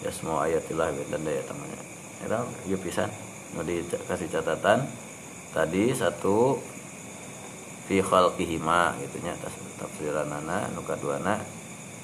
Ya 0.00 0.08
semua 0.08 0.48
ayatillah 0.48 0.88
dan 1.12 1.20
daya 1.20 1.44
tamanya 1.44 1.76
itu 2.24 2.40
yuk 2.72 2.80
pisan. 2.80 3.12
Mau 3.52 3.60
dikasih 3.64 4.28
catatan 4.32 4.88
tadi 5.56 5.96
satu 5.96 6.60
fi 7.88 8.04
khalqihima 8.04 8.92
gitu 9.00 9.24
nya 9.24 9.32
tafsiranana 9.80 10.68
nu 10.76 10.84
kaduana 10.84 11.40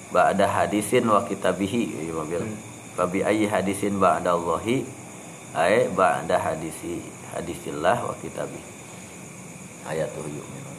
ba'da 0.09 0.49
hadisin 0.49 1.05
wa 1.05 1.21
kitabihi 1.21 2.01
ieu 2.09 2.17
mobil 2.17 2.49
fabi 2.97 3.21
ayyi 3.21 3.45
hadisin 3.45 4.01
ba'da 4.01 4.33
Allahi 4.33 4.89
ay 5.53 5.93
ba'da 5.93 6.41
hadisi 6.41 7.05
hadisillah 7.33 7.97
wa 8.05 8.15
kitabihi. 8.21 8.73
Ayatul 9.89 10.29
yu'minun. 10.29 10.79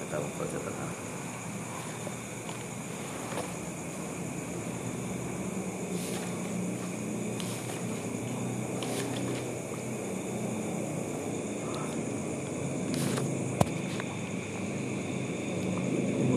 Kita 0.00 0.16
buka 0.16 0.44
catatan 0.48 0.88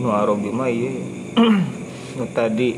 Ibnu 0.04 0.12
Arabi 0.12 0.43
mah 0.54 0.70
iya. 0.70 0.94
Nu 2.14 2.30
tadi 2.30 2.78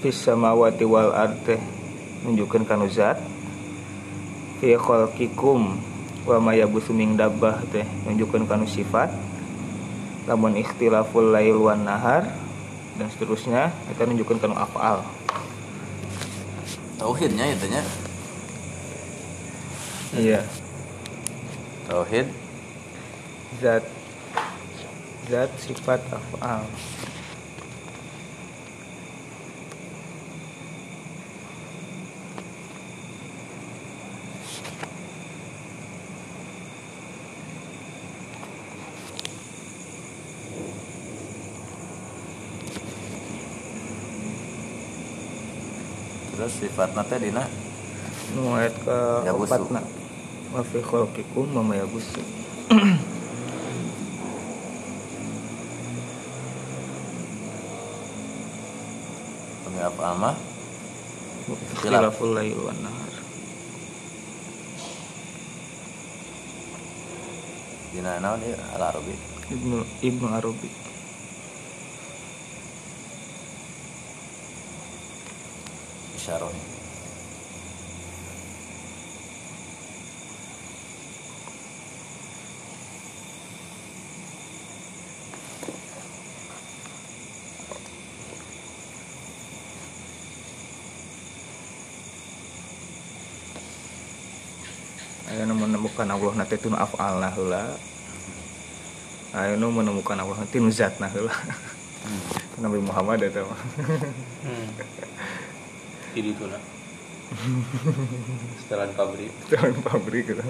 fis 0.00 0.18
samawati 0.18 0.86
wal 0.86 1.10
arte 1.10 1.58
nunjukkeun 2.22 2.62
kana 2.62 2.86
zat 2.86 3.18
fi 4.62 4.78
khalqikum 4.78 5.78
wa 6.22 6.38
ma 6.38 6.54
yabusu 6.54 6.94
min 6.94 7.18
dabbah 7.18 7.58
teh 7.74 7.86
nunjukkeun 8.06 8.46
kana 8.46 8.64
sifat. 8.64 9.10
Lamun 10.30 10.54
ikhtilaful 10.54 11.34
lail 11.34 11.58
wan 11.58 11.82
nahar 11.82 12.30
dan 12.94 13.10
seterusnya 13.10 13.74
itu 13.90 13.98
nunjukkeun 13.98 14.38
kana 14.38 14.62
afal. 14.62 15.02
Tauhidnya 17.02 17.50
itu 17.50 17.66
nya. 17.66 17.82
Iya. 20.14 20.40
Tauhid. 21.90 22.30
Zat 23.58 23.82
zat 25.30 25.50
sifat 25.58 26.02
afal 26.10 26.66
terus 46.42 46.58
sifatna 46.58 47.06
teh 47.06 47.22
dina? 47.22 47.46
Nu 48.34 48.58
ayat 48.58 48.74
ke 48.82 48.96
Yabusu. 49.30 49.46
empatna 49.46 49.80
wa 50.50 50.60
fi 50.66 50.78
khalqikum 50.82 51.54
wa 51.54 51.62
ma 51.62 51.74
yabusu 51.78 52.18
Mah 60.02 60.34
ikhtilaful 61.46 62.34
lail 62.34 62.58
wan 62.58 62.74
nahar. 62.82 63.14
Dina 67.94 68.18
naon 68.18 68.42
ieu 68.42 68.58
al 68.74 68.82
arabi 68.82 69.14
Ibnu 69.52 69.78
Ibnu 70.02 70.26
Arabi 70.32 70.70
isyarah 76.18 76.50
Ayo 95.32 95.48
nu 95.48 95.56
menemukan 96.02 96.18
Allah 96.18 96.34
nanti 96.34 96.58
tunu 96.58 96.74
afal 96.74 97.22
nah 97.22 97.30
heula. 97.30 97.78
Ayo 99.38 99.54
nu 99.54 99.70
menemukan 99.70 100.18
Allah 100.18 100.34
nanti 100.34 100.58
nu 100.58 100.66
zat 100.74 100.98
nah 100.98 101.06
heula. 101.06 101.30
Nabi 102.58 102.82
Muhammad 102.82 103.22
eta 103.22 103.46
mah. 103.46 103.60
Hmm. 104.42 104.66
Jadi 106.18 106.28
itu 106.34 106.44
nah. 106.50 106.58
Setelan 108.66 108.90
pabrik. 108.98 109.30
Jalan 109.46 109.78
pabrik 109.86 110.26
gitu. 110.26 110.42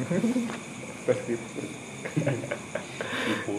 Pas 1.04 1.18
gitu. 1.28 1.60
Tipu. 3.28 3.52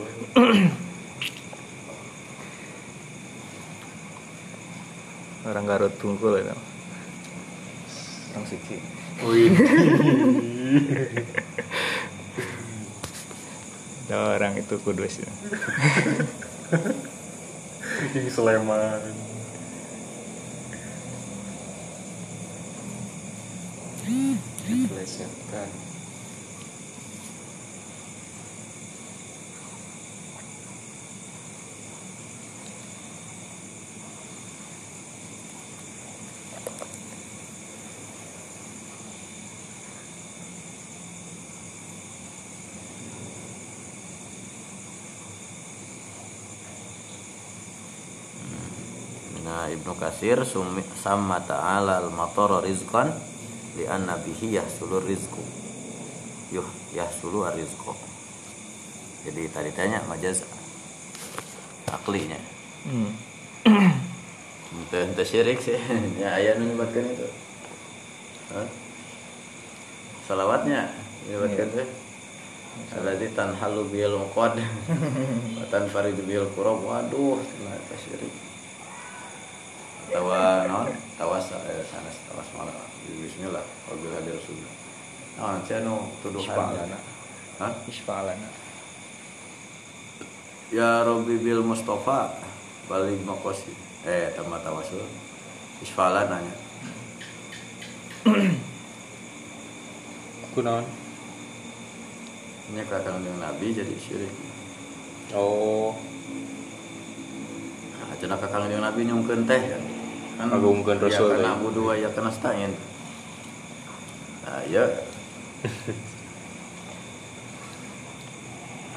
Orang 5.46 5.66
Garut 5.70 5.94
tungkul 6.02 6.42
eta. 6.42 6.58
Orang 8.34 8.46
suci. 8.50 8.82
Wih. 9.30 9.54
Orang 14.34 14.58
itu 14.58 14.82
kudus 14.82 15.22
ya. 15.22 15.30
Yang 18.18 18.34
Sleman. 18.34 19.14
Diplesetkan. 24.66 25.70
Nah, 25.70 25.93
Ibnu 49.94 50.02
Katsir 50.02 50.42
sama 50.98 51.38
ta'ala 51.46 52.02
al-matara 52.02 52.66
rizqan 52.66 53.14
li 53.78 53.86
anna 53.86 54.18
bihi 54.18 54.58
yahsulu 54.58 55.06
rizqu. 55.06 55.38
Yuh 56.50 56.66
yahsulu 56.98 57.46
ar-rizqu. 57.46 57.94
Jadi 59.22 59.54
tadi 59.54 59.70
tanya 59.70 60.02
majaz 60.10 60.42
aklinya. 61.94 62.42
Hmm. 62.90 63.14
Ente 64.74 64.98
ente 64.98 65.24
syirik 65.30 65.62
sih. 65.62 65.78
ya 66.26 66.42
ayat 66.42 66.58
menyebutkan 66.58 67.06
itu. 67.14 67.30
Hah? 68.50 68.66
Salawatnya 70.26 70.90
menyebutkan 71.30 71.70
teh. 71.70 71.88
Alladzi 72.98 73.30
tanhalu 73.38 73.86
bil 73.94 74.18
muqad 74.18 74.58
wa 75.62 75.66
tanfaridu 75.70 76.26
bil 76.26 76.50
qurab. 76.58 76.82
Waduh, 76.82 77.38
ternyata 77.46 77.94
syirik. 78.02 78.53
Tawas 81.44 81.68
eh, 81.68 81.84
sanes 81.84 82.18
tawas 82.24 82.48
malah. 82.56 82.72
Bismillah, 83.04 83.66
wabil 83.92 84.16
hadir 84.16 84.40
sunnah. 84.40 84.74
Nah, 85.36 85.60
ceno 85.68 86.08
tuduhan. 86.24 86.48
Isfa'alana. 86.48 86.98
Hah? 87.60 87.72
Isfa'alana. 87.84 88.48
Ya 90.72 91.04
Robi 91.04 91.36
bil 91.44 91.60
Mustafa 91.68 92.32
balik 92.88 93.20
makosi 93.28 93.72
eh 94.04 94.36
tambah 94.36 94.60
tawasul 94.60 95.00
isfala 95.80 96.28
nanya 96.28 96.56
Kunaon? 100.54 100.86
ini 102.74 102.82
kakang 102.90 103.24
dengan 103.24 103.52
Nabi 103.52 103.72
jadi 103.72 103.96
syirik 103.96 104.34
Oh, 105.34 105.96
nah 108.28 108.38
kakang 108.38 108.68
dengan 108.70 108.92
Nabi 108.92 109.08
nyungkeun 109.08 109.48
teh 109.48 109.62
kan 109.62 109.82
kan 109.82 109.93
Ngagungkeun 110.34 110.98
Rasul, 110.98 111.30
ya 111.34 111.38
ya. 111.40 111.52
kana 111.54 111.70
dua 111.72 111.94
ya 111.98 112.10
kana 112.12 112.30
stain 112.34 112.72
nah 114.44 114.60
ya 114.68 114.84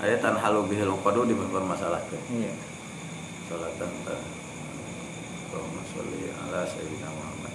ayat 0.03 0.19
tan 0.21 0.37
halu 0.37 0.67
bihil 0.69 0.93
qadu 1.01 1.25
dipermasalahkeun 1.25 2.23
Iya. 2.37 2.53
salatan 3.49 3.91
ta 4.05 4.15
Allahumma 5.47 5.83
sholli 5.89 6.29
ala 6.35 6.61
sayyidina 6.69 7.09
Muhammad 7.09 7.53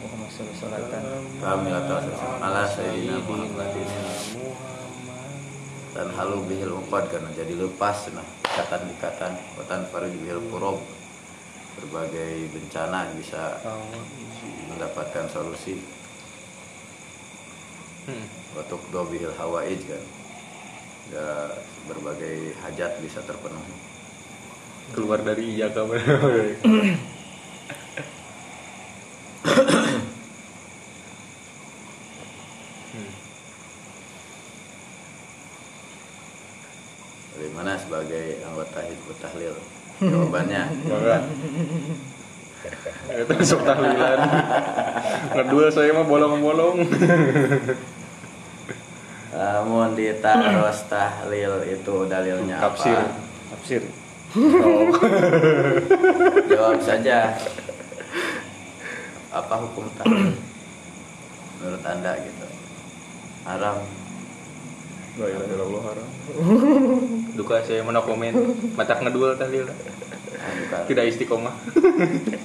Muhammad 0.00 0.28
sallallahu 0.32 0.64
alaihi 0.64 0.86
wasallam. 0.88 1.22
kamilatan 1.42 2.02
ala 2.40 2.62
sayyidina 2.64 3.16
Muhammadin 3.26 3.88
dan 5.94 6.08
halu 6.16 6.38
bihil 6.48 6.72
uqad 6.82 7.04
karena 7.12 7.30
jadi 7.36 7.54
lepas 7.54 8.10
nah 8.16 8.26
ikatan-ikatan 8.42 9.32
watan 9.58 9.82
farid 9.92 10.14
bihil 10.16 10.40
kurob 10.50 10.78
berbagai 11.80 12.50
bencana 12.54 13.10
bisa 13.18 13.58
mendapatkan 14.70 15.26
solusi. 15.30 15.78
Hmm. 18.04 18.28
untuk 18.54 18.84
do 18.92 19.02
bihil 19.08 19.32
hawaij 19.34 19.80
kan. 19.80 20.02
Ya, 21.08 21.56
berbagai 21.88 22.52
hajat 22.60 23.00
bisa 23.00 23.24
terpenuhi. 23.24 23.74
Keluar 24.92 25.24
dari 25.24 25.56
iya 25.56 25.72
kabar. 25.72 26.00
bagaimana 37.54 37.80
sebagai 37.80 38.44
anggota 38.44 38.80
hizbut 38.84 39.18
tahlil 39.24 39.56
jawabannya. 40.00 40.62
Itu 43.04 43.34
sok 43.44 43.62
tahlilan. 43.68 44.18
Kedua 45.36 45.66
saya 45.70 45.90
mah 45.92 46.06
bolong-bolong. 46.08 46.78
namun 49.34 49.98
ditaros 49.98 50.86
tahlil 50.86 51.66
itu 51.66 51.94
dalilnya 52.06 52.54
apa 52.62 52.70
Tafsir. 52.70 52.98
Tafsir. 53.50 53.82
Oh. 54.38 54.90
Jawab 56.50 56.78
saja. 56.82 57.34
Apa 59.34 59.54
hukum 59.58 59.90
tahlil? 59.98 60.38
Menurut 61.58 61.82
Anda 61.82 62.12
gitu. 62.22 62.46
Haram. 63.44 64.03
La 65.14 65.30
ilaha 65.30 65.46
illallah 65.46 65.82
haram. 65.86 66.08
Duka 67.38 67.62
saya 67.62 67.86
mana 67.86 68.02
komen. 68.02 68.34
Matak 68.74 68.98
ngedul. 69.06 69.38
Nah, 69.38 70.50
bukan. 70.66 70.82
Tidak 70.90 71.04
istiqomah. 71.06 71.54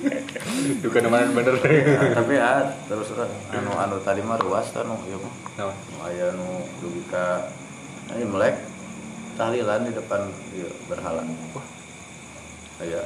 Duka 0.86 1.02
mana 1.10 1.34
bener. 1.34 1.58
Nah, 1.58 2.14
tapi 2.22 2.38
ah 2.38 2.70
terus 2.86 3.10
terus 3.10 3.26
anu 3.50 3.74
anu 3.74 3.98
tadi 4.06 4.22
mah 4.22 4.38
ruas 4.38 4.70
anu 4.78 5.02
ieu 5.10 5.18
mah. 5.18 5.34
Nah, 5.58 5.74
Nu 5.74 5.98
Aya 6.06 6.30
nu 6.38 6.62
dugi 6.78 7.02
ka 7.10 7.50
ini 8.14 8.30
melek 8.30 8.62
tahlilan 9.34 9.90
di 9.90 9.92
depan 9.98 10.30
ieu 10.54 10.70
berhala. 10.86 11.26
Wah. 11.58 11.66
Aya 12.86 13.02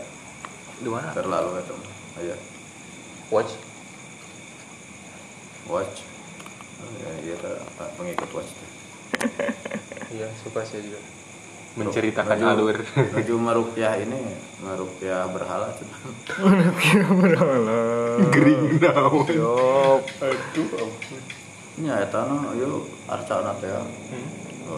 di 0.84 0.90
mana? 0.91 1.15
terlalu 1.15 1.56
mah. 1.56 1.95
Aya 2.19 2.35
Watch. 3.31 3.56
watch. 5.72 6.03
Ya, 7.23 7.40
teh, 7.40 7.56
pengikut 7.95 8.30
watch. 8.35 8.52
Iya, 10.14 10.27
suka 10.44 10.61
saya 10.61 10.81
juga. 10.85 10.99
Menceritakan 11.73 12.38
Nuju- 12.38 12.52
alur. 12.53 12.77
Nuju 13.18 13.35
merupiah 13.41 13.98
ini, 13.98 14.22
merupiah 14.61 15.26
berhala 15.34 15.73
cenah. 15.73 16.02
Gering 18.30 18.77
naon. 18.77 19.26
Yop. 19.26 20.02
Aduh 20.22 20.68
ampun. 20.77 21.22
Nya 21.81 22.06
eta 22.06 22.30
na 22.30 22.53
ieu 22.53 22.85
arcana 23.10 23.57
teh. 23.57 23.73
Hmm. 23.73 24.27
Oh. 24.69 24.77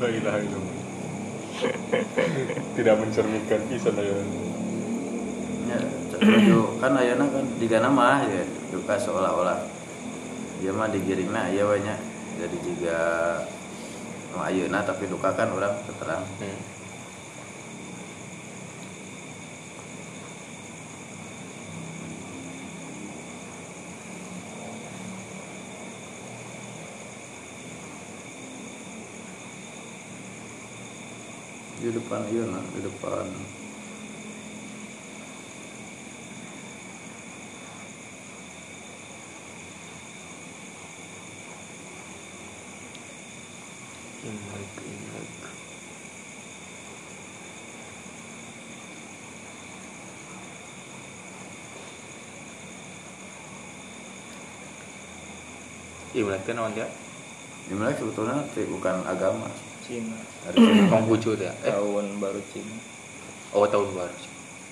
La 0.00 0.08
ilaha 0.08 0.38
illallah. 0.40 0.76
Tidak 2.78 2.94
mencerminkan 2.96 3.60
pisan 3.68 3.98
ya. 4.00 4.16
Nya 5.68 5.78
nuju 6.20 6.80
kan 6.80 6.96
ayeuna 6.96 7.24
kan 7.28 7.44
digana 7.60 7.88
mah 7.88 8.24
ya, 8.28 8.44
duka 8.72 8.96
seolah-olah. 8.96 9.60
Ieu 10.60 10.72
mah 10.76 10.92
digiringna 10.92 11.48
aya 11.52 11.64
we 11.64 11.80
nya. 11.80 11.96
Jadi 12.40 12.56
jika 12.64 13.00
nu 14.32 14.40
ayeuna 14.40 14.84
tapi 14.84 15.08
duka 15.08 15.32
kan 15.32 15.52
urang 15.52 15.76
keterang. 15.84 16.24
Hmm. 16.40 16.60
Di 31.80 31.88
depan 31.96 32.28
na, 32.28 32.60
di 32.76 32.80
depan 32.84 33.24
Imlek 56.12 56.42
teh 56.42 56.52
naon 56.52 56.74
ya? 56.74 56.86
Imlek 57.70 57.96
sebetulnya 57.96 58.42
teh 58.50 58.66
bukan 58.66 59.04
agama. 59.04 59.46
Cina. 59.84 60.18
Dari 60.46 60.56
Cina. 60.58 60.90
Konghucu 60.90 61.34
teh. 61.34 61.50
Eh, 61.62 61.70
Tahun 61.70 62.06
baru 62.18 62.40
Cina. 62.50 62.76
oh 63.50 63.66
tahun 63.66 63.90
baru. 63.92 64.16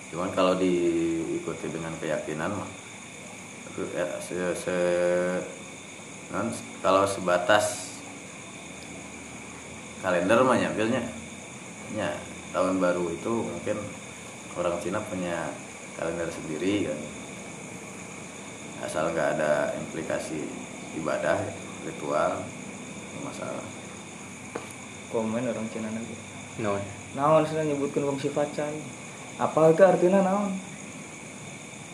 Cuman 0.09 0.31
kalau 0.33 0.55
diikuti 0.55 1.67
dengan 1.69 1.93
keyakinan 1.99 2.51
mah 2.51 2.71
ya, 3.93 4.07
se, 4.19 4.35
se- 4.57 5.43
non, 6.31 6.49
kalau 6.81 7.05
sebatas 7.05 7.95
kalender 9.99 10.39
mah 10.41 10.57
nyambilnya 10.57 11.03
ya 11.93 12.11
tahun 12.51 12.79
baru 12.79 13.11
itu 13.11 13.33
mungkin 13.45 13.77
orang 14.55 14.79
Cina 14.79 15.03
punya 15.05 15.51
kalender 15.95 16.31
sendiri 16.31 16.87
kan 16.87 16.99
asal 18.87 19.11
nggak 19.11 19.37
ada 19.37 19.75
implikasi 19.77 20.47
ibadah 20.97 21.37
ritual 21.85 22.41
masalah 23.21 23.67
Komen 25.09 25.41
orang 25.41 25.65
Cina 25.73 25.89
lagi. 25.89 26.17
Naon? 26.61 26.85
Naon 27.17 27.43
sudah 27.49 27.65
nyebutkan 27.65 28.05
kong 28.05 28.21
sifat 28.21 28.53
cai. 28.53 28.77
Apa 29.41 29.73
itu 29.73 29.81
artinya 29.81 30.21
naon? 30.21 30.53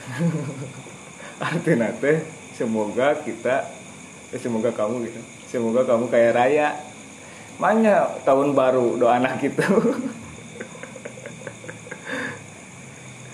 artinya 1.54 1.94
teh 2.02 2.26
semoga 2.58 3.14
kita 3.22 3.70
eh, 4.34 4.40
semoga 4.42 4.74
kamu 4.74 5.06
gitu. 5.06 5.20
Semoga 5.46 5.86
kamu 5.86 6.10
kaya 6.10 6.34
raya. 6.34 6.68
Makanya 7.62 8.18
tahun 8.26 8.50
baru 8.58 8.98
doa 8.98 9.22
anak 9.22 9.38
gitu. 9.38 9.62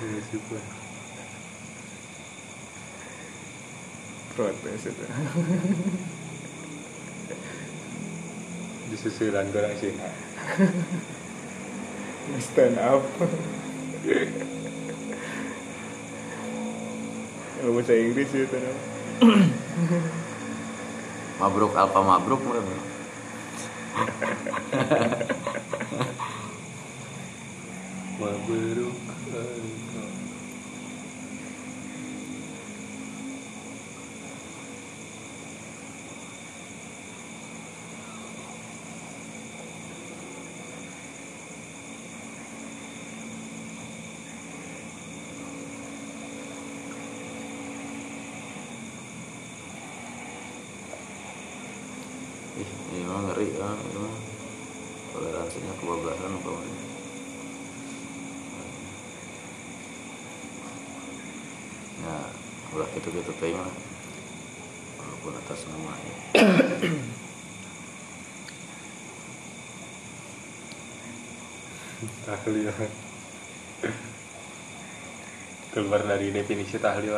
Iya 0.01 0.21
sih, 0.33 0.41
Pak. 0.49 0.65
Protes 4.41 4.89
itu. 4.89 5.05
Disusulan 8.89 9.53
orang 9.53 9.77
Cina. 9.77 10.09
Stand 12.41 12.81
up. 12.81 13.05
Kalau 17.61 17.77
bahasa 17.77 17.93
Inggris 18.01 18.33
ya 18.33 18.49
stand 18.49 18.65
up. 18.65 18.81
Mabruk 21.45 21.77
alfa 21.77 22.01
mabruk 22.01 22.41
mereka. 22.41 22.81
Mabruk. 28.17 28.97
Ih, 52.61 52.73
ini 52.93 53.09
mah 53.09 53.25
ngeri 53.25 53.57
ya. 53.57 53.73
Ini 53.73 53.99
mah 54.05 54.17
toleransinya 55.17 55.73
kebablasan 55.81 56.37
apa 56.37 56.51
ini. 56.61 56.85
Nah, 62.05 62.29
ulah 62.77 62.90
gitu-gitu 63.01 63.33
teh. 63.41 63.57
Walaupun 65.01 65.33
atas 65.41 65.65
namanya. 65.73 66.15
Tahlil. 72.29 72.69
Keluar 75.73 76.05
dari 76.05 76.29
definisi 76.29 76.77
tahlil. 76.77 77.17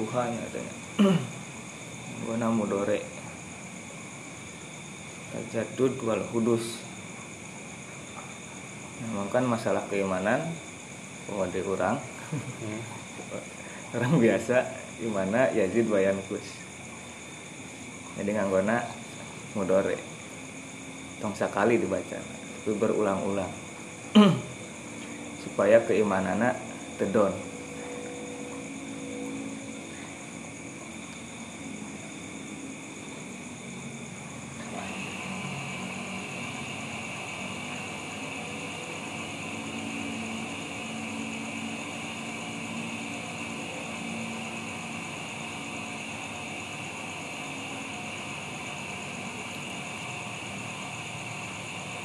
Pak. 0.00 0.32
Natsluhanya 0.32 0.40
adanya. 0.48 0.74
Guna 2.24 2.46
mudore. 2.48 3.04
Tajadud 5.30 5.94
wal 6.08 6.24
hudus. 6.32 6.80
Memang 9.00 9.32
kan 9.32 9.44
masalah 9.48 9.80
keimanan 9.88 10.44
Pemode 11.24 11.60
orang 11.64 11.96
Hmm. 12.30 12.80
Orang 13.96 14.22
biasa 14.22 14.62
Gimana 15.02 15.50
Yazid 15.50 15.90
bayan 15.90 16.14
kus 16.30 16.44
Jadi 18.14 18.36
nganggona 18.36 18.84
Mudore 19.58 19.98
Tong 21.18 21.34
sekali 21.34 21.80
dibaca 21.80 22.20
Tapi 22.20 22.70
berulang-ulang 22.76 23.50
Supaya 25.42 25.82
keimanannya 25.82 26.54
Tedon 27.00 27.50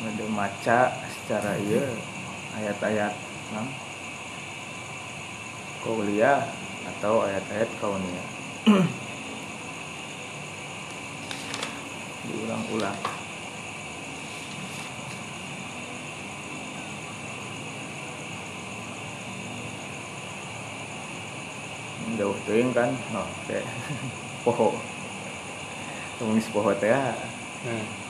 Ada 0.05 0.31
maca 0.65 0.97
secara 1.13 1.61
iya 1.61 1.85
ayat-ayat 2.57 3.13
nam 3.53 3.69
kauliah 5.85 6.41
atau 6.89 7.21
ayat-ayat 7.21 7.69
kauniyah 7.77 8.25
diulang-ulang 12.25 12.97
jauh 22.17 22.33
teuing 22.49 22.73
kan 22.73 22.89
oh 23.13 23.29
kayak 23.45 23.69
poho. 24.49 24.73
Poho 26.25 26.71
teh 26.81 26.89
ah. 26.89 27.13
Hmm. 27.61 28.04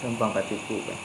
Gampang 0.00 0.32
katipu 0.32 0.80
kan 0.88 0.98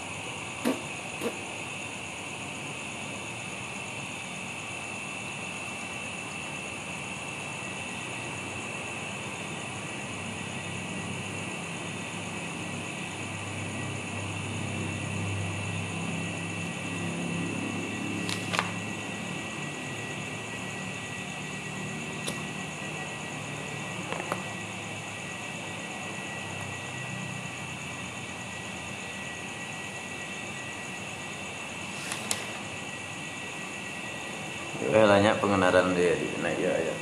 Oke, 34.85 35.01
banyak 35.01 35.35
pengenalan 35.39 35.95
dia 35.97 36.13
di 36.19 36.27
nah, 36.43 36.51
iya, 36.51 36.71
iya. 36.77 36.95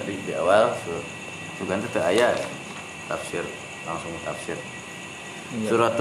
Tadi 0.00 0.12
di 0.24 0.32
awal 0.38 0.72
su- 0.80 1.06
sugan 1.58 1.82
itu 1.82 2.00
ayat 2.00 2.34
tafsir 3.10 3.44
langsung 3.84 4.14
tafsir. 4.24 4.56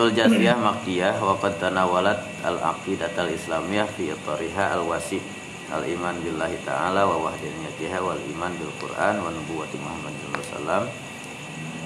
Suratul 0.09 0.41
Jasiyah 0.41 0.57
Makkiyah 0.57 1.15
wa 1.21 1.37
qad 1.37 1.61
tanawalat 1.61 2.17
al-aqidat 2.41 3.13
al-islamiyah 3.13 3.85
fi 3.93 4.09
ittariha 4.09 4.73
al-wasi 4.73 5.21
al-iman 5.69 6.17
billahi 6.25 6.57
ta'ala 6.65 7.05
wa 7.05 7.29
wahdaniyatiha 7.29 8.01
wal 8.01 8.17
iman 8.17 8.49
bil 8.57 8.73
Qur'an 8.81 9.21
wa 9.21 9.29
nubuwwati 9.29 9.77
Muhammad 9.77 10.17
sallallahu 10.25 10.89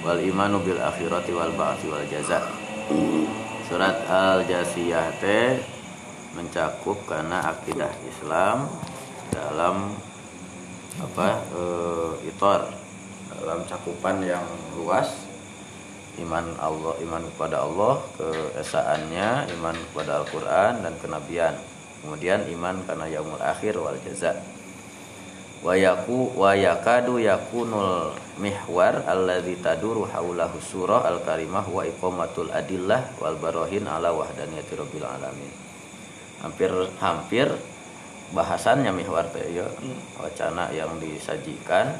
wal 0.08 0.20
imanu 0.24 0.56
bil 0.64 0.80
akhirati 0.80 1.36
wal 1.36 1.52
ba'thi 1.52 1.84
wal 1.92 2.00
jaza. 2.08 2.48
Surat 3.68 4.08
Al-Jasiyah 4.08 5.20
teh 5.20 5.60
mencakup 6.32 7.04
karena 7.04 7.44
akidah 7.52 7.92
Islam 8.08 8.72
dalam 9.36 10.00
apa 10.96 11.44
eh, 11.52 12.32
itor 12.32 12.72
dalam 13.36 13.68
cakupan 13.68 14.24
yang 14.24 14.48
luas 14.80 15.23
iman 16.22 16.46
Allah 16.62 16.94
iman 17.02 17.22
kepada 17.34 17.66
Allah 17.66 17.98
keesaannya 18.14 19.50
iman 19.58 19.76
kepada 19.90 20.22
Al-Qur'an 20.22 20.84
dan 20.84 20.94
kenabian. 21.02 21.54
Kemudian 22.04 22.44
iman 22.52 22.84
karena 22.84 23.08
yaumul 23.08 23.40
akhir 23.40 23.80
wal 23.80 23.96
jaza. 24.04 24.36
Wa 25.64 25.72
yaku 25.72 26.36
wa 26.36 26.52
yakadu 26.52 27.16
yakunul 27.16 28.12
mihwar 28.36 29.00
alladzi 29.08 29.56
taduru 29.64 30.04
haulahu 30.04 30.60
surah 30.60 31.08
al 31.08 31.24
karimah 31.24 31.64
wa 31.64 31.80
iqamatul 31.80 32.52
adillah 32.52 33.16
wal 33.16 33.40
barahin 33.40 33.88
ala 33.88 34.12
wahdaniyati 34.12 34.76
rabbil 34.76 35.08
alamin. 35.08 35.52
Hampir 36.44 36.68
hampir 37.00 37.48
bahasannya 38.36 38.92
mihwar 38.92 39.24
teh 39.32 39.48
ya. 39.48 39.64
Wacana 40.20 40.68
yang 40.76 41.00
disajikan 41.00 41.96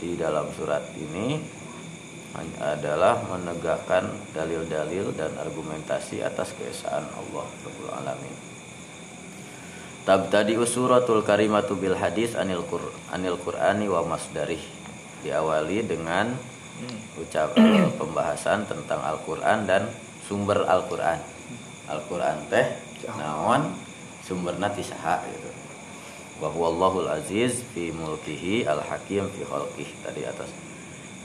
di 0.00 0.16
dalam 0.16 0.48
surat 0.56 0.80
ini 0.96 1.40
adalah 2.60 3.22
menegakkan 3.24 4.12
dalil-dalil 4.36 5.12
dan 5.16 5.32
argumentasi 5.40 6.20
atas 6.20 6.52
keesaan 6.56 7.04
Allah 7.16 7.46
Rabbul 7.64 7.92
Alamin. 7.92 8.36
Tabtadi 10.06 10.54
usuratul 10.54 11.26
karimatu 11.26 11.74
bil 11.74 11.98
hadis 11.98 12.38
anil 12.38 12.62
Qur 12.70 12.94
anil 13.10 13.34
Qur'ani 13.42 13.90
wa 13.90 14.06
masdarih. 14.06 14.62
Diawali 15.26 15.82
dengan 15.82 16.30
ucap 17.18 17.56
eh, 17.58 17.88
pembahasan 17.96 18.68
tentang 18.68 19.00
Al-Qur'an 19.02 19.66
dan 19.66 19.90
sumber 20.28 20.62
Al-Qur'an. 20.68 21.18
Al-Qur'an 21.90 22.38
teh 22.52 22.66
naon 23.16 23.74
sumberna 24.22 24.70
ti 24.70 24.84
saha 24.86 25.24
gitu. 25.26 25.50
Wa 26.38 26.52
huwallahul 26.52 27.08
aziz 27.08 27.64
fi 27.72 27.90
mulkihi 27.90 28.68
al-hakim 28.68 29.26
fi 29.32 29.42
khalqihi 29.42 29.94
tadi 30.04 30.22
atas 30.28 30.52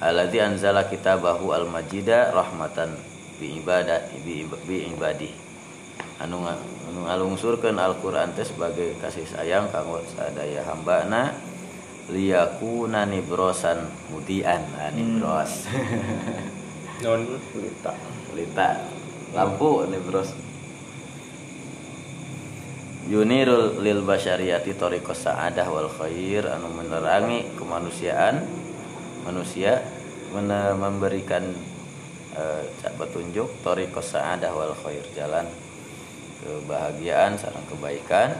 alladzi 0.02 0.42
anzala 0.42 0.90
kitabahu 0.90 1.54
al-majida 1.54 2.34
rahmatan 2.34 2.98
bi 3.38 3.62
ibadah 3.62 4.02
bi, 4.26 4.50
bi 4.66 4.90
ibadi 4.90 5.30
anu 6.22 6.42
anu 6.46 7.00
ngalungsurkeun 7.06 7.78
Al-Qur'an 7.78 8.34
teh 8.34 8.46
sebagai 8.46 8.98
kasih 9.02 9.26
sayang 9.26 9.70
kanggo 9.70 10.02
sadaya 10.10 10.62
hambana 10.66 11.34
liyakuna 12.12 13.08
nibrosan 13.08 13.88
mudian. 14.12 14.62
Nah, 14.76 14.92
nibros. 14.92 15.70
Non 17.02 17.26
Lita. 17.58 17.94
lita 18.38 18.70
lampu 19.34 19.90
nibros. 19.90 20.30
Yunirul 23.10 23.82
lil 23.82 24.06
basyariyati 24.06 24.78
tariqas 24.78 25.26
sa'adah 25.26 25.66
wal 25.68 25.90
khair 25.90 26.46
anu 26.46 26.70
menerangi 26.70 27.50
kemanusiaan 27.58 28.46
manusia 29.26 29.84
memberikan 30.32 31.44
eh, 32.36 32.64
petunjuk 32.96 33.52
tariqas 33.62 34.16
sa'adah 34.16 34.52
wal 34.56 34.76
khair 34.84 35.04
jalan 35.12 35.46
kebahagiaan 36.42 37.38
sareng 37.38 37.66
kebaikan. 37.70 38.34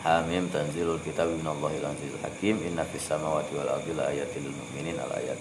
Hamim 0.00 0.48
tanzilul 0.48 0.96
kitab 1.04 1.28
minallahil 1.28 1.84
azizil 1.84 2.16
hakim 2.24 2.56
inna 2.64 2.88
fis 2.88 3.04
samawati 3.04 3.52
wal 3.52 3.68
ardi 3.68 3.92
laayatil 3.92 4.48
lil 4.48 4.56
mu'minin 4.56 4.96
al 4.96 5.12
ayat. 5.12 5.36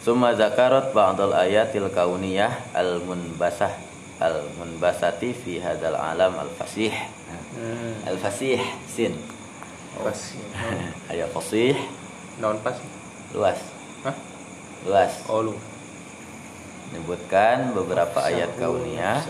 Summa 0.00 0.32
zakarat 0.32 0.96
ba'dal 0.96 1.36
ayatil 1.36 1.92
kauniyah 1.92 2.72
al 2.72 3.04
munbasah 3.04 3.76
al 4.16 4.48
munbasati 4.56 5.36
fi 5.36 5.60
hadzal 5.60 5.92
alam 5.92 6.40
al 6.40 6.48
fasih 6.56 6.94
al 8.08 8.16
fasih 8.16 8.56
sin. 8.88 9.12
Pas 10.00 10.32
ayat 11.12 11.28
fasih. 11.36 11.76
Non 12.40 12.56
pas 12.64 12.80
luas. 13.36 13.60
Hah? 14.02 14.16
luas. 14.88 15.12
Oh 15.28 15.44
lu. 15.44 15.54
Menyebutkan 16.90 17.76
beberapa 17.76 18.24
ayat 18.24 18.56
kauniyah 18.56 19.20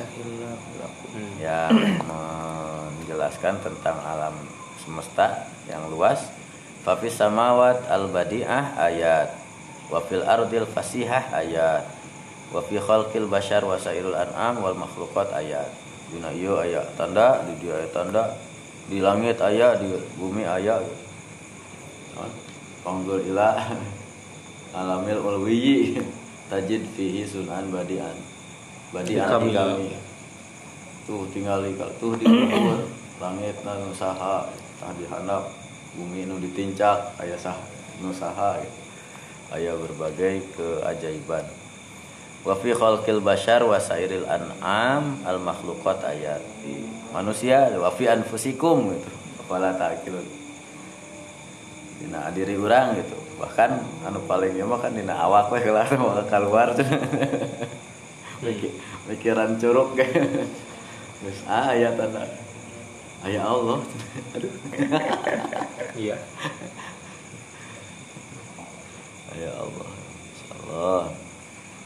yang 1.43 1.73
menjelaskan 2.07 3.59
tentang 3.59 3.99
alam 4.07 4.37
semesta 4.79 5.51
yang 5.67 5.91
luas. 5.91 6.31
Fafis 6.87 7.19
samawat 7.19 7.83
al 7.91 8.07
badi'ah 8.07 8.79
ayat. 8.79 9.35
Wa 9.91 9.99
fil 10.07 10.23
ardil 10.23 10.69
fasihah 10.71 11.35
ayat. 11.35 11.83
Wa 12.55 12.63
fi 12.63 12.79
khalqil 12.79 13.27
bashar 13.27 13.67
wa 13.67 13.75
sairul 13.75 14.15
an'am 14.15 14.63
wal 14.63 14.79
makhluqat 14.79 15.35
ayat. 15.35 15.67
Dina 16.07 16.31
ieu 16.31 16.55
aya 16.55 16.87
tanda 16.95 17.43
di 17.43 17.59
dia 17.59 17.83
aya 17.83 17.89
tanda. 17.91 18.25
Di 18.87 19.03
langit 19.03 19.43
aya 19.43 19.75
di 19.75 19.91
bumi 20.15 20.47
aya 20.47 20.79
panggul 22.87 23.19
ila 23.19 23.59
alamil 24.77 25.25
ulwiyi 25.25 25.97
tajid 26.53 26.85
fihi 26.93 27.25
sunan 27.25 27.73
badian. 27.73 28.13
Badian 28.93 29.27
Kami. 29.27 29.91
tuh 31.07 31.23
tinggal 31.31 31.63
tuh 31.99 32.19
di 32.19 32.27
luhur 32.27 32.85
langit 33.23 33.57
nu 33.65 33.91
saha. 33.97 34.47
Tah 34.77 34.93
dihandap 35.01 35.49
bumi 35.97 36.29
nu 36.29 36.37
ditincak. 36.37 37.17
Aya 37.17 37.35
sah 37.41 37.57
nu 38.05 38.13
saha 38.13 38.61
gitu. 38.61 38.81
aya 39.57 39.73
berbagai 39.75 40.45
keajaiban. 40.55 41.47
Wa 42.47 42.55
fi 42.55 42.71
khalqil 42.77 43.25
bashar 43.25 43.67
wa 43.67 43.81
sairil 43.81 44.27
an'am 44.29 45.19
al 45.27 45.43
makhluqat 45.43 45.99
ayat 46.07 46.43
di 46.63 46.87
manusia 47.11 47.75
wa 47.75 47.91
fi 47.91 48.07
anfusikum 48.07 48.93
gitu. 48.95 49.11
Kepala 49.43 49.75
ta'qilun 49.75 50.27
dina 51.97 52.29
diri 52.31 52.55
orang 52.61 53.01
gitu 53.01 53.26
bahkan 53.37 53.85
anu 54.09 54.25
paling 54.25 54.57
mah 54.65 54.81
kan 54.81 54.97
dina 54.97 55.13
awak 55.13 55.53
we 55.53 55.61
kelar 55.61 55.89
mau 56.01 56.17
keluar 56.25 56.73
mikiran 59.09 59.57
curug. 59.61 59.93
Kayak 59.99 60.49
Terus 61.17 61.41
ah 61.49 61.73
aya 61.73 61.91
tanda 61.97 62.23
aya 63.25 63.41
Allah. 63.41 63.81
Aduh. 64.37 64.53
Iya. 65.97 66.13
Ya 69.33 69.53
Allah 69.57 69.89
insyaallah. 70.29 71.03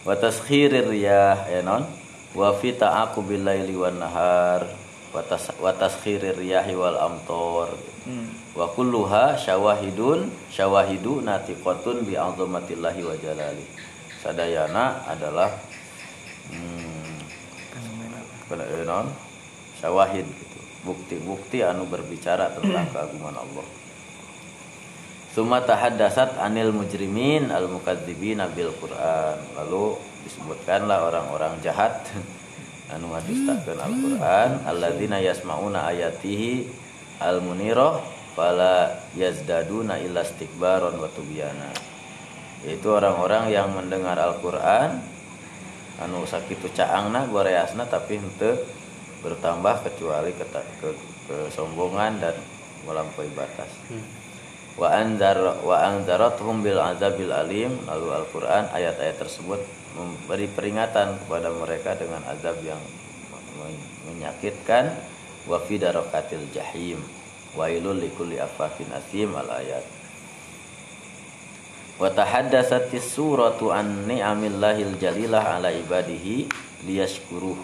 Wa 0.02 0.14
taskhirir 0.18 0.90
riyah 0.90 1.46
ya 1.46 1.62
non 1.62 1.86
wa 2.34 2.50
fi 2.58 2.74
ta'aqubil 2.74 3.46
laili 3.46 3.78
wan 3.78 4.02
nahar 4.02 4.66
wa 5.14 5.22
tas 5.22 5.54
wa 5.62 5.70
taskhirir 5.70 6.34
riyahi 6.34 6.74
wal 6.74 6.98
amtor 6.98 7.70
wa 8.54 8.66
kulluha 8.74 9.38
syawahidun 9.38 10.26
syawahidu 10.50 11.22
natiqatun 11.22 12.02
bi 12.02 12.18
azamatillahi 12.18 13.00
wa 13.06 13.14
jalali 13.18 13.66
sadayana 14.20 15.06
adalah 15.08 15.48
hmm, 16.52 17.18
eh, 18.58 18.84
non 18.84 19.08
syawahid 19.80 20.28
gitu. 20.28 20.58
Bukti-bukti 20.80 21.60
anu 21.60 21.84
berbicara 21.88 22.56
tentang 22.56 22.88
keagungan 22.88 23.36
Allah. 23.36 23.66
Suma 25.36 25.60
tahaddasat 25.60 26.40
anil 26.40 26.72
mujrimin 26.72 27.52
al 27.52 27.68
mukadzibina 27.68 28.48
bil 28.48 28.72
Quran. 28.80 29.36
Lalu 29.60 29.96
disebutkanlah 30.24 31.04
orang-orang 31.04 31.60
jahat 31.60 32.00
anu 32.92 33.12
ngadustakeun 33.12 33.78
Al-Qur'an 33.78 34.50
alladzina 34.66 35.22
yasmauna 35.22 35.86
ayatihi 35.94 36.66
al 37.22 37.38
munirah 37.44 38.02
fala 38.40 39.04
yazdaduna 39.12 40.00
illa 40.00 40.24
istikbaron 40.24 40.96
wa 40.96 41.12
tubyana. 41.12 41.68
Yaitu 42.64 42.88
orang-orang 42.88 43.52
yang 43.52 43.68
mendengar 43.76 44.16
Al-Qur'an 44.16 44.96
anu 46.00 46.24
sakitu 46.24 46.72
caangna 46.72 47.28
goreasna 47.28 47.84
tapi 47.84 48.16
henteu 48.16 48.56
bertambah 49.20 49.84
kecuali 49.84 50.32
keta, 50.32 50.64
ke, 50.80 50.88
kesombongan 51.28 52.16
dan 52.24 52.32
melampaui 52.88 53.28
batas. 53.36 53.68
Wa 54.80 54.96
anzar 54.96 55.60
wa 55.60 55.76
anzarathum 55.76 56.64
bil 56.64 56.80
azabil 56.80 57.28
alim 57.28 57.76
lalu 57.84 58.08
Al-Qur'an 58.24 58.72
ayat-ayat 58.72 59.20
tersebut 59.20 59.60
memberi 60.00 60.48
peringatan 60.48 61.20
kepada 61.20 61.52
mereka 61.52 61.92
dengan 62.00 62.24
azab 62.24 62.56
yang 62.64 62.80
men- 63.60 63.88
menyakitkan 64.08 64.96
wa 65.44 65.60
fi 65.60 65.76
darakatil 65.76 66.48
jahim 66.56 67.04
wailul 67.54 67.98
likulli 67.98 68.38
afakin 68.38 68.90
asim 68.94 69.34
al 69.34 69.48
ayat. 69.50 69.84
Wa 72.00 72.08
tahaddatsatis 72.08 73.12
suratu 73.12 73.74
an 73.74 74.08
ni'amillahil 74.08 74.96
jalilah 74.96 75.60
ala 75.60 75.68
ibadihi 75.68 76.48
liyashkuruh. 76.88 77.60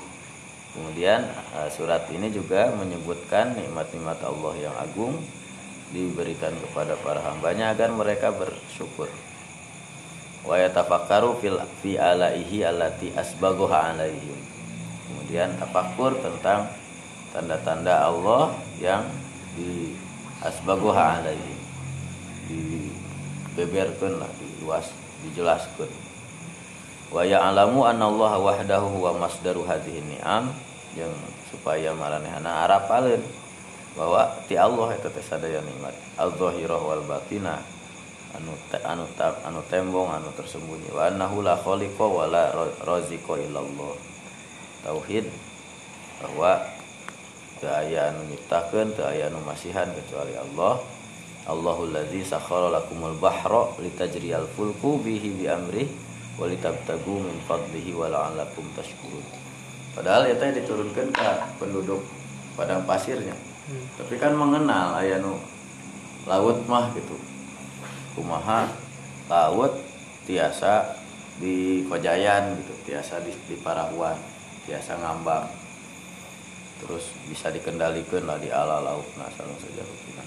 Kemudian 0.77 1.25
eh, 1.25 1.69
surat 1.73 2.05
ini 2.13 2.29
juga 2.29 2.69
menyebutkan 2.77 3.57
nikmat-nikmat 3.57 4.21
Allah 4.21 4.55
yang 4.61 4.77
agung 4.77 5.17
diberikan 5.89 6.53
kepada 6.69 6.99
para 7.01 7.25
hambanya 7.25 7.73
agar 7.73 7.89
mereka 7.97 8.29
bersyukur. 8.35 9.09
Wa 10.45 10.61
yatafakkaru 10.61 11.41
fil 11.41 11.57
fi 11.81 11.97
alaihi 11.97 12.61
allati 12.61 13.17
asbaghaha 13.17 13.97
alaihim. 13.97 14.37
Kemudian 15.09 15.57
tafakkur 15.57 16.19
tentang 16.21 16.69
tanda-tanda 17.33 18.05
Allah 18.05 18.53
yang 18.79 19.07
di 19.57 19.97
asbaghaha 20.45 21.25
alaihim 21.25 21.59
dibeberkeun 22.47 24.21
lah 24.21 24.31
diluas 24.39 24.93
dijelaskeun. 25.25 25.91
Wa 27.11 27.23
ya'lamu 27.25 27.87
anna 27.87 28.11
Allah 28.11 28.33
wahdahu 28.39 29.01
wa 29.01 29.27
masdaru 29.27 29.65
hadhihi 29.65 30.05
ni'am 30.05 30.53
yang 30.99 31.13
supaya 31.49 31.95
maranehna 31.97 32.67
arapaleun 32.67 33.23
bahwa 33.97 34.29
ti 34.45 34.61
Allah 34.61 34.93
eta 34.93 35.09
teh 35.09 35.25
sadaya 35.25 35.65
nikmat. 35.65 35.97
Al-zahirah 36.21 36.81
wal 36.83 37.05
batinah 37.09 37.63
anu 38.37 38.53
te, 38.69 38.77
anu 38.85 39.09
ta, 39.17 39.33
anu 39.49 39.65
tembong 39.73 40.13
anu 40.13 40.29
tersembunyi. 40.37 40.93
Wa 40.93 41.09
annahu 41.09 41.41
la 41.41 41.57
khaliqa 41.57 42.05
wa 42.05 42.29
raziqa 42.85 43.35
illallah. 43.41 43.95
Tauhid 44.85 45.27
bahwa 46.21 46.76
teu 47.61 47.73
aya 47.73 48.13
anu 48.13 48.25
nyiptakeun 48.29 48.93
teu 48.93 49.07
aya 49.09 49.33
anu 49.33 49.41
masihan 49.45 49.89
kecuali 49.93 50.37
Allah. 50.37 50.81
Allahul 51.47 51.95
ladzi 51.95 52.27
sakhkhara 52.27 52.75
lakumul 52.75 53.15
bahra 53.23 53.71
litajriyal 53.79 54.51
fulku 54.59 54.99
bihi 54.99 55.31
bi 55.39 55.47
amrih 55.47 55.87
wa 56.37 56.51
litabtagu 56.51 57.23
min 57.23 57.39
fadlihi 57.47 57.95
wa 57.95 58.11
la'allakum 58.11 58.67
tashkurun. 58.75 59.23
Padahal 59.95 60.27
eta 60.29 60.51
diturunkan 60.53 61.15
ke 61.15 61.31
penduduk 61.63 62.03
padang 62.59 62.83
pasirnya. 62.83 63.33
Tapi 63.97 64.15
kan 64.19 64.35
mengenal 64.35 64.99
aya 64.99 65.23
nu 65.23 65.39
laut 66.27 66.67
mah 66.67 66.91
gitu. 66.93 67.15
Kumaha 68.19 68.67
laut 69.31 69.79
tiasa 70.27 70.99
di 71.39 71.85
Kojayan 71.87 72.59
gitu 72.59 72.75
tiasa 72.91 73.21
di, 73.23 73.31
di 73.47 73.57
Parahuan 73.61 74.17
tiasa 74.67 74.99
ngambang 74.99 75.66
terus 76.83 77.09
bisa 77.31 77.49
dikendalikan 77.49 78.29
lah 78.29 78.37
di 78.37 78.53
ala 78.53 78.85
laut 78.85 79.07
nah 79.17 79.29
salung 79.33 79.57
saja 79.59 79.81
rutina 79.81 80.25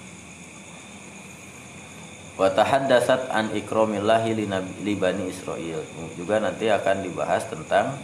wa 2.40 2.48
tahaddatsat 2.48 3.28
an 3.36 3.52
ikramillahi 3.52 4.32
li 4.88 4.96
bani 4.96 5.28
Israil. 5.28 5.84
Juga 6.16 6.40
nanti 6.40 6.72
akan 6.72 7.04
dibahas 7.04 7.44
tentang 7.52 8.00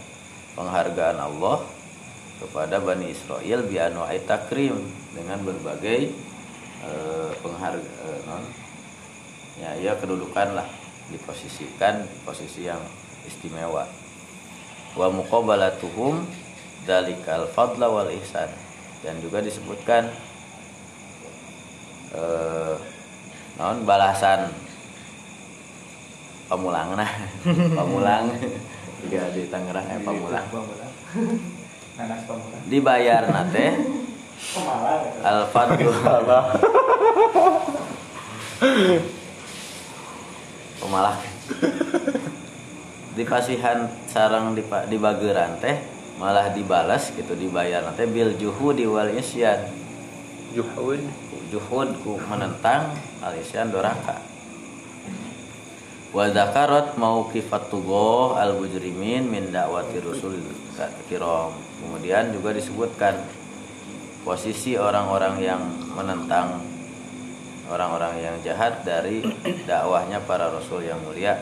penghargaan 0.52 1.16
Allah 1.16 1.64
kepada 2.36 2.84
Bani 2.84 3.08
Israel 3.08 3.64
bi 3.64 3.80
anwa'i 3.80 4.20
takrim 4.28 4.76
dengan 5.16 5.40
berbagai 5.40 6.12
eh, 6.84 7.30
pengharga 7.40 7.80
eh, 7.80 8.20
non 8.28 8.44
ya 9.56 9.72
ya 9.80 9.92
kedudukan 9.96 10.52
lah 10.52 10.68
diposisikan 11.08 12.04
di 12.04 12.16
posisi 12.28 12.68
yang 12.68 12.84
istimewa. 13.24 13.88
Wa 14.92 15.08
muqabalatuhum 15.08 16.44
dalikal 16.86 17.50
fadla 17.50 17.90
wal 17.90 18.08
ihsan. 18.22 18.48
Dan 19.02 19.18
juga 19.20 19.42
disebutkan 19.42 20.08
eh 22.16 22.74
non 23.58 23.82
balasan 23.82 24.48
pamulang 26.46 26.94
nah. 26.94 27.10
Pamulang 27.78 28.30
juga 29.02 29.28
di 29.34 29.42
Tangerang 29.50 29.86
eh 29.90 30.00
pamulang 30.00 30.46
dibayar 32.70 33.26
nate. 33.26 33.66
Al 35.26 35.50
fadlu. 35.50 35.90
Pemalah 40.76 41.18
di 43.16 43.24
pasihan 43.24 43.88
sarang 44.04 44.52
di 44.52 44.60
di 44.92 44.96
bageran 45.00 45.56
teh 45.56 45.95
malah 46.16 46.52
dibalas 46.52 47.12
gitu 47.12 47.36
dibayar. 47.36 47.84
Nate 47.84 48.08
bil 48.08 48.36
juhudi 48.36 48.88
wal 48.88 49.12
isyan. 49.12 49.68
Juhud. 50.56 51.00
Juhud 51.52 51.88
ku 52.02 52.18
menentang 52.26 52.90
al 53.22 53.38
isyan 53.38 53.70
doraka 53.70 54.18
wa 56.16 56.32
dzakarat 56.32 56.96
mauqifat 56.96 57.68
tugo 57.68 58.32
al 58.40 58.56
mujrimin 58.56 59.28
min 59.28 59.52
da'wati 59.52 60.00
rusul 60.00 60.40
kiram 61.12 61.52
kemudian 61.82 62.32
juga 62.32 62.56
disebutkan 62.56 63.20
posisi 64.24 64.80
orang-orang 64.80 65.34
yang 65.44 65.60
menentang 65.92 66.56
orang-orang 67.68 68.16
yang 68.22 68.36
jahat 68.40 68.80
dari 68.80 69.22
dakwahnya 69.68 70.22
para 70.22 70.50
rasul 70.50 70.82
yang 70.82 70.98
mulia. 71.02 71.38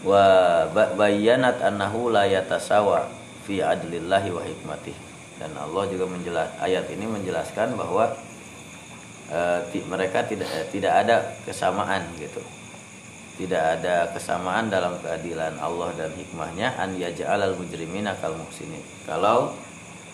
Wa 0.00 0.64
ba- 0.72 0.96
bayyanat 0.96 1.60
annahu 1.60 2.08
la 2.08 2.24
yatasawa 2.24 3.19
fi 3.50 3.66
adlillahi 3.66 4.30
wa 4.30 4.46
hikmatih. 4.46 4.94
Dan 5.42 5.50
Allah 5.58 5.90
juga 5.90 6.06
menjelas 6.06 6.54
ayat 6.62 6.86
ini 6.94 7.10
menjelaskan 7.10 7.74
bahwa 7.74 8.14
eh, 9.26 9.60
ti- 9.74 9.82
mereka 9.90 10.22
tidak 10.22 10.46
eh, 10.54 10.70
tidak 10.70 10.94
ada 11.02 11.34
kesamaan 11.42 12.06
gitu. 12.22 12.38
Tidak 13.40 13.58
ada 13.80 14.14
kesamaan 14.14 14.70
dalam 14.70 15.00
keadilan 15.02 15.58
Allah 15.58 15.90
dan 15.98 16.14
hikmahnya 16.14 16.78
an 16.78 16.94
yaj'alal 16.94 17.58
mujrimina 17.58 18.14
kal 18.22 18.38
muhsinin. 18.38 18.84
Kalau 19.02 19.56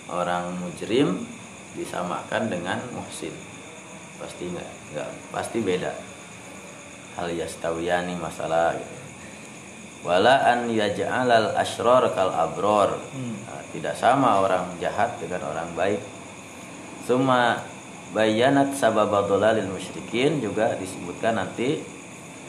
orang 0.08 0.56
mujrim 0.62 1.26
disamakan 1.76 2.48
dengan 2.48 2.80
muhsin. 2.94 3.34
Pasti 4.16 4.48
enggak 4.48 4.70
enggak 4.94 5.10
pasti 5.28 5.58
beda. 5.60 5.92
Hal 7.18 7.28
yastawiyani 7.34 8.14
masalah 8.16 8.78
gitu. 8.78 9.05
Wala 10.04 10.42
an 10.44 10.68
yaj'alal 10.68 11.56
asrar 11.56 12.10
kal 12.12 12.32
abror. 12.34 12.98
Nah, 13.46 13.62
tidak 13.72 13.94
sama 13.96 14.42
orang 14.44 14.76
jahat 14.82 15.16
dengan 15.22 15.46
orang 15.48 15.70
baik. 15.72 16.00
Suma 17.06 17.62
bayanat 18.12 18.74
sabab 18.74 19.12
dolalil 19.28 19.70
musyrikin 19.70 20.42
juga 20.42 20.74
disebutkan 20.76 21.38
nanti 21.38 21.80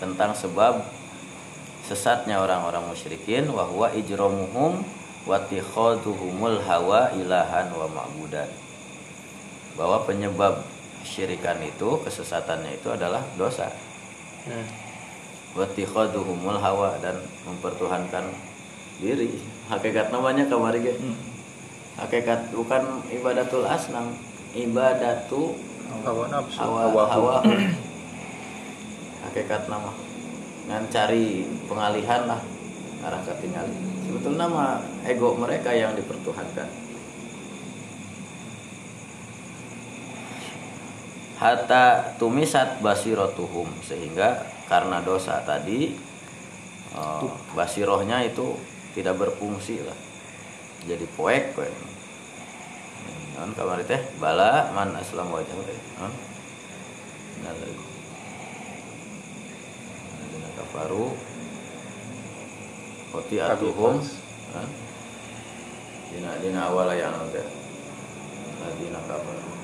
tentang 0.01 0.33
sebab 0.33 0.81
sesatnya 1.85 2.41
orang-orang 2.43 2.83
musyrikin 2.89 3.47
wa 3.49 3.63
huwa 3.63 3.93
ijramuhum 3.95 4.83
wa 5.27 5.37
tikhaduhumul 5.47 6.59
hawa 6.63 7.11
ilahan 7.15 7.69
wa 7.71 7.87
ma'budan. 7.87 8.49
Bahwa 9.77 10.03
penyebab 10.03 10.65
syirikan 11.05 11.61
itu 11.61 12.01
kesesatannya 12.01 12.81
itu 12.81 12.89
adalah 12.91 13.21
dosa. 13.37 13.69
Hmm. 14.47 14.86
Wa 15.55 15.65
tikhaduhumul 15.71 16.59
hawa 16.59 16.97
dan 16.99 17.21
mempertuhankan 17.47 18.27
diri. 18.99 19.39
Hakikat 19.67 20.09
namanya 20.11 20.47
kamari 20.47 20.81
ge 20.83 20.95
hakikat 21.97 22.53
bukan 22.53 23.01
ibadatul 23.09 23.65
asnam 23.65 24.13
ibadatu 24.53 25.57
Hawa 25.87 26.29
nafsu. 26.29 26.59
hawa 26.61 27.03
hawa 27.09 27.35
hakikat 29.27 29.71
nama. 29.71 29.91
Dengan 30.67 30.83
cari 30.91 31.47
pengalihan 31.63 32.27
lah 32.27 32.41
arah 33.07 33.21
ketinggalan 33.23 33.71
sebetulnya 34.03 34.49
nama 34.49 34.81
ego 35.07 35.35
mereka 35.35 35.71
yang 35.71 35.95
dipertuhankan. 35.95 36.67
Hatta 41.37 42.17
tumisat 42.17 42.81
basirotuhum 42.81 43.69
sehingga 43.85 44.41
karena 44.67 44.99
dosa 45.03 45.39
tadi 45.47 45.95
eh, 46.93 47.23
basirohnya 47.55 48.23
itu 48.27 48.55
tidak 48.93 49.15
berfungsi 49.19 49.83
lah. 49.83 49.97
Jadi 50.87 51.05
poek 51.15 51.55
poek. 51.55 51.73
Non 53.37 53.53
kamari 53.53 53.85
teh 53.87 54.01
bala 54.17 54.71
man 54.75 54.95
aslam 54.99 55.31
wajah 55.31 55.55
non. 56.01 56.13
Nah, 57.45 57.53
Alladzina 60.17 60.49
kafaru. 60.57 61.13
Koti 63.13 63.35
atuhum. 63.37 64.01
Dina 66.07 66.31
dina 66.41 66.61
awal 66.73 66.97
yang 66.97 67.13
teh. 67.29 67.45
Alladzina 68.63 68.99
kafaru 69.05 69.57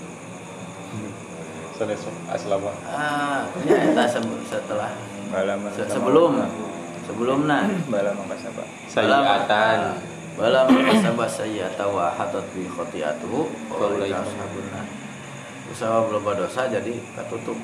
Sanes 1.83 2.07
aslama. 2.31 2.71
Ah, 2.87 3.43
ya 3.67 4.07
se- 4.07 4.23
setelah 4.47 4.95
bala 5.27 5.59
se- 5.75 5.83
sebelum. 5.91 6.39
sebelumna 7.03 7.67
bala 7.91 8.15
makasaba 8.15 8.63
Sayiatan 8.87 9.99
Bala 10.33 10.63
makasabah 10.65 11.27
sayyata 11.27 11.85
wa 11.91 12.07
hatat 12.09 12.41
bi 12.55 12.63
khotiatuhu 12.65 13.51
Faulaika. 13.69 14.23
Faulaika 14.23 14.23
ashabun 14.23 14.65
nar. 14.71 14.87
Usaha 15.69 16.07
belum 16.07 16.23
dosa 16.39 16.71
jadi 16.71 16.95
katutup 17.13 17.59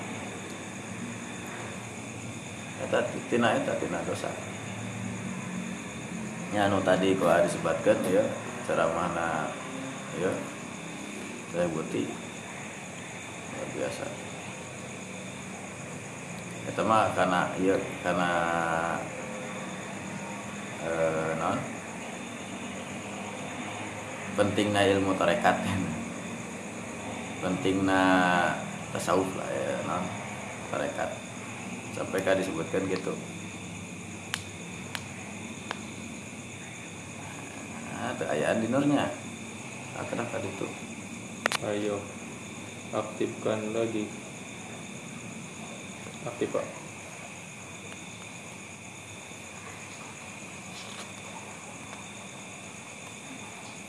Eta 2.83 2.99
tina 3.31 3.55
eta 3.55 3.73
tina 3.79 4.03
dosa. 4.03 4.27
Ya 6.51 6.67
anu 6.67 6.83
tadi 6.83 7.15
kau 7.15 7.31
disebutkan 7.39 7.97
ya. 8.11 8.23
Ceramahna 8.67 9.47
ya. 10.19 10.31
Saya 11.55 11.65
buti 11.71 12.05
biasa. 13.79 14.05
Eta 16.67 16.83
mah 16.83 17.15
karena 17.15 17.47
iya 17.63 17.79
karena 18.03 18.31
eh, 20.83 21.31
non? 21.39 21.57
Pentingna 24.35 24.83
ilmu 24.83 25.15
tarekat. 25.15 25.63
Pentingna 27.39 28.01
tasawuf 28.91 29.31
lah 29.39 29.47
ya 29.47 29.79
non? 29.87 30.03
Tarekat. 30.75 31.09
Sampai 31.95 32.19
kan 32.21 32.35
disebutkan 32.35 32.83
gitu. 32.91 33.15
Nah, 37.95 38.11
ada 38.11 38.25
ayat 38.27 38.59
di 38.59 38.67
nurnya. 38.67 39.07
Akhirnya 39.99 40.23
kan 40.31 40.39
itu 40.39 40.67
Ayo 41.59 41.99
aktifkan 42.89 43.73
lagi. 43.73 44.09
Aktif 46.25 46.49
pak. 46.49 46.65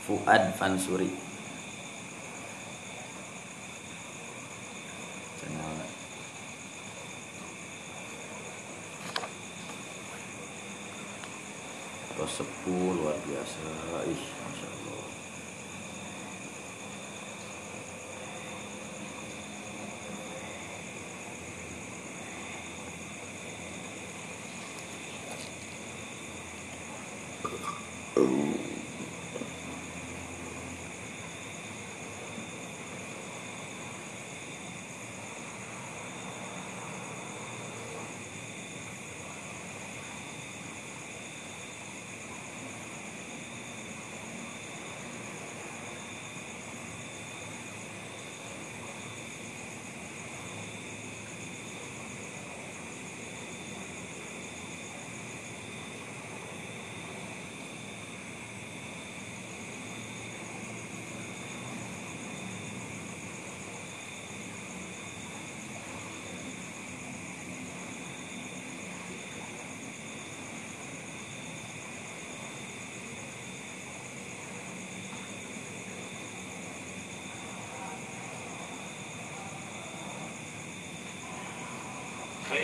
Fuad 0.05 0.43
Fansuri. 0.57 1.09
Tos 12.21 12.37
sepuh 12.37 12.93
luar 13.01 13.17
biasa. 13.25 13.65
Ih 14.05 14.23
masya 14.45 14.67
Allah 14.69 15.00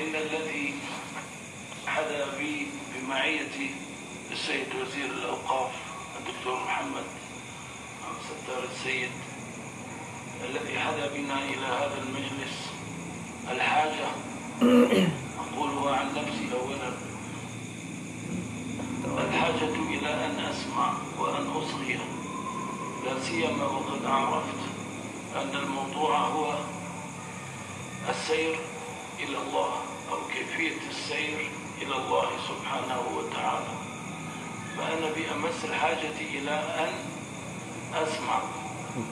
فإن 0.07 0.15
الذي 0.15 0.75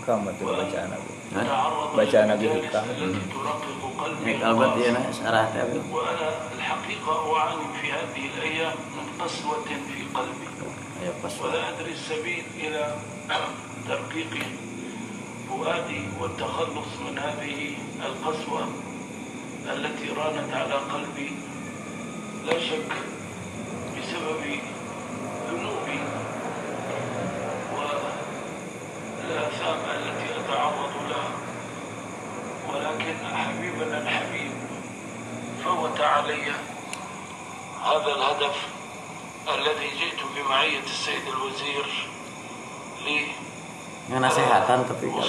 Hikam 0.06 0.22
itu 0.30 0.46
bacaan 0.46 0.94
Nabi. 0.94 1.10
Bacaan 1.98 2.26
Nabi 2.30 2.46
Hikam. 2.46 2.86
Hikam 4.22 4.54
itu 4.62 4.80
ya 4.86 5.02
syarah 5.10 5.50
Nabi. 5.50 5.82
Ya 11.02 11.12
qaswa. 11.26 11.58
فؤادي 15.46 16.02
والتخلص 16.20 16.92
من 17.06 17.16
هذه 17.22 17.78
القسوة 18.02 18.68
التي 19.70 20.08
رانت 20.10 20.50
على 20.54 20.74
قلبي 20.74 21.32
لا 22.46 22.60
شك 22.60 22.92
بسبب 23.94 24.42
nasihatkan 44.20 44.88
ketika 44.88 45.22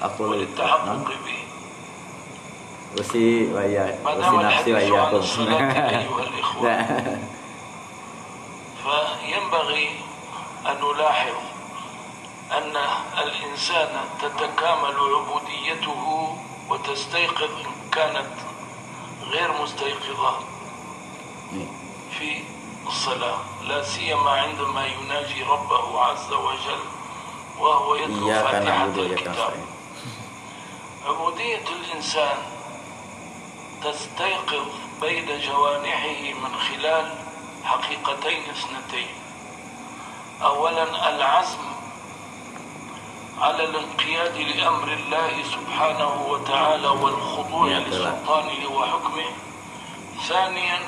aku 0.00 0.22
nah, 0.32 1.00
usi 2.94 3.50
waya 3.50 3.84
usi 4.00 4.36
nafsi 4.38 4.70
wayakum 4.72 5.22
فينبغي 8.84 9.88
أن 10.66 10.76
نلاحظ 10.76 11.36
أن 12.52 12.76
الإنسان 13.18 13.92
تتكامل 14.20 14.96
عبوديته 15.16 16.36
وتستيقظ 16.68 17.50
إن 17.64 17.90
كانت 17.92 18.32
غير 19.30 19.62
مستيقظة 19.62 20.34
في 22.18 22.44
الصلاة. 22.86 23.38
لا 23.68 23.82
سيما 23.82 24.30
عندما 24.30 24.86
يناجي 24.86 25.42
ربه 25.42 26.00
عز 26.00 26.32
وجل. 26.32 26.93
وهو 27.58 27.94
يتلو 27.94 28.28
kan 28.28 28.44
فاتحة 28.44 28.84
الكتاب. 28.84 29.54
عبودية 31.06 31.64
الإنسان 31.68 32.36
تستيقظ 33.84 34.66
بين 35.00 35.38
جوانحه 35.40 36.22
من 36.42 36.56
خلال 36.56 37.14
حقيقتين 37.64 38.42
اثنتين 38.50 39.08
أولا 40.42 41.08
العزم 41.08 41.58
على 43.40 43.64
الانقياد 43.64 44.36
لأمر 44.36 44.88
الله 44.92 45.42
سبحانه 45.42 46.26
وتعالى 46.28 46.88
والخضوع. 46.88 47.66
لسلطانه 47.68 48.68
وحكمه 48.76 49.30
ثانيا 50.28 50.78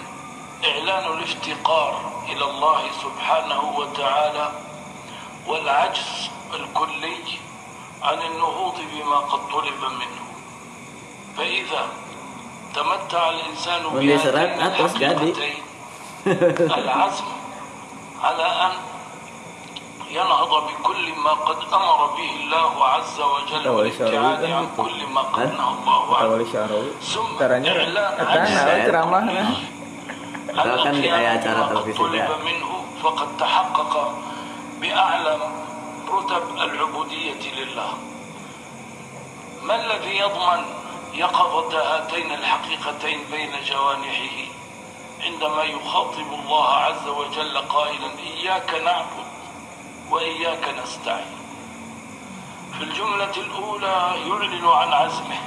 إعلان 0.64 1.12
الافتقار 1.18 2.22
إلى 2.28 2.44
الله 2.44 2.82
سبحانه 3.02 3.60
وتعالى 3.78 4.52
والعجز 5.46 6.30
الكلي 6.54 7.16
عن 8.02 8.18
النهوض 8.22 8.74
بما 8.92 9.16
قد 9.16 9.40
طلب 9.52 9.80
منه 10.00 10.22
فإذا 11.36 11.86
تمتع 12.74 13.30
الإنسان 13.30 13.82
بهاتين 15.32 15.62
العزم 16.78 17.24
على 18.22 18.46
أن 18.46 18.72
ينهض 20.10 20.52
بكل 20.68 21.12
ما 21.24 21.30
قد 21.30 21.56
أمر 21.72 22.06
به 22.06 22.30
الله 22.40 22.84
عز 22.84 23.20
وجل 23.20 23.68
والابتعاد 23.68 24.44
عن. 24.44 24.66
كل 24.76 25.06
ما 25.14 25.20
قد 25.20 25.52
نهى 25.54 25.72
الله 25.80 26.16
عنه. 26.16 26.26
ثم 27.02 27.38
إعلان. 27.68 28.14
عن 28.26 28.46
acara 30.56 31.46
بما 31.46 31.66
قد 31.66 31.94
طلب. 31.94 32.30
منه 32.44 32.70
فقد 33.02 33.36
تحقق 33.36 34.14
بأعلى 34.80 35.34
رتب 36.08 36.56
العبودية 36.56 37.50
لله. 37.56 37.98
ما 39.62 39.74
الذي 39.74 40.16
يضمن 40.16 40.64
يقظة 41.14 41.78
هاتين 41.80 42.32
الحقيقتين 42.32 43.20
بين 43.30 43.52
جوانحه 43.66 44.36
عندما 45.20 45.62
يخاطب 45.62 46.32
الله 46.32 46.68
عز 46.68 47.08
وجل 47.08 47.58
قائلا 47.58 48.18
إياك 48.18 48.74
نعبد 48.84 49.26
وإياك 50.10 50.68
نستعين؟ 50.82 51.36
في 52.78 52.84
الجملة 52.84 53.36
الأولى 53.36 54.14
يعلن 54.28 54.66
عن 54.66 54.92
عزمه 54.92 55.38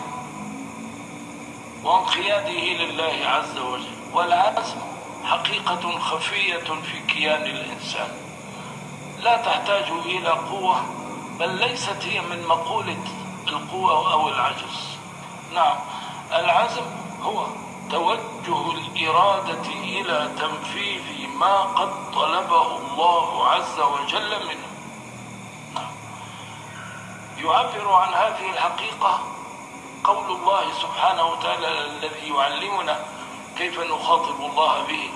وانقياده 1.83 2.83
لله 2.83 3.27
عز 3.27 3.57
وجل 3.57 3.91
والعزم 4.13 4.77
حقيقة 5.23 5.99
خفية 5.99 6.57
في 6.57 6.99
كيان 7.07 7.41
الإنسان. 7.41 8.28
لا 9.21 9.37
تحتاج 9.37 9.91
إلى 10.05 10.29
قوة 10.29 10.81
بل 11.39 11.49
ليست 11.49 12.03
هي 12.03 12.21
من 12.21 12.47
مقولة 12.47 13.03
القوة 13.47 14.13
أو 14.13 14.29
العجز 14.29 14.97
نعم 15.53 15.77
العزم 16.31 16.85
هو 17.21 17.45
توجه 17.91 18.71
الإرادة 18.71 19.69
إلى 19.69 20.31
تنفيذ 20.39 21.27
ما 21.39 21.61
قد 21.61 22.11
طلبه 22.11 22.77
الله 22.77 23.47
عز 23.47 23.79
وجل 23.79 24.47
منه 24.47 24.67
نعم. 25.75 25.91
يعبر 27.37 27.93
عن 27.93 28.13
هذه 28.13 28.49
الحقيقة 28.53 29.19
قول 30.03 30.31
الله 30.31 30.73
سبحانه 30.81 31.25
وتعالى 31.25 31.85
الذي 31.85 32.29
يعلمنا 32.29 33.05
كيف 33.57 33.79
نخاطب 33.79 34.39
الله 34.39 34.81
به 34.81 35.09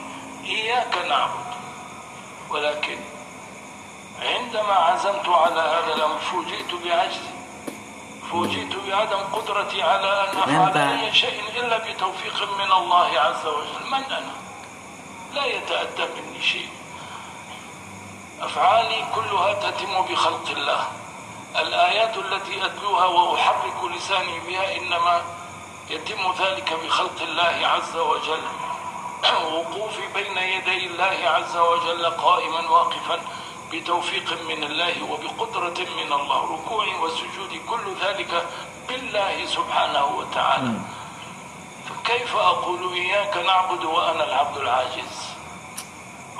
إياك 0.45 0.97
نعبد 1.09 1.53
ولكن 2.49 2.97
عندما 4.23 4.73
عزمت 4.73 5.29
على 5.29 5.61
هذا 5.61 5.93
الأمر 5.95 6.19
فوجئت 6.19 6.73
بعجزي 6.85 7.33
فوجئت 8.31 8.75
بعدم 8.75 9.17
قدرتي 9.17 9.81
على 9.83 10.23
أن 10.23 10.37
أفعل 10.37 10.77
أي 10.77 11.13
شيء 11.13 11.43
إلا 11.55 11.77
بتوفيق 11.77 12.57
من 12.57 12.71
الله 12.71 13.19
عز 13.19 13.45
وجل. 13.45 13.85
من 13.91 14.03
أنا؟ 14.03 14.33
لا 15.33 15.45
يتأتى 15.45 16.07
مني 16.15 16.41
شيء. 16.41 16.69
أفعالي 18.41 19.05
كلها 19.15 19.53
تتم 19.53 20.01
بخلق 20.01 20.49
الله. 20.49 20.87
الآيات 21.55 22.17
التي 22.17 22.65
أتلوها 22.65 23.05
وأحرك 23.05 23.83
لساني 23.95 24.39
بها 24.39 24.77
إنما 24.77 25.21
يتم 25.89 26.33
ذلك 26.39 26.73
بخلق 26.73 27.21
الله 27.21 27.67
عز 27.67 27.95
وجل. 27.97 28.43
وقوفي 29.53 30.07
بين 30.13 30.37
يدي 30.37 30.87
الله 30.87 31.29
عز 31.29 31.57
وجل 31.57 32.05
قائما 32.05 32.69
واقفا. 32.69 33.19
بتوفيق 33.73 34.41
من 34.41 34.63
الله 34.63 35.03
وبقدرة 35.03 35.79
من 35.97 36.13
الله 36.13 36.53
ركوعي 36.53 36.95
وسجودي 36.95 37.59
كل 37.59 37.95
ذلك 38.01 38.47
بالله 38.87 39.45
سبحانه 39.45 40.05
وتعالى. 40.05 40.73
فكيف 41.89 42.35
أقول 42.35 42.93
إياك 42.93 43.37
نعبد 43.37 43.83
وأنا 43.85 44.23
العبد 44.23 44.57
العاجز؟ 44.57 45.13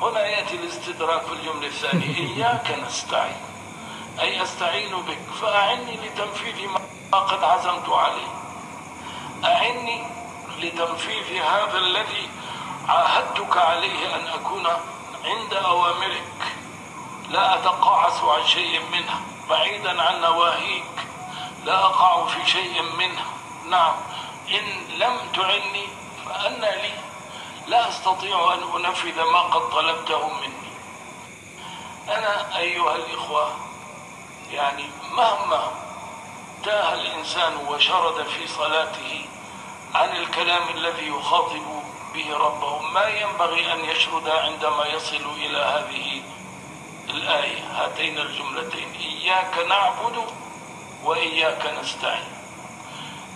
هنا 0.02 0.26
يأتي 0.26 0.56
الاستدراك 0.56 1.22
في 1.22 1.34
الجملة 1.34 1.68
الثانية. 1.68 2.18
إياك 2.36 2.80
نستعين 2.86 3.42
أي 4.22 4.44
أستعين 4.44 5.02
بك. 5.02 5.24
فأعني 5.42 5.98
لتنفيذ 5.98 6.70
ما 6.70 7.20
قد 7.20 7.44
عزمت 7.44 7.90
عليه. 7.90 8.32
أعني 9.46 10.04
لتنفيذ 10.62 11.42
هذا 11.42 11.78
الذي 11.78 12.30
عاهدتك 12.88 13.58
عليه 13.58 14.16
أن 14.16 14.28
أكون 14.28 14.68
عند 15.26 15.54
أوامرك. 15.54 16.63
لا 17.30 17.56
أتقاعس 17.56 18.24
عن 18.24 18.48
شيء 18.48 18.82
منها 18.92 19.22
بعيدا 19.50 20.02
عن 20.02 20.22
نواهيك. 20.22 20.84
لا 21.66 21.86
أقع 21.86 22.26
في 22.26 22.52
شيء 22.52 22.82
منها 22.82 23.26
نعم 23.70 23.96
إن 24.50 24.98
لم 24.98 25.18
تعني 25.34 25.88
فأنا 26.26 26.66
لي. 26.66 26.94
لا 27.68 27.90
أستطيع 27.90 28.54
أن 28.54 28.86
أنفذ 28.86 29.24
ما 29.24 29.40
قد 29.42 29.70
طلبته 29.70 30.28
مني. 30.28 30.74
أنا 32.08 32.58
أيها 32.58 32.96
الإخوة 32.96 33.52
يعني 34.52 34.90
مهما 35.12 35.72
تاه 36.64 36.94
الإنسان 36.94 37.56
وشرد 37.68 38.28
في 38.28 38.48
صلاته 38.48 39.26
عن 39.96 40.10
الكلام 40.10 40.70
الذي 40.70 41.08
يخاطب 41.08 41.84
به 42.14 42.38
ربه 42.38 42.80
ما 42.80 43.08
ينبغي 43.08 43.74
أن 43.74 43.86
يشرد 43.86 44.30
عندما 44.30 44.86
يصل 44.86 45.26
إلى 45.38 45.58
هذه 45.58 46.22
الآية. 47.14 47.64
هاتين 47.72 48.18
الجملتين. 48.18 48.94
إياك 48.94 49.68
نعبد 49.70 50.26
وإياك 51.04 51.74
نستعين. 51.82 52.28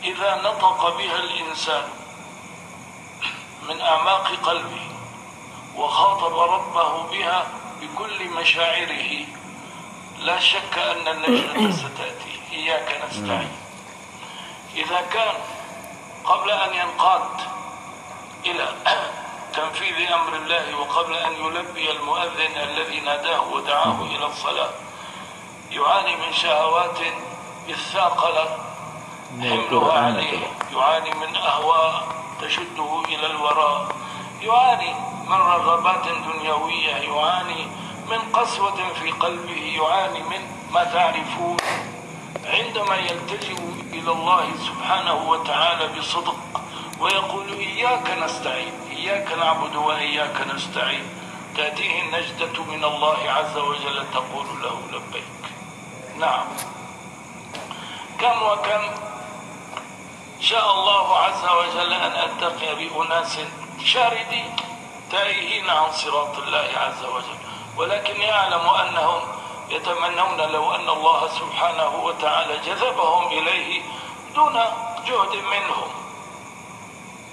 إذا 0.04 0.36
نطق 0.36 0.98
بها 0.98 1.16
الإنسان 1.16 1.84
من 3.70 3.82
أعماق 3.82 4.28
قلبه 4.44 4.88
وخاطب 5.76 6.40
ربه 6.40 7.04
بها 7.04 7.48
بكل 7.82 8.30
مشاعره 8.30 9.26
لا 10.20 10.40
شك 10.40 10.78
أن 10.78 11.08
النجدة 11.08 11.72
ستأتي. 11.82 12.42
إياك 12.54 13.02
نستعين. 13.10 13.52
إذا 14.76 15.02
كان 15.02 15.36
قبل 16.26 16.52
أن 16.52 16.74
ينقاد 16.74 17.30
إلى 18.46 18.70
تنفيذ 19.58 20.12
أمر 20.12 20.36
الله 20.36 20.76
وقبل 20.80 21.14
أن 21.14 21.34
يلبي 21.34 21.92
المؤذن 21.92 22.56
الذي 22.64 23.00
ناداه 23.00 23.42
ودعاه 23.54 24.02
إلى 24.02 24.26
الصلاة. 24.26 24.70
يعاني 25.72 26.16
من 26.16 26.34
شهوات 26.34 27.00
الثاقلة 27.70 28.58
حملها 29.40 29.94
عليه 29.94 30.40
يعاني 30.74 31.12
من 31.14 31.36
أهواء 31.36 32.08
تشده 32.42 33.02
إلى 33.08 33.26
الوراء. 33.26 33.88
يعاني 34.42 34.94
من 35.28 35.38
رغبات 35.38 36.06
دنيوية. 36.08 36.96
يعاني 36.96 37.68
من 38.10 38.20
قسوة 38.34 38.94
في 39.02 39.12
قلبه. 39.12 39.82
يعاني 39.82 40.20
من 40.20 40.42
ما 40.72 40.84
تعرفون. 40.84 41.58
عندما 42.46 42.96
يلتجئ 42.96 43.58
إلى 43.94 44.12
الله 44.12 44.46
سبحانه 44.68 45.30
وتعالى 45.30 45.88
بصدق 45.88 46.36
ويقول 47.00 47.54
إياك 47.54 48.18
نستعين. 48.24 48.87
إياك 49.08 49.32
نعبد 49.32 49.76
وإياك 49.76 50.42
نستعين. 50.56 51.10
تأتيه 51.56 52.02
النجدة 52.02 52.64
من 52.64 52.84
الله 52.84 53.32
عز 53.32 53.58
وجل 53.58 54.06
تقول 54.14 54.48
له 54.62 54.82
لبيك. 54.92 55.44
نعم. 56.18 56.48
كم 58.20 58.44
وكم 58.44 58.84
شاء 60.40 60.72
الله 60.74 61.18
عز 61.18 61.46
وجل 61.46 61.94
أن 61.94 62.12
ألتقي 62.12 62.76
بأناس 62.76 63.40
شاردين 63.84 64.56
تائهين 65.12 65.70
عن 65.70 65.92
صراط 65.92 66.38
الله 66.38 66.70
عز 66.78 67.06
وجل. 67.06 67.40
ولكني 67.78 68.32
أعلم 68.34 68.70
أنهم 68.70 69.22
يتمنون 69.70 70.38
لو 70.38 70.76
أن 70.76 70.90
الله 70.90 71.28
سبحانه 71.28 71.96
وتعالى 72.04 72.58
جذبهم 72.58 73.28
إليه 73.28 73.82
دون 74.36 74.54
جهد 75.06 75.36
منهم. 75.36 75.90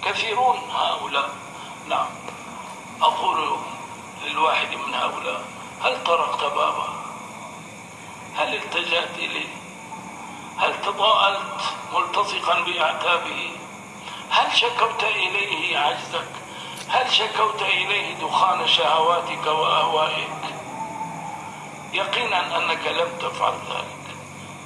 كثيرون 0.04 0.58
هؤلاء. 0.70 1.43
نعم. 1.88 2.06
أقول 3.02 3.58
للواحد 4.24 4.68
من 4.68 4.94
هؤلاء 4.94 5.44
هل 5.82 6.04
طرقت 6.04 6.44
بابه 6.44 6.88
هل 8.36 8.54
التجأت 8.54 9.18
إليه؟ 9.18 9.54
هل 10.58 10.80
تضاءلت 10.80 11.60
ملتصقا 11.94 12.60
بأعتابه؟ 12.60 13.50
هل 14.30 14.56
شكوت 14.56 15.04
إليه 15.04 15.78
عجزك؟ 15.78 16.28
هل 16.88 17.12
شكوت 17.12 17.62
إليه 17.62 18.14
دخان 18.14 18.66
شهواتك 18.66 19.46
وأهوائك؟ 19.46 20.54
يقينا 21.92 22.56
أنك 22.56 22.86
لم 22.86 23.08
تفعل 23.20 23.52
ذلك 23.52 24.04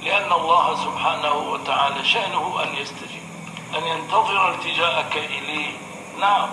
لأن 0.01 0.31
الله 0.31 0.75
سبحانه 0.75 1.33
وتعالى 1.33 2.05
شأنه 2.05 2.63
أن 2.63 2.75
يستجيب 2.75 3.23
أن 3.77 3.87
ينتظر 3.87 4.51
التجاءك 4.51 5.17
إليه. 5.17 5.77
نعم. 6.19 6.49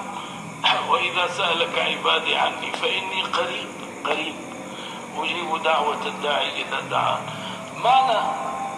وإذا 0.90 1.26
سألك 1.36 1.78
عبادي 1.78 2.36
عني 2.36 2.72
فإني 2.72 3.22
قريب 3.22 3.68
قريب. 4.04 4.34
أجيب 5.18 5.62
دعوة 5.64 6.06
الداعي 6.06 6.50
إذا 6.62 6.80
دعان 6.90 7.22
معنى 7.84 8.18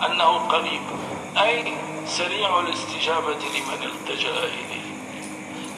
أنه 0.07 0.25
قريب 0.25 0.81
أي 1.43 1.73
سريع 2.07 2.61
الاستجابة 2.61 3.41
لمن 3.55 3.83
التجأ 3.83 4.31
إليه. 4.31 4.89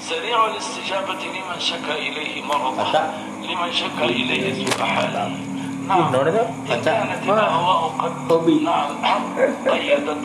سريع 0.01 0.47
الاستجابة 0.47 1.15
لمن 1.15 1.61
شكا 1.61 1.95
إليه 1.95 2.43
مرضه 2.43 3.01
لمن 3.43 3.73
شكا 3.73 4.05
إليه 4.05 4.65
سوء 4.65 4.85
حاله. 4.85 5.37
نعم. 5.89 6.15
إن 6.15 6.83
كانت 6.83 7.23
الأهواء 7.25 7.95
قد 7.99 8.51
نعم. 8.63 8.87
قيدتك 9.69 10.19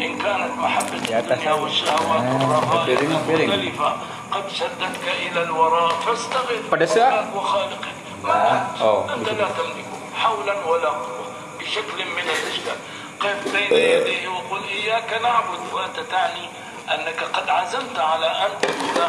إن 0.00 0.18
كانت 0.18 0.58
محبة 0.58 1.18
الدنيا 1.18 1.52
والشهوات 1.52 2.42
والرغائب 2.42 2.98
المختلفة 2.98 3.96
قد 4.32 4.48
شدتك 4.52 5.04
إلى 5.08 5.42
الوراء 5.42 5.92
ya? 6.04 7.08
ربك 7.08 7.36
وخالقك 7.36 7.94
ما 8.24 8.66
Oh, 8.80 9.10
أنت 9.10 9.28
لا 9.28 9.48
تملك 9.48 9.88
حولا 10.14 10.64
ولا 10.66 10.88
قوة 10.88 11.26
بشكل 11.60 12.04
من 12.04 12.26
الأشكال 12.28 12.76
قف 13.20 13.52
بين 13.52 13.72
يديه 13.72 14.28
وقل 14.28 14.62
إياك 14.68 15.22
نعبد 15.22 15.72
وأنت 15.72 16.00
تعني 16.00 16.48
أنك 16.90 17.20
قد 17.32 17.48
عزمت 17.48 17.98
على 17.98 18.26
أن 18.26 18.50
تكون 18.60 19.00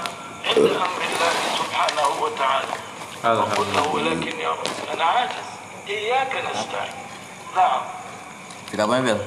عند 0.45 0.57
أمر 0.57 1.01
الله 1.09 1.33
سبحانه 1.59 2.07
وتعالى. 2.23 2.73
فقل 3.23 3.67
له 3.75 3.87
ولكن 3.87 4.39
يا 4.39 4.49
رب 4.49 4.93
أنا 4.93 5.03
عاجز. 5.03 5.47
إياك 5.87 6.43
نستعين. 6.51 6.93
نعم. 7.55 7.81
Apa 8.69 9.01
Bel? 9.01 9.19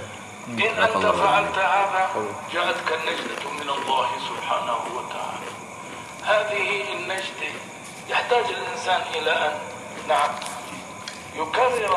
إن 0.49 0.61
أنت 0.61 1.07
فعلت 1.07 1.59
هذا 1.59 2.11
جاءتك 2.53 2.89
النجدة 2.93 3.45
من 3.61 3.69
الله 3.69 4.09
سبحانه 4.29 4.79
وتعالى. 4.97 5.52
هذه 6.25 6.93
النجدة 6.93 7.53
يحتاج 8.09 8.45
الإنسان 8.45 9.01
إلى 9.15 9.31
أن 9.31 9.59
نعم. 10.09 10.31
يكرر 11.37 11.91